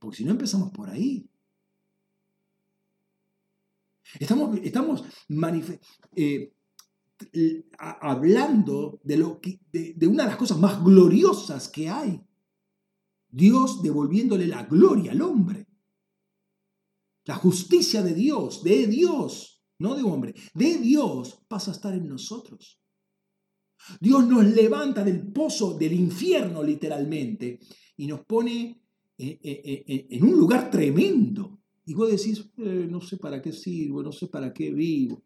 [0.00, 1.30] Porque si no empezamos por ahí.
[4.18, 5.04] Estamos, estamos
[6.14, 6.52] eh,
[7.78, 9.40] hablando de, lo
[9.72, 12.20] de una de las cosas más gloriosas que hay.
[13.28, 15.66] Dios devolviéndole la gloria al hombre.
[17.24, 22.06] La justicia de Dios, de Dios, no de hombre, de Dios pasa a estar en
[22.06, 22.80] nosotros.
[24.00, 27.60] Dios nos levanta del pozo del infierno literalmente
[27.96, 28.82] y nos pone
[29.16, 31.63] en un lugar tremendo.
[31.86, 35.22] Y vos decís, eh, no sé para qué sirvo, no sé para qué vivo.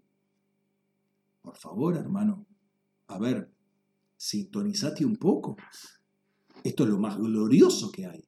[1.40, 2.46] Por favor, hermano,
[3.06, 3.50] a ver,
[4.16, 5.56] sintonizate un poco.
[6.64, 8.24] Esto es lo más glorioso que hay.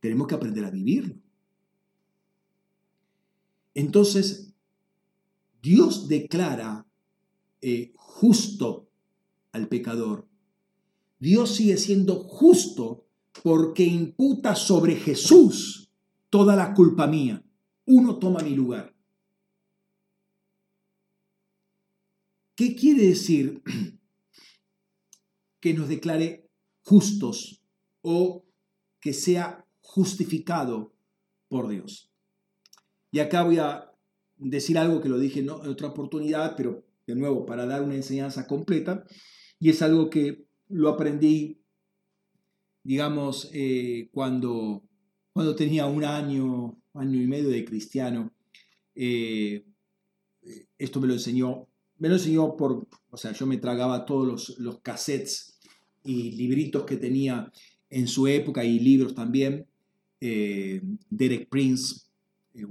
[0.00, 1.16] Tenemos que aprender a vivirlo.
[3.74, 4.54] Entonces,
[5.60, 6.86] Dios declara
[7.60, 8.88] eh, justo
[9.50, 10.28] al pecador.
[11.18, 13.06] Dios sigue siendo justo
[13.42, 15.85] porque imputa sobre Jesús
[16.36, 17.42] toda la culpa mía.
[17.86, 18.94] Uno toma mi lugar.
[22.54, 23.62] ¿Qué quiere decir
[25.60, 26.50] que nos declare
[26.82, 27.62] justos
[28.02, 28.44] o
[29.00, 30.94] que sea justificado
[31.48, 32.12] por Dios.
[33.10, 33.90] Y acá voy a
[34.36, 38.46] decir algo que lo dije en otra oportunidad, pero de nuevo para dar una enseñanza
[38.46, 39.04] completa,
[39.58, 41.62] y es algo que lo aprendí,
[42.82, 44.85] digamos, eh, cuando,
[45.36, 48.32] cuando tenía un año, año y medio de cristiano.
[48.94, 49.66] Eh,
[50.78, 51.68] esto me lo enseñó,
[51.98, 55.58] me lo enseñó por, o sea, yo me tragaba todos los, los cassettes
[56.04, 57.52] y libritos que tenía
[57.90, 59.66] en su época y libros también.
[60.22, 60.80] Eh,
[61.10, 62.06] Derek Prince,
[62.54, 62.64] eh,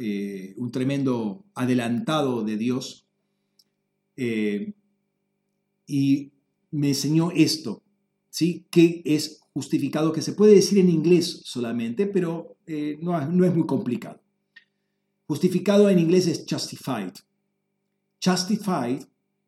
[0.00, 3.06] eh, un, tremendo adelantado de Dios,
[5.86, 6.32] y
[6.72, 7.84] me enseñó esto,
[8.36, 8.66] ¿sí?
[8.70, 12.58] que es justificado, que se puede decir en inglés solamente, pero
[13.00, 14.20] no, no es muy complicado.
[15.26, 17.14] Justificado en inglés es justified.
[18.22, 19.06] Justified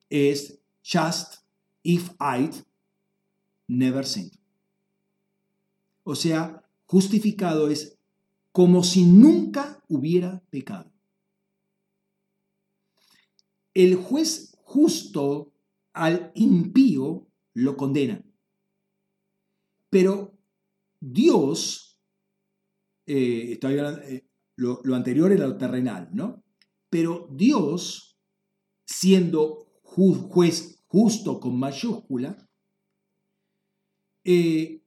[0.08, 1.42] es just
[1.82, 2.64] if I'd
[3.66, 4.38] never sinned.
[6.04, 7.98] O sea, justificado es
[8.52, 10.90] como si nunca hubiera pecado.
[13.74, 15.52] El juez justo
[15.92, 18.24] al impío lo condena.
[19.90, 20.38] Pero
[21.00, 22.00] Dios,
[23.06, 26.44] eh, eh, lo, lo, anterior era lo terrenal, ¿no?
[26.90, 28.18] Pero Dios,
[28.84, 32.48] siendo juez justo con mayúscula,
[34.24, 34.82] eh,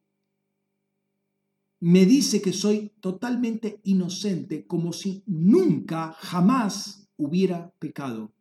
[1.80, 8.34] me dice que soy totalmente inocente, como si nunca, jamás hubiera pecado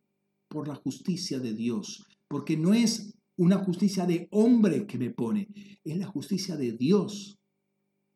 [0.47, 5.47] por la justicia de Dios, porque no es una justicia de hombre que me pone,
[5.83, 7.39] es la justicia de Dios.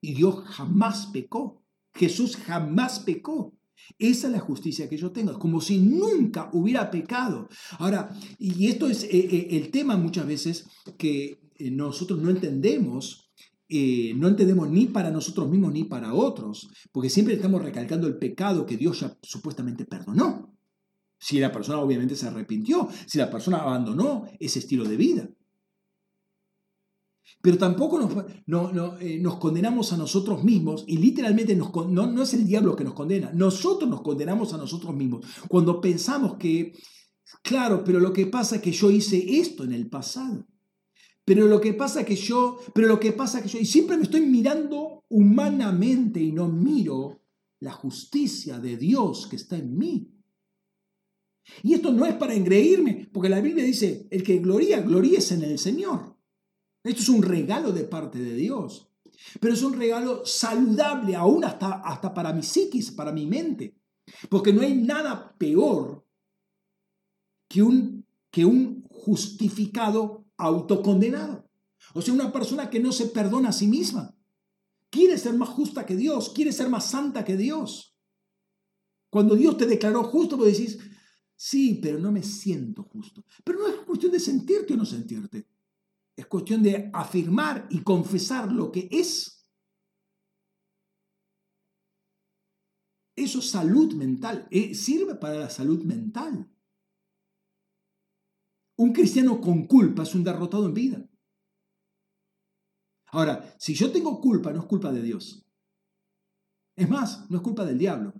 [0.01, 1.63] Y Dios jamás pecó,
[1.93, 3.53] Jesús jamás pecó.
[3.99, 7.49] Esa es la justicia que yo tengo, es como si nunca hubiera pecado.
[7.77, 8.09] Ahora,
[8.39, 10.65] y esto es eh, eh, el tema muchas veces
[10.97, 13.29] que eh, nosotros no entendemos,
[13.67, 18.65] no entendemos ni para nosotros mismos ni para otros, porque siempre estamos recalcando el pecado
[18.65, 20.54] que Dios ya supuestamente perdonó.
[21.25, 25.27] Si la persona obviamente se arrepintió, si la persona abandonó ese estilo de vida.
[27.41, 27.99] Pero tampoco
[28.45, 32.93] nos, eh, condenamos a nosotros mismos y literalmente nos, no, es el diablo que nos
[32.93, 36.73] condena, nosotros nos condenamos a nosotros mismos cuando pensamos que
[37.41, 40.45] Claro, pero lo que pasa es que yo hice esto en el pasado.
[41.23, 43.65] Pero lo que pasa es que yo, pero lo que pasa es que yo, y
[43.65, 47.19] siempre me estoy mirando humanamente y no miro
[47.59, 50.14] la justicia de Dios que está en mí.
[51.63, 55.43] Y esto no es para engreírme, porque la Biblia dice, el que gloria, gloríes en
[55.43, 56.15] el Señor.
[56.83, 58.89] Esto es un regalo de parte de Dios.
[59.39, 63.75] Pero es un regalo saludable aún hasta, hasta para mi psiquis, para mi mente.
[64.29, 66.05] Porque no hay nada peor
[67.47, 71.49] que un, que un justificado autocondenado.
[71.93, 74.15] O sea, una persona que no se perdona a sí misma.
[74.89, 77.95] Quiere ser más justa que Dios, quiere ser más santa que Dios.
[79.09, 80.79] Cuando Dios te declaró justo, vos decís,
[81.35, 83.23] sí, pero no me siento justo.
[83.43, 85.47] Pero no es cuestión de sentirte o no sentirte.
[86.15, 89.35] Es cuestión de afirmar y confesar lo que es.
[93.15, 96.49] Eso es salud mental, eh, sirve para la salud mental.
[98.77, 101.09] Un cristiano con culpa es un derrotado en vida.
[103.07, 105.45] Ahora, si yo tengo culpa, no es culpa de Dios.
[106.75, 108.13] Es más, no es culpa del diablo.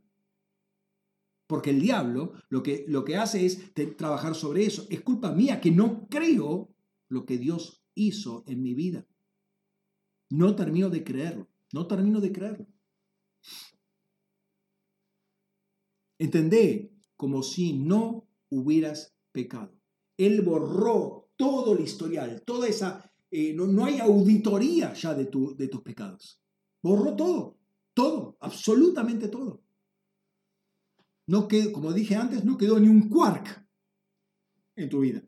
[1.48, 4.88] Porque el diablo lo que, lo que hace es trabajar sobre eso.
[4.90, 6.74] Es culpa mía que no creo
[7.08, 9.06] lo que Dios hizo en mi vida.
[10.30, 11.48] No termino de creerlo.
[11.72, 12.68] No termino de creerlo.
[16.18, 19.78] Entendé como si no hubieras pecado.
[20.18, 23.12] Él borró todo el historial, toda esa...
[23.32, 26.42] Eh, no, hay auditoría ya de, tu, de tus pecados.
[26.82, 27.58] Borró todo,
[27.94, 29.65] todo, absolutamente todo.
[31.28, 33.68] No quedó, como dije antes, no quedó ni un quark
[34.76, 35.24] en tu vida.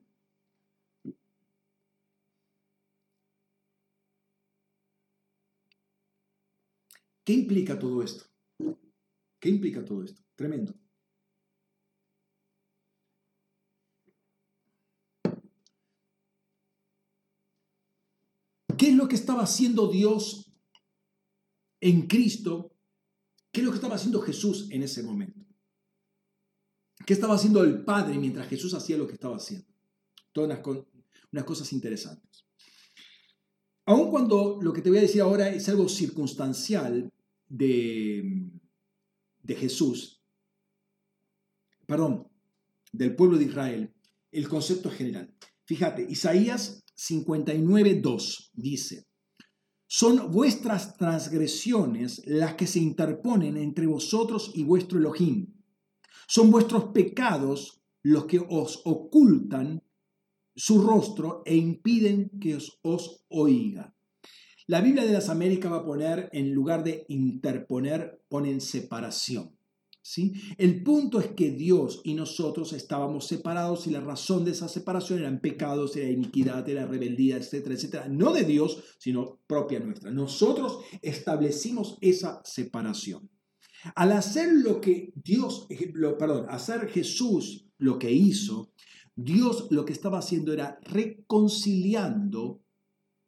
[7.24, 8.26] ¿Qué implica todo esto?
[9.40, 10.22] ¿Qué implica todo esto?
[10.36, 10.74] Tremendo.
[18.78, 20.54] ¿Qué es lo que estaba haciendo Dios
[21.82, 22.72] en Cristo?
[23.52, 25.37] ¿Qué es lo que estaba haciendo Jesús en ese momento?
[27.08, 29.66] ¿Qué estaba haciendo el Padre mientras Jesús hacía lo que estaba haciendo?
[30.34, 30.60] Todas
[31.32, 32.46] unas, cosas interesantes.
[33.86, 37.10] Aun cuando lo que te voy a decir ahora es algo circunstancial
[37.48, 38.52] de,
[39.42, 40.22] de Jesús,
[41.86, 42.28] perdón,
[42.92, 43.94] del pueblo de Israel,
[44.30, 45.34] el concepto general.
[45.64, 49.08] Fíjate, Isaías 59.2 dice,
[49.86, 55.57] son vuestras transgresiones las que se interponen entre vosotros y vuestro Elohim.
[56.28, 59.84] Son vuestros pecados los que os ocultan
[60.56, 63.96] su rostro e impiden que os, os oiga.
[64.68, 69.58] La Biblia de las Américas va a poner, en lugar de interponer, ponen separación.
[70.58, 75.20] El punto es que Dios y nosotros estábamos separados y la razón de esa separación
[75.20, 78.08] eran pecados, era iniquidad, era rebeldía, etcétera, etcétera.
[78.08, 80.12] No de Dios, sino propia nuestra.
[80.12, 83.30] Nosotros establecimos esa separación.
[83.96, 85.68] Al hacer lo que Dios,
[86.18, 88.72] perdón, hacer Jesús lo que hizo,
[89.16, 92.62] Dios lo que estaba haciendo era reconciliando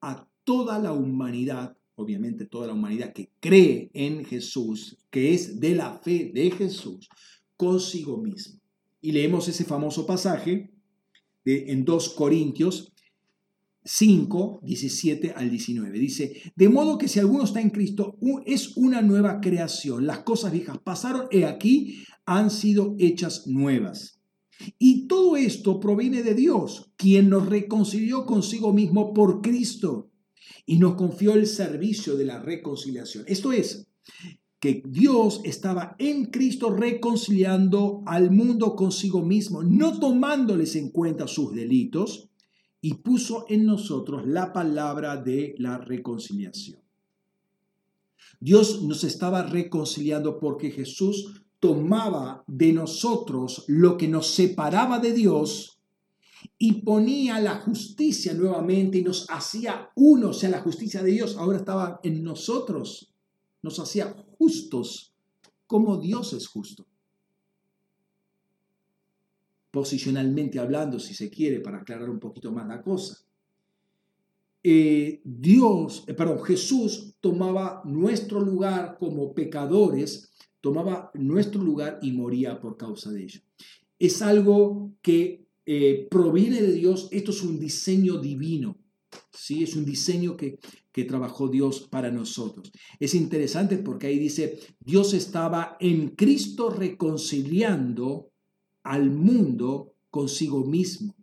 [0.02, 5.76] a toda la humanidad obviamente toda la humanidad que cree en Jesús, que es de
[5.76, 7.10] la fe de Jesús,
[7.58, 8.62] consigo mismo.
[9.02, 10.72] Y leemos ese famoso pasaje
[11.44, 12.94] de, en 2 Corintios
[13.84, 16.00] 5, 17 al 19.
[16.00, 20.06] Dice, de modo que si alguno está en Cristo, es una nueva creación.
[20.06, 24.20] Las cosas viejas pasaron, y aquí, han sido hechas nuevas.
[24.78, 30.12] Y todo esto proviene de Dios, quien nos reconcilió consigo mismo por Cristo
[30.66, 33.24] y nos confió el servicio de la reconciliación.
[33.28, 33.88] Esto es,
[34.60, 41.54] que Dios estaba en Cristo reconciliando al mundo consigo mismo, no tomándoles en cuenta sus
[41.54, 42.29] delitos,
[42.82, 46.80] y puso en nosotros la palabra de la reconciliación.
[48.40, 55.80] Dios nos estaba reconciliando porque Jesús tomaba de nosotros lo que nos separaba de Dios
[56.58, 61.36] y ponía la justicia nuevamente y nos hacía uno, o sea, la justicia de Dios
[61.38, 63.14] ahora estaba en nosotros,
[63.62, 65.14] nos hacía justos
[65.68, 66.88] como Dios es justo.
[69.72, 73.18] Posicionalmente hablando, si se quiere, para aclarar un poquito más la cosa.
[74.62, 82.60] Eh, Dios, eh, perdón, Jesús tomaba nuestro lugar como pecadores, tomaba nuestro lugar y moría
[82.60, 83.42] por causa de ello.
[83.98, 88.78] Es algo que eh, proviene de Dios, esto es un diseño divino,
[89.32, 89.64] ¿sí?
[89.64, 90.60] es un diseño que,
[90.92, 92.72] que trabajó Dios para nosotros.
[93.00, 98.29] Es interesante porque ahí dice, Dios estaba en Cristo reconciliando
[98.90, 101.16] al mundo consigo mismo.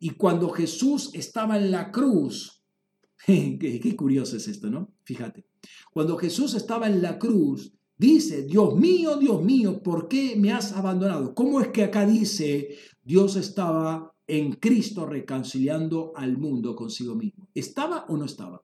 [0.00, 2.60] Y cuando Jesús estaba en la cruz,
[3.24, 4.92] qué, curioso es esto, ¿no?
[5.04, 5.46] Fíjate,
[5.92, 10.72] cuando Jesús estaba en la cruz, dice, Dios mío, Dios mío, ¿por qué me has
[10.72, 11.36] abandonado?
[11.36, 17.48] ¿Cómo es que acá dice, Dios estaba en Cristo reconciliando al mundo consigo mismo?
[17.54, 18.60] ¿Estaba o no estaba?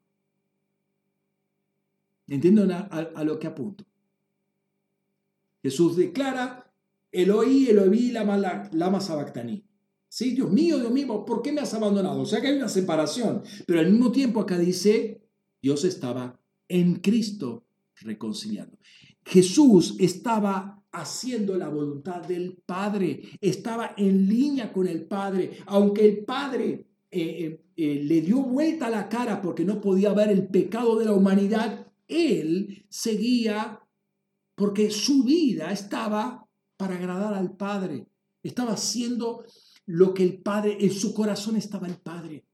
[2.26, 3.84] Entiendo a, lo que apunto.
[5.62, 6.67] Jesús declara,
[7.10, 9.64] Eloí, Eloí, lama, lama sabactaní.
[10.08, 10.34] ¿Sí?
[10.34, 12.20] Dios mío, Dios mío, ¿por qué me has abandonado?
[12.20, 13.42] O sea que hay una separación.
[13.66, 15.22] Pero al mismo tiempo acá dice,
[15.60, 17.66] Dios estaba en Cristo
[18.00, 18.78] reconciliando.
[19.24, 26.24] Jesús estaba haciendo la voluntad del Padre, estaba en línea con el Padre, aunque el
[26.24, 30.98] Padre eh, eh, eh, le dio vuelta la cara porque no podía ver el pecado
[30.98, 33.80] de la humanidad, él seguía
[34.54, 36.47] porque su vida estaba
[36.78, 38.08] para agradar al Padre,
[38.42, 39.44] estaba haciendo
[39.84, 42.46] lo que el Padre, en su corazón estaba el Padre.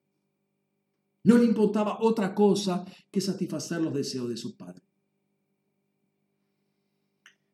[1.22, 4.82] No le importaba otra cosa que satisfacer los deseos de su Padre.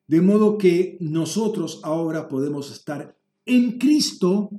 [0.06, 4.50] De modo que nosotros ahora podemos estar en Cristo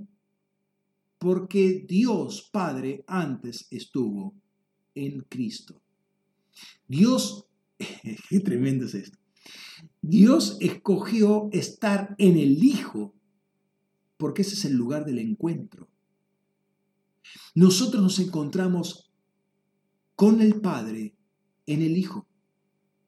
[1.17, 4.35] porque Dios Padre antes estuvo
[4.95, 5.81] en Cristo.
[6.87, 7.45] Dios,
[8.29, 9.20] qué tremendo es esto.
[10.01, 13.13] Dios escogió estar en el Hijo
[14.17, 15.87] porque ese es el lugar del encuentro.
[17.55, 19.11] Nosotros nos encontramos
[20.15, 21.15] con el Padre
[21.65, 22.27] en el Hijo.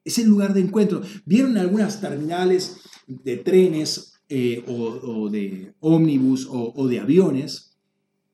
[0.04, 1.02] Es el lugar de encuentro.
[1.24, 7.76] ¿Vieron algunas terminales de trenes eh, o, de ómnibus o, de aviones?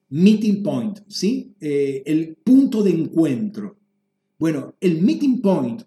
[0.08, 1.54] Meeting point, ¿sí?
[1.60, 3.78] Eh, el punto de encuentro.
[4.38, 5.82] Bueno, el meeting point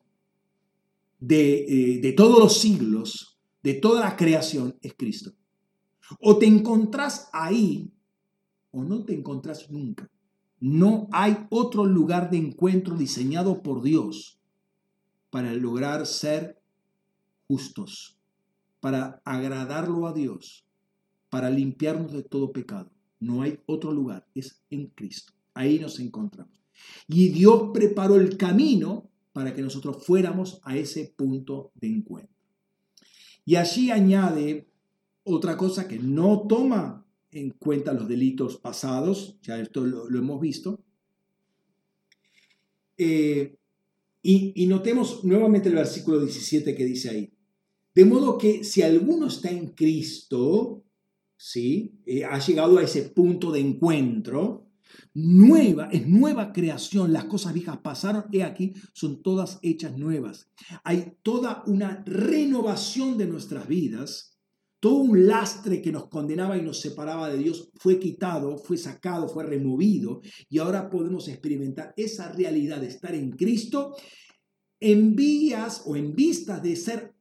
[1.25, 5.31] de, eh, de todos los siglos, de toda la creación, es Cristo.
[6.19, 7.91] O te encontrás ahí
[8.71, 10.09] o no te encontrás nunca.
[10.59, 14.39] No hay otro lugar de encuentro diseñado por Dios
[15.29, 16.61] para lograr ser
[17.47, 18.17] justos,
[18.81, 20.65] para agradarlo a Dios,
[21.29, 22.91] para limpiarnos de todo pecado.
[23.19, 25.33] No hay otro lugar, es en Cristo.
[25.53, 26.59] Ahí nos encontramos.
[27.07, 32.33] Y Dios preparó el camino para que nosotros fuéramos a ese punto de encuentro.
[33.45, 34.69] Y allí añade
[35.23, 40.79] otra cosa que no toma en cuenta los delitos pasados, ya esto lo, hemos visto.
[42.97, 43.57] Eh,
[44.21, 47.33] y, notemos nuevamente el versículo 17 que dice ahí.
[47.93, 50.83] De modo que si alguno está en Cristo,
[51.35, 51.99] ¿sí?
[52.05, 54.62] Eh, ha llegado a ese punto de encuentro,
[55.13, 60.49] nueva, es nueva creación, las cosas viejas pasaron, he aquí, son todas hechas nuevas.
[60.83, 64.33] Hay toda una renovación de nuestras vidas
[64.83, 69.29] todo un lastre que nos condenaba y nos separaba de Dios fue quitado, fue sacado,
[69.29, 70.19] fue removido
[70.49, 73.95] y ahora podemos experimentar esa realidad de estar en Cristo
[74.81, 77.15] en vías o en vistas de ser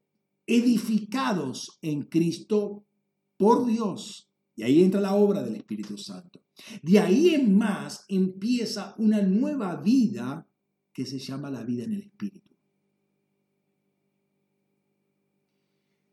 [0.45, 2.85] edificados en Cristo
[3.37, 4.32] por Dios.
[4.55, 6.41] Y ahí entra la obra del Espíritu Santo.
[6.83, 10.47] De ahí en más empieza una nueva vida
[10.93, 12.51] que se llama la vida en el Espíritu.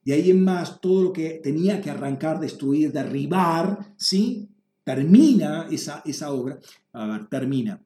[0.06, 4.50] Y ahí en más, todo lo que tenía que arrancar, destruir, derribar, ¿sí?
[4.84, 6.58] Termina esa, esa obra.
[6.94, 7.84] A ver, termina.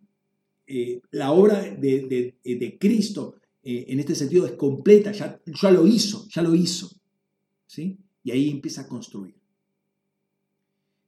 [0.65, 5.85] Eh, la obra de, de, Cristo eh, en este sentido es completa, ya, ya lo
[5.85, 6.89] hizo, ya lo hizo.
[7.67, 7.97] ¿sí?
[8.23, 9.35] Y ahí empieza a construir.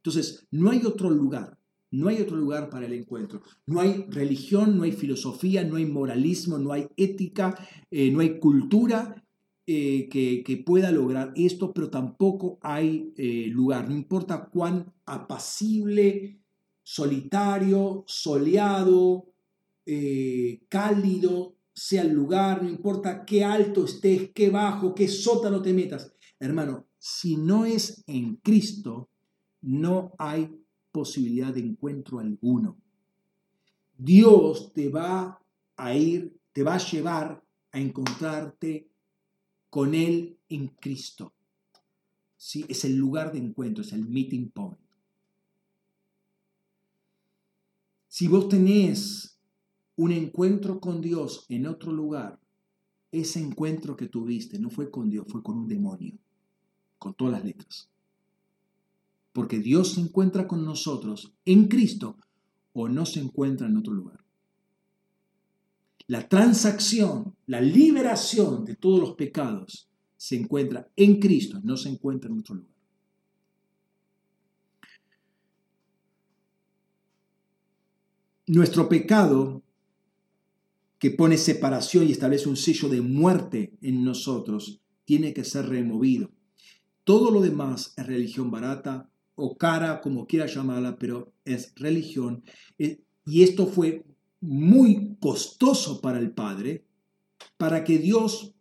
[0.06, 1.58] Entonces, no hay otro lugar,
[1.90, 3.42] no hay otro lugar para el encuentro.
[3.66, 7.56] No hay religión, no hay filosofía, no hay moralismo, no hay ética,
[7.90, 9.26] eh, no hay cultura
[9.66, 13.90] eh, que, pueda lograr esto, pero tampoco hay eh, lugar.
[13.90, 16.40] No importa cuán apacible,
[16.84, 19.32] solitario, soleado,
[20.70, 26.14] cálido sea el lugar, no importa qué alto estés, qué bajo, qué sótano te metas.
[26.40, 29.10] Hermano, si no es en Cristo,
[29.66, 32.78] no hay posibilidad de encuentro alguno.
[33.98, 35.42] Dios te va
[35.76, 38.88] a ir, te va a llevar a encontrarte
[39.70, 41.34] con Él en Cristo.
[42.38, 42.64] ¿Sí?
[42.70, 44.80] Es el lugar de encuentro, es el meeting point.
[48.08, 49.40] Si vos tenés
[49.96, 52.40] un encuentro con Dios en otro lugar,
[53.12, 56.14] ese encuentro que tuviste no fue con Dios, fue con un demonio,
[57.00, 57.90] con todas las letras
[59.36, 62.18] porque Dios se encuentra con nosotros en Cristo
[62.72, 64.24] o no se encuentra en otro lugar.
[66.08, 72.32] La transacción, la liberación de todos los pecados se encuentra en Cristo, no se encuentra
[72.32, 72.72] en otro lugar.
[78.48, 79.64] Nuestro pecado
[80.98, 86.32] que pone separación y establece un sello de muerte en nosotros tiene que ser removido.
[87.04, 92.44] Todo lo demás es religión barata, o cara, como quiera llamarla, pero es religión.
[92.78, 94.06] Eh, y esto fue
[94.42, 96.86] muy costoso para el Padre,
[97.58, 98.54] para que Dios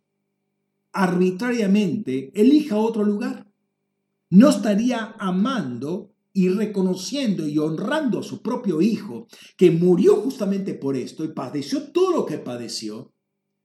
[0.91, 3.47] arbitrariamente elija otro lugar.
[4.29, 10.97] No estaría amando y reconociendo y honrando a su propio hijo, que murió justamente por
[10.97, 13.13] esto y padeció todo lo que padeció,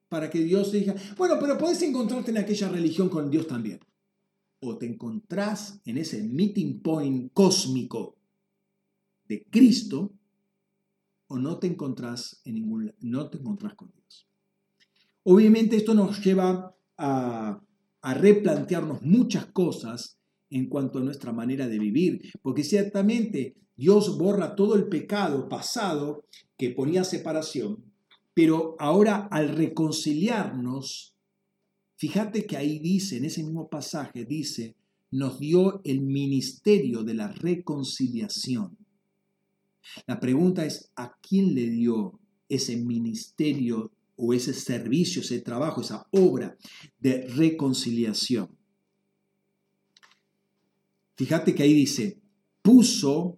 [0.08, 3.80] para que Dios diga, bueno, pero puedes encontrarte en aquella religión con Dios también.
[4.60, 8.16] O te encontrás en ese meeting point cósmico
[9.26, 10.12] de Cristo,
[11.28, 14.26] o no te encontrás en ningún, no te encontrás con Dios.
[15.22, 17.60] Obviamente esto nos lleva a,
[18.02, 20.18] a replantearnos muchas cosas
[20.50, 26.24] en cuanto a nuestra manera de vivir, porque ciertamente Dios borra todo el pecado pasado
[26.58, 27.84] que ponía separación,
[28.34, 31.14] pero ahora al reconciliarnos,
[32.00, 34.74] fíjate que ahí dice, en ese mismo pasaje, dice,
[35.10, 38.78] nos dio el ministerio de la reconciliación.
[40.06, 42.18] La pregunta es, ¿a quién le dio
[42.48, 46.56] ese ministerio o ese servicio, ese trabajo, esa obra
[46.98, 48.48] de reconciliación?
[51.16, 52.18] Fíjate que ahí dice,
[52.62, 53.36] puso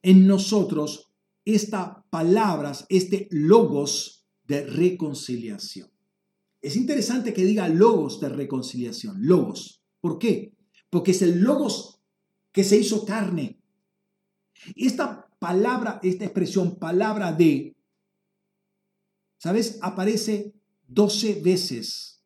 [0.00, 1.10] en nosotros
[1.44, 5.89] estas palabras, este logos de reconciliación.
[6.60, 9.82] Es interesante que diga logos de reconciliación, logos.
[10.00, 10.54] ¿Por qué?
[10.90, 12.02] Porque es el logos
[12.52, 13.60] que se hizo carne.
[14.76, 17.76] Esta palabra, esta expresión, palabra de,
[19.38, 19.78] ¿sabes?
[19.80, 20.52] Aparece
[20.88, 22.22] 12 veces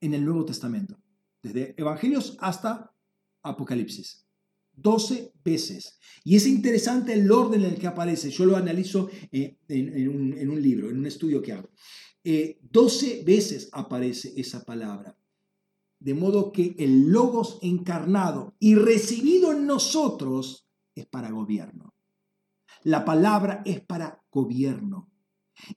[0.00, 0.98] en el Nuevo Testamento,
[1.42, 2.94] desde Evangelios hasta
[3.42, 4.26] Apocalipsis.
[4.72, 5.98] 12 veces.
[6.24, 8.30] Y es interesante el orden en el que aparece.
[8.30, 11.70] Yo lo analizo eh, en, un, libro, en un estudio que hago.
[12.24, 15.16] 12 eh, veces aparece esa palabra.
[15.98, 21.94] De modo que el logos encarnado y recibido en nosotros es para gobierno.
[22.82, 25.10] La palabra es para gobierno.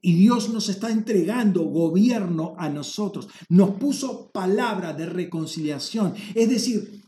[0.02, 3.28] Y Dios nos está entregando gobierno a nosotros.
[3.50, 6.14] Nos puso palabra de reconciliación.
[6.34, 7.04] Es decir,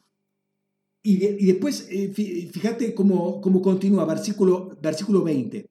[1.01, 2.09] y, después, eh,
[2.51, 5.69] fíjate cómo, cómo continúa, versículo, versículo 20.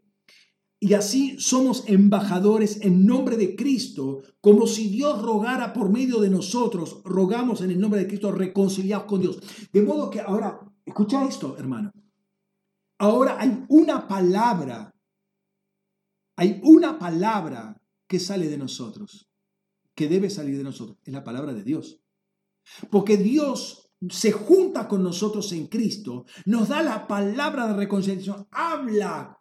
[0.85, 6.29] Y así somos embajadores en nombre de Cristo, como si Dios rogara por medio de
[6.29, 9.39] nosotros, rogamos en el nombre de Cristo reconciliados con Dios.
[9.73, 11.91] De modo que ahora, escucha esto, hermano.
[12.99, 14.95] Ahora hay una palabra,
[16.37, 19.31] hay una palabra que sale de nosotros,
[19.95, 22.03] que debe salir de nosotros, es la palabra de Dios.
[22.91, 29.39] Porque Dios se junta con nosotros en Cristo, nos da la palabra de reconciliación, habla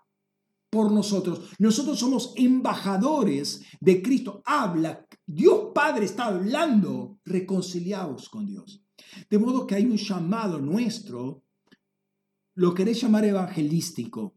[0.73, 1.51] por nosotros.
[1.59, 4.41] Nosotros somos embajadores de Cristo.
[4.43, 5.05] Habla.
[5.23, 7.19] Dios Padre está hablando.
[7.23, 8.83] Reconciliados con Dios.
[9.29, 11.43] De modo que hay un llamado nuestro,
[12.55, 14.35] lo querés llamar evangelístico,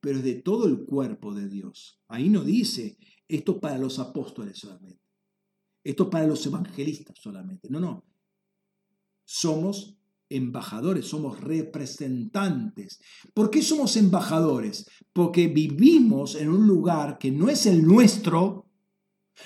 [0.00, 1.98] pero es de todo el cuerpo de Dios.
[2.08, 5.00] Ahí no dice esto para los apóstoles solamente.
[5.82, 7.70] Esto para los evangelistas solamente.
[7.70, 8.04] No, no
[9.24, 9.96] somos
[10.28, 13.00] embajadores, somos representantes.
[13.32, 14.86] ¿Por qué somos embajadores?
[15.12, 18.66] Porque vivimos en un lugar que no es el nuestro,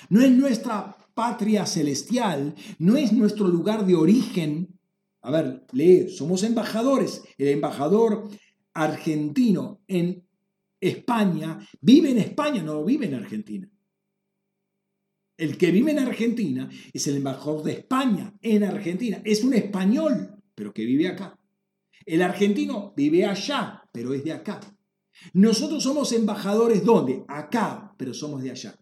[0.09, 4.79] no es nuestra patria celestial, no es nuestro lugar de origen.
[5.21, 7.23] A ver, lee, somos embajadores.
[7.37, 8.29] El embajador
[8.73, 10.25] argentino en
[10.79, 13.69] España vive en España, no vive en Argentina.
[15.37, 19.21] El que vive en Argentina es el embajador de España en Argentina.
[19.23, 21.39] Es un español, pero que vive acá.
[22.05, 24.59] El argentino vive allá, pero es de acá.
[25.31, 27.23] Nosotros somos embajadores ¿dónde?
[27.29, 28.77] Acá, pero somos de allá.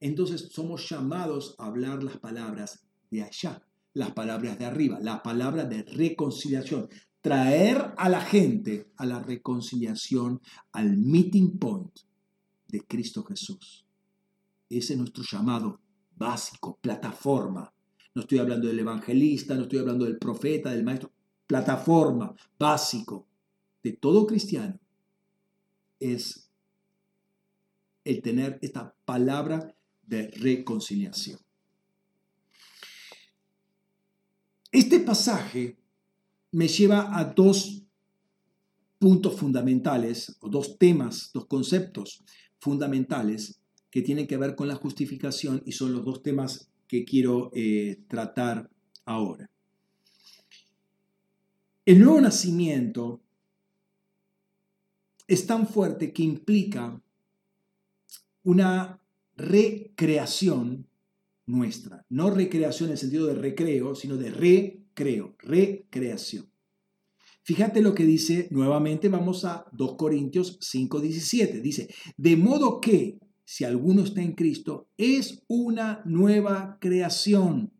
[0.00, 5.66] Entonces somos llamados a hablar las palabras de allá, las palabras de arriba, la palabra
[5.66, 6.88] de reconciliación,
[7.20, 10.40] traer a la gente a la reconciliación,
[10.72, 11.94] al meeting point
[12.68, 13.84] de Cristo Jesús.
[14.70, 15.78] Ese es nuestro llamado
[16.16, 17.75] básico, plataforma.
[18.16, 21.12] No estoy hablando del evangelista, no estoy hablando del profeta, del maestro.
[21.46, 23.28] Plataforma, básico
[23.82, 24.80] de todo cristiano
[26.00, 26.50] es
[28.04, 29.76] el tener esta palabra
[30.06, 31.38] de reconciliación.
[34.72, 35.76] Este pasaje
[36.52, 37.82] me lleva a dos
[38.98, 42.24] puntos fundamentales, o dos temas, dos conceptos
[42.60, 43.60] fundamentales
[43.90, 48.04] que tienen que ver con la justificación y son los dos temas que quiero eh,
[48.08, 48.70] tratar
[49.04, 49.50] ahora.
[51.84, 53.20] El nuevo nacimiento
[55.28, 57.00] es tan fuerte que implica
[58.42, 59.00] una
[59.36, 60.88] recreación
[61.46, 62.04] nuestra.
[62.08, 66.50] No recreación en el sentido de recreo, sino de recreo, recreación.
[67.42, 71.60] Fíjate lo que dice nuevamente, vamos a 2 Corintios 5, 17.
[71.60, 77.72] Dice, de modo que si alguno está en Cristo, es una nueva creación.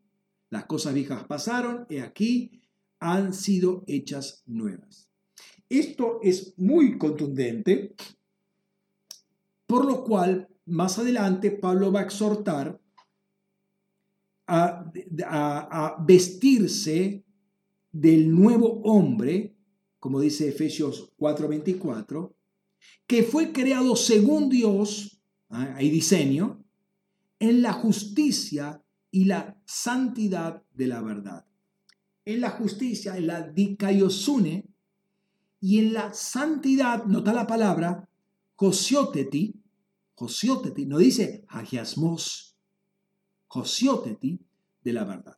[0.49, 2.63] Las cosas viejas pasaron y aquí
[2.99, 5.11] han sido hechas nuevas.
[5.69, 7.95] Esto es muy contundente,
[9.67, 12.81] por lo cual más adelante Pablo va a exhortar
[14.47, 14.91] a,
[15.27, 17.27] a vestirse
[17.93, 19.57] del nuevo hombre
[20.07, 22.33] como dice Efesios 4:24,
[23.09, 25.16] que fue creado según Dios,
[25.51, 25.75] ¿ah?
[25.77, 26.65] hay diseño,
[27.39, 31.47] en la justicia y la santidad de la verdad.
[32.25, 34.69] En la justicia, en la dikaiosune,
[35.61, 38.09] y en la santidad, nota la palabra,
[38.55, 39.55] josioteti,
[40.15, 42.57] josioteti, no dice hagiasmos,
[43.49, 44.39] josioteti
[44.83, 45.37] de la verdad.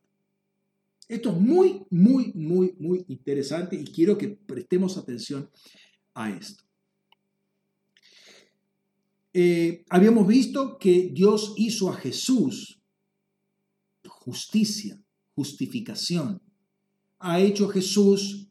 [1.07, 5.49] Esto es muy, muy, muy, muy interesante y quiero que prestemos atención
[6.13, 6.63] a esto.
[9.33, 12.79] Eh, habíamos visto que Dios hizo a Jesús
[14.07, 15.01] justicia,
[15.33, 16.41] justificación.
[17.19, 18.49] Ha hecho Jesús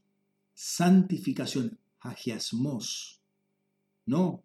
[0.55, 3.23] santificación, hagiasmos,
[4.07, 4.43] no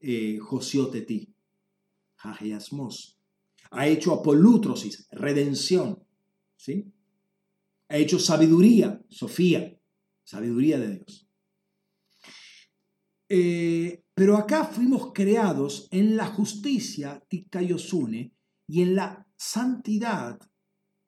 [0.00, 1.34] eh, josioteti,
[2.18, 3.16] hagiasmos.
[3.70, 6.02] Ha hecho apolútrosis, redención,
[6.56, 6.92] ¿sí?
[7.88, 9.78] ha hecho sabiduría, Sofía,
[10.24, 11.26] sabiduría de Dios.
[13.30, 18.34] Eh, pero acá fuimos creados en la justicia, Tikayosune,
[18.66, 20.40] y en la santidad,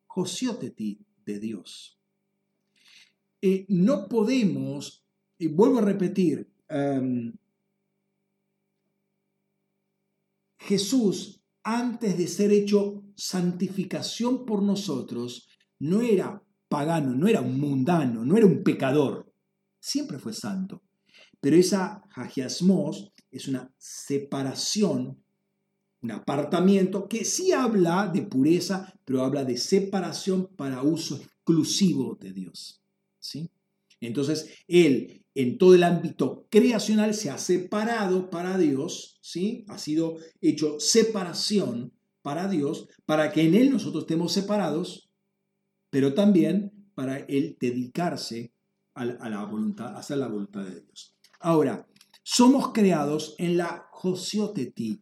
[0.07, 2.01] Josioteti, de Dios.
[3.43, 5.05] Eh, no podemos,
[5.39, 7.37] y vuelvo a repetir, em,
[10.61, 15.49] Jesús, antes de ser hecho santificación por nosotros,
[15.81, 19.35] no era pagano, no era un mundano, no era un pecador,
[19.81, 20.85] siempre fue santo.
[21.41, 25.23] Pero esa hagiasmos es una separación,
[26.03, 32.33] un apartamiento que sí habla de pureza, pero habla de separación para uso exclusivo de
[32.33, 32.83] Dios.
[33.19, 33.51] ¿sí?
[34.01, 39.65] Entonces, Él en todo el ámbito creacional se ha separado para Dios, ¿sí?
[39.69, 41.93] ha sido hecho separación
[42.23, 45.11] para Dios, para que en Él nosotros estemos separados
[45.91, 48.53] pero también para él dedicarse
[48.95, 51.17] a, la voluntad, a hacer la voluntad de Dios.
[51.41, 51.89] Ahora,
[52.23, 55.01] somos creados en la Josioteti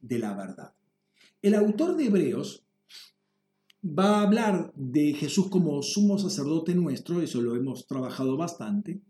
[0.00, 0.72] de la verdad.
[1.42, 2.64] El autor de Hebreos
[3.84, 9.02] va a hablar de Jesús como sumo sacerdote nuestro, eso lo hemos trabajado bastante,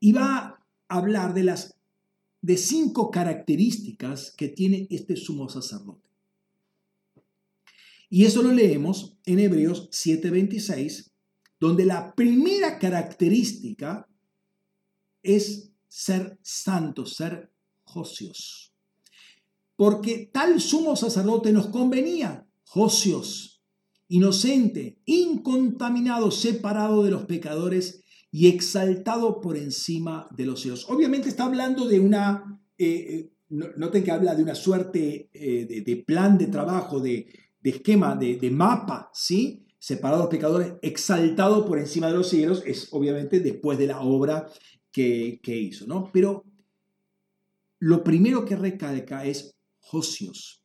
[0.00, 0.58] y va a
[0.88, 1.76] hablar de las
[2.42, 6.08] de cinco características que tiene este sumo sacerdote.
[8.10, 11.12] Y eso lo leemos en Hebreos 7:26,
[11.60, 14.08] donde la primera característica
[15.22, 17.52] es ser santos, ser
[17.84, 18.74] josios.
[19.76, 23.62] Porque tal sumo sacerdote nos convenía, josios,
[24.08, 28.02] inocente, incontaminado, separado de los pecadores
[28.32, 30.84] y exaltado por encima de los cielos.
[30.88, 35.96] Obviamente está hablando de una, eh, eh, noten que habla de una suerte eh, de,
[35.98, 37.28] plan de trabajo, de,
[37.60, 39.64] de esquema, de, mapa, ¿sí?
[39.78, 44.48] Separado los pecadores, exaltado por encima de los cielos, es obviamente después de la obra
[44.94, 46.10] que, hizo, ¿no?
[46.12, 46.44] Pero
[47.80, 50.62] lo primero que recalca es Josios.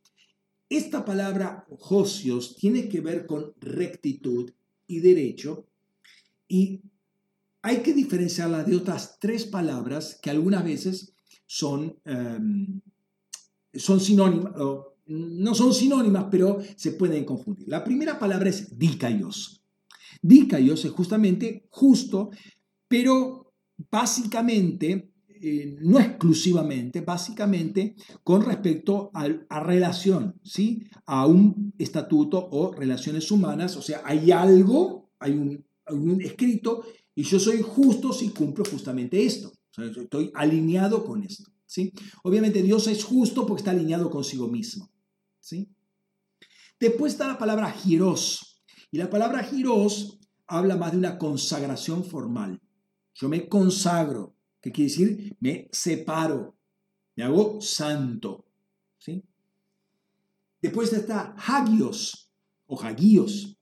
[0.70, 4.52] Esta palabra Josios tiene que ver con rectitud
[4.86, 5.66] y derecho
[6.48, 6.82] y
[7.64, 11.16] hay que diferenciarla de otras tres palabras que algunas veces
[11.48, 12.82] son, em,
[13.74, 14.54] son sinónimas,
[15.08, 17.68] no son sinónimas, pero se pueden confundir.
[17.68, 19.64] La primera palabra es dikaios.
[20.22, 22.30] Dikaios es justamente justo,
[22.88, 23.49] pero
[23.90, 30.84] básicamente, eh, no exclusivamente, básicamente con respecto a, relación, ¿sí?
[31.06, 35.66] a un estatuto o relaciones humanas, o sea, hay algo, hay un,
[36.22, 36.84] escrito,
[37.16, 39.52] y yo soy justo si cumplo justamente esto.
[39.78, 41.52] estoy alineado con esto.
[41.66, 41.92] ¿sí?
[42.24, 44.90] Obviamente Dios es justo porque está alineado consigo mismo.
[46.80, 48.62] Después está la palabra giros.
[48.92, 52.62] Y la palabra giros habla más de una consagración formal.
[53.20, 55.36] Yo me consagro, ¿qué quiere decir?
[55.42, 56.56] Me separo,
[57.18, 58.46] me hago santo.
[58.98, 59.22] ¿sí?
[60.62, 62.32] Después está hagios
[62.66, 63.58] o hagios.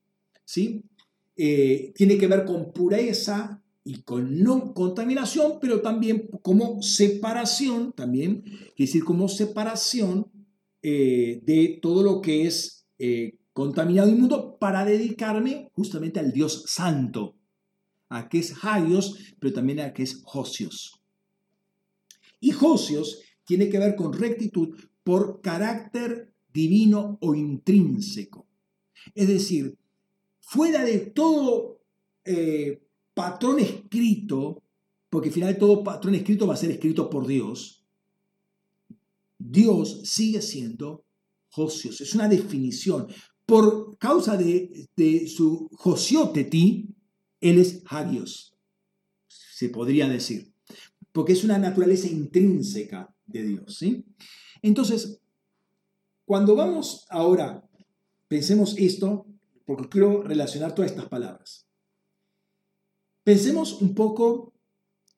[0.45, 0.83] ¿sí?
[1.35, 8.43] Eh, tiene que ver con pureza y con no contaminación, pero también como separación, también,
[8.43, 10.27] quiere decir como separación
[10.83, 16.65] eh, de todo lo que es eh, contaminado y mundo para dedicarme justamente al Dios
[16.67, 17.36] santo,
[18.09, 21.01] a que es Haios, pero también a que es Josios.
[22.39, 28.47] Y Josios tiene que ver con rectitud por carácter divino o intrínseco.
[29.15, 29.77] Es decir,
[30.41, 31.81] fuera de todo
[32.25, 32.81] eh,
[33.13, 34.61] patrón escrito,
[35.09, 37.85] porque al final todo patrón escrito va a ser escrito por Dios,
[39.37, 41.03] Dios sigue siendo
[41.49, 42.01] Josios.
[42.01, 43.07] Es una definición.
[43.45, 44.87] Por causa de,
[45.27, 46.89] su Josioteti,
[47.41, 48.55] él es Hagios,
[49.27, 50.53] se podría decir.
[51.11, 53.77] Porque es una naturaleza intrínseca de Dios.
[53.77, 54.05] ¿sí?
[54.61, 55.19] Entonces,
[56.25, 57.67] cuando vamos ahora,
[58.27, 59.25] pensemos esto,
[59.65, 61.67] porque quiero relacionar todas estas palabras.
[63.23, 64.53] Pensemos un poco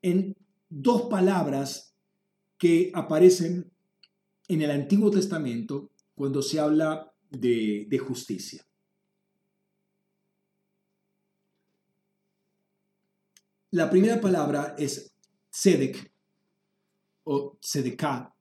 [0.02, 0.36] en
[0.70, 1.96] dos palabras
[2.58, 3.72] que aparecen
[4.48, 8.66] en el Antiguo Testamento cuando se habla de, justicia.
[13.72, 15.14] La primera palabra es
[15.52, 16.12] Sedek
[17.24, 18.34] o Sedeká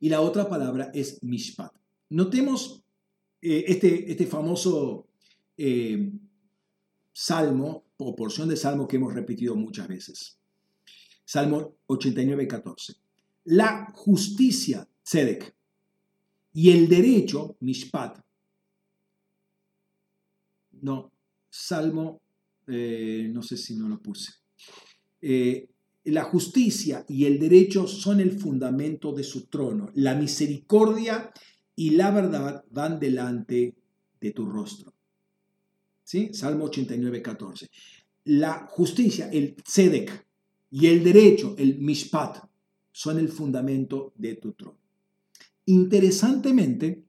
[0.00, 1.72] y la otra palabra es Mishpat.
[2.10, 2.82] Notemos
[3.42, 5.08] eh, este, este, famoso
[5.56, 6.10] eh,
[7.12, 10.38] salmo o porción de salmo que hemos repetido muchas veces.
[11.24, 12.94] Salmo 89, 14.
[13.44, 15.54] La justicia, tzedek,
[16.54, 18.18] y el derecho, mishpat.
[20.80, 21.12] No,
[21.50, 22.22] salmo,
[22.66, 24.32] eh, no sé si no lo puse.
[25.20, 25.68] Eh,
[26.04, 29.90] la justicia y el derecho son el fundamento de su trono.
[29.94, 31.32] La misericordia
[31.76, 33.74] y la verdad van delante
[34.20, 34.94] de tu rostro.
[36.02, 36.30] ¿sí?
[36.32, 37.70] Salmo 89, 14.
[38.24, 40.26] La justicia, el tzedek,
[40.70, 42.38] y el derecho, el mishpat,
[42.90, 44.78] son el fundamento de tu trono.
[45.66, 47.04] Interesantemente,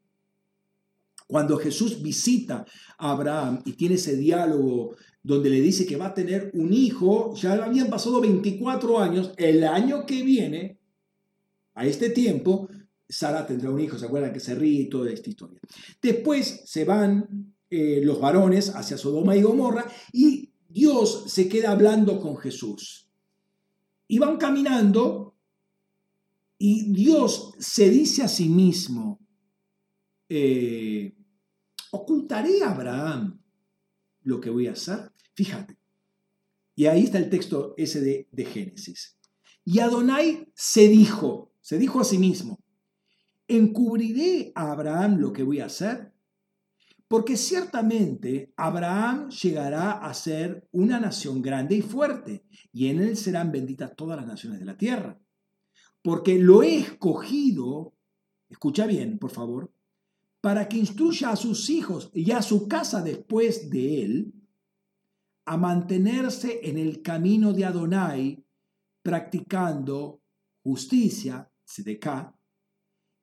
[1.27, 2.65] cuando Jesús visita
[2.97, 4.95] a Abraham y tiene ese diálogo
[5.25, 9.63] donde le dice que va a tener un hijo, ya habían pasado 24 años, el
[9.63, 10.77] año que viene,
[11.73, 12.69] a este tiempo,
[13.09, 15.59] Sara tendrá un hijo, ¿se acuerdan que se ríe y toda esta historia?
[15.99, 22.21] Después se van eh, los varones hacia Sodoma y Gomorra y Dios se queda hablando
[22.21, 23.09] con Jesús.
[24.07, 25.35] Y van caminando
[26.59, 29.19] y Dios se dice a sí mismo,
[30.29, 31.15] eh,
[31.89, 33.41] ocultaré a Abraham
[34.21, 35.14] lo que voy a hacer.
[35.35, 35.77] Fíjate.
[36.75, 39.17] Y ahí está el texto ese de, de Génesis.
[39.63, 42.63] Y Adonai se dijo, se dijo a sí mismo,
[43.47, 46.15] encubriré a Abraham lo que voy a hacer
[47.07, 53.51] porque ciertamente Abraham llegará a ser una nación grande y fuerte, y en él serán
[53.51, 55.19] benditas todas las naciones de la tierra.
[56.01, 57.93] Porque lo he escogido,
[58.49, 59.71] escucha bien, por favor,
[60.41, 64.33] para que instruya a sus hijos y a su casa después de él,
[65.45, 68.43] a mantenerse en el camino de Adonai,
[69.03, 70.21] practicando
[70.63, 72.35] justicia, sedeká,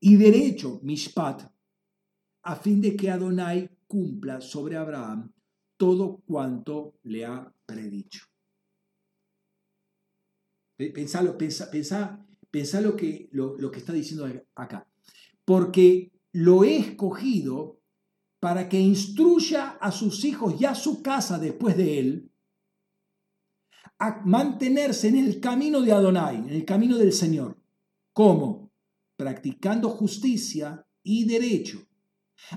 [0.00, 1.42] y derecho, mishpat,
[2.44, 5.32] a fin de que Adonai cumpla sobre Abraham
[5.76, 8.26] todo cuanto le ha predicho.
[10.76, 11.36] Pensá, lo,
[12.96, 14.88] que, lo que está diciendo acá.
[15.44, 17.81] Porque lo he escogido
[18.42, 22.32] para que instruya a sus hijos y a su casa después de él
[24.00, 27.56] a mantenerse en el camino de Adonai, en el camino del Señor.
[28.12, 28.72] ¿Cómo?
[29.16, 31.86] Practicando justicia y derecho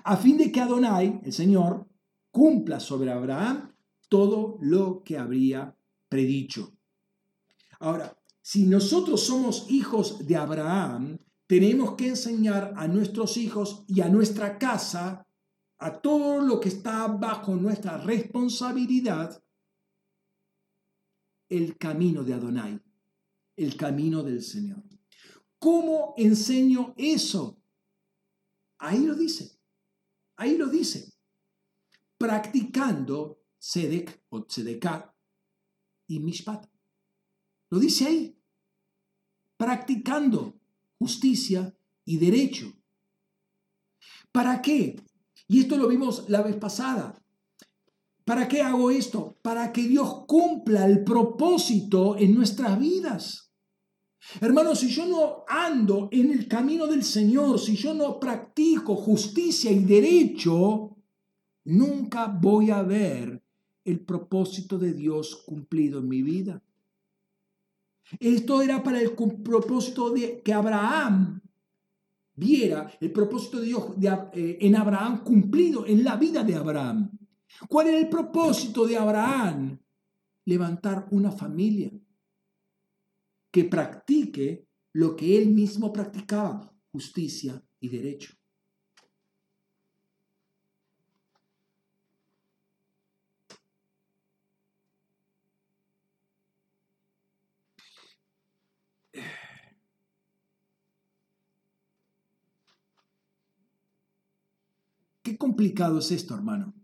[0.03, 1.88] a fin de que Adonai, el Señor,
[2.31, 3.75] cumpla sobre Abraham
[4.09, 5.77] todo lo que habría
[6.09, 6.73] predicho.
[7.80, 14.09] Ahora, si nosotros somos hijos de Abraham, tenemos que enseñar a nuestros hijos y a
[14.09, 15.24] nuestra casa,
[15.77, 19.43] a todo lo que está bajo nuestra responsabilidad,
[21.49, 22.81] el camino de Adonai,
[23.55, 24.83] el camino del Señor.
[25.59, 27.61] ¿Cómo enseño eso?
[28.77, 29.57] Ahí lo dice.
[30.37, 31.13] Ahí lo dice.
[32.17, 35.15] Practicando Sedek o Tzedeká
[36.07, 36.67] y Mishpat.
[37.69, 38.37] Lo dice ahí.
[39.57, 40.59] Practicando
[40.99, 42.71] justicia y derecho.
[44.31, 44.95] ¿Para qué?
[45.48, 47.22] Y esto lo vimos la vez pasada.
[48.24, 49.38] ¿Para qué hago esto?
[49.41, 53.51] Para que Dios cumpla el propósito en nuestras vidas.
[54.41, 59.72] Hermanos, si yo no ando en el camino del Señor, si yo no practico justicia
[59.72, 60.98] y derecho,
[61.65, 63.43] nunca voy a ver
[63.83, 66.64] el propósito de Dios cumplido en mi vida.
[68.19, 71.41] Esto era para el propósito de que Abraham
[72.35, 73.83] viera el propósito de Dios
[74.33, 77.11] eh, en Abraham cumplido en la vida de Abraham.
[77.69, 79.80] ¿Cuál era el propósito de Abraham?
[80.45, 81.91] Levantar una familia
[83.51, 88.33] que practique lo que él mismo practicaba, justicia y derecho.
[105.25, 106.75] Qué complicado es esto, hermano.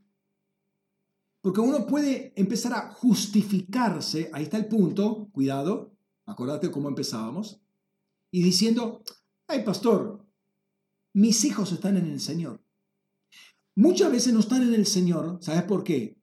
[1.44, 5.96] Porque uno puede empezar a justificarse, ahí está el punto, cuidado,
[6.26, 7.62] acordate cómo empezábamos,
[8.32, 9.04] y diciendo,
[9.48, 10.28] ay pastor,
[11.14, 12.66] mis hijos están en el Señor.
[13.76, 16.20] Muchas veces no están en el Señor, ¿sabes por qué?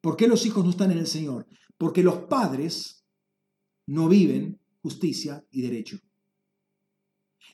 [0.00, 1.46] ¿Por qué los hijos no están en el Señor?
[1.78, 3.06] Porque los padres
[3.86, 5.96] no viven justicia y derecho.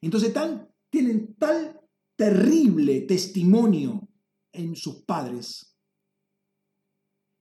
[0.01, 0.33] Entonces
[0.89, 1.80] tienen tal
[2.21, 4.07] terrible testimonio
[4.53, 5.75] en sus padres,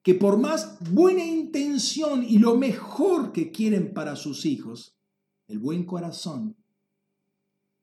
[0.01, 4.97] que por más buena intención y lo mejor que quieren para sus hijos,
[5.49, 6.55] el buen corazón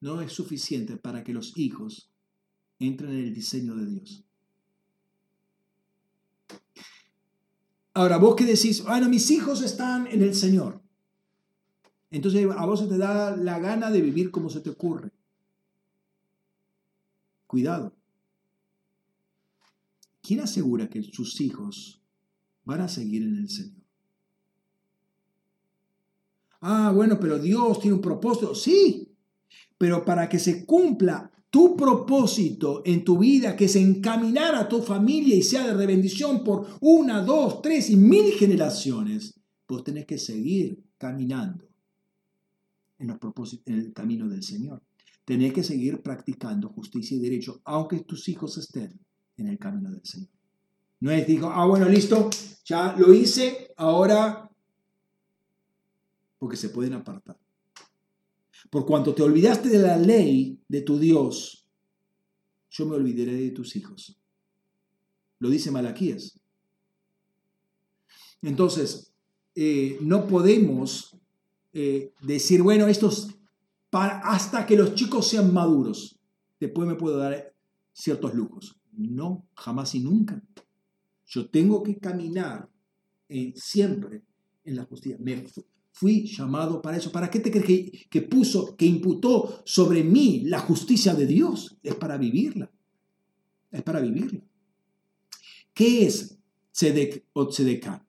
[0.00, 2.10] no es suficiente para que los hijos
[2.78, 4.24] entren en el diseño de Dios.
[7.92, 10.80] Ahora, vos que decís, bueno, mis hijos están en el Señor.
[12.10, 15.15] Entonces a vos se te da la gana de vivir como se te ocurre.
[17.46, 17.94] Cuidado.
[20.22, 22.02] ¿Quién asegura que sus hijos
[22.64, 23.86] van a seguir en el Señor?
[26.60, 28.54] Ah, bueno, pero Dios tiene un propósito.
[28.54, 29.16] Sí,
[29.78, 34.82] pero para que se cumpla tu propósito en tu vida, que se encaminara a tu
[34.82, 40.18] familia y sea de bendición por una, dos, tres y mil generaciones, vos tenés que
[40.18, 41.68] seguir caminando
[42.98, 44.82] en, los en el camino del Señor.
[45.26, 48.98] Tenés que seguir practicando justicia y derecho, aunque tus hijos estén
[49.36, 50.30] en el camino del Señor.
[51.00, 52.30] No es, digo, ah, bueno, listo,
[52.64, 54.48] ya lo hice, ahora,
[56.38, 57.36] porque se pueden apartar.
[58.70, 61.66] Por cuanto te olvidaste de la ley de tu Dios,
[62.70, 64.16] yo me olvidaré de tus hijos.
[65.40, 66.38] Lo dice Malaquías.
[68.42, 69.12] Entonces,
[69.56, 71.16] eh, no podemos
[71.72, 73.35] eh, decir, bueno, estos
[73.96, 76.18] hasta que los chicos sean maduros.
[76.58, 77.54] Después me puedo dar
[77.92, 78.76] ciertos lujos.
[78.92, 80.42] No, jamás y nunca.
[81.26, 82.68] Yo tengo que caminar
[83.28, 84.22] eh, siempre
[84.64, 85.18] en la justicia.
[85.20, 85.44] Me
[85.92, 87.10] fui llamado para eso.
[87.10, 91.76] ¿Para qué te crees que, puso, que imputó sobre mí la justicia de Dios?
[91.82, 92.70] Es para vivirla.
[93.70, 94.40] Es para vivirla.
[95.74, 96.38] ¿Qué es
[96.72, 98.06] tzedek o tzedeká?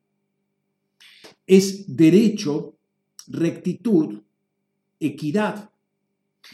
[1.45, 2.77] Es derecho,
[3.27, 4.22] rectitud,
[4.99, 5.69] equidad,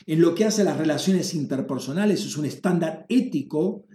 [0.05, 3.85] en lo que hace a las relaciones interpersonales es un estándar ético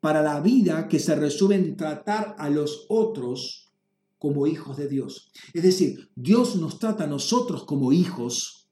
[0.00, 3.70] para la vida que se resume en tratar a los otros
[4.18, 5.32] como hijos de Dios.
[5.54, 8.68] Es decir, Dios nos trata a nosotros como hijos.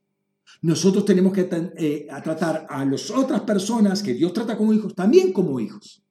[0.62, 5.32] Nosotros tenemos que eh, tratar a las otras personas que Dios trata como hijos también
[5.32, 6.02] como hijos.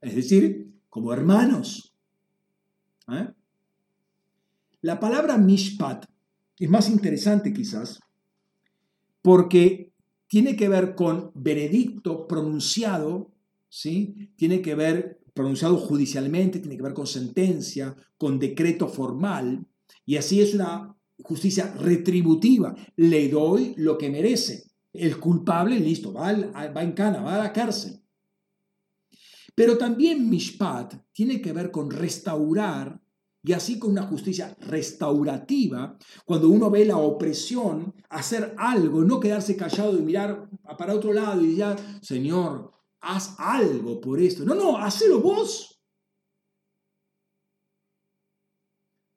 [0.00, 1.94] Es decir, como hermanos.
[3.08, 3.28] ¿Eh?
[4.82, 6.06] La palabra mishpat
[6.58, 8.00] es más interesante quizás
[9.22, 9.92] porque
[10.26, 13.32] tiene que ver con veredicto pronunciado,
[13.68, 14.30] ¿sí?
[14.36, 19.66] tiene que ver pronunciado judicialmente, tiene que ver con sentencia, con decreto formal,
[20.04, 22.74] y así es una justicia retributiva.
[22.96, 24.64] Le doy lo que merece.
[24.92, 28.00] El culpable, listo, va, va en cana, va a la cárcel.
[29.54, 33.00] Pero también Mishpat tiene que ver con restaurar
[33.42, 39.56] y así con una justicia restaurativa, cuando uno ve la opresión, hacer algo, no quedarse
[39.56, 44.44] callado y mirar para otro lado y decir, Señor, haz algo por esto.
[44.44, 45.82] No, no, hacelo vos.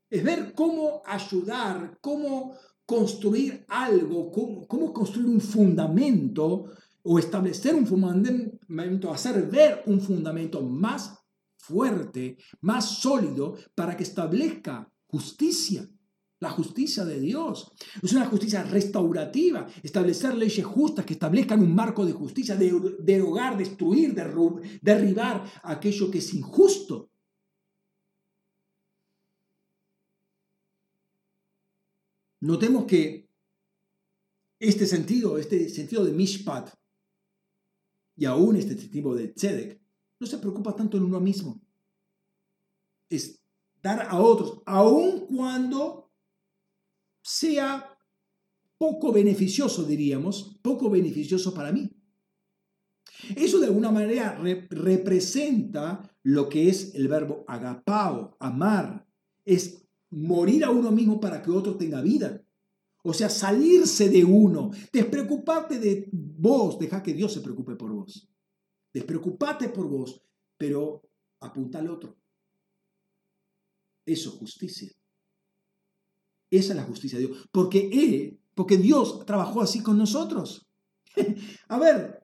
[0.10, 2.54] Es ver cómo ayudar, cómo
[2.86, 6.66] construir algo, cómo, cómo construir un fundamento
[7.02, 11.23] o establecer un fundamento, hacer ver un fundamento más
[11.64, 15.90] fuerte, más sólido, para que establezca justicia.
[16.40, 17.72] La justicia de Dios.
[18.02, 23.58] Es una justicia restaurativa, establecer leyes justas que establezcan un marco de justicia, de derogar,
[23.58, 24.14] destruir,
[24.82, 27.10] derribar aquello que es injusto.
[32.42, 33.30] Notemos que
[34.60, 36.74] este sentido, este sentido de mishpat
[38.18, 39.83] y aún este sentido de tzedek,
[40.24, 41.62] no se preocupa tanto en uno mismo.
[43.10, 43.44] es
[43.82, 46.10] dar a otros, aun cuando
[47.22, 47.98] sea
[48.78, 51.92] poco beneficioso, diríamos, poco beneficioso para mí.
[53.36, 59.06] Eso de alguna manera representa lo que es el verbo agapao, amar,
[59.46, 62.42] es morir a uno mismo para que otro tenga vida.
[63.04, 68.33] O sea, salirse de uno, despreocuparte de vos, deja que Dios se preocupe por vos.
[68.94, 70.22] Despreocupate por vos,
[70.58, 71.02] pero
[71.40, 72.16] apunta al otro.
[74.06, 74.92] Eso es justicia.
[76.52, 77.50] Esa es la justicia de Dios.
[77.52, 80.70] Porque Él, porque Dios trabajó así con nosotros.
[81.68, 82.24] A ver,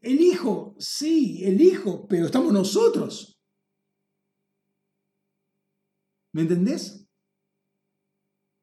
[0.00, 3.40] el Hijo, sí, el Hijo, pero estamos nosotros.
[6.34, 7.06] ¿Me entendés?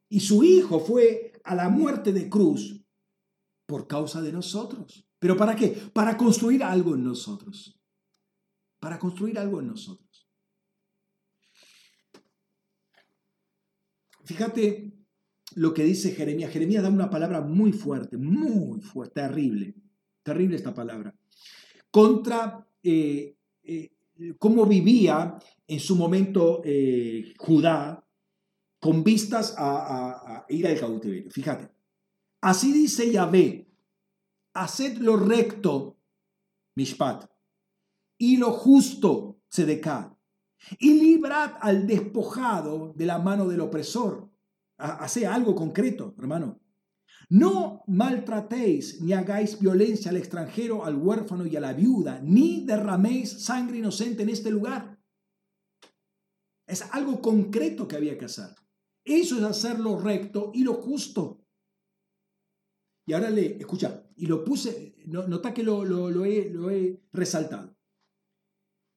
[0.09, 2.83] Y su Hijo fue a la muerte de cruz
[3.65, 5.08] por causa de nosotros.
[5.19, 5.67] ¿Pero para qué?
[5.93, 7.80] Para construir algo en nosotros.
[8.80, 10.27] Para construir algo en nosotros.
[14.23, 14.93] Fíjate
[15.56, 16.51] lo que dice Jeremías.
[16.51, 19.75] Jeremías da una palabra muy fuerte, muy fuerte, terrible.
[20.23, 21.14] Terrible esta palabra
[21.91, 23.91] contra eh, eh,
[24.38, 28.06] cómo vivía en su momento eh, Judá
[28.80, 31.30] con vistas a, ir al cautiverio.
[31.30, 31.69] Fíjate,
[32.41, 33.67] así dice Yahvé,
[34.63, 35.97] haced lo recto,
[36.75, 37.29] Mishpat,
[38.17, 40.15] y lo justo, Sedeká,
[40.77, 44.29] y librad al despojado de la mano del opresor.
[44.77, 46.61] Hace algo concreto, hermano.
[47.29, 53.43] No maltratéis ni hagáis violencia al extranjero, al huérfano y a la viuda, ni derraméis
[53.43, 54.99] sangre inocente en este lugar.
[56.65, 58.55] Es algo concreto que había que hacer.
[59.03, 61.43] Eso es hacer lo recto y lo justo.
[63.05, 67.73] Y ahora le, escucha, y lo puse, nota que lo, lo, he, lo he resaltado.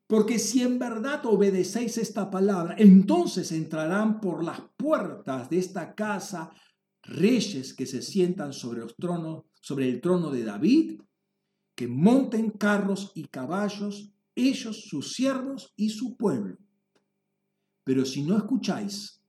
[0.08, 6.52] Porque si en verdad obedecéis esta palabra, entonces entrarán por las puertas de esta casa
[7.02, 11.00] reyes que se sientan sobre, los tronos, sobre el trono de David,
[11.76, 16.58] que monten carros y caballos, ellos, sus siervos y su pueblo.
[17.84, 19.22] Pero si no escucháis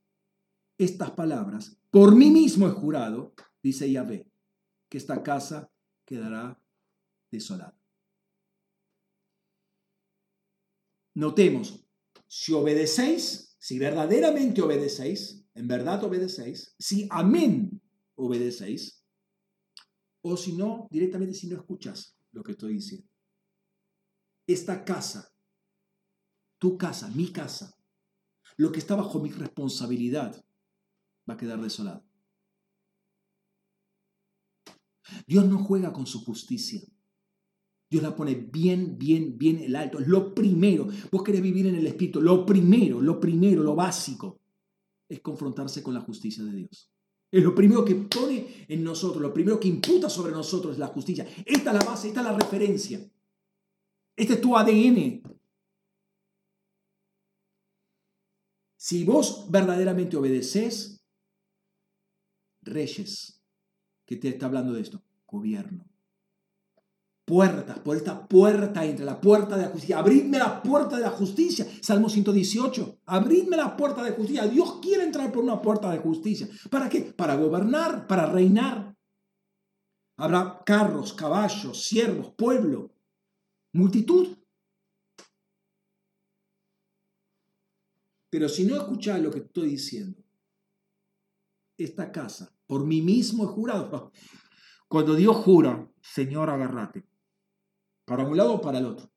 [0.78, 4.28] estas palabras, por mí mismo he jurado, dice Yahvé,
[4.90, 5.70] que esta casa
[6.06, 6.60] quedará
[7.32, 7.80] desolada.
[11.16, 11.86] Notemos,
[12.28, 17.82] si obedecéis, si verdaderamente obedecéis, en verdad obedecéis, si amén
[18.16, 19.04] obedecéis,
[20.22, 23.08] o si no, directamente si no escuchas lo que estoy diciendo.
[24.48, 25.32] Esta casa,
[26.58, 27.78] tu casa, mi casa,
[28.58, 30.44] lo que está bajo mi responsabilidad,
[31.30, 32.06] va a quedar desolado.
[35.28, 36.82] Dios no juega con su justicia.
[37.90, 40.00] Dios la pone bien, bien, bien el alto.
[40.00, 44.42] Lo primero, vos querés vivir en el Espíritu, lo primero, lo primero, lo básico,
[45.08, 46.92] es confrontarse con la justicia de Dios.
[47.32, 50.88] Es lo primero que pone en nosotros, lo primero que imputa sobre nosotros es la
[50.88, 51.28] justicia.
[51.46, 53.00] Esta es la base, esta es la referencia.
[54.16, 55.22] Este es tu ADN.
[58.78, 61.04] Si vos verdaderamente obedeces,
[62.62, 63.43] reyes,
[64.18, 65.86] te está hablando de esto, gobierno,
[67.26, 69.98] puertas, por esta puerta entre la puerta de la justicia.
[69.98, 71.66] Abridme la puerta de la justicia.
[71.82, 73.00] Salmo 118.
[73.06, 74.48] Abridme la puerta de justicia.
[74.48, 76.48] Dios quiere entrar por una puerta de justicia.
[76.70, 77.02] ¿Para qué?
[77.02, 78.96] Para gobernar, para reinar.
[80.18, 82.92] Habrá carros, caballos, siervos, pueblo,
[83.74, 84.38] multitud.
[88.30, 90.24] Pero si no escuchás lo que estoy diciendo,
[91.78, 94.12] esta casa, por mí mismo he jurado.
[94.88, 97.08] Cuando Dios jura, Señor, agárrate
[98.04, 99.14] para un lado o para el otro.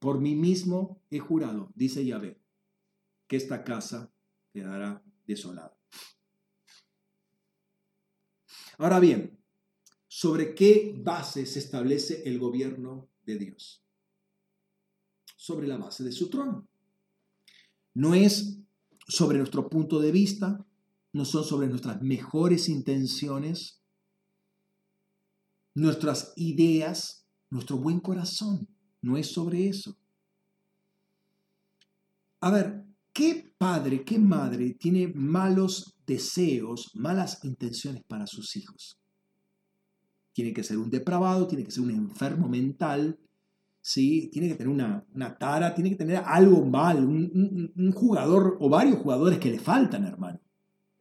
[0.00, 2.42] Por mí mismo he jurado, dice Yahvé,
[3.28, 4.12] que esta casa
[4.52, 5.78] quedará desolada.
[8.78, 9.38] Ahora bien,
[10.08, 13.86] ¿sobre qué base se establece el gobierno de Dios?
[15.36, 16.68] Sobre la base de su trono.
[17.94, 18.58] No es
[19.06, 20.66] sobre nuestro punto de vista,
[21.16, 23.80] no son sobre nuestras mejores intenciones,
[25.74, 28.68] nuestras ideas, nuestro buen corazón.
[29.00, 29.96] No es sobre eso.
[32.40, 39.00] A ver, ¿qué padre, qué madre tiene malos deseos, malas intenciones para sus hijos?
[40.34, 43.18] Tiene que ser un depravado, tiene que ser un enfermo mental,
[43.80, 44.28] ¿sí?
[44.30, 48.98] tiene que tener una, tara, tiene que tener algo mal, un, un jugador o varios
[48.98, 50.40] jugadores que le faltan, hermano.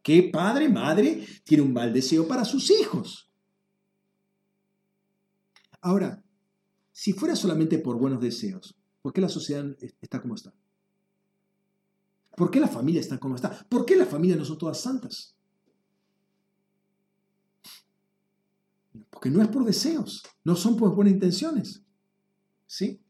[0.06, 3.28] ¿Qué padre, madre tiene un mal deseo para sus hijos?
[5.82, 6.24] Ahora,
[6.92, 9.66] si fuera solamente por buenos deseos, ¿por qué la sociedad
[10.02, 10.54] está como está?
[12.38, 13.66] ¿Por qué la familia está como está?
[13.68, 15.36] ¿Por qué las familias no son todas santas?
[19.10, 21.82] Porque no es por deseos, no son por buenas intenciones.
[22.68, 23.02] ¿Sí?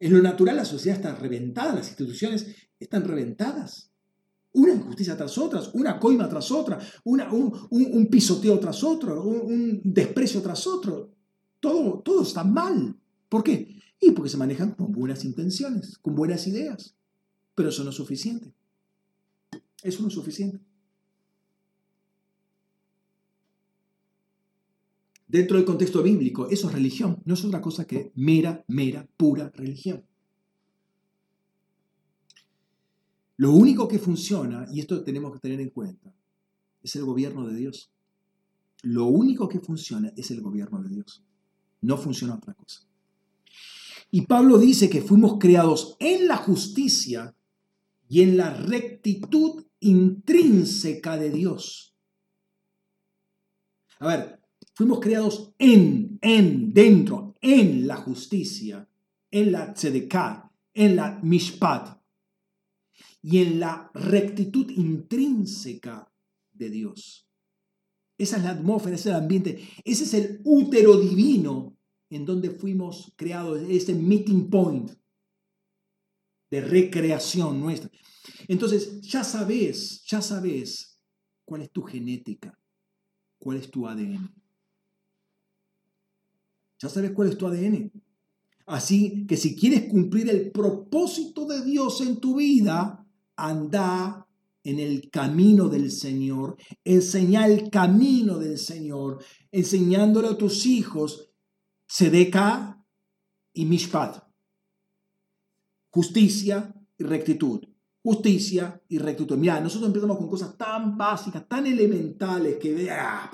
[0.00, 2.46] En lo natural la sociedad está reventada, las instituciones
[2.80, 3.90] están reventadas.
[4.54, 10.66] Una injusticia tras otra, una coima tras otra, un, pisoteo tras otro, un, desprecio tras
[10.66, 11.10] otro.
[11.60, 12.96] Todo, todo está mal.
[13.28, 13.80] ¿Por qué?
[14.00, 16.94] Y porque se manejan con buenas intenciones, con buenas ideas.
[17.54, 18.52] Pero eso no es suficiente.
[19.82, 20.60] Eso no es suficiente.
[25.26, 29.50] Dentro del contexto bíblico, eso es religión, no es otra cosa que mera, mera, pura
[29.50, 30.04] religión.
[33.36, 36.14] Lo único que funciona, y esto tenemos que tener en cuenta,
[36.82, 37.90] es el gobierno de Dios.
[38.82, 41.22] Lo único que funciona es el gobierno de Dios.
[41.80, 42.86] No funciona otra cosa.
[44.10, 47.34] Y Pablo dice que fuimos creados en la justicia
[48.08, 51.94] y en la rectitud intrínseca de Dios.
[53.98, 54.40] A ver,
[54.74, 58.88] fuimos creados en, en, dentro, en la justicia,
[59.30, 62.03] en la tzedekah, en la mishpat
[63.24, 66.12] y en la rectitud intrínseca
[66.52, 67.26] de Dios.
[68.18, 71.74] Esa es la atmósfera, ese es el ambiente, ese es el útero divino
[72.10, 74.90] en donde fuimos creados, ese meeting point
[76.50, 77.90] de recreación nuestra.
[78.46, 81.00] Entonces, ya sabes, ya sabes
[81.46, 82.60] cuál es tu genética,
[83.38, 84.34] cuál es tu ADN.
[86.78, 87.90] Ya sabes cuál es tu ADN.
[88.66, 93.03] Así que si quieres cumplir el propósito de Dios en tu vida,
[93.36, 94.26] anda
[94.64, 99.22] en el camino del Señor, enseña el camino del Señor,
[99.52, 101.30] enseñándole a tus hijos
[101.86, 102.82] Sedeca
[103.52, 104.24] y Mishpat.
[105.90, 107.60] Justicia y rectitud.
[108.02, 109.36] Justicia y rectitud.
[109.36, 113.30] Mira, nosotros empezamos con cosas tan básicas, tan elementales que, ah,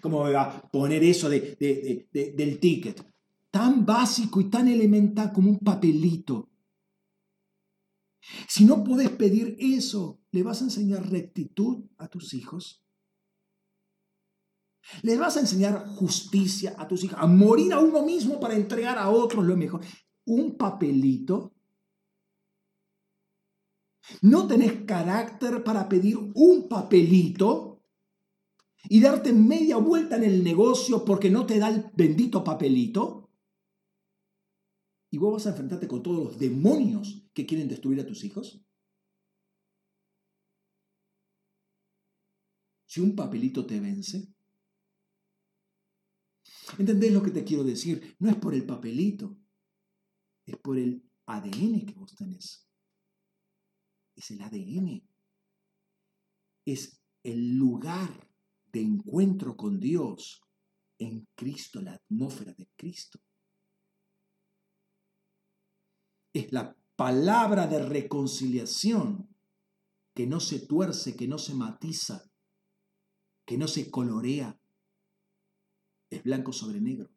[0.00, 3.04] ¿cómo voy a poner eso de, del ticket?
[3.50, 6.47] Tan básico y tan elemental como un papelito.
[8.48, 12.84] Si no puedes pedir eso, ¿le vas a enseñar rectitud a tus hijos?
[15.02, 17.18] ¿Les vas a enseñar justicia a tus hijos?
[17.20, 19.82] A morir a uno mismo para entregar a otros lo mejor.
[20.24, 21.54] Un papelito.
[24.22, 27.82] ¿No tenés carácter para pedir un papelito
[28.88, 33.27] y darte media vuelta en el negocio porque no te da el bendito papelito?
[35.10, 38.64] ¿Y vos vas a enfrentarte con todos los demonios que quieren destruir a tus hijos?
[42.86, 44.34] Si un papelito te vence,
[46.76, 48.16] ¿Entendés lo que te quiero decir?
[48.18, 49.38] No es por el papelito,
[50.44, 52.68] es por el ADN que vos tenés.
[54.14, 55.02] Es el ADN.
[56.66, 58.28] Es el lugar
[58.72, 60.42] de encuentro con Dios
[60.98, 63.20] en Cristo, la atmósfera de Cristo.
[66.38, 69.28] Es la palabra de reconciliación
[70.14, 72.30] que no se tuerce, que no se matiza,
[73.44, 74.56] que no se colorea,
[76.08, 77.10] es blanco sobre negro.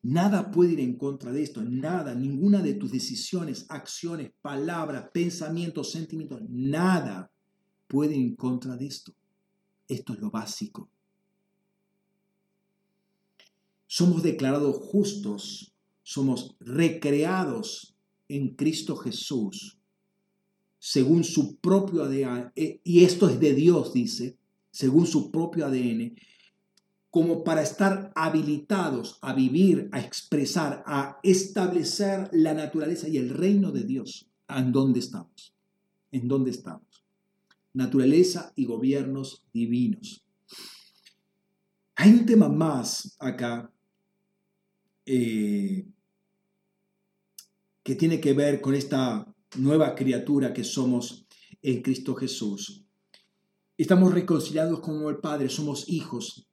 [0.00, 5.92] Nada puede ir en contra de esto, nada, ninguna de tus decisiones, acciones, palabras, pensamientos,
[5.92, 7.30] sentimientos, nada
[7.86, 9.14] puede ir en contra de esto.
[9.86, 10.88] Esto es lo básico.
[13.92, 17.96] Somos declarados justos, somos recreados
[18.28, 19.80] en Cristo Jesús,
[20.78, 24.38] según su propio ADN, eh, y esto es de Dios, dice,
[24.70, 26.14] según su propio ADN,
[27.10, 33.72] como para estar habilitados a vivir, a expresar, a establecer la naturaleza y el reino
[33.72, 34.30] de Dios.
[34.48, 35.52] ¿En dónde estamos?
[36.12, 37.04] ¿En dónde estamos?
[37.72, 40.24] Naturaleza y gobiernos divinos.
[41.96, 43.68] Hay un tema más acá
[45.12, 45.88] eh,
[47.82, 51.26] que tiene que ver con esta nueva criatura que somos
[51.62, 52.84] en Cristo Jesús.
[53.76, 56.46] Estamos reconciliados con el Padre, somos hijos.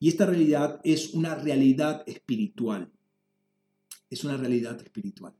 [0.00, 2.90] Y esta realidad es una realidad espiritual.
[4.08, 5.34] Es una realidad espiritual.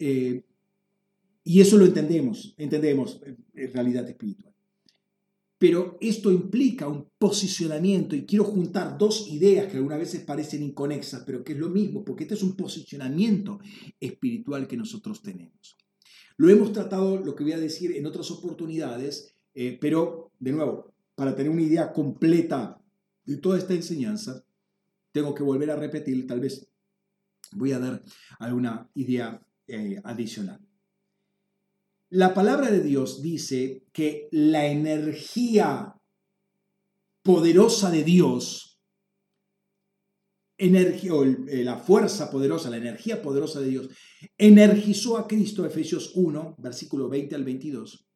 [0.00, 0.42] Eh,
[1.44, 4.52] y eso lo entendemos, entendemos en eh, realidad espiritual.
[5.58, 11.24] Pero esto implica un posicionamiento, y quiero juntar dos ideas que algunas veces parecen inconexas,
[11.26, 13.58] pero que es lo mismo, porque este es un posicionamiento
[13.98, 15.76] espiritual que nosotros tenemos.
[16.36, 20.94] Lo hemos tratado, lo que voy a decir en otras oportunidades, eh, pero, de nuevo,
[21.16, 22.80] para tener una idea completa
[23.24, 24.44] de toda esta enseñanza,
[25.10, 26.68] tengo que volver a repetir, tal vez
[27.52, 28.02] voy a dar
[28.38, 30.67] alguna idea eh, adicional.
[32.10, 35.94] La palabra de Dios dice que la energía
[37.22, 38.80] poderosa de Dios,
[40.56, 41.12] energía,
[41.48, 43.90] eh, la fuerza poderosa, la energía poderosa de Dios,
[44.38, 48.08] energizó a Cristo, Efesios 1, versículo 20 al 22,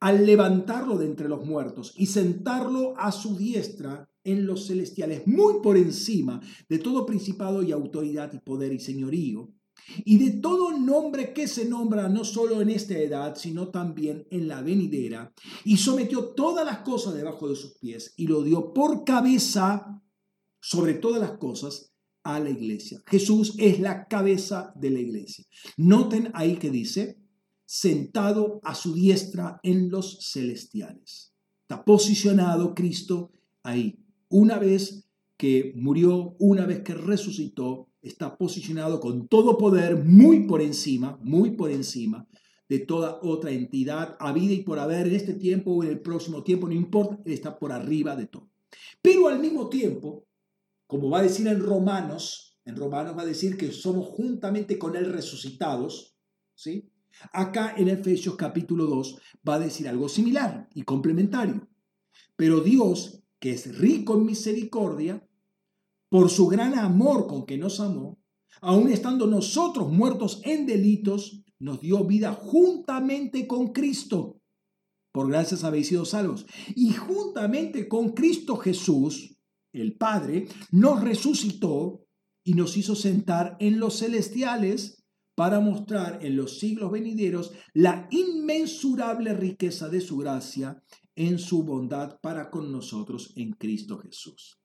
[0.00, 5.60] al levantarlo de entre los muertos y sentarlo a su diestra en los celestiales, muy
[5.62, 9.52] por encima de todo principado y autoridad y poder y señorío
[10.04, 14.48] y de todo nombre que se nombra no solo en esta edad, sino también en
[14.48, 15.32] la venidera,
[15.64, 20.02] y sometió todas las cosas debajo de sus pies y lo dio por cabeza
[20.60, 23.02] sobre todas las cosas a la iglesia.
[23.06, 25.44] Jesús es la cabeza de la iglesia.
[25.76, 27.18] Noten ahí que dice,
[27.66, 31.34] sentado a su diestra en los celestiales.
[31.62, 33.32] Está posicionado Cristo
[33.62, 33.98] ahí.
[34.28, 40.60] Una vez que murió, una vez que resucitó, está posicionado con todo poder muy por
[40.60, 42.26] encima, muy por encima
[42.68, 46.00] de toda otra entidad, a vida y por haber en este tiempo o en el
[46.00, 48.50] próximo tiempo, no importa, está por arriba de todo.
[49.02, 50.26] Pero al mismo tiempo,
[50.86, 54.96] como va a decir en Romanos, en Romanos va a decir que somos juntamente con
[54.96, 56.16] Él resucitados,
[56.54, 56.90] ¿sí?
[57.32, 59.18] Acá en Efesios capítulo 2
[59.48, 61.68] va a decir algo similar y complementario.
[62.36, 65.24] Pero Dios, que es rico en misericordia,
[66.14, 68.22] por su gran amor con que nos amó,
[68.60, 74.40] aun estando nosotros muertos en delitos, nos dio vida juntamente con Cristo.
[75.10, 76.46] Por gracias habéis sido salvos.
[76.76, 79.40] Y juntamente con Cristo Jesús,
[79.72, 82.06] el Padre, nos resucitó
[82.44, 89.34] y nos hizo sentar en los celestiales para mostrar en los siglos venideros la inmensurable
[89.34, 90.80] riqueza de su gracia
[91.16, 94.60] en su bondad para con nosotros en Cristo Jesús.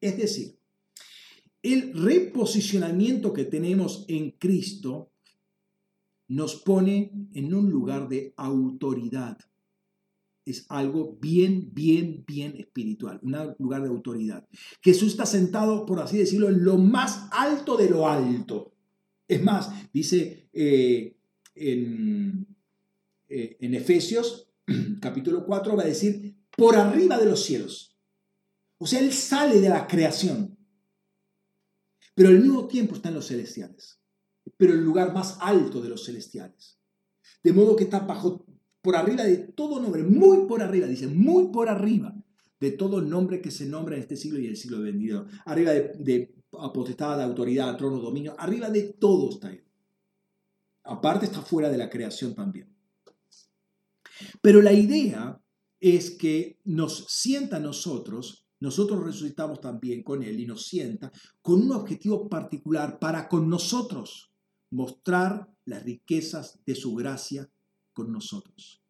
[0.00, 0.58] Es decir,
[1.62, 5.12] el reposicionamiento que tenemos en Cristo
[6.28, 9.36] nos pone en un lugar de autoridad.
[10.44, 14.48] Es algo bien, bien, bien espiritual, un lugar de autoridad.
[14.80, 18.72] Jesús está sentado, por así decirlo, en lo más alto de lo alto.
[19.28, 21.16] Es más, dice eh,
[21.54, 22.46] en,
[23.28, 24.48] eh, en Efesios
[25.00, 27.89] capítulo 4, va a decir, por arriba de los cielos.
[28.82, 30.56] O sea, Él sale de la creación,
[32.14, 34.00] pero al mismo tiempo está en los celestiales,
[34.56, 36.80] pero el lugar más alto de los celestiales.
[37.42, 38.46] De modo que está bajo,
[38.80, 42.14] por arriba de todo nombre, muy por arriba, dice, muy por arriba
[42.58, 45.26] de todo nombre que se nombra en este siglo y el siglo vendido.
[45.44, 49.62] Arriba de, de potestad, de autoridad, trono, dominio, arriba de todo está Él.
[50.84, 52.74] Aparte está fuera de la creación también.
[54.40, 55.38] Pero la idea
[55.80, 61.62] es que nos sienta a nosotros nosotros resucitamos también con Él y nos sienta con
[61.62, 64.30] un objetivo particular para con nosotros,
[64.70, 67.50] mostrar las riquezas de su gracia
[67.92, 68.82] con nosotros.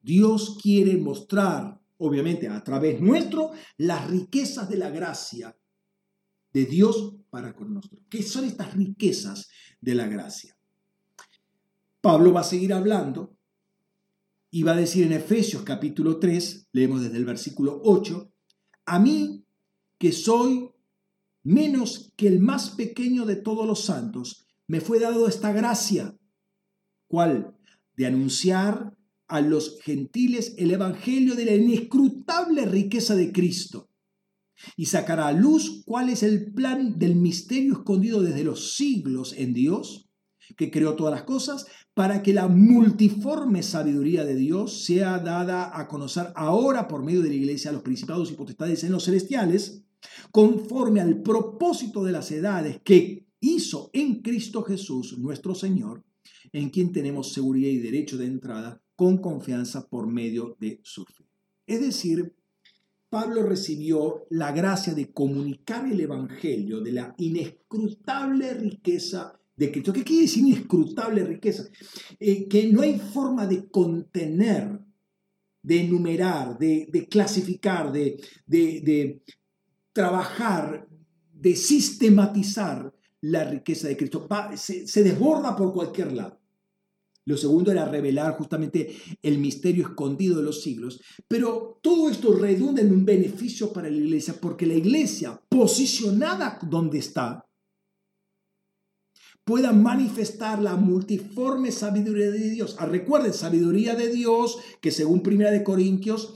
[0.00, 5.56] Dios quiere mostrar, obviamente a través nuestro, las riquezas de la gracia
[6.52, 8.02] de Dios para con nosotros.
[8.10, 9.48] ¿Qué son estas riquezas
[9.80, 10.56] de la gracia?
[12.00, 13.36] Pablo va a seguir hablando
[14.50, 18.31] y va a decir en Efesios capítulo 3, leemos desde el versículo 8,
[18.86, 19.44] a mí,
[19.98, 20.70] que soy
[21.42, 26.16] menos que el más pequeño de todos los santos, me fue dado esta gracia.
[27.08, 27.56] ¿Cuál?
[27.96, 28.96] De anunciar
[29.28, 33.90] a los gentiles el Evangelio de la inescrutable riqueza de Cristo
[34.76, 39.52] y sacar a luz cuál es el plan del misterio escondido desde los siglos en
[39.52, 40.01] Dios,
[40.56, 45.88] que creó todas las cosas, para que la multiforme sabiduría de Dios sea dada a
[45.88, 49.82] conocer ahora por medio de la iglesia a los principados y potestades en los celestiales,
[50.30, 56.02] conforme al propósito de las edades que hizo en Cristo Jesús nuestro Señor,
[56.52, 61.24] en quien tenemos seguridad y derecho de entrada con confianza por medio de su fe.
[61.66, 62.34] Es decir,
[63.08, 69.92] Pablo recibió la gracia de comunicar el Evangelio de la inescrutable riqueza de Cristo.
[69.92, 71.64] ¿Qué quiere decir inescrutable riqueza?
[72.18, 74.80] Eh, que no hay forma de contener,
[75.62, 79.22] de enumerar, de, clasificar, de, de,
[79.92, 80.88] trabajar,
[81.32, 84.26] de sistematizar la riqueza de Cristo.
[84.56, 86.40] se, desborda por cualquier lado.
[87.24, 91.00] Lo segundo era revelar justamente el misterio escondido de los siglos.
[91.28, 96.98] Pero todo esto redunda en un beneficio para la iglesia, porque la iglesia, posicionada donde
[96.98, 97.46] está,
[99.44, 102.76] pueda manifestar la multiforme sabiduría de Dios.
[102.78, 106.34] Ah, recuerden, sabiduría de Dios, que según Primera de Corintios,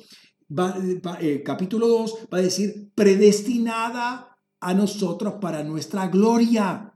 [1.20, 6.94] eh, capítulo 2, va a decir, predestinada a nosotros para nuestra gloria.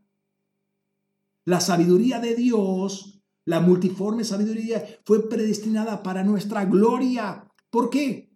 [1.44, 7.48] La sabiduría de Dios, la multiforme sabiduría, fue predestinada para nuestra gloria.
[7.70, 8.30] ¿Por qué?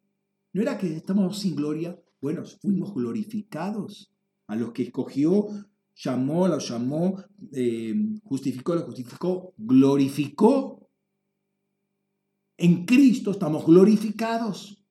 [0.53, 2.01] ¿No era que estamos sin gloria?
[2.21, 4.11] Bueno, fuimos glorificados.
[4.47, 5.49] A los que escogió,
[5.95, 10.91] llamó, los llamó, eh, justificó, los justificó, glorificó.
[12.57, 14.85] En Cristo estamos glorificados.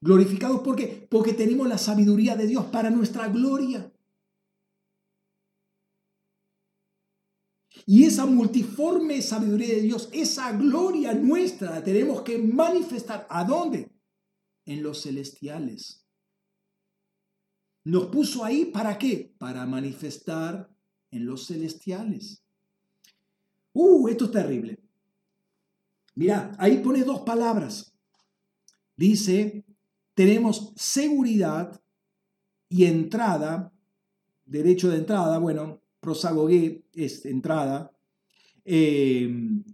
[0.00, 1.06] Glorificados ¿por qué?
[1.08, 3.92] Porque tenemos la sabiduría de Dios para nuestra gloria.
[7.86, 13.26] Y esa multiforme sabiduría de Dios, esa gloria nuestra, la tenemos que manifestar.
[13.28, 13.90] ¿A dónde?
[14.64, 16.01] En los celestiales.
[17.84, 19.34] Nos puso ahí para qué?
[19.38, 20.70] Para manifestar
[21.10, 22.42] en los celestiales.
[23.72, 24.78] Uh, esto es terrible.
[26.14, 27.94] Mira, ahí pone dos palabras.
[28.96, 29.64] Dice
[30.14, 31.80] tenemos seguridad
[32.68, 33.72] y entrada,
[34.44, 37.92] derecho de entrada, bueno, prosagogué es entrada,
[38.64, 39.30] eh,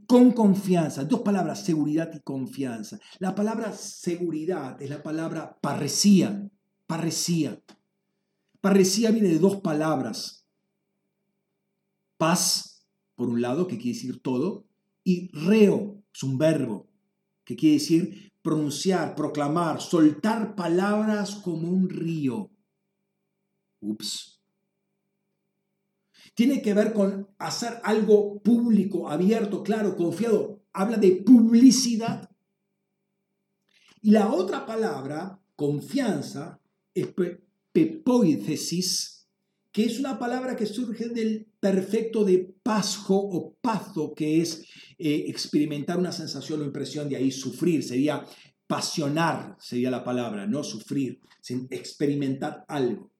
[0.06, 1.04] con confianza.
[1.04, 2.98] Dos palabras, seguridad y confianza.
[3.18, 6.48] La palabra seguridad es la palabra parresía,
[6.86, 7.60] parresía.
[8.60, 10.46] Parresía viene de dos palabras.
[12.16, 14.66] Paz, por un lado, que quiere decir todo,
[15.04, 16.88] y reo, es un verbo,
[17.44, 22.50] que quiere decir pronunciar, proclamar, soltar palabras como un río.
[23.80, 24.42] Ups.
[26.34, 30.62] Tiene que ver con hacer algo público, abierto, claro, confiado.
[30.72, 32.30] Habla de publicidad.
[34.00, 36.60] Y la otra palabra, confianza,
[36.94, 37.08] es
[37.72, 39.26] pepoithesis,
[39.72, 44.64] que es una palabra que surge del perfecto de pasjo o pazo, que es
[44.98, 48.24] eh, experimentar una sensación o impresión, de ahí sufrir, sería
[48.66, 51.20] pasionar, sería la palabra, no sufrir,
[51.70, 53.10] experimentar algo.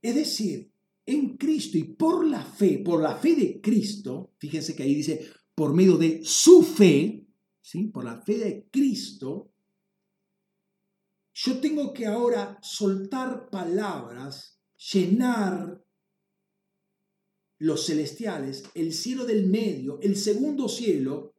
[0.00, 0.70] Es decir,
[1.06, 5.28] en Cristo y por la fe, por la fe de Cristo, fíjense que ahí dice,
[5.54, 7.24] por medio de su fe,
[7.60, 7.84] ¿sí?
[7.86, 9.51] por la fe de Cristo,
[11.34, 14.60] yo tengo que ahora soltar palabras,
[14.92, 15.82] llenar
[17.58, 21.34] los celestiales, el cielo del medio, el segundo cielo,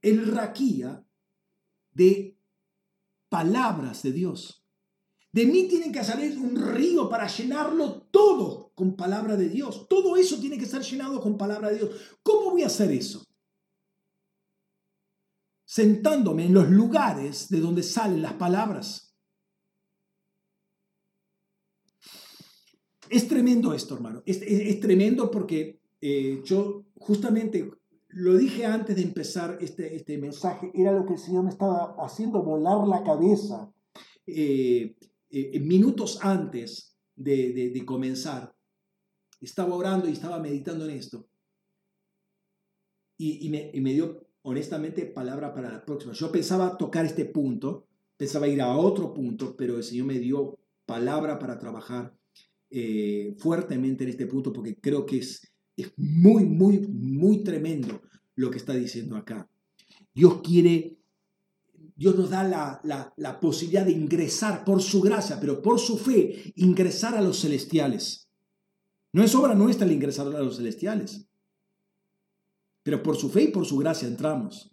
[0.00, 1.06] el raquía,
[1.92, 2.38] de
[3.28, 4.64] palabras de Dios.
[5.30, 9.86] De mí tiene que salir un río para llenarlo todo con palabra de Dios.
[9.88, 12.18] Todo eso tiene que ser llenado con palabra de Dios.
[12.22, 13.26] ¿Cómo voy a hacer eso?
[15.72, 19.16] Sentándome en los lugares de donde salen las palabras.
[23.08, 24.22] Es tremendo esto, hermano.
[24.26, 27.70] Es, tremendo porque eh, yo justamente
[28.08, 31.96] lo dije antes de empezar este, este mensaje, era lo que el Señor me estaba
[32.04, 33.72] haciendo volar la cabeza
[34.26, 34.94] eh,
[35.30, 38.54] eh, minutos antes de, comenzar.
[39.40, 41.26] Estaba orando y estaba meditando en esto.
[43.16, 46.12] Y, me, dio honestamente palabra para la próxima.
[46.12, 50.58] Yo pensaba tocar este punto, pensaba ir a otro punto, pero el Señor me dio
[50.86, 52.14] palabra para trabajar
[52.70, 58.02] eh, fuertemente en este punto porque creo que es es muy, muy, muy tremendo
[58.34, 59.48] lo que está diciendo acá.
[60.14, 60.98] Dios quiere,
[61.96, 66.52] Dios nos da la, la, posibilidad de ingresar por su gracia, pero por su fe,
[66.56, 68.28] ingresar a los celestiales.
[69.12, 71.26] No es obra nuestra el ingresar a los celestiales,
[72.82, 74.72] pero por su fe y por su gracia entramos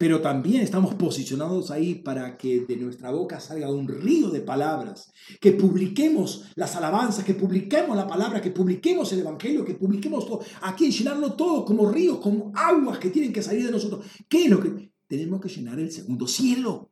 [0.00, 5.12] pero también estamos posicionados ahí para que de nuestra boca salga un río de palabras,
[5.42, 10.40] que publiquemos las alabanzas, que publiquemos la palabra, que publiquemos el Evangelio, que publiquemos todo,
[10.62, 14.06] aquí llenarlo todo como ríos, como aguas que tienen que salir de nosotros.
[14.26, 16.88] ¿Qué es lo que tenemos que llenar el segundo cielo?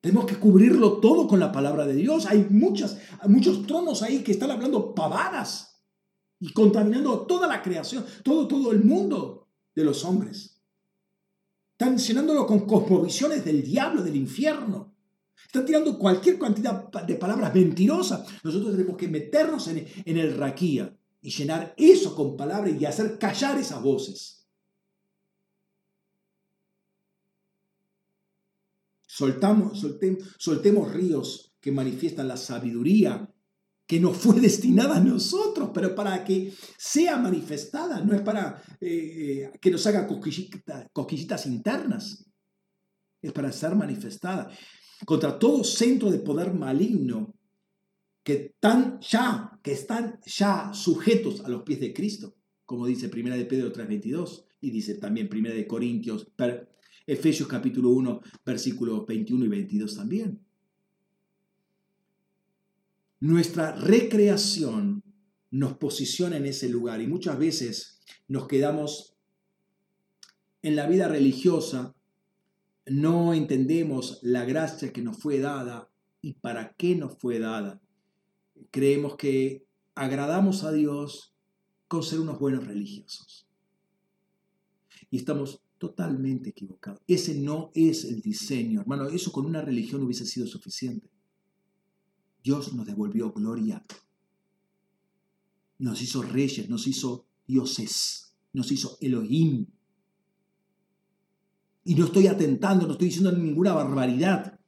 [0.00, 2.26] Tenemos que cubrirlo todo con la palabra de Dios.
[2.26, 2.98] Hay muchas,
[3.28, 5.84] muchos tronos ahí que están hablando pavadas
[6.38, 10.62] y contaminando toda la creación, todo, todo el mundo de los hombres.
[11.72, 14.94] Están llenándolo con cosmovisiones del diablo, del infierno.
[15.46, 18.26] Están tirando cualquier cantidad de palabras mentirosas.
[18.42, 23.18] Nosotros tenemos que meternos en, en el raquía y llenar eso con palabras y hacer
[23.18, 24.39] callar esas voces.
[29.20, 29.78] Soltamos,
[30.38, 33.30] soltemos, ríos que manifiestan la sabiduría
[33.86, 39.50] que no fue destinada a nosotros, pero para que sea manifestada, no es para eh,
[39.60, 42.24] que nos haga cosquillitas, internas,
[43.20, 44.50] es para ser manifestada
[45.04, 47.34] contra todo centro de poder maligno
[48.24, 53.36] que están ya, que están ya sujetos a los pies de Cristo, como dice 1
[53.36, 56.32] de Pedro 3.22 y dice también 1 de Corintios,
[57.10, 60.40] Efesios capítulo 1, versículos 21 y 22 también.
[63.18, 65.02] Nuestra recreación
[65.50, 67.98] nos posiciona en ese lugar y muchas veces
[68.28, 69.16] nos quedamos
[70.62, 71.96] en la vida religiosa,
[72.86, 75.90] no entendemos la gracia que nos fue dada
[76.22, 77.80] y para qué nos fue dada.
[78.70, 79.66] Creemos que
[79.96, 81.34] agradamos a Dios
[81.88, 83.48] con ser unos buenos religiosos.
[85.10, 87.00] Y estamos totalmente equivocados.
[87.06, 89.08] Ese no es el diseño, hermano.
[89.08, 91.10] Eso con una religión hubiese sido suficiente.
[92.44, 93.82] Dios nos devolvió gloria.
[95.78, 99.66] Nos hizo reyes, nos hizo dioses, nos hizo Elohim.
[101.84, 104.60] Y no estoy atentando, no estoy diciendo ninguna barbaridad.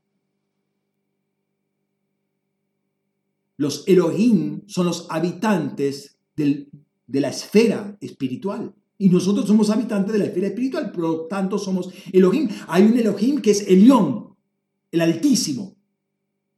[3.58, 6.70] Los Elohim son los habitantes de
[7.07, 8.74] la esfera espiritual.
[9.02, 12.48] Y nosotros somos habitantes de la esfera espiritual, por lo tanto somos Elohim.
[12.68, 14.36] Hay un Elohim que es Elión,
[14.92, 15.74] el Altísimo.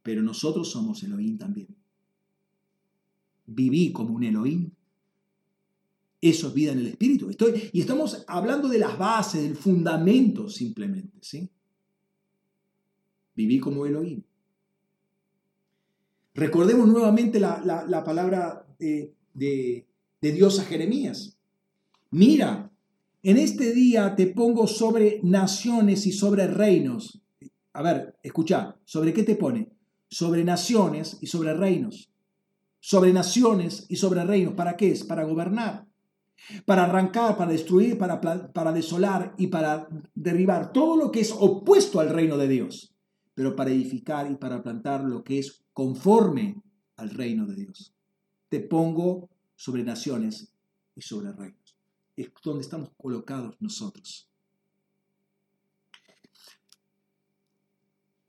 [0.03, 1.75] Pero nosotros somos Elohim también.
[3.47, 4.69] Viví como un Elohim.
[6.21, 7.31] Eso es vida en el espíritu.
[7.31, 11.17] Estoy, y estamos hablando de las bases, del fundamento simplemente.
[11.21, 11.49] ¿sí?
[13.35, 14.21] Viví como Elohim.
[16.35, 21.34] Recordemos nuevamente la, palabra de, de Dios a Jeremías.
[22.15, 22.71] Mira,
[23.23, 27.21] en este día te pongo sobre naciones y sobre reinos.
[27.73, 29.73] A ver, escucha, ¿sobre qué te pone?
[30.07, 32.09] Sobre naciones y sobre reinos.
[32.79, 34.53] Sobre naciones y sobre reinos.
[34.53, 35.03] ¿Para qué es?
[35.03, 35.87] Para gobernar.
[36.63, 41.99] Para arrancar, para destruir, para, para desolar y para derribar todo lo que es opuesto
[41.99, 42.95] al reino de Dios.
[43.33, 46.61] Pero para edificar y para plantar lo que es conforme
[46.95, 47.93] al reino de Dios.
[48.47, 49.27] Te pongo
[49.57, 50.53] sobre naciones
[50.95, 51.64] y sobre reinos.
[52.15, 54.29] Es donde estamos colocados nosotros.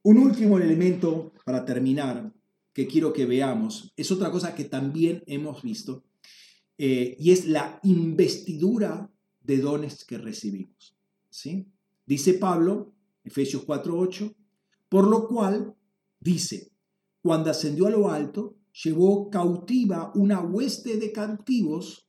[0.03, 2.33] Un último elemento para terminar
[2.73, 6.05] que quiero que veamos es otra cosa que también hemos visto
[6.79, 10.97] eh, y es la investidura de dones que recibimos.
[11.31, 11.67] ¿sí?
[12.05, 12.93] Dice Pablo,
[13.25, 14.35] Efesios 4:8,
[14.89, 15.75] por lo cual
[16.21, 16.71] dice,
[17.23, 22.06] cuando ascendió a lo alto, llevó cautiva una hueste de cautivos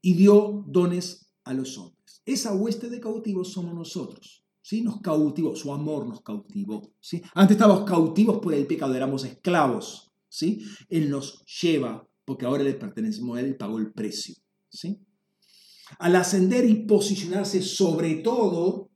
[0.00, 2.22] y dio dones a los hombres.
[2.24, 4.44] Esa hueste de cautivos somos nosotros.
[4.62, 4.82] ¿sí?
[4.82, 6.92] Nos cautivó, su amor nos cautivó.
[7.00, 7.22] ¿sí?
[7.34, 10.12] Antes estábamos cautivos por el pecado, éramos esclavos.
[10.28, 10.62] ¿sí?
[10.88, 14.34] Él nos lleva, porque ahora le pertenecemos a Él, pagó el precio.
[14.68, 15.00] ¿sí?
[15.98, 18.90] Al ascender y posicionarse sobre todo,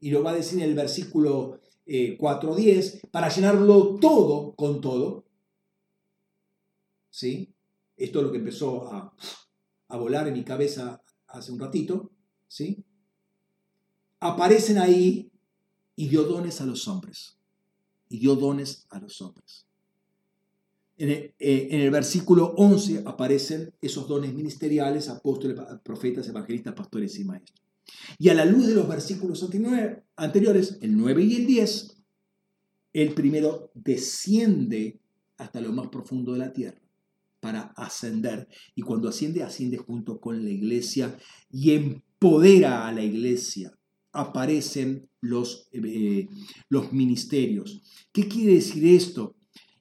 [0.00, 5.24] y lo va a decir en el versículo 4.10 eh, para llenarlo todo con todo.
[7.10, 7.54] ¿Sí?
[7.96, 9.14] Esto es lo que empezó a,
[9.92, 12.10] a volar en mi cabeza hace un ratito.
[12.48, 12.82] ¿Sí?
[14.20, 15.30] Aparecen ahí
[15.94, 17.36] y dio dones a los hombres.
[18.08, 19.66] Y dio dones a los hombres.
[20.96, 27.60] En el, eh, versículo 11 aparecen esos dones ministeriales, apóstoles, profetas, evangelistas, pastores y maestros.
[28.18, 29.46] Y a la luz de los versículos
[30.16, 31.96] anteriores, el 9 y el 10,
[32.94, 35.00] el primero desciende
[35.36, 36.81] hasta lo más profundo de la tierra
[37.42, 38.46] para ascender.
[38.76, 41.18] Y cuando asciende, asciende junto con la iglesia
[41.50, 43.76] y empodera a la iglesia.
[44.12, 46.28] Aparecen los, eh,
[46.68, 47.82] los ministerios.
[48.12, 49.34] ¿Qué quiere decir esto?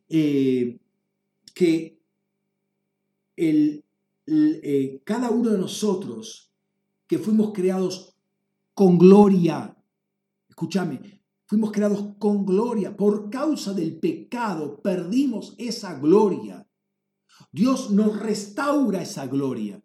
[0.09, 0.79] Eh,
[1.53, 1.99] que
[3.35, 3.83] el,
[4.25, 6.51] eh, cada uno de nosotros
[7.05, 8.15] que fuimos creados
[8.73, 9.77] con gloria.
[10.49, 12.97] Escúchame, fuimos creados con gloria.
[12.97, 16.65] Por causa del pecado perdimos esa gloria.
[17.51, 19.81] Dios nos restaura esa gloria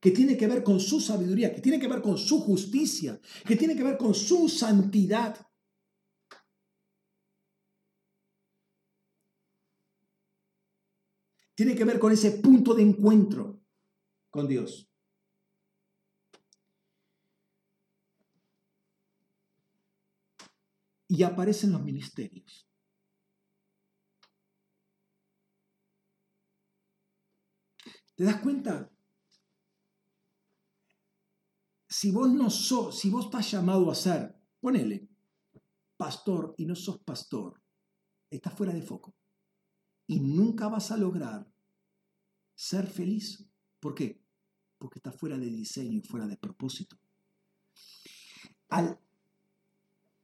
[0.00, 3.56] que tiene que ver con su sabiduría, que tiene que ver con su justicia, que
[3.56, 5.36] tiene que ver con su santidad.
[11.54, 13.60] Tiene que ver con ese punto de encuentro
[14.30, 14.88] con Dios.
[21.08, 22.67] y aparecen los ministerios.
[28.18, 28.90] ¿Te das cuenta?
[31.88, 35.08] Si vos no sos, si vos estás llamado a ser, ponele,
[35.96, 37.62] pastor y no sos pastor,
[38.28, 39.14] estás fuera de foco.
[40.08, 41.48] Y nunca vas a lograr
[42.56, 43.48] ser feliz.
[43.78, 44.20] ¿Por qué?
[44.78, 46.98] Porque estás fuera de diseño, fuera de propósito.
[48.68, 48.98] Al,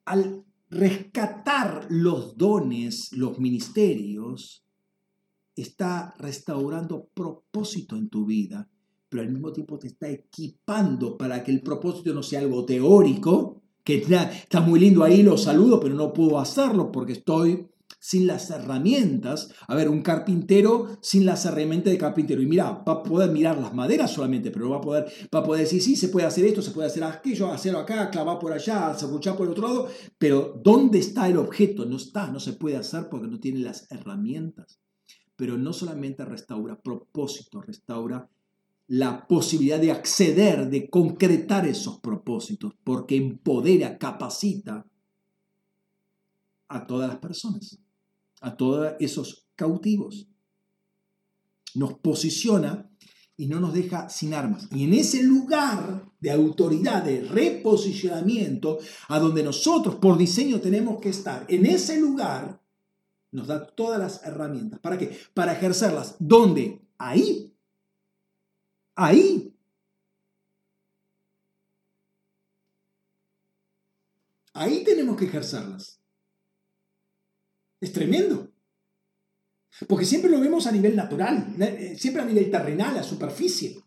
[0.05, 4.64] al rescatar los dones, los ministerios,
[5.63, 8.69] está restaurando propósito en tu vida,
[9.09, 13.63] pero al mismo tiempo te está equipando para que el propósito no sea algo teórico,
[13.85, 17.69] que está muy lindo ahí, lo saludo, pero no puedo hacerlo porque estoy
[18.05, 19.49] sin las herramientas.
[19.67, 22.43] A ver, un carpintero sin las herramientas de carpintero.
[22.43, 25.43] Y mira, va a poder mirar las maderas solamente, pero va a poder, va a
[25.43, 28.53] poder decir, sí, se puede hacer esto, se puede hacer aquello, hacerlo acá, clavar por
[28.53, 29.89] allá, serruchar por el otro lado.
[30.19, 31.87] Pero ¿dónde está el objeto?
[31.87, 34.81] No está, no se puede hacer porque no tiene las herramientas.
[35.37, 38.29] Pero no solamente restaura propósito, restaura
[38.87, 44.87] la posibilidad de acceder, de concretar esos propósitos, porque empodera, capacita
[46.69, 47.79] a todas las personas
[48.45, 50.29] a todos esos cautivos.
[51.75, 52.91] Nos posiciona
[53.37, 54.69] y no nos deja sin armas.
[54.71, 61.09] Y en ese lugar de autoridad, de reposicionamiento, a donde nosotros por diseño tenemos que
[61.09, 62.61] estar, en ese lugar
[63.35, 64.79] nos da todas las herramientas.
[64.79, 65.19] ¿Para qué?
[65.35, 66.15] Para ejercerlas.
[66.21, 66.81] ¿Dónde?
[66.99, 67.53] Ahí.
[68.95, 69.53] Ahí.
[74.53, 76.01] Ahí tenemos que ejercerlas.
[77.81, 78.53] Es tremendo.
[79.89, 83.83] Porque siempre lo vemos a nivel natural, eh, siempre a nivel terrenal, a superficie.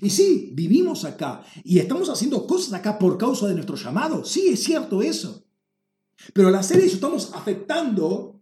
[0.00, 4.24] Y sí, vivimos acá y estamos haciendo cosas acá por causa de nuestro llamado.
[4.24, 5.44] Sí, es cierto eso.
[6.32, 8.39] Pero al hacer eso estamos afectando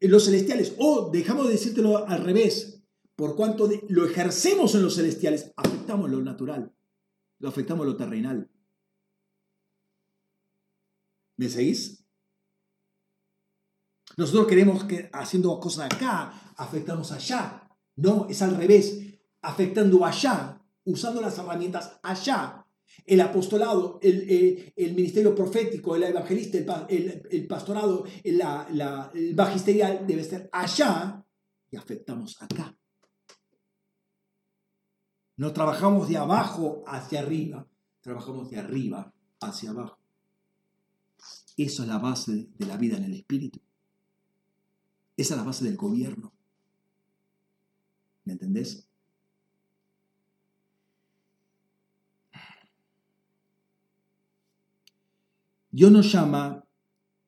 [0.00, 0.74] los celestiales.
[0.78, 2.82] O dejamos de decírtelo al revés.
[3.14, 6.74] Por cuanto lo ejercemos en los celestiales, afectamos lo natural.
[7.38, 8.50] Lo afectamos lo terrenal.
[11.38, 12.04] ¿Me seguís?
[14.16, 17.68] Nosotros queremos que haciendo cosas acá, afectamos allá.
[17.96, 19.00] No, es al revés.
[19.42, 22.65] Afectando allá, usando las herramientas allá.
[23.04, 31.24] El apostolado, el, ministerio profético, el evangelista, el, pastorado, la, el magisterial debe estar allá
[31.70, 32.76] y afectamos acá.
[35.36, 37.68] No trabajamos de abajo hacia arriba,
[38.00, 39.98] trabajamos de arriba hacia abajo.
[41.56, 43.60] Eso es la base de la vida en el Espíritu.
[45.16, 46.32] Esa es la base del gobierno.
[48.24, 48.85] ¿Me entendés?
[55.76, 56.66] Dios nos llama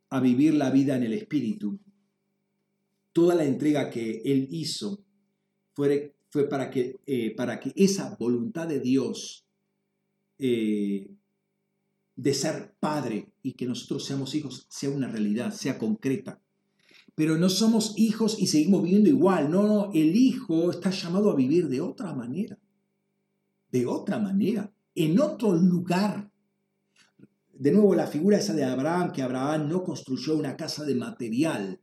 [0.09, 1.79] a vivir la vida en el Espíritu.
[3.13, 5.05] Toda la entrega que Él hizo
[5.75, 6.17] fue,
[6.49, 9.45] para, que, eh, para que esa voluntad de Dios
[10.39, 11.11] eh,
[12.17, 16.41] de ser padre y que nosotros seamos hijos sea una realidad, sea concreta
[17.19, 19.51] pero no somos hijos y seguimos viviendo igual.
[19.51, 22.57] No, no, el hijo está llamado a vivir de otra manera.
[23.73, 26.28] De otra manera, en otro lugar.
[27.59, 31.81] De nuevo, la figura esa de Abraham, que Abraham no construyó una casa de material.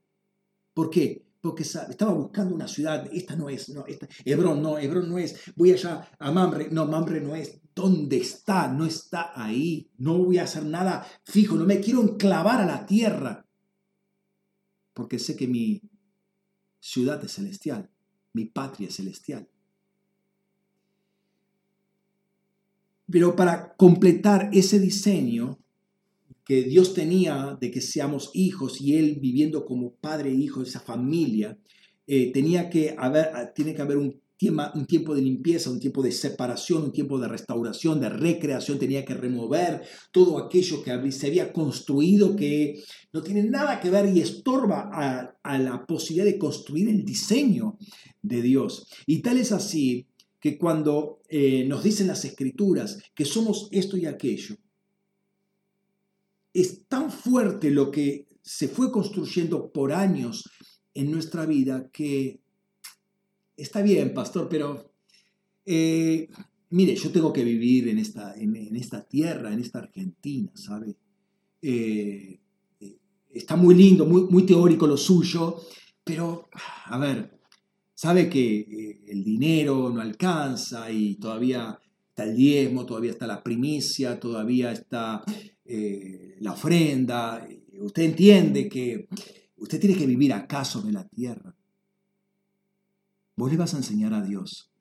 [0.74, 1.26] ¿Por qué?
[1.42, 5.36] Porque estaba buscando una ciudad, esta no es, no, esta, Hebrón no, Hebrón no es,
[5.56, 8.68] voy allá a Mamre, no, Mamre no es, ¿dónde está?
[8.68, 12.86] No está ahí, no voy a hacer nada fijo, no me quiero enclavar a la
[12.88, 13.46] tierra
[14.96, 15.82] porque sé que mi
[16.80, 17.92] ciudad es celestial,
[18.34, 19.48] mi patria es celestial.
[23.12, 25.60] Pero para completar ese diseño
[26.46, 30.70] que Dios tenía de que seamos hijos y Él viviendo como padre e hijo de
[30.70, 31.58] esa familia,
[32.08, 36.12] eh, tenía que haber, tiene que haber un un tiempo de limpieza, un tiempo de
[36.12, 41.54] separación, un tiempo de restauración, de recreación, tenía que remover todo aquello que se había
[41.54, 42.84] construido que
[43.14, 47.78] no tiene nada que ver y estorba a, la posibilidad de construir el diseño
[48.22, 48.88] de Dios.
[49.06, 50.08] Y tal es así
[50.40, 54.58] que cuando eh, nos dicen las escrituras que somos esto y aquello,
[56.56, 60.50] es tan fuerte lo que se fue construyendo por años
[60.94, 62.40] en nuestra vida que
[63.58, 64.94] está bien, pastor, pero
[65.66, 66.30] eh,
[66.70, 70.96] mire, yo tengo que vivir en esta, en, esta tierra, en esta Argentina, ¿sabe?
[71.62, 72.40] Eh,
[72.80, 72.98] eh,
[73.34, 75.62] está muy lindo, muy, muy teórico lo suyo,
[76.06, 76.48] pero,
[76.86, 77.38] a ver,
[77.94, 81.78] sabe que el dinero no alcanza y todavía
[82.08, 85.22] está el diezmo, todavía está la primicia, todavía está
[85.66, 87.48] la ofrenda.
[87.80, 89.08] Usted entiende que
[89.58, 91.56] usted tiene que vivir acá sobre la tierra.
[93.36, 94.72] Vos le vas a enseñar a Dios.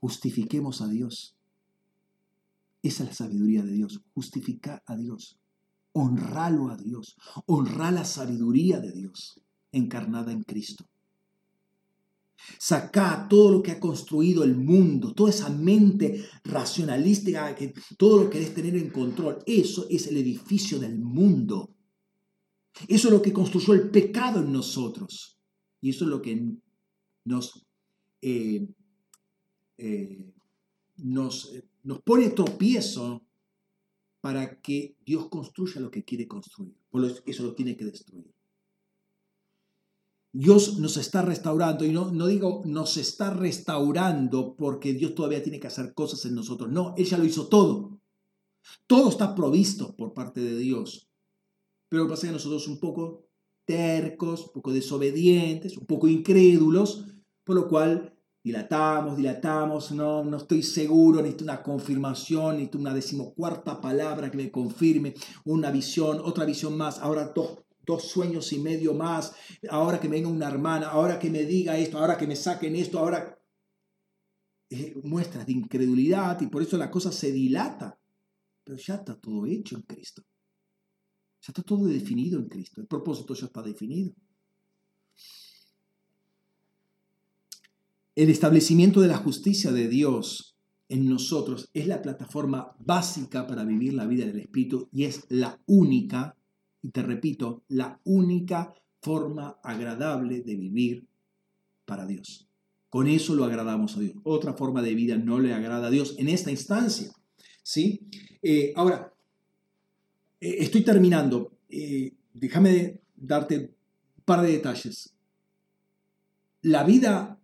[0.00, 1.34] Justifiquemos a Dios.
[2.82, 4.02] Esa es la sabiduría de Dios.
[4.14, 5.38] Justificar a Dios.
[5.92, 7.16] Honralo a Dios.
[7.46, 9.40] Honrar la sabiduría de Dios
[9.72, 10.88] encarnada en Cristo.
[12.58, 18.30] Saca todo lo que ha construido el mundo, toda esa mente racionalística, que todo lo
[18.30, 19.38] querés tener en control.
[19.46, 21.74] Eso es el edificio del mundo.
[22.86, 25.38] Eso es lo que construyó el pecado en nosotros.
[25.80, 26.40] Y eso es lo que
[27.24, 27.66] nos,
[28.22, 28.68] eh,
[29.76, 30.32] eh,
[30.96, 31.52] nos,
[31.82, 33.24] nos pone tropiezo
[34.20, 36.74] para que Dios construya lo que quiere construir.
[36.90, 38.37] Por eso lo tiene que destruir.
[40.32, 45.58] Dios nos está restaurando, y no, no digo nos está restaurando porque Dios todavía tiene
[45.58, 46.70] que hacer cosas en nosotros.
[46.70, 48.00] No, Él ya lo hizo todo.
[48.86, 51.08] Todo está provisto por parte de Dios.
[51.88, 53.28] Pero lo que pasa es que nosotros un poco
[53.64, 57.04] tercos, un poco desobedientes, un poco incrédulos,
[57.44, 63.80] por lo cual dilatamos, dilatamos, no, no estoy seguro, necesito una confirmación, necesito una decimocuarta
[63.80, 67.58] palabra que me confirme, una visión, otra visión más, ahora dos,
[67.88, 69.32] dos sueños y medio más,
[69.70, 72.98] ahora que venga una hermana, ahora que me diga esto, ahora que me saquen esto,
[72.98, 73.34] ahora...
[74.70, 77.98] Eh, muestras de incredulidad y por eso la cosa se dilata,
[78.62, 80.22] pero ya está todo hecho en Cristo.
[81.40, 82.82] Ya está todo definido en Cristo.
[82.82, 84.12] El propósito ya está definido.
[88.14, 90.58] El establecimiento de la justicia de Dios
[90.88, 95.60] en nosotros es la plataforma básica para vivir la vida del Espíritu y es la
[95.66, 96.36] única,
[96.82, 101.08] y te repito, la única forma agradable de vivir
[101.84, 102.48] para Dios.
[102.88, 104.14] Con eso lo agradamos a Dios.
[104.22, 107.12] Otra forma de vida no le agrada a Dios en esta instancia.
[107.62, 108.08] ¿sí?
[108.42, 109.12] Eh, ahora,
[110.40, 111.58] eh, estoy terminando.
[111.68, 115.14] Eh, déjame darte un par de detalles.
[116.62, 117.38] La vida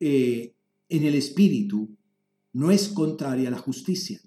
[0.00, 0.52] en
[0.88, 1.96] el espíritu
[2.52, 4.20] no es contraria a la justicia.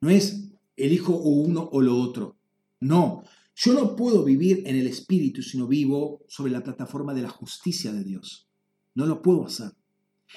[0.00, 2.36] No es elijo o uno o lo otro.
[2.82, 3.22] No,
[3.54, 7.28] yo no puedo vivir en el espíritu si no vivo sobre la plataforma de la
[7.28, 8.48] justicia de Dios.
[8.94, 9.72] No lo puedo hacer.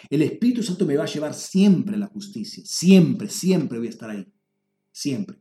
[0.10, 2.64] El Espíritu Santo me va a llevar siempre a la justicia.
[2.66, 4.28] Siempre, siempre voy a estar ahí.
[4.92, 5.40] Siempre.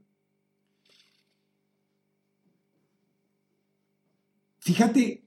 [4.60, 5.24] Fíjate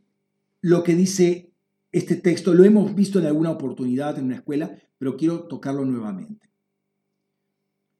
[0.61, 1.53] lo que dice
[1.91, 6.49] este texto lo hemos visto en alguna oportunidad en una escuela, pero quiero tocarlo nuevamente.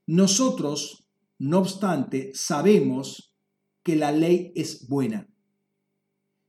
[0.07, 1.07] Nosotros,
[1.37, 3.26] no obstante, sabemos
[3.87, 5.29] que la ley es buena.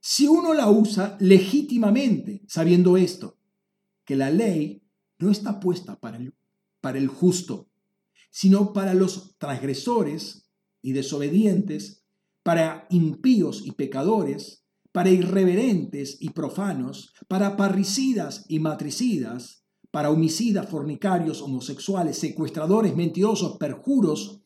[0.01, 3.39] Si uno la usa legítimamente, sabiendo esto,
[4.05, 4.83] que la ley
[5.21, 6.35] no está puesta para el,
[6.81, 7.71] para el justo,
[8.33, 10.51] sino para los transgresores
[10.83, 12.05] y desobedientes,
[12.43, 21.41] para impíos y pecadores, para irreverentes y profanos, para parricidas y matricidas, para homicidas, fornicarios,
[21.41, 24.43] homosexuales, secuestradores, mentirosos, perjuros,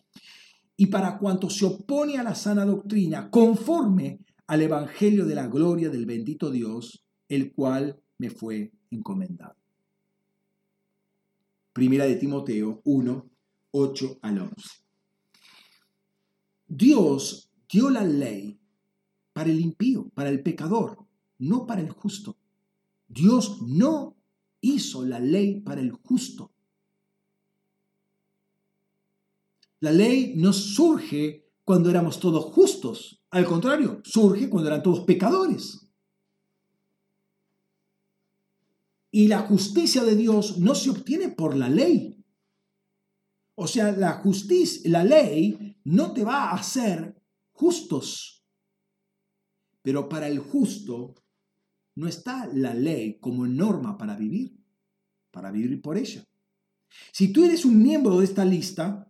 [0.83, 5.89] y para cuanto se opone a la sana doctrina, conforme al Evangelio de la gloria
[5.91, 9.55] del bendito Dios, el cual me fue encomendado.
[11.73, 13.31] Primera de Timoteo 1,
[13.71, 14.55] 8 al 11.
[16.67, 18.59] Dios dio la ley
[19.33, 21.07] para el impío, para el pecador,
[21.39, 22.37] no para el justo.
[23.07, 24.17] Dios no
[24.61, 26.52] hizo la ley para el justo.
[29.83, 35.91] La ley no surge cuando éramos todos justos, al contrario, surge cuando eran todos pecadores.
[39.11, 42.17] Y la justicia de Dios no se obtiene por la ley.
[43.57, 47.21] O sea, la justicia, la ley no te va a hacer
[47.51, 48.47] justos.
[49.83, 51.17] Pero para el justo
[51.97, 54.57] no está la ley como norma para vivir,
[55.33, 56.25] para vivir por ella.
[57.11, 59.09] Si tú eres un miembro de esta lista,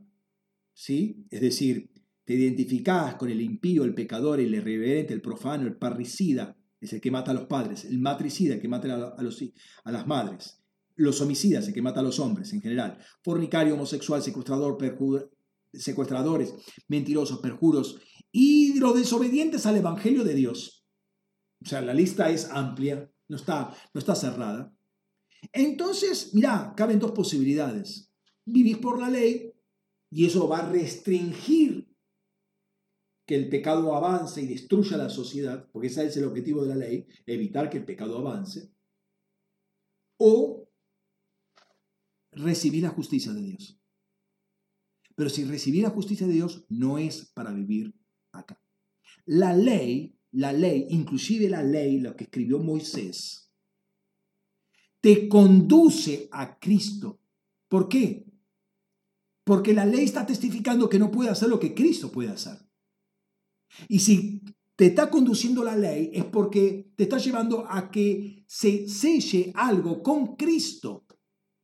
[0.73, 1.27] ¿sí?
[1.31, 1.91] es decir,
[2.25, 7.01] te identificas con el impío, el pecador, el irreverente, el profano, el parricida, es el
[7.01, 9.45] que mata a los padres, el matricida, el que mata a, los,
[9.85, 10.61] a las madres,
[10.97, 14.79] los homicidas, el que mata a los hombres en general, fornicario, homosexual, secuestrador,
[15.73, 16.55] secuestradores,
[16.89, 17.99] mentirosos, perjuros
[18.33, 20.85] y los desobedientes al Evangelio de Dios.
[21.65, 24.75] O sea, la lista es amplia, no está, no está cerrada.
[25.53, 28.13] Entonces, mira, caben dos posibilidades.
[28.45, 29.52] Vivir por la ley
[30.13, 31.89] y eso va a restringir
[33.27, 36.77] que el pecado avance y destruya la sociedad, porque ese es el objetivo de la
[36.77, 38.75] ley, evitar que el pecado avance.
[40.19, 40.69] O
[42.33, 43.81] recibir la justicia de Dios.
[45.15, 47.95] Pero si recibir la justicia de Dios no es para vivir
[48.33, 48.63] acá.
[49.25, 53.51] La ley, la ley, inclusive la ley, lo que escribió Moisés,
[55.01, 57.19] te conduce a Cristo.
[57.69, 58.32] ¿Por qué?
[59.45, 62.59] Porque la ley está testificando que no puede hacer lo que Cristo puede hacer.
[63.89, 64.43] Y si
[64.77, 70.03] te está conduciendo la ley es porque te está llevando a que se selle algo
[70.03, 71.07] con Cristo.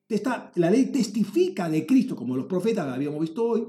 [0.07, 3.67] Te está, la ley testifica de Cristo, como los profetas habíamos visto hoy,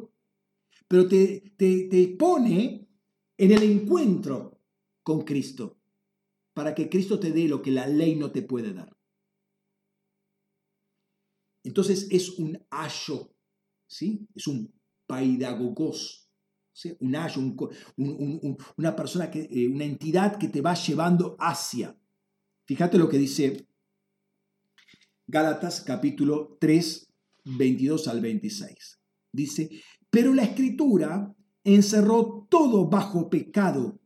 [0.88, 2.88] pero te, te, te pone
[3.38, 4.60] en el encuentro
[5.04, 5.80] con Cristo,
[6.54, 8.96] para que Cristo te dé lo que la ley no te puede dar.
[11.64, 13.34] Entonces es un ayo,
[13.90, 14.28] ¿sí?
[14.36, 14.72] Es un
[15.06, 16.30] paidagogos,
[17.00, 17.42] un ayo,
[18.78, 22.00] una persona, que, eh, una entidad que te va llevando hacia.
[22.66, 23.68] Fíjate lo que dice
[25.28, 27.12] Gálatas capítulo 3,
[27.46, 29.00] 22 al 26.
[29.32, 29.70] Dice,
[30.10, 34.00] pero la escritura encerró todo bajo pecado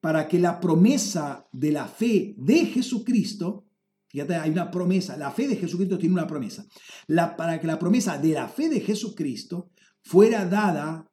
[0.00, 3.66] para que la promesa de la fe de Jesucristo,
[4.10, 6.66] fíjate, hay una promesa, la fe de Jesucristo tiene una promesa,
[7.06, 9.70] la, para que la promesa de la fe de Jesucristo
[10.02, 11.08] fuera dada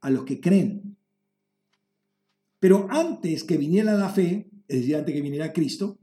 [0.00, 0.96] a los que creen.
[2.60, 5.98] Pero antes que viniera la fe, es decir, antes que viniera Cristo,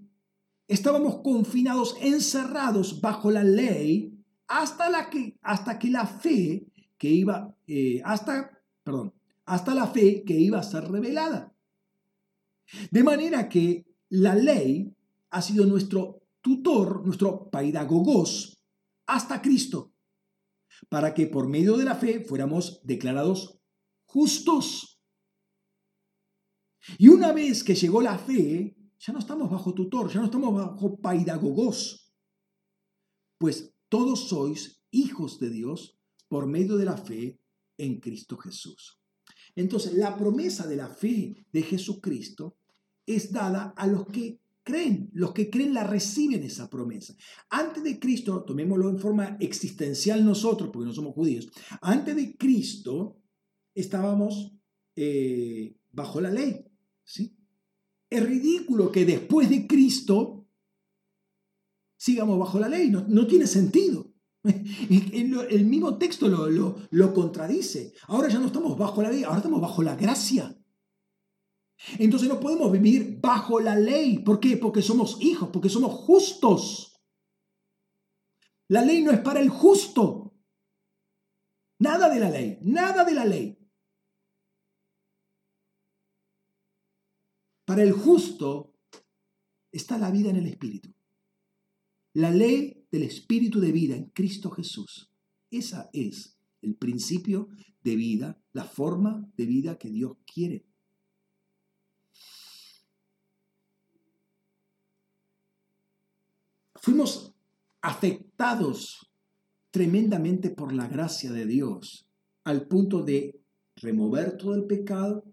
[0.68, 4.16] estábamos confinados, encerrados bajo la ley,
[4.48, 6.66] hasta, la que, hasta que la fe
[6.98, 9.14] que iba, eh, hasta, perdón,
[9.46, 11.54] hasta la fe que iba a ser revelada.
[12.92, 14.92] De manera que la ley
[15.30, 16.19] ha sido nuestro
[16.50, 18.58] tutor, nuestro paidagogos,
[19.06, 19.94] hasta Cristo,
[20.90, 23.60] para que por medio de la fe fuéramos declarados
[24.08, 25.00] justos.
[26.98, 30.56] Y una vez que llegó la fe, ya no estamos bajo tutor, ya no estamos
[30.56, 32.16] bajo paidagogos,
[33.38, 37.40] pues todos sois hijos de Dios por medio de la fe
[37.78, 39.00] en Cristo Jesús.
[39.54, 42.58] Entonces, la promesa de la fe de Jesucristo
[43.06, 45.10] es dada a los que creen.
[45.14, 47.16] Los que creen la reciben esa promesa.
[47.50, 51.50] Antes de Cristo, tomémoslo en forma existencial nosotros, porque no somos judíos,
[51.82, 53.18] antes de Cristo
[53.74, 54.54] estábamos
[54.96, 56.66] eh, bajo la ley.
[57.04, 57.38] ¿sí?
[58.10, 60.48] Es ridículo que después de Cristo
[61.98, 62.90] sigamos bajo la ley.
[62.90, 64.14] No, no tiene sentido.
[64.44, 67.94] El mismo texto lo, lo, contradice.
[68.08, 70.59] Ahora ya no estamos bajo la ley, ahora estamos bajo la gracia.
[71.98, 74.20] Entonces no podemos vivir bajo la ley.
[74.20, 74.58] ¿Por qué?
[74.58, 77.02] Porque somos hijos, porque somos justos.
[78.68, 80.36] La ley no es para el justo.
[81.80, 83.58] Nada de la ley, nada de la ley.
[87.66, 88.76] Para el justo
[89.72, 90.94] está la vida en el Espíritu.
[92.14, 95.14] La ley del Espíritu de vida en Cristo Jesús.
[95.52, 97.48] Esa es el principio
[97.82, 100.69] de vida, la forma de vida que Dios quiere.
[106.90, 107.36] Fuimos
[107.84, 109.12] afectados
[109.70, 112.08] tremendamente por la gracia de Dios,
[112.44, 113.40] al punto de
[113.76, 115.24] remover todo el pecado,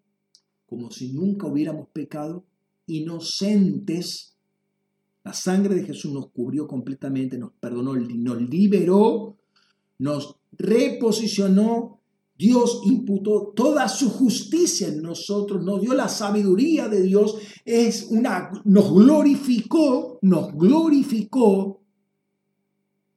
[0.66, 2.44] como si nunca hubiéramos pecado,
[2.86, 4.36] inocentes
[5.24, 9.38] la sangre de Jesús nos cubrió completamente, nos perdonó, nos liberó,
[9.98, 11.95] nos reposicionó.
[12.38, 18.50] Dios imputó toda su justicia en nosotros, nos dio la sabiduría de Dios, es una,
[18.64, 21.80] nos glorificó, nos glorificó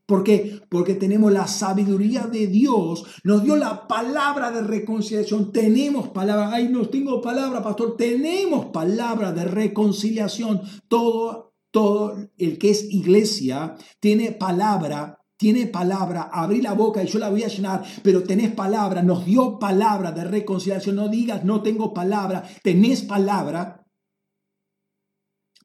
[0.09, 0.59] ¿Por qué?
[0.69, 6.67] Porque tenemos la sabiduría de Dios, nos dio la palabra de reconciliación, tenemos palabra, ay,
[6.67, 14.31] no tengo palabra, pastor, tenemos palabra de reconciliación, todo todo el que es iglesia tiene
[14.31, 19.01] palabra, tiene palabra, abrí la boca y yo la voy a llenar, pero tenés palabra,
[19.01, 23.87] nos dio palabra de reconciliación, no digas no tengo palabra, tenés palabra.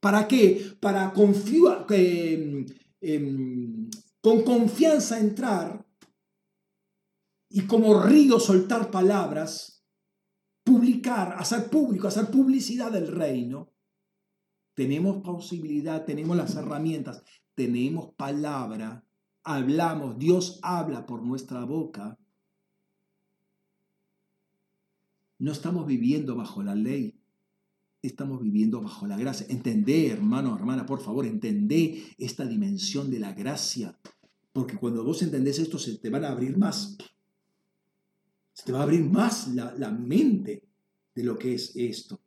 [0.00, 0.76] ¿Para qué?
[0.80, 5.84] Para confiar, em, con confianza entrar
[7.50, 9.84] y como río soltar palabras,
[10.62, 13.74] publicar, hacer público, hacer publicidad del reino
[14.74, 17.22] tenemos posibilidad, tenemos las herramientas,
[17.54, 19.04] tenemos palabra,
[19.44, 22.18] hablamos, Dios habla por nuestra boca.
[25.38, 27.20] No estamos viviendo bajo la ley,
[28.02, 29.46] estamos viviendo bajo la gracia.
[29.50, 33.98] Entendé, hermano, hermana, por favor, entendé esta dimensión de la gracia.
[34.52, 36.96] Porque cuando vos entendés esto, se te van a abrir más.
[38.52, 40.62] Se te va a abrir más la, la mente
[41.14, 42.20] de lo que es esto.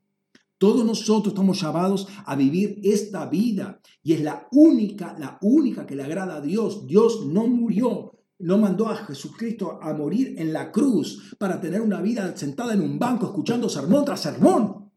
[0.58, 5.96] Todos nosotros estamos llamados a vivir esta vida y es la única, la única que
[5.96, 6.88] le agrada a Dios.
[6.88, 12.02] Dios no murió, no mandó a Jesucristo a morir en la cruz para tener una
[12.02, 14.88] vida sentada en un banco escuchando sermón tras sermón.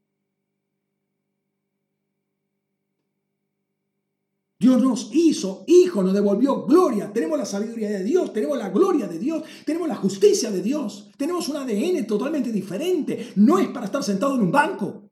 [4.59, 7.11] Dios nos hizo hijo, nos devolvió gloria.
[7.13, 11.11] Tenemos la sabiduría de Dios, tenemos la gloria de Dios, tenemos la justicia de Dios.
[11.17, 13.33] Tenemos un ADN totalmente diferente.
[13.37, 15.10] No es para estar sentado en un banco.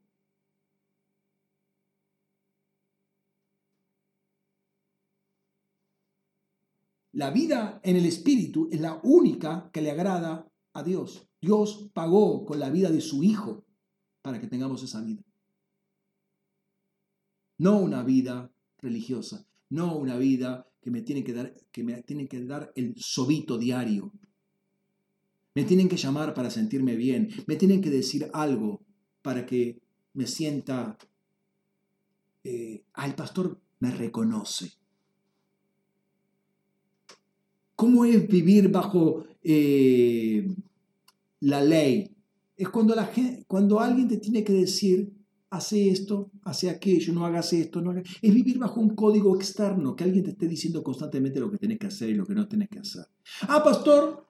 [7.19, 11.27] La vida en el Espíritu es la única que le agrada a Dios.
[11.41, 13.65] Dios pagó con la vida de su Hijo
[14.21, 15.21] para que tengamos esa vida.
[17.57, 19.45] No una vida religiosa.
[19.69, 24.13] no una vida que me tiene que dar, que me que dar el sobito diario.
[25.55, 28.81] Me tienen que llamar para sentirme bien, me tienen que decir algo
[29.21, 29.81] para que
[30.13, 30.97] me sienta,
[32.45, 34.78] eh, ah, el pastor me reconoce.
[37.79, 40.45] ¿Cómo es vivir bajo eh,
[41.39, 42.13] la ley?
[42.57, 45.13] Es cuando, la gente, cuando alguien te tiene que decir,
[45.49, 48.03] hace esto, hace aquello, no hagas esto, no hagas...
[48.21, 51.79] Es vivir bajo un código externo, que alguien te esté diciendo constantemente lo que tienes
[51.79, 53.05] que hacer y lo que no tienes que hacer.
[53.43, 54.25] Ah, pastor,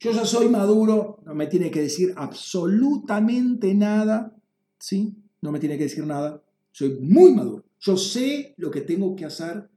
[0.00, 4.34] yo ya soy maduro, no me tiene que decir absolutamente nada,
[4.78, 5.14] ¿sí?
[5.42, 6.42] No me tiene que decir nada,
[6.72, 7.62] soy muy maduro.
[7.78, 9.68] Yo sé lo que tengo que hacer,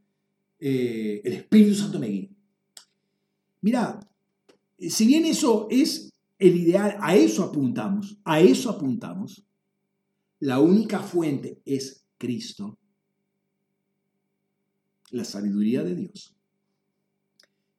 [0.58, 2.30] eh, el Espíritu Santo me guía.
[3.62, 4.00] Mira,
[4.78, 9.44] si bien eso es el ideal, a eso apuntamos, a eso apuntamos,
[10.40, 12.78] la única fuente es Cristo,
[15.12, 16.36] la sabiduría de Dios.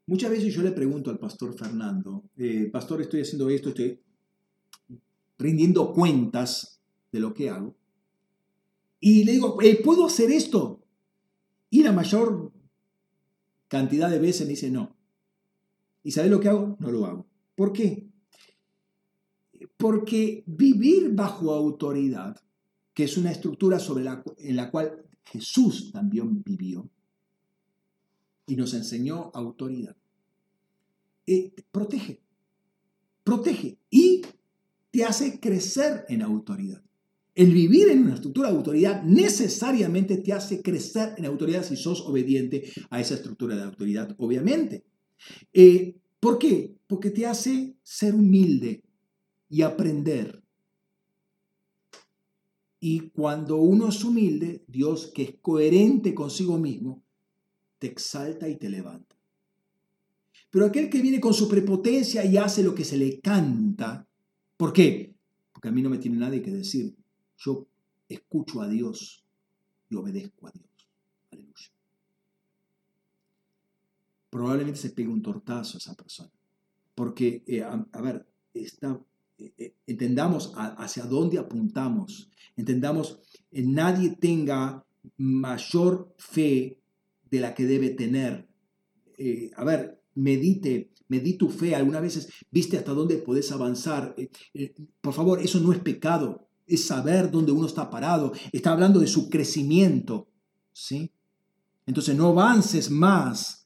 [0.06, 4.00] Muchas veces yo le pregunto al pastor Fernando, eh, pastor, estoy haciendo esto, estoy
[5.38, 6.80] rindiendo cuentas
[7.12, 7.76] de lo que hago.
[8.98, 10.84] Y le digo, eh, ¿puedo hacer esto?
[11.70, 12.52] Y la mayor
[13.68, 14.96] cantidad de veces me dice, no.
[16.02, 16.76] ¿Y sabe lo que hago?
[16.80, 17.26] No lo hago.
[17.54, 18.08] ¿Por qué?
[19.76, 22.40] Porque vivir bajo autoridad,
[22.94, 23.78] que es una estructura
[24.38, 26.88] en la cual Jesús también vivió
[28.46, 29.96] y nos enseñó autoridad,
[31.26, 32.20] eh, protege,
[33.22, 34.22] protege y
[34.90, 36.82] te hace crecer en autoridad.
[37.34, 42.00] El vivir en una estructura de autoridad necesariamente te hace crecer en autoridad si sos
[42.00, 44.84] obediente a esa estructura de autoridad, obviamente.
[45.52, 46.76] Eh, ¿Por qué?
[46.86, 48.82] Porque te hace ser humilde
[49.48, 50.42] y aprender.
[52.78, 57.02] Y cuando uno es humilde, Dios, que es coherente consigo mismo,
[57.78, 59.16] te exalta y te levanta.
[60.50, 64.06] Pero aquel que viene con su prepotencia y hace lo que se le canta,
[64.56, 65.14] ¿por qué?
[65.52, 66.96] Porque a mí no me tiene nadie que decir.
[67.38, 67.66] Yo
[68.08, 69.24] escucho a Dios
[69.88, 70.88] y obedezco a Dios.
[71.30, 71.70] Aleluya
[74.30, 76.30] probablemente se pegue un tortazo a esa persona.
[76.94, 79.00] Porque, eh, a, ver, está,
[79.38, 83.18] eh, eh, entendamos hacia dónde apuntamos, entendamos,
[83.50, 84.84] nadie tenga
[85.16, 86.80] mayor fe
[87.30, 88.48] de la que debe tener.
[89.56, 91.74] a ver, medite, medite tu fe.
[91.74, 94.14] Algunas veces viste hasta dónde puedes avanzar.
[95.00, 98.32] por favor, eso no es pecado, es saber dónde uno está parado.
[98.52, 100.28] Está hablando de su crecimiento,
[100.72, 101.12] ¿sí?
[101.86, 103.59] Entonces no avances más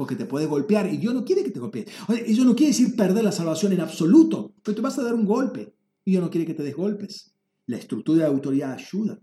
[0.00, 1.84] porque te puede golpear y Dios no quiere que te golpee.
[2.24, 5.26] Eso no quiere decir perder la salvación en absoluto, pero te vas a dar un
[5.26, 5.74] golpe
[6.06, 7.34] y Dios no quiere que te des golpes.
[7.66, 9.20] La estructura de autoridad ayuda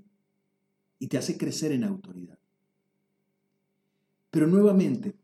[0.99, 2.37] y te hace crecer en autoridad.
[4.29, 5.17] Pero nuevamente,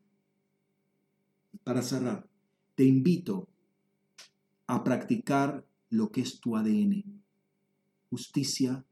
[1.63, 2.27] para cerrar,
[2.73, 3.47] te invito
[4.65, 7.21] a practicar lo que es tu ADN,
[8.09, 8.83] justicia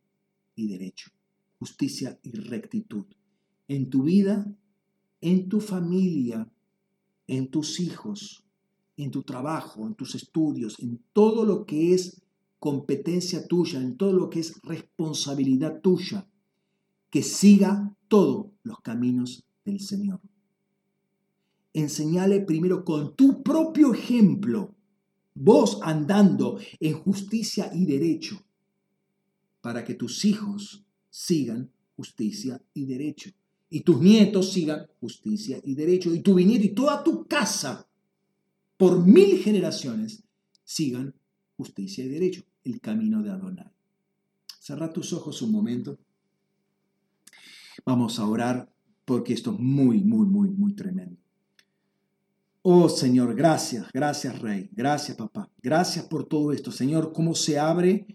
[0.54, 1.10] y derecho,
[1.58, 3.08] justicia y rectitud,
[3.68, 4.46] en tu vida
[5.22, 6.52] en tu familia,
[7.28, 8.44] en tus hijos,
[8.98, 12.22] en tu trabajo, en tus estudios, en todo lo que es
[12.60, 16.28] competencia tuya, en todo lo que es responsabilidad tuya,
[17.10, 20.20] que siga todos los caminos del Señor.
[21.74, 24.76] Enseñale primero con tu propio ejemplo,
[25.34, 28.44] vos andando en justicia y derecho,
[29.62, 33.32] para que tus hijos sigan justicia y derecho
[33.74, 37.88] y tus nietos sigan justicia y derecho, y tu viñedo y toda tu casa,
[38.76, 40.24] por mil generaciones,
[40.66, 41.16] sigan
[41.56, 43.72] justicia y derecho, el camino de Adonai.
[44.60, 45.98] Cerra tus ojos un momento.
[47.86, 48.70] Vamos a orar
[49.06, 51.18] porque esto es muy, muy, muy, muy tremendo.
[52.64, 56.72] Oh Señor, gracias, gracias Rey, gracias papá, gracias por todo esto.
[56.72, 58.06] Señor, cómo se abre,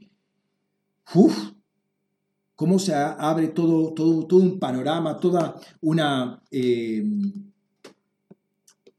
[1.15, 1.56] uf,
[2.57, 7.05] cómo se abre todo, todo, todo un panorama, toda una, eh,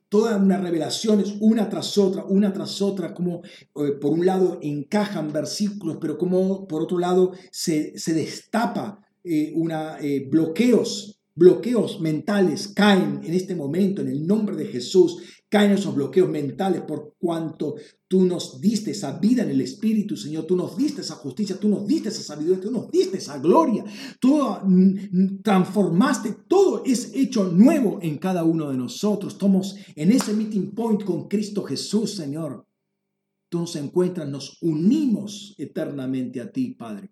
[0.08, 5.34] toda una revelaciones, una tras otra, una tras otra, como eh, por un lado encajan
[5.34, 9.98] versículos, pero como por otro lado se, destapa eh, una,
[10.30, 15.18] bloqueos, bloqueos mentales caen en este momento en el nombre de Jesús
[15.50, 17.76] caen esos bloqueos mentales por cuanto
[18.08, 21.70] tú nos diste esa vida en el Espíritu, Señor, tú nos diste esa justicia, tú
[21.70, 23.84] nos diste esa sabiduría, tú nos diste esa gloria,
[24.20, 29.34] tú mm, transformaste, todo es hecho nuevo en cada uno de nosotros.
[29.34, 32.66] Estamos en ese meeting point con Cristo Jesús, Señor.
[33.50, 37.12] Tú nos encuentras, nos unimos eternamente a ti, Padre.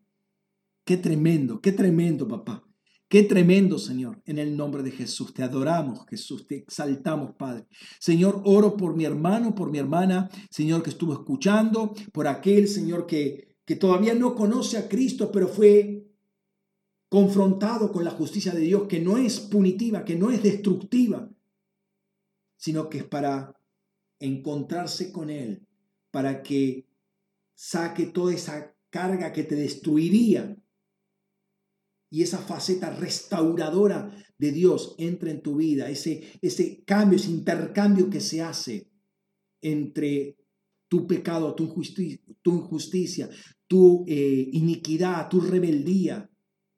[0.85, 2.64] Qué tremendo, qué tremendo, papá.
[3.07, 4.21] Qué tremendo, Señor.
[4.25, 7.67] En el nombre de Jesús, te adoramos, Jesús, te exaltamos, Padre.
[7.99, 13.05] Señor, oro por mi hermano, por mi hermana, Señor, que estuvo escuchando, por aquel, Señor,
[13.05, 16.07] que, que todavía no conoce a Cristo, pero fue
[17.07, 21.29] confrontado con la justicia de Dios, que no es punitiva, que no es destructiva,
[22.57, 23.55] sino que es para
[24.19, 25.67] encontrarse con Él,
[26.09, 26.87] para que
[27.53, 30.57] saque toda esa carga que te destruiría
[32.15, 38.09] y esa faceta restauradora de Dios entre en tu vida, ese, ese cambio, ese intercambio
[38.09, 38.89] que se hace
[39.61, 40.37] entre
[40.87, 43.29] tu pecado, tu injusticia, tu, injusticia,
[43.67, 46.29] tu eh, iniquidad, tu rebeldía,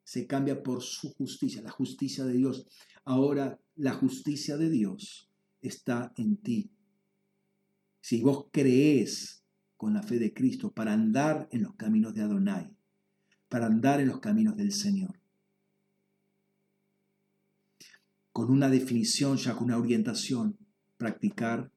[0.04, 2.66] se cambia por su justicia, la justicia de Dios.
[3.06, 5.30] Ahora la justicia de Dios
[5.62, 6.72] está en ti.
[8.02, 9.44] Si vos crees
[9.76, 12.76] con la fe de Cristo para andar en los caminos de Adonai,
[13.48, 15.17] para andar en los caminos del Señor
[18.38, 20.60] con una definición, ya con una orientación,
[20.98, 21.72] practicar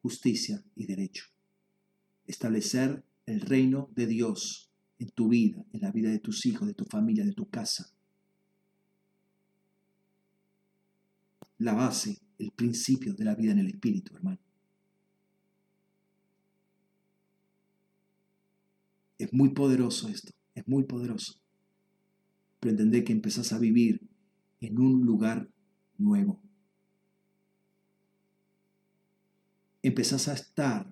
[0.00, 1.26] justicia y derecho.
[2.26, 6.72] Establecer el reino de Dios en tu vida, en la vida de tus hijos, de
[6.72, 7.92] tu familia, de tu casa.
[11.58, 14.40] La base, el principio de la vida en el Espíritu, hermano.
[19.18, 21.34] Es muy poderoso esto, es muy poderoso.
[22.60, 24.00] Pero entender que empezás a vivir
[24.62, 25.50] en un lugar
[25.98, 26.40] nuevo.
[29.82, 30.90] Empezás a estar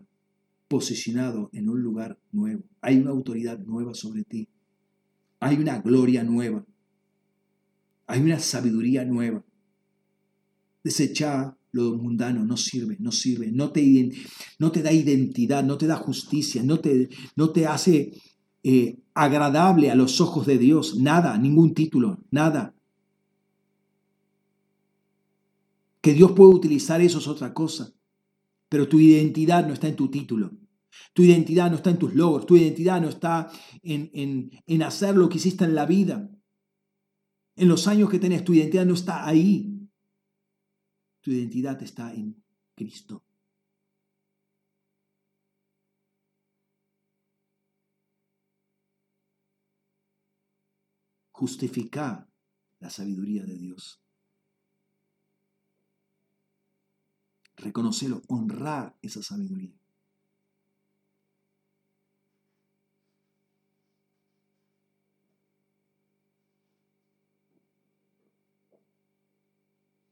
[0.69, 2.65] posicionado en un lugar nuevo.
[2.81, 4.49] Hay una autoridad nueva sobre ti.
[5.41, 6.65] Hay una gloria nueva.
[8.07, 9.45] Hay una sabiduría nueva.
[10.83, 16.63] Desecha lo mundano, no sirve, no sirve, no te, da identidad, no te da justicia,
[16.63, 18.13] no te, no te hace
[18.63, 22.76] eh, agradable a los ojos de Dios, nada, ningún título, nada.
[26.07, 27.93] Que Dios puede utilizar eso es otra cosa.
[28.69, 30.53] Pero tu identidad no está en tu título.
[31.13, 32.47] Tu identidad no está en tus logros.
[32.47, 33.51] Tu identidad no está
[33.83, 36.31] en, en, hacer lo que hiciste en la vida.
[37.57, 39.91] En los años que tenés, tu identidad no está ahí.
[41.23, 42.41] Tu identidad está en
[42.77, 43.25] Cristo.
[51.33, 52.31] Justificar
[52.79, 54.06] la sabiduría de Dios.
[57.57, 59.75] Reconocerlo, honrar esa sabiduría.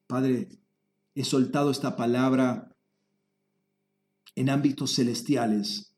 [0.06, 0.48] Padre,
[1.14, 2.76] he soltado esta palabra
[4.36, 5.96] en ámbitos celestiales.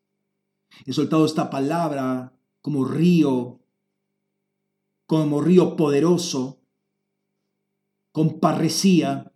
[0.84, 3.60] He soltado esta palabra como río,
[5.07, 6.62] como río poderoso,
[8.12, 9.33] con parresía,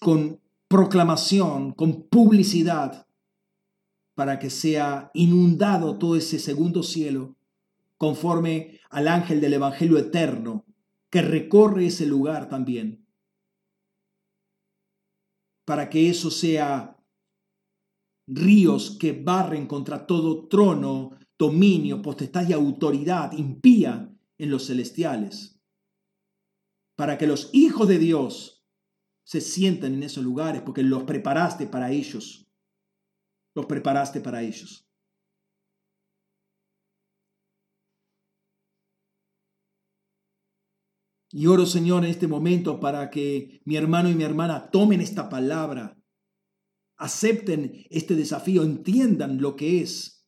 [0.00, 3.06] con proclamación, con publicidad,
[4.14, 7.36] para que sea inundado todo ese segundo cielo,
[7.98, 10.64] conforme al ángel del Evangelio eterno,
[11.10, 13.06] que recorre ese lugar también,
[15.64, 16.96] para que eso sea
[18.26, 25.60] ríos que barren contra todo trono, dominio, potestad y autoridad impía en los celestiales,
[26.96, 28.55] para que los hijos de Dios
[29.26, 32.48] se sientan en esos lugares porque los preparaste para ellos.
[33.56, 34.88] Los preparaste para ellos.
[41.32, 45.28] Y oro, Señor, en este momento para que mi hermano y mi hermana tomen esta
[45.28, 45.98] palabra,
[46.96, 50.24] acepten este desafío, entiendan lo que es,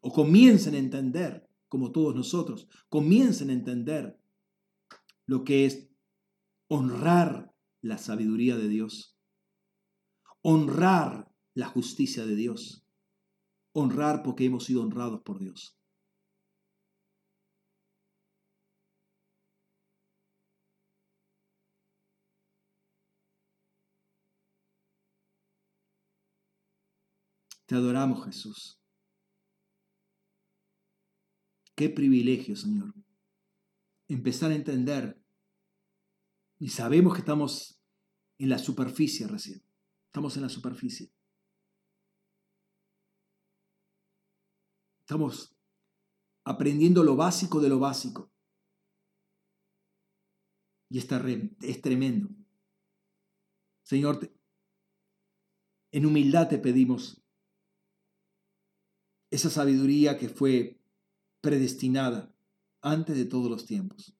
[0.00, 4.20] o comiencen a entender, como todos nosotros, comiencen a entender
[5.26, 5.90] lo que es
[6.68, 7.55] honrar
[7.86, 9.16] la sabiduría de Dios,
[10.42, 12.86] honrar la justicia de Dios,
[13.72, 15.78] honrar porque hemos sido honrados por Dios.
[27.66, 28.80] Te adoramos, Jesús.
[31.74, 32.94] Qué privilegio, Señor,
[34.08, 35.20] empezar a entender
[36.58, 37.75] y sabemos que estamos
[38.38, 39.62] en la superficie recién.
[40.06, 41.12] Estamos en la superficie.
[45.00, 45.56] Estamos
[46.44, 48.32] aprendiendo lo básico de lo básico.
[50.88, 51.22] Y está
[51.62, 52.28] es tremendo.
[53.82, 54.32] Señor,
[55.92, 57.22] en humildad te pedimos
[59.30, 60.80] esa sabiduría que fue
[61.40, 62.34] predestinada
[62.80, 64.16] antes de todos los tiempos.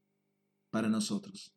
[0.70, 1.55] para nosotros.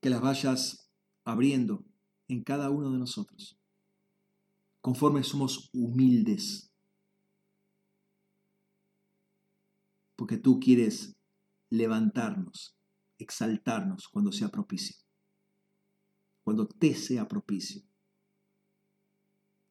[0.00, 0.90] Que las vayas
[1.24, 1.84] abriendo
[2.28, 3.58] en cada uno de nosotros,
[4.80, 6.70] conforme somos humildes.
[10.16, 11.16] Porque tú quieres
[11.70, 12.76] levantarnos,
[13.18, 14.96] exaltarnos cuando sea propicio.
[16.42, 17.82] Cuando te sea propicio.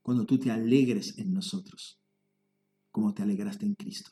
[0.01, 1.99] Cuando tú te alegres en nosotros,
[2.91, 4.11] como te alegraste en Cristo.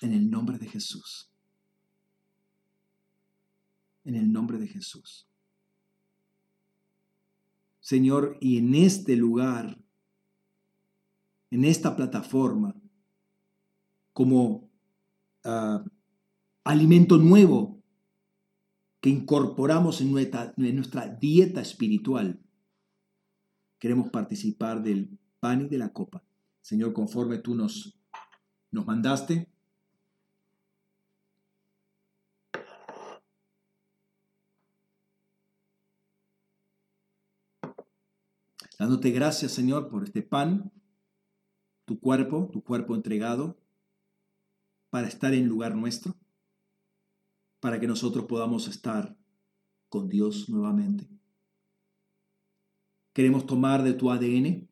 [0.00, 1.31] En el nombre de Jesús.
[4.04, 5.28] En el nombre de Jesús.
[7.80, 9.78] Señor, y en este lugar,
[11.50, 12.74] en esta plataforma,
[14.12, 14.70] como
[15.44, 15.90] uh,
[16.64, 17.82] alimento nuevo
[19.00, 22.40] que incorporamos en nuestra, en nuestra dieta espiritual,
[23.78, 26.22] queremos participar del pan y de la copa.
[26.60, 27.98] Señor, conforme tú nos,
[28.70, 29.51] nos mandaste,
[38.82, 40.72] dándote gracias, Señor, por este pan,
[41.84, 43.56] tu cuerpo, tu cuerpo entregado,
[44.90, 46.16] para estar en lugar nuestro,
[47.60, 49.16] para que nosotros podamos estar
[49.88, 51.08] con Dios nuevamente.
[53.12, 54.68] Queremos tomar de tu ADN,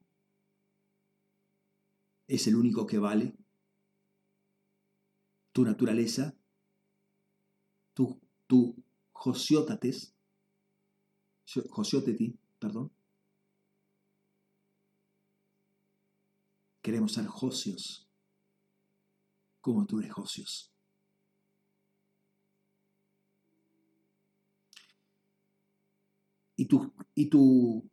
[2.27, 3.37] es el único que vale,
[5.53, 6.35] tu naturaleza,
[7.95, 8.75] tu, tu
[9.13, 10.17] josiotates,
[11.71, 12.91] josioteti, perdón,
[16.83, 18.09] Queremos ser josios,
[19.61, 20.73] como tú eres josios.
[26.57, 27.91] Y tu, y tu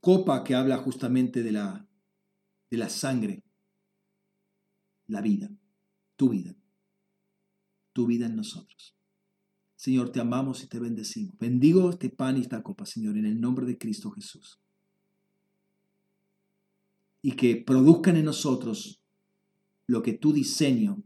[0.00, 1.86] copa que habla justamente de la,
[2.70, 3.42] de la sangre,
[5.06, 5.50] la vida,
[6.16, 6.54] tu vida,
[7.92, 8.94] tu vida en nosotros.
[9.76, 11.38] Señor, te amamos y te bendecimos.
[11.38, 14.58] Bendigo este pan y esta copa, Señor, en el nombre de Cristo Jesús
[17.22, 19.00] y que produzcan en nosotros
[19.86, 21.02] lo que tu diseño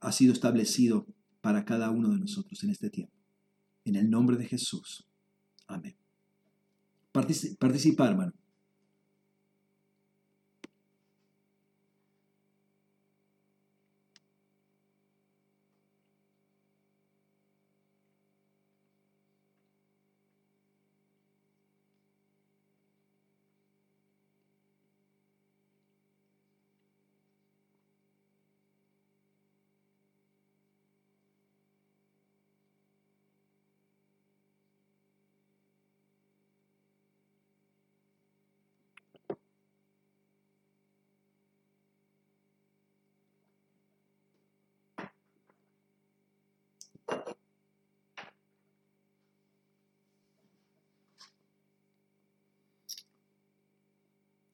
[0.00, 1.06] ha sido establecido
[1.40, 3.14] para cada uno de nosotros en este tiempo.
[3.84, 5.06] En el nombre de Jesús.
[5.66, 5.96] Amén.
[7.12, 8.32] Participar, hermano.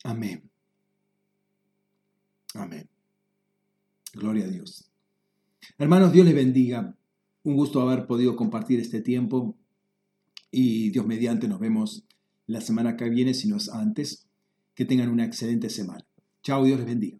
[0.09, 0.51] Amén.
[2.55, 2.89] Amén.
[4.15, 4.91] Gloria a Dios.
[5.77, 6.97] Hermanos, Dios les bendiga.
[7.43, 9.59] Un gusto haber podido compartir este tiempo
[10.51, 12.07] y Dios mediante nos vemos
[12.47, 14.27] la semana que viene, si no es antes.
[14.75, 16.07] Que tengan una excelente semana.
[16.43, 17.19] Chao, Dios les bendiga.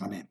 [0.00, 0.29] Amén.